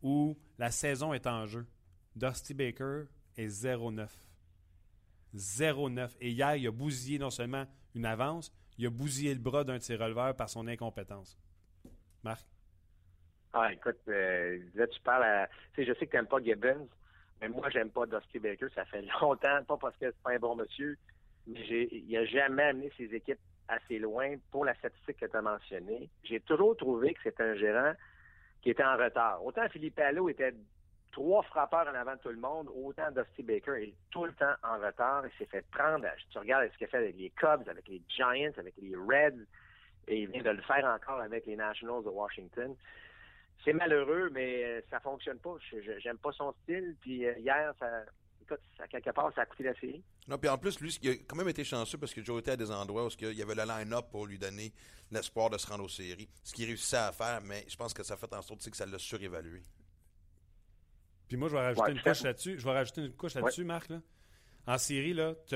où 0.00 0.38
la 0.58 0.70
saison 0.70 1.12
est 1.12 1.26
en 1.26 1.44
jeu, 1.44 1.66
Dusty 2.16 2.54
Baker 2.54 3.04
est 3.36 3.48
0-9. 3.48 4.08
0-9. 5.34 6.16
Et 6.20 6.30
hier, 6.30 6.56
il 6.56 6.66
a 6.66 6.70
bousillé 6.70 7.18
non 7.18 7.30
seulement 7.30 7.64
une 7.94 8.06
avance, 8.06 8.52
il 8.78 8.86
a 8.86 8.90
bousillé 8.90 9.34
le 9.34 9.40
bras 9.40 9.64
d'un 9.64 9.78
de 9.78 9.82
ses 9.82 9.96
releveurs 9.96 10.34
par 10.36 10.48
son 10.48 10.66
incompétence. 10.68 11.38
Marc? 12.22 12.46
Ah, 13.52 13.72
écoute, 13.72 13.98
euh, 14.08 14.58
là, 14.74 14.86
tu 14.86 15.00
parles 15.00 15.24
à... 15.24 15.48
Je 15.76 15.84
sais 15.84 16.06
que 16.06 16.10
tu 16.10 16.16
n'aimes 16.16 16.26
pas 16.26 16.42
Gibbons, 16.42 16.88
mais 17.40 17.48
moi, 17.48 17.70
j'aime 17.70 17.90
pas 17.90 18.06
Dusty 18.06 18.38
Baker. 18.38 18.66
Ça 18.74 18.84
fait 18.84 19.02
longtemps, 19.20 19.64
pas 19.66 19.76
parce 19.76 19.96
que 19.96 20.06
c'est 20.06 20.22
pas 20.22 20.32
un 20.32 20.38
bon 20.38 20.56
monsieur, 20.56 20.96
mais 21.46 21.60
il 21.68 22.16
a 22.16 22.24
jamais 22.26 22.64
amené 22.64 22.92
ses 22.96 23.14
équipes 23.14 23.40
assez 23.68 23.98
loin 23.98 24.36
pour 24.50 24.64
la 24.64 24.74
statistique 24.74 25.18
que 25.18 25.26
tu 25.26 25.36
as 25.36 25.42
mentionnée. 25.42 26.08
J'ai 26.24 26.40
toujours 26.40 26.76
trouvé 26.76 27.14
que 27.14 27.20
c'était 27.22 27.42
un 27.42 27.54
gérant 27.54 27.92
qui 28.62 28.70
était 28.70 28.84
en 28.84 28.96
retard. 28.96 29.44
Autant 29.44 29.68
Philippe 29.68 29.98
Allo 29.98 30.28
était 30.28 30.54
trois 31.12 31.42
frappeurs 31.42 31.86
en 31.88 31.94
avant 31.94 32.14
de 32.14 32.20
tout 32.20 32.28
le 32.28 32.36
monde, 32.36 32.68
autant 32.74 33.10
Dusty 33.10 33.42
Baker 33.42 33.82
est 33.82 33.94
tout 34.10 34.24
le 34.24 34.32
temps 34.34 34.54
en 34.62 34.78
retard. 34.78 35.24
Il 35.26 35.38
s'est 35.38 35.50
fait 35.50 35.64
prendre. 35.70 36.06
Tu 36.30 36.38
regardes 36.38 36.70
ce 36.72 36.78
qu'il 36.78 36.86
a 36.86 36.90
fait 36.90 36.98
avec 36.98 37.16
les 37.16 37.30
Cubs, 37.30 37.68
avec 37.68 37.88
les 37.88 38.02
Giants, 38.08 38.52
avec 38.56 38.74
les 38.78 38.94
Reds, 38.94 39.44
et 40.06 40.22
il 40.22 40.30
vient 40.30 40.42
de 40.42 40.50
le 40.50 40.62
faire 40.62 40.84
encore 40.84 41.20
avec 41.20 41.46
les 41.46 41.56
Nationals 41.56 42.02
de 42.02 42.08
Washington. 42.08 42.74
C'est 43.64 43.72
malheureux, 43.72 44.30
mais 44.32 44.64
euh, 44.64 44.80
ça 44.90 45.00
fonctionne 45.00 45.38
pas. 45.38 45.56
J'aime 45.98 46.18
pas 46.18 46.32
son 46.32 46.54
style. 46.62 46.96
Puis 47.00 47.26
euh, 47.26 47.36
hier, 47.38 47.74
ça, 47.78 48.04
écoute, 48.40 48.60
quelque 48.88 49.10
part, 49.10 49.32
ça 49.34 49.42
a 49.42 49.46
coûté 49.46 49.64
la 49.64 49.74
série. 49.74 50.02
Non, 50.26 50.38
puis 50.38 50.48
en 50.48 50.58
plus, 50.58 50.80
lui, 50.80 50.96
il 51.02 51.10
a 51.10 51.14
quand 51.26 51.36
même 51.36 51.48
été 51.48 51.64
chanceux 51.64 51.98
parce 51.98 52.14
que 52.14 52.22
Joe 52.22 52.40
était 52.40 52.52
à 52.52 52.56
des 52.56 52.70
endroits 52.70 53.06
où 53.06 53.10
il 53.20 53.32
y 53.32 53.42
avait 53.42 53.54
le 53.54 53.64
line-up 53.64 54.06
pour 54.10 54.26
lui 54.26 54.38
donner 54.38 54.72
l'espoir 55.10 55.50
de 55.50 55.58
se 55.58 55.66
rendre 55.66 55.84
aux 55.84 55.88
séries. 55.88 56.28
Ce 56.44 56.52
qu'il 56.52 56.66
réussissait 56.66 56.96
à 56.96 57.12
faire, 57.12 57.40
mais 57.42 57.64
je 57.68 57.76
pense 57.76 57.92
que 57.92 58.02
ça 58.02 58.16
fait 58.16 58.32
en 58.32 58.42
sorte 58.42 58.68
que 58.68 58.76
ça 58.76 58.86
l'a 58.86 58.98
surévalué. 58.98 59.62
Puis 61.28 61.36
moi, 61.36 61.48
je 61.48 61.54
vais 61.54 61.60
rajouter 61.60 61.82
Ouais, 61.82 61.92
une 61.92 62.00
couche 62.02 62.22
là-dessus. 62.22 62.58
Je 62.58 62.64
vais 62.64 62.72
rajouter 62.72 63.02
une 63.04 63.12
couche 63.12 63.34
là-dessus, 63.34 63.64
Marc. 63.64 63.88
là. 63.90 64.00
En 64.66 64.76
série, 64.76 65.14
là, 65.14 65.34
tu 65.46 65.54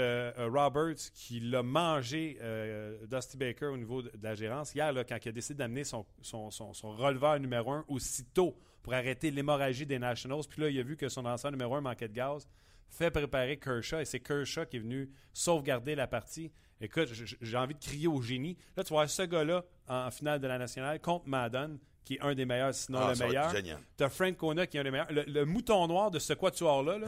Roberts 0.48 0.96
qui 1.14 1.40
l'a 1.40 1.62
mangé 1.62 2.38
euh, 2.40 3.06
Dusty 3.06 3.36
Baker 3.36 3.66
au 3.66 3.76
niveau 3.76 4.00
de, 4.00 4.08
de 4.08 4.22
la 4.22 4.34
gérance. 4.34 4.74
Hier, 4.74 4.90
là, 4.92 5.04
quand 5.04 5.18
il 5.22 5.28
a 5.28 5.32
décidé 5.32 5.58
d'amener 5.58 5.84
son, 5.84 6.06
son, 6.22 6.50
son, 6.50 6.72
son 6.72 6.92
releveur 6.92 7.38
numéro 7.38 7.72
un 7.72 7.84
aussitôt 7.88 8.56
pour 8.82 8.94
arrêter 8.94 9.30
l'hémorragie 9.30 9.84
des 9.84 9.98
Nationals, 9.98 10.42
puis 10.48 10.62
là, 10.62 10.70
il 10.70 10.78
a 10.78 10.82
vu 10.82 10.96
que 10.96 11.10
son 11.10 11.22
lanceur 11.22 11.50
numéro 11.50 11.74
un 11.74 11.82
manquait 11.82 12.08
de 12.08 12.14
gaz, 12.14 12.48
fait 12.88 13.10
préparer 13.10 13.58
Kershaw, 13.58 13.98
et 14.00 14.04
c'est 14.06 14.20
Kershaw 14.20 14.64
qui 14.64 14.78
est 14.78 14.80
venu 14.80 15.10
sauvegarder 15.34 15.94
la 15.94 16.06
partie. 16.06 16.50
Écoute, 16.80 17.10
j'ai 17.40 17.56
envie 17.58 17.74
de 17.74 17.80
crier 17.80 18.08
au 18.08 18.20
génie. 18.22 18.56
Là, 18.76 18.82
tu 18.82 18.94
vois 18.94 19.06
ce 19.08 19.22
gars-là 19.22 19.62
en 19.88 20.10
finale 20.10 20.40
de 20.40 20.46
la 20.46 20.58
nationale 20.58 20.98
contre 21.00 21.28
Madden, 21.28 21.78
qui 22.04 22.14
est 22.14 22.20
un 22.20 22.34
des 22.34 22.44
meilleurs, 22.44 22.74
sinon 22.74 22.98
Ah, 23.02 23.08
le 23.10 23.14
ça 23.14 23.24
va 23.24 23.30
être 23.30 23.36
meilleur. 23.36 23.50
génial. 23.54 23.78
T'as 23.96 24.08
Frank 24.08 24.36
Kona 24.36 24.66
qui 24.66 24.76
est 24.76 24.80
un 24.80 24.84
des 24.84 24.90
meilleurs. 24.90 25.12
Le, 25.12 25.22
le 25.26 25.44
mouton 25.44 25.86
noir 25.86 26.10
de 26.10 26.18
ce 26.18 26.32
quatuor-là, 26.32 26.98
là. 26.98 27.06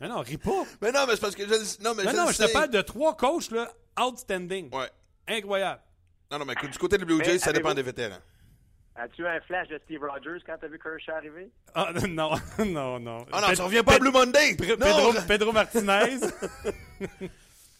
non, 0.00 0.08
non, 0.08 0.20
ris 0.20 0.38
pas. 0.38 0.64
Mais 0.82 0.90
non, 0.92 1.04
mais 1.06 1.14
c'est 1.14 1.20
parce 1.20 1.34
que 1.36 1.44
je, 1.46 1.82
non, 1.82 1.94
mais 1.94 2.04
Non, 2.04 2.10
je 2.10 2.16
non, 2.16 2.30
je 2.30 2.38
te 2.38 2.52
parle 2.52 2.70
de 2.70 2.80
trois 2.82 3.16
coachs, 3.16 3.50
là, 3.50 3.70
outstanding. 4.00 4.74
Ouais. 4.74 4.90
Incroyable. 5.28 5.80
Non, 6.30 6.38
non, 6.40 6.44
mais 6.46 6.54
écoute, 6.54 6.70
du 6.70 6.78
côté 6.78 6.98
des 6.98 7.04
Blue 7.04 7.16
Mais 7.18 7.24
Jays, 7.24 7.38
ça 7.38 7.52
dépend 7.52 7.74
des 7.74 7.82
vétérans. 7.82 8.18
As-tu 8.96 9.22
eu 9.22 9.26
un 9.26 9.40
flash 9.40 9.66
de 9.68 9.80
Steve 9.84 10.00
Rogers 10.02 10.40
quand 10.46 10.56
tu 10.58 10.66
as 10.66 10.68
vu 10.68 10.78
Kershaw 10.78 11.12
arriver? 11.16 11.50
Ah, 11.74 11.92
non, 12.08 12.30
non, 12.64 13.00
non. 13.00 13.26
Ah 13.32 13.40
non, 13.40 13.48
Pe- 13.48 13.54
ça 13.56 13.64
revient 13.64 13.82
pas 13.84 13.94
à 13.94 13.98
Blue 13.98 14.12
Monday! 14.12 14.54
Pe- 14.56 14.66
Non, 14.66 14.76
Pedro, 14.76 15.12
Pedro 15.26 15.52
Martinez. 15.52 16.20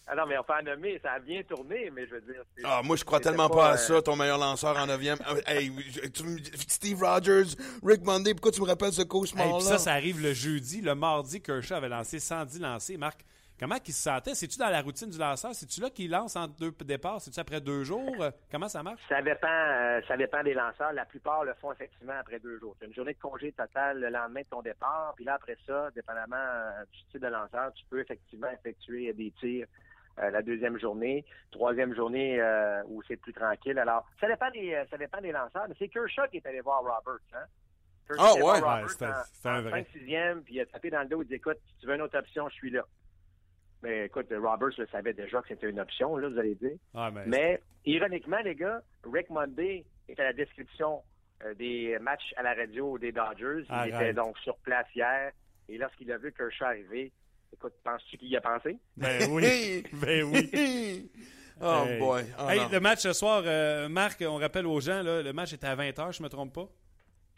Ah 0.07 0.15
non, 0.15 0.25
mais 0.27 0.37
on 0.37 0.43
peut 0.43 0.53
en 0.53 0.61
nommer, 0.63 0.99
ça 1.03 1.13
a 1.13 1.19
bien 1.19 1.41
tourné, 1.43 1.89
mais 1.91 2.05
je 2.05 2.11
veux 2.15 2.21
dire. 2.21 2.43
c'est- 2.55 2.63
Ah, 2.63 2.81
moi, 2.83 2.95
je 2.95 3.03
crois 3.03 3.19
tellement 3.19 3.49
pas, 3.49 3.69
à 3.71 3.73
euh, 3.73 3.77
ça, 3.77 4.01
ton 4.03 4.15
meilleur 4.15 4.37
lanceur 4.37 4.77
en 4.77 4.85
9e. 4.85 5.17
hey, 5.47 5.71
je- 5.89 6.07
tu 6.09 6.23
me- 6.23 6.37
Steve 6.67 7.01
Rogers, 7.01 7.55
Rick 7.83 8.03
Monday, 8.03 8.33
pourquoi 8.33 8.51
tu 8.51 8.61
me 8.61 8.67
rappelles 8.67 8.93
ce 8.93 9.01
Hey, 9.01 9.07
cauchemar-là? 9.07 9.53
puis 9.57 9.63
ça, 9.65 9.77
ça 9.79 9.93
arrive 9.93 10.21
le 10.21 10.33
jeudi. 10.33 10.81
Le 10.81 10.93
mardi, 10.93 11.41
Kershaw 11.41 11.75
avait 11.75 11.89
lancé 11.89 12.19
110 12.19 12.59
lancés. 12.59 12.97
Marc, 12.97 13.21
comment 13.59 13.77
il 13.83 13.93
se 13.93 14.03
sentait? 14.03 14.35
C'est-tu 14.35 14.59
dans 14.59 14.69
la 14.69 14.81
routine 14.83 15.09
du 15.09 15.17
lanceur? 15.17 15.55
C'est-tu 15.55 15.81
là 15.81 15.89
qu'il 15.89 16.11
lance 16.11 16.35
entre 16.35 16.55
deux 16.57 16.71
départs? 16.85 17.19
C'est-tu 17.21 17.39
après 17.39 17.59
deux 17.59 17.83
jours? 17.83 18.15
Euh, 18.21 18.29
Comment 18.51 18.69
ça 18.69 18.83
marche? 18.83 19.01
Ça 19.09 19.23
dépend, 19.23 19.47
euh, 19.49 20.01
ça 20.07 20.15
dépend 20.17 20.43
des 20.43 20.53
lanceurs. 20.53 20.93
La 20.93 21.05
plupart 21.05 21.43
le 21.45 21.55
font 21.55 21.71
effectivement 21.71 22.13
après 22.19 22.37
deux 22.39 22.59
jours. 22.59 22.75
Tu 22.77 22.85
as 22.85 22.87
une 22.89 22.93
journée 22.93 23.13
de 23.13 23.19
congé 23.19 23.51
totale 23.53 23.99
le 24.01 24.09
lendemain 24.09 24.41
de 24.41 24.47
ton 24.51 24.61
départ, 24.61 25.13
puis 25.15 25.25
là, 25.25 25.33
après 25.33 25.57
ça, 25.65 25.89
dépendamment 25.95 26.35
euh, 26.37 26.83
du 26.93 26.99
type 27.11 27.21
de 27.21 27.27
lanceur, 27.27 27.73
tu 27.73 27.83
peux 27.89 28.01
effectivement 28.01 28.51
effectuer 28.51 29.11
des 29.13 29.31
tirs 29.39 29.65
euh, 30.19 30.29
la 30.29 30.41
deuxième 30.41 30.79
journée, 30.79 31.25
troisième 31.51 31.93
journée 31.95 32.39
euh, 32.39 32.81
où 32.87 33.01
c'est 33.07 33.17
plus 33.17 33.33
tranquille. 33.33 33.77
Alors, 33.79 34.05
ça 34.19 34.27
dépend 34.27 34.49
des, 34.51 34.73
euh, 34.73 34.85
ça 34.89 34.97
dépend 34.97 35.19
des 35.21 35.31
lanceurs, 35.31 35.65
mais 35.67 35.75
c'est 35.77 35.89
Kershaw 35.89 36.27
qui 36.31 36.37
est 36.37 36.45
allé 36.45 36.61
voir 36.61 36.79
Roberts. 36.81 37.19
Hein? 37.33 37.45
Kershaw 38.07 38.23
Ah, 38.23 38.33
ouais? 38.35 38.83
Ouais, 38.83 38.87
c'était 38.87 39.49
un 39.49 39.61
vrai. 39.61 39.85
5-6e, 39.93 40.41
puis 40.43 40.55
il 40.55 40.61
a 40.61 40.65
tapé 40.65 40.89
dans 40.89 41.01
le 41.01 41.07
dos, 41.07 41.21
il 41.21 41.27
dit 41.27 41.35
écoute, 41.35 41.57
si 41.67 41.77
tu 41.79 41.87
veux 41.87 41.95
une 41.95 42.01
autre 42.01 42.17
option, 42.17 42.47
je 42.49 42.53
suis 42.55 42.71
là. 42.71 42.83
Mais 43.83 44.05
écoute, 44.05 44.27
Roberts 44.31 44.77
le 44.77 44.87
savait 44.87 45.13
déjà 45.13 45.41
que 45.41 45.49
c'était 45.49 45.69
une 45.69 45.79
option, 45.79 46.15
là, 46.17 46.29
vous 46.29 46.39
allez 46.39 46.55
dire. 46.55 46.77
Ah, 46.93 47.11
mais, 47.11 47.25
Mais 47.27 47.61
ironiquement, 47.85 48.39
les 48.43 48.55
gars, 48.55 48.81
Rick 49.03 49.29
Monday 49.29 49.85
est 50.07 50.19
à 50.19 50.23
la 50.23 50.33
description 50.33 51.01
euh, 51.43 51.53
des 51.55 51.97
matchs 51.99 52.33
à 52.37 52.43
la 52.43 52.53
radio 52.53 52.97
des 52.97 53.11
Dodgers. 53.11 53.63
Il 53.67 53.71
Arrête. 53.73 53.93
était 53.95 54.13
donc 54.13 54.37
sur 54.39 54.55
place 54.59 54.87
hier. 54.95 55.31
Et 55.67 55.77
lorsqu'il 55.77 56.11
a 56.11 56.17
vu 56.17 56.31
Kershaw 56.31 56.65
arriver, 56.65 57.11
écoute, 57.55 57.73
penses-tu 57.83 58.17
qu'il 58.17 58.29
y 58.29 58.37
a 58.37 58.41
pensé? 58.41 58.77
ben 58.97 59.29
oui. 59.31 59.83
ben 59.93 60.23
oui. 60.23 61.11
oh 61.61 61.83
Hey. 61.87 61.99
boy. 61.99 62.23
Oh, 62.39 62.49
Hey, 62.49 62.61
le 62.71 62.79
match 62.79 62.99
ce 62.99 63.13
soir, 63.13 63.43
euh, 63.45 63.87
Marc, 63.89 64.23
on 64.27 64.35
rappelle 64.37 64.67
aux 64.67 64.79
gens, 64.79 65.01
là, 65.01 65.21
le 65.21 65.33
match 65.33 65.53
était 65.53 65.67
à 65.67 65.75
20h, 65.75 66.15
je 66.17 66.23
me 66.23 66.29
trompe 66.29 66.53
pas? 66.53 66.67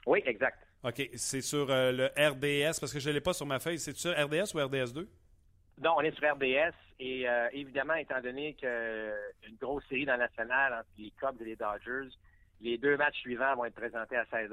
Oui, 0.06 0.22
exact. 0.26 0.60
OK, 0.84 1.10
c'est 1.16 1.42
sur 1.42 1.70
euh, 1.70 1.92
le 1.92 2.06
RDS, 2.18 2.80
parce 2.80 2.94
que 2.94 3.00
je 3.00 3.10
ne 3.10 3.14
l'ai 3.16 3.22
pas 3.22 3.34
sur 3.34 3.46
ma 3.46 3.60
feuille. 3.60 3.80
C'est 3.80 3.96
sur 3.96 4.12
RDS 4.12 4.54
ou 4.54 4.60
RDS2? 4.60 5.06
Non, 5.84 5.96
on 5.98 6.02
est 6.02 6.16
sur 6.18 6.32
RDS 6.34 6.74
et 7.00 7.28
euh, 7.30 7.48
évidemment, 7.52 7.94
étant 7.96 8.20
donné 8.22 8.54
qu'une 8.56 9.56
grosse 9.62 9.84
série 9.90 10.06
dans 10.06 10.14
la 10.14 10.26
nationale 10.28 10.74
entre 10.74 10.90
les 10.98 11.12
Cubs 11.12 11.40
et 11.42 11.46
les 11.46 11.56
Dodgers, 11.56 12.10
les 12.62 12.78
deux 12.80 12.98
matchs 12.98 13.18
suivants 13.20 13.56
vont 13.56 13.66
être 13.66 13.76
présentés 13.76 14.16
à 14.18 14.26
16 14.32 14.52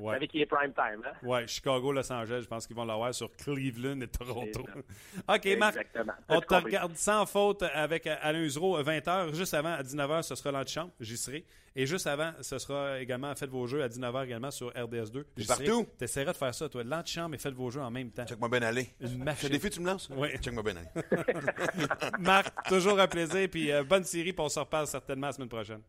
Vous 0.00 0.06
Ouais. 0.06 0.14
savez 0.14 0.28
est 0.40 0.46
prime 0.46 0.72
time, 0.72 1.02
hein? 1.06 1.12
Ouais, 1.22 1.46
Chicago, 1.46 1.92
Los 1.92 2.10
Angeles, 2.12 2.40
je 2.42 2.48
pense 2.48 2.66
qu'ils 2.66 2.74
vont 2.76 2.84
l'avoir 2.84 3.14
sur 3.14 3.30
Cleveland 3.36 4.00
et 4.00 4.08
Toronto. 4.08 4.60
OK, 5.28 5.46
Marc, 5.58 5.76
Exactement. 5.76 6.12
on 6.28 6.40
te 6.40 6.46
compris. 6.46 6.64
regarde 6.64 6.96
sans 6.96 7.26
faute 7.26 7.62
avec 7.74 8.06
Alain 8.06 8.40
Usereau, 8.42 8.82
20h. 8.82 9.34
Juste 9.34 9.54
avant, 9.54 9.72
à 9.74 9.82
19h, 9.82 10.22
ce 10.22 10.34
sera 10.34 10.50
l'antichambre, 10.52 10.90
j'y 11.00 11.16
serai. 11.16 11.44
Et 11.76 11.86
juste 11.86 12.06
avant, 12.08 12.32
ce 12.40 12.58
sera 12.58 12.98
également 13.00 13.32
Faites 13.36 13.50
vos 13.50 13.66
jeux 13.66 13.82
à 13.82 13.88
19h 13.88 14.24
également 14.24 14.50
sur 14.50 14.70
RDS2. 14.72 15.24
J'y 15.36 15.46
partout? 15.46 15.64
serai. 15.66 15.86
T'essaieras 15.98 16.32
de 16.32 16.36
faire 16.36 16.54
ça, 16.54 16.68
toi. 16.68 16.82
L'antichambre 16.82 17.34
et 17.36 17.38
Faites 17.38 17.54
vos 17.54 17.70
jeux 17.70 17.80
en 17.80 17.90
même 17.92 18.10
temps. 18.10 18.26
Check-moi 18.26 18.48
bien 18.48 18.62
aller. 18.62 18.88
Une 19.00 19.22
machine. 19.22 19.48
un 19.48 19.50
défi, 19.52 19.70
tu 19.70 19.80
me 19.80 19.86
lances? 19.86 20.08
Oui. 20.10 20.30
Check-moi 20.40 20.62
bien 20.64 20.74
aller. 20.76 20.88
Marc, 22.18 22.52
toujours 22.68 22.98
un 22.98 23.06
plaisir. 23.06 23.48
Puis 23.48 23.70
euh, 23.70 23.84
bonne 23.84 24.02
série, 24.04 24.32
puis 24.32 24.42
on 24.44 24.48
se 24.48 24.58
reparle 24.58 24.86
certainement 24.88 25.28
la 25.28 25.32
semaine 25.32 25.48
prochaine. 25.48 25.82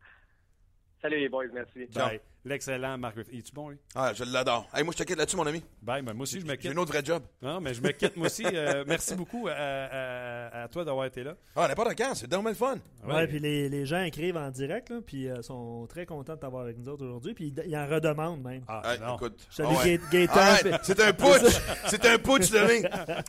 Salut 1.00 1.18
les 1.18 1.28
boys, 1.28 1.46
merci. 1.52 1.86
Bye. 1.86 2.20
L'excellent 2.44 2.98
Marc. 2.98 3.16
Es-tu 3.18 3.52
bon, 3.52 3.68
lui? 3.68 3.78
Ah, 3.94 4.12
je 4.14 4.24
l'adore. 4.24 4.68
Hey, 4.74 4.82
moi, 4.82 4.92
je 4.92 4.98
te 4.98 5.04
quitte 5.06 5.16
là-dessus, 5.16 5.36
mon 5.36 5.46
ami. 5.46 5.62
Bye. 5.80 6.02
Ben, 6.02 6.12
moi 6.12 6.24
aussi, 6.24 6.40
je 6.40 6.44
me 6.44 6.50
J'ai 6.50 6.56
quitte. 6.58 6.72
un 6.72 6.76
autre 6.76 6.90
vrai 6.92 7.00
job. 7.04 7.22
Non, 7.40 7.60
mais 7.60 7.72
je 7.72 7.80
me 7.80 7.90
quitte, 7.92 8.16
moi 8.16 8.26
aussi. 8.26 8.44
Euh, 8.44 8.82
merci 8.86 9.14
beaucoup 9.14 9.46
à, 9.48 9.52
à- 9.52 10.62
à 10.64 10.68
toi 10.68 10.84
d'avoir 10.84 11.06
été 11.06 11.22
là. 11.22 11.36
Ah, 11.54 11.68
n'importe 11.68 11.96
quand, 11.96 12.14
c'est 12.16 12.26
dommage 12.26 12.54
le 12.54 12.56
fun. 12.56 12.78
Ouais, 13.06 13.28
puis 13.28 13.38
les, 13.38 13.68
les 13.68 13.86
gens 13.86 14.02
écrivent 14.02 14.36
en 14.36 14.50
direct, 14.50 14.90
là, 14.90 14.96
puis 15.06 15.28
euh, 15.28 15.40
sont 15.42 15.86
très 15.88 16.04
contents 16.04 16.34
de 16.34 16.40
t'avoir 16.40 16.64
avec 16.64 16.78
nous 16.78 16.88
autres 16.88 17.04
aujourd'hui, 17.04 17.32
puis 17.32 17.54
ils, 17.56 17.62
ils 17.70 17.76
en 17.76 17.86
redemandent 17.86 18.42
même. 18.42 18.64
Ah, 18.66 18.82
Hey, 18.92 18.98
non. 19.00 19.14
écoute. 19.14 19.46
Je 19.50 19.62
Ah 19.62 19.68
ouais. 19.68 19.98
Ga- 19.98 20.04
Gaëtan. 20.10 20.34
Arrête, 20.40 20.62
puis- 20.68 20.78
c'est 20.82 21.00
un 21.00 21.12
putsch! 21.12 21.60
C'est 21.86 22.04
un 22.06 22.18
putsch 22.18 22.50
de 22.50 22.58
ring! 22.58 22.88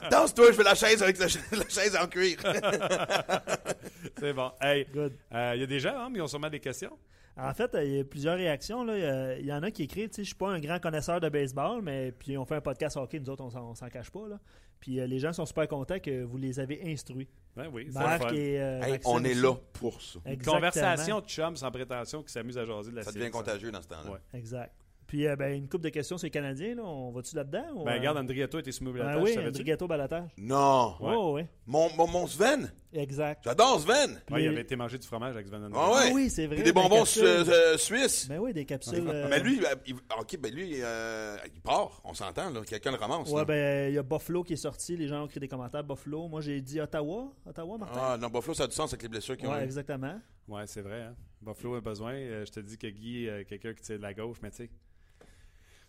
Danse-toi, 0.09 0.47
je 0.47 0.53
fais 0.53 0.63
la 0.63 0.75
chaise 0.75 1.03
avec 1.03 1.19
la, 1.19 1.27
cha- 1.27 1.39
la 1.51 1.69
chaise 1.69 1.95
en 2.01 2.07
cuir. 2.07 2.37
C'est 4.19 4.33
bon. 4.33 4.51
Hey, 4.61 4.87
Good. 4.93 5.13
euh, 5.33 5.51
il 5.55 5.61
y 5.61 5.63
a 5.63 5.67
des 5.67 5.79
gens, 5.79 5.95
hein, 5.97 6.09
mais 6.11 6.19
ils 6.19 6.21
ont 6.21 6.27
sûrement 6.27 6.49
des 6.49 6.59
questions. 6.59 6.97
En 7.37 7.53
fait, 7.53 7.71
il 7.83 7.95
y 7.95 7.99
a 7.99 8.03
plusieurs 8.03 8.35
réactions. 8.37 8.83
là. 8.83 9.37
Il 9.39 9.45
y 9.45 9.51
en 9.53 9.63
a 9.63 9.71
qui 9.71 9.83
écrivent, 9.83 10.09
tu 10.09 10.15
sais, 10.17 10.21
je 10.23 10.27
suis 10.27 10.35
pas 10.35 10.49
un 10.51 10.59
grand 10.59 10.79
connaisseur 10.79 11.19
de 11.19 11.29
baseball, 11.29 11.81
mais 11.81 12.11
puis 12.11 12.37
on 12.37 12.45
fait 12.45 12.55
un 12.55 12.61
podcast 12.61 12.95
hockey, 12.97 13.19
nous 13.19 13.29
autres, 13.29 13.43
on 13.43 13.49
s'en, 13.49 13.71
on 13.71 13.75
s'en 13.75 13.89
cache 13.89 14.11
pas. 14.11 14.27
Là. 14.27 14.39
Puis 14.79 14.99
euh, 14.99 15.07
les 15.07 15.17
gens 15.19 15.33
sont 15.33 15.45
super 15.45 15.67
contents 15.67 15.99
que 15.99 16.23
vous 16.23 16.37
les 16.37 16.59
avez 16.59 16.81
instruits. 16.91 17.27
Ben 17.55 17.69
oui, 17.71 17.89
Marc 17.93 18.23
fun. 18.23 18.33
et 18.33 18.59
euh, 18.61 18.81
Hey, 18.81 18.99
on 19.05 19.23
est 19.23 19.33
là 19.33 19.55
pour 19.73 20.01
ça. 20.01 20.19
Une 20.25 20.33
Exactement. 20.33 20.55
conversation 20.55 21.19
de 21.21 21.25
chum 21.25 21.55
sans 21.55 21.71
prétention 21.71 22.21
qui 22.23 22.31
s'amuse 22.33 22.57
à 22.57 22.65
jaser 22.65 22.91
de 22.91 22.95
la 22.97 23.03
Ça 23.03 23.11
série, 23.11 23.19
devient 23.21 23.31
contagieux 23.31 23.71
dans 23.71 23.81
ce 23.81 23.87
temps-là. 23.87 24.11
Ouais. 24.11 24.19
Exact. 24.33 24.73
Puis 25.13 25.27
euh, 25.27 25.35
ben, 25.35 25.55
une 25.55 25.69
couple 25.69 25.83
de 25.83 25.89
questions 25.89 26.17
sur 26.17 26.25
les 26.25 26.31
Canadiens. 26.31 26.73
Là. 26.73 26.81
On 26.83 27.11
va-tu 27.11 27.35
là-dedans? 27.35 27.65
ou, 27.75 27.83
Ben, 27.83 27.91
euh, 27.91 27.97
regarde, 27.99 28.17
Andriato 28.17 28.57
était 28.57 28.71
soumis 28.71 28.93
ben 28.93 29.05
à 29.05 29.15
la 29.15 29.21
oui, 29.21 29.35
Gâteau 29.63 29.87
balatage. 29.87 30.31
Non! 30.39 30.95
Ouais. 30.99 31.13
Oh, 31.15 31.33
oui. 31.35 31.43
Mon, 31.67 31.87
mon, 31.95 32.07
mon 32.07 32.25
Sven! 32.25 32.73
Exact. 32.91 33.43
J'adore 33.43 33.79
Sven! 33.79 34.19
Ouais, 34.31 34.41
il 34.41 34.47
avait 34.47 34.61
été 34.61 34.75
mangé 34.75 34.97
du 34.97 35.05
fromage 35.05 35.35
avec 35.35 35.45
Sven 35.45 35.69
Ah 35.71 35.91
ouais? 35.91 35.99
Ah 36.05 36.11
oui, 36.15 36.31
c'est 36.31 36.47
vrai. 36.47 36.55
Puis 36.55 36.63
des 36.63 36.73
bonbons 36.73 37.05
su- 37.05 37.21
euh, 37.21 37.77
suisses. 37.77 38.27
Ben 38.27 38.39
oui, 38.39 38.53
des 38.53 38.65
capsules. 38.65 39.03
euh, 39.07 39.27
Mais 39.29 39.39
lui, 39.39 39.63
euh, 39.63 39.75
il, 39.85 39.93
ok, 39.93 40.39
ben 40.39 40.51
lui, 40.51 40.77
euh, 40.81 41.37
il 41.53 41.61
part, 41.61 42.01
on 42.03 42.15
s'entend, 42.15 42.49
là. 42.49 42.61
Quelqu'un 42.65 42.89
le 42.89 42.97
ramasse. 42.97 43.29
Ouais, 43.29 43.41
là. 43.41 43.45
ben, 43.45 43.89
il 43.91 43.93
y 43.93 43.99
a 43.99 44.03
Buffalo 44.03 44.43
qui 44.43 44.53
est 44.53 44.55
sorti. 44.55 44.97
Les 44.97 45.07
gens 45.07 45.21
ont 45.21 45.27
écrit 45.27 45.39
des 45.39 45.47
commentaires. 45.47 45.83
Buffalo. 45.83 46.27
Moi, 46.27 46.41
j'ai 46.41 46.59
dit 46.59 46.81
Ottawa. 46.81 47.31
Ottawa, 47.45 47.77
Martin? 47.77 47.99
Ah, 48.01 48.17
non, 48.19 48.29
Buffalo, 48.29 48.55
ça 48.55 48.63
a 48.63 48.67
du 48.67 48.73
sens 48.73 48.91
avec 48.91 49.03
les 49.03 49.09
blessures 49.09 49.37
qu'ils 49.37 49.47
ont 49.47 49.51
ouais, 49.51 49.63
exactement. 49.63 50.19
Ouais, 50.47 50.63
c'est 50.65 50.81
vrai. 50.81 51.03
Hein? 51.03 51.15
Buffalo 51.43 51.75
a 51.75 51.81
besoin. 51.81 52.13
Euh, 52.13 52.45
je 52.45 52.51
te 52.51 52.59
dis 52.59 52.77
que 52.77 52.87
Guy, 52.87 53.27
euh, 53.27 53.43
quelqu'un 53.43 53.73
qui 53.73 53.81
tire 53.81 53.97
de 53.97 54.01
la 54.01 54.13
gauche, 54.13 54.37
mais 54.41 54.51
tu 54.51 54.57
sais, 54.57 54.69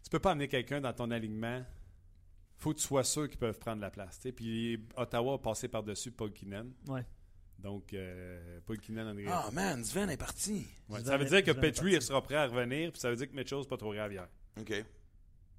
tu 0.05 0.11
peux 0.11 0.19
pas 0.21 0.31
amener 0.33 0.47
quelqu'un 0.49 0.81
dans 0.81 0.93
ton 0.93 1.11
alignement. 1.11 1.65
faut 2.59 2.73
que 2.73 2.79
tu 2.79 2.85
sois 2.87 3.03
sûr 3.05 3.29
qu'ils 3.29 3.39
peuvent 3.39 3.59
prendre 3.59 3.81
la 3.81 3.91
place. 3.91 4.21
Puis 4.37 4.79
Ottawa 4.97 5.35
a 5.35 5.39
passé 5.39 5.67
par-dessus 5.69 6.13
Paul 6.13 6.33
Kinnan. 6.33 6.71
Ouais. 6.87 7.05
Donc, 7.59 7.93
euh, 7.95 8.61
Paul 8.65 8.79
Kinnan, 8.79 9.09
André. 9.09 9.25
Ah, 9.29 9.49
man, 9.53 9.83
Sven 9.85 10.09
est 10.11 10.17
parti. 10.17 10.67
Ouais, 10.89 10.99
Sven 11.01 11.07
ça 11.07 11.17
veut 11.17 11.25
dire 11.25 11.43
que 11.43 11.51
Petrie 11.51 12.01
sera 12.03 12.23
prêt 12.23 12.37
à 12.37 12.47
revenir, 12.47 12.93
puis 12.93 13.01
ça 13.01 13.11
veut 13.11 13.17
dire 13.17 13.29
que 13.29 13.35
Mitchell, 13.35 13.59
c'est 13.63 13.69
pas 13.69 13.77
trop 13.77 13.93
grave 13.93 14.13
hier. 14.13 14.29
OK. 14.61 14.67
Puis 14.67 14.85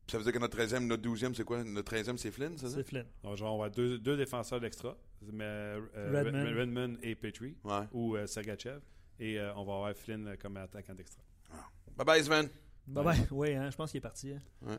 Ça 0.08 0.18
veut 0.20 0.24
dire 0.24 0.34
que 0.34 0.38
notre 0.40 0.56
13e, 0.58 0.86
notre 0.86 1.02
12e, 1.04 1.34
c'est 1.34 1.44
quoi? 1.44 1.64
Notre 1.64 1.96
13e, 1.96 2.18
c'est 2.18 2.30
Flynn, 2.32 2.56
c'est 2.58 2.70
ça? 2.70 2.76
C'est 2.76 2.84
Flynn. 2.84 3.06
Donc, 3.24 3.38
genre, 3.38 3.56
on 3.56 3.58
va 3.58 3.66
avoir 3.66 3.72
deux, 3.76 3.98
deux 3.98 4.16
défenseurs 4.18 4.60
d'extra, 4.60 4.96
mais, 5.34 5.44
euh, 5.44 5.80
Redmond. 6.24 6.44
Red- 6.46 6.58
Redmond 6.58 6.98
et 7.02 7.16
Petrie, 7.16 7.56
Ouais. 7.64 7.86
ou 7.92 8.16
euh, 8.16 8.28
Sergachev. 8.28 8.80
Et 9.20 9.40
euh, 9.40 9.54
on 9.56 9.64
va 9.66 9.74
avoir 9.74 9.94
Flynn 9.96 10.28
euh, 10.28 10.36
comme 10.40 10.58
attaquant 10.58 10.94
d'extra. 10.94 11.24
Bye 11.98 12.06
bye, 12.06 12.24
Sven. 12.24 12.50
Bye 12.88 13.04
bye. 13.04 13.28
Oui, 13.32 13.54
hein, 13.56 13.70
je 13.72 13.76
pense 13.76 13.92
qu'il 13.92 13.98
est 14.00 14.02
parti. 14.02 14.34
hein. 14.68 14.78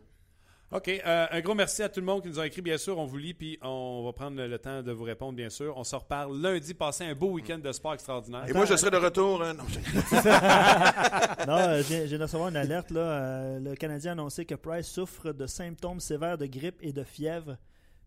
OK. 0.73 0.89
euh, 0.89 1.27
un 1.31 1.41
gros 1.43 1.55
merci 1.55 1.83
à 1.85 1.89
tout 1.89 2.01
le 2.01 2.07
monde 2.07 2.23
qui 2.23 2.29
nous 2.29 2.41
a 2.41 2.47
écrit. 2.47 2.61
Bien 2.61 2.77
sûr, 2.77 2.99
on 2.99 3.05
vous 3.05 3.19
lit, 3.19 3.35
puis 3.35 3.57
on 3.63 4.03
va 4.05 4.13
prendre 4.13 4.43
le 4.43 4.59
temps 4.59 4.83
de 4.83 4.91
vous 4.91 5.05
répondre, 5.05 5.35
bien 5.37 5.49
sûr. 5.49 5.77
On 5.77 5.85
se 5.85 5.95
reparle 5.95 6.37
lundi. 6.41 6.75
Passez 6.75 7.05
un 7.05 7.15
beau 7.15 7.31
week-end 7.31 7.59
de 7.59 7.71
sport 7.71 7.95
extraordinaire. 7.95 8.49
Et 8.49 8.53
moi, 8.53 8.65
je 8.65 8.75
serai 8.75 8.91
de 8.91 8.97
retour. 8.97 9.43
hein. 9.45 9.55
Non, 9.55 9.65
euh, 11.59 11.83
viens 11.83 12.19
de 12.19 12.23
recevoir 12.23 12.49
une 12.49 12.57
alerte. 12.57 12.91
Là. 12.91 13.01
Euh, 13.01 13.59
le 13.61 13.75
Canadien 13.77 14.11
a 14.11 14.15
annoncé 14.15 14.45
que 14.45 14.55
Price 14.57 14.87
souffre 14.89 15.33
de 15.33 15.47
symptômes 15.47 16.01
sévères 16.01 16.39
de 16.39 16.47
grippe 16.47 16.79
et 16.81 16.93
de 16.93 17.05
fièvre. 17.05 17.57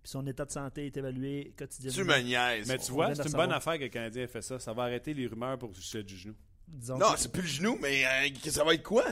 Puis 0.03 0.11
son 0.11 0.25
état 0.27 0.45
de 0.45 0.51
santé 0.51 0.85
est 0.87 0.97
évalué 0.97 1.53
quotidiennement. 1.57 1.97
tu 1.97 2.03
me 2.03 2.17
niaises. 2.21 2.67
Mais 2.67 2.77
tu 2.77 2.91
On 2.91 2.95
vois, 2.95 3.15
c'est 3.15 3.25
une 3.25 3.31
bonne 3.33 3.51
affaire 3.51 3.77
que 3.77 3.83
le 3.83 3.89
Canadien 3.89 4.23
ait 4.23 4.27
fait 4.27 4.41
ça. 4.41 4.59
Ça 4.59 4.73
va 4.73 4.83
arrêter 4.83 5.13
les 5.13 5.27
rumeurs 5.27 5.57
pour 5.57 5.69
le 5.69 5.75
sujet 5.75 6.03
du 6.03 6.17
genou. 6.17 6.35
Disons 6.67 6.97
Non, 6.97 7.11
que- 7.13 7.19
c'est 7.19 7.31
plus 7.31 7.41
le 7.41 7.47
genou, 7.47 7.77
mais 7.81 8.05
euh, 8.05 8.49
ça 8.49 8.63
va 8.63 8.73
être 8.73 8.83
quoi? 8.83 9.03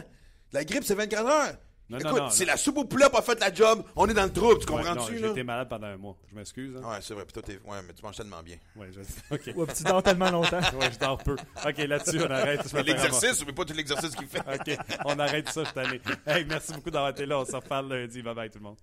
La 0.53 0.63
grippe, 0.63 0.83
c'est 0.83 0.95
24 0.95 1.25
heures. 1.25 1.53
Non, 1.89 1.99
non, 1.99 2.09
Écoute, 2.09 2.19
non, 2.19 2.29
c'est 2.29 2.43
non. 2.45 2.51
la 2.51 2.57
soupe 2.57 2.77
au 2.79 2.83
poulet 2.83 3.09
pas 3.09 3.21
fait 3.21 3.39
la 3.39 3.53
job. 3.53 3.81
On 3.95 4.07
est 4.09 4.13
dans 4.13 4.25
le 4.25 4.33
trouble, 4.33 4.59
tu 4.65 4.69
Ouais, 4.73 4.83
non, 4.83 4.89
comprends-tu, 4.89 5.13
J'ai 5.15 5.21
là? 5.21 5.29
été 5.29 5.43
malade 5.43 5.69
pendant 5.69 5.87
un 5.87 5.95
mois. 5.95 6.17
Je 6.29 6.35
m'excuse. 6.35 6.75
hein. 6.75 6.89
Ouais, 6.89 6.97
c'est 7.01 7.13
vrai. 7.13 7.23
Puis 7.23 7.31
toi, 7.31 7.41
t'es... 7.43 7.59
Ouais, 7.65 7.77
mais 7.87 7.93
tu 7.93 8.03
manges 8.03 8.17
tellement 8.17 8.43
bien. 8.43 8.57
Ouais, 8.75 8.89
je... 8.91 8.99
OK. 9.33 9.55
Ouais, 9.57 9.65
puis 9.67 9.75
tu 9.77 9.83
dors 9.83 10.03
tellement 10.03 10.29
longtemps. 10.29 10.59
Ouais, 10.77 10.91
je 10.91 10.99
dors 10.99 11.17
peu. 11.17 11.37
OK, 11.65 11.77
là-dessus, 11.77 12.19
on 12.21 12.29
arrête. 12.29 12.73
L'exercice, 12.73 13.45
mais 13.45 13.53
pas 13.53 13.63
tout 13.63 13.73
l'exercice 13.73 14.13
qu'il 14.15 14.27
fait. 14.27 14.39
OK, 14.39 14.77
on 15.05 15.17
arrête 15.17 15.47
ça 15.47 15.63
cette 15.63 15.77
année. 15.77 16.01
Hey, 16.25 16.43
merci 16.43 16.73
beaucoup 16.73 16.91
d'avoir 16.91 17.11
été 17.11 17.25
là. 17.25 17.39
On 17.39 17.45
se 17.45 17.55
reparle 17.55 17.87
lundi. 17.87 18.21
Bye 18.21 18.35
bye 18.35 18.49
tout 18.49 18.59
le 18.59 18.65
monde. 18.65 18.77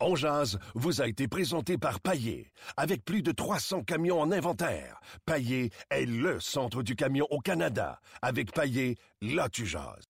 On 0.00 0.14
jase 0.16 0.58
vous 0.74 1.00
a 1.00 1.06
été 1.06 1.28
présenté 1.28 1.78
par 1.78 1.98
Paillé. 2.00 2.50
Avec 2.76 3.04
plus 3.06 3.22
de 3.22 3.32
300 3.32 3.84
camions 3.84 4.20
en 4.20 4.32
inventaire, 4.32 5.00
Paillé 5.24 5.70
est 5.90 6.04
le 6.06 6.40
centre 6.40 6.82
du 6.82 6.94
camion 6.96 7.26
au 7.30 7.38
Canada. 7.40 8.00
Avec 8.20 8.52
Paillé, 8.52 8.98
là 9.22 9.48
tu 9.48 9.64
jases. 9.64 10.04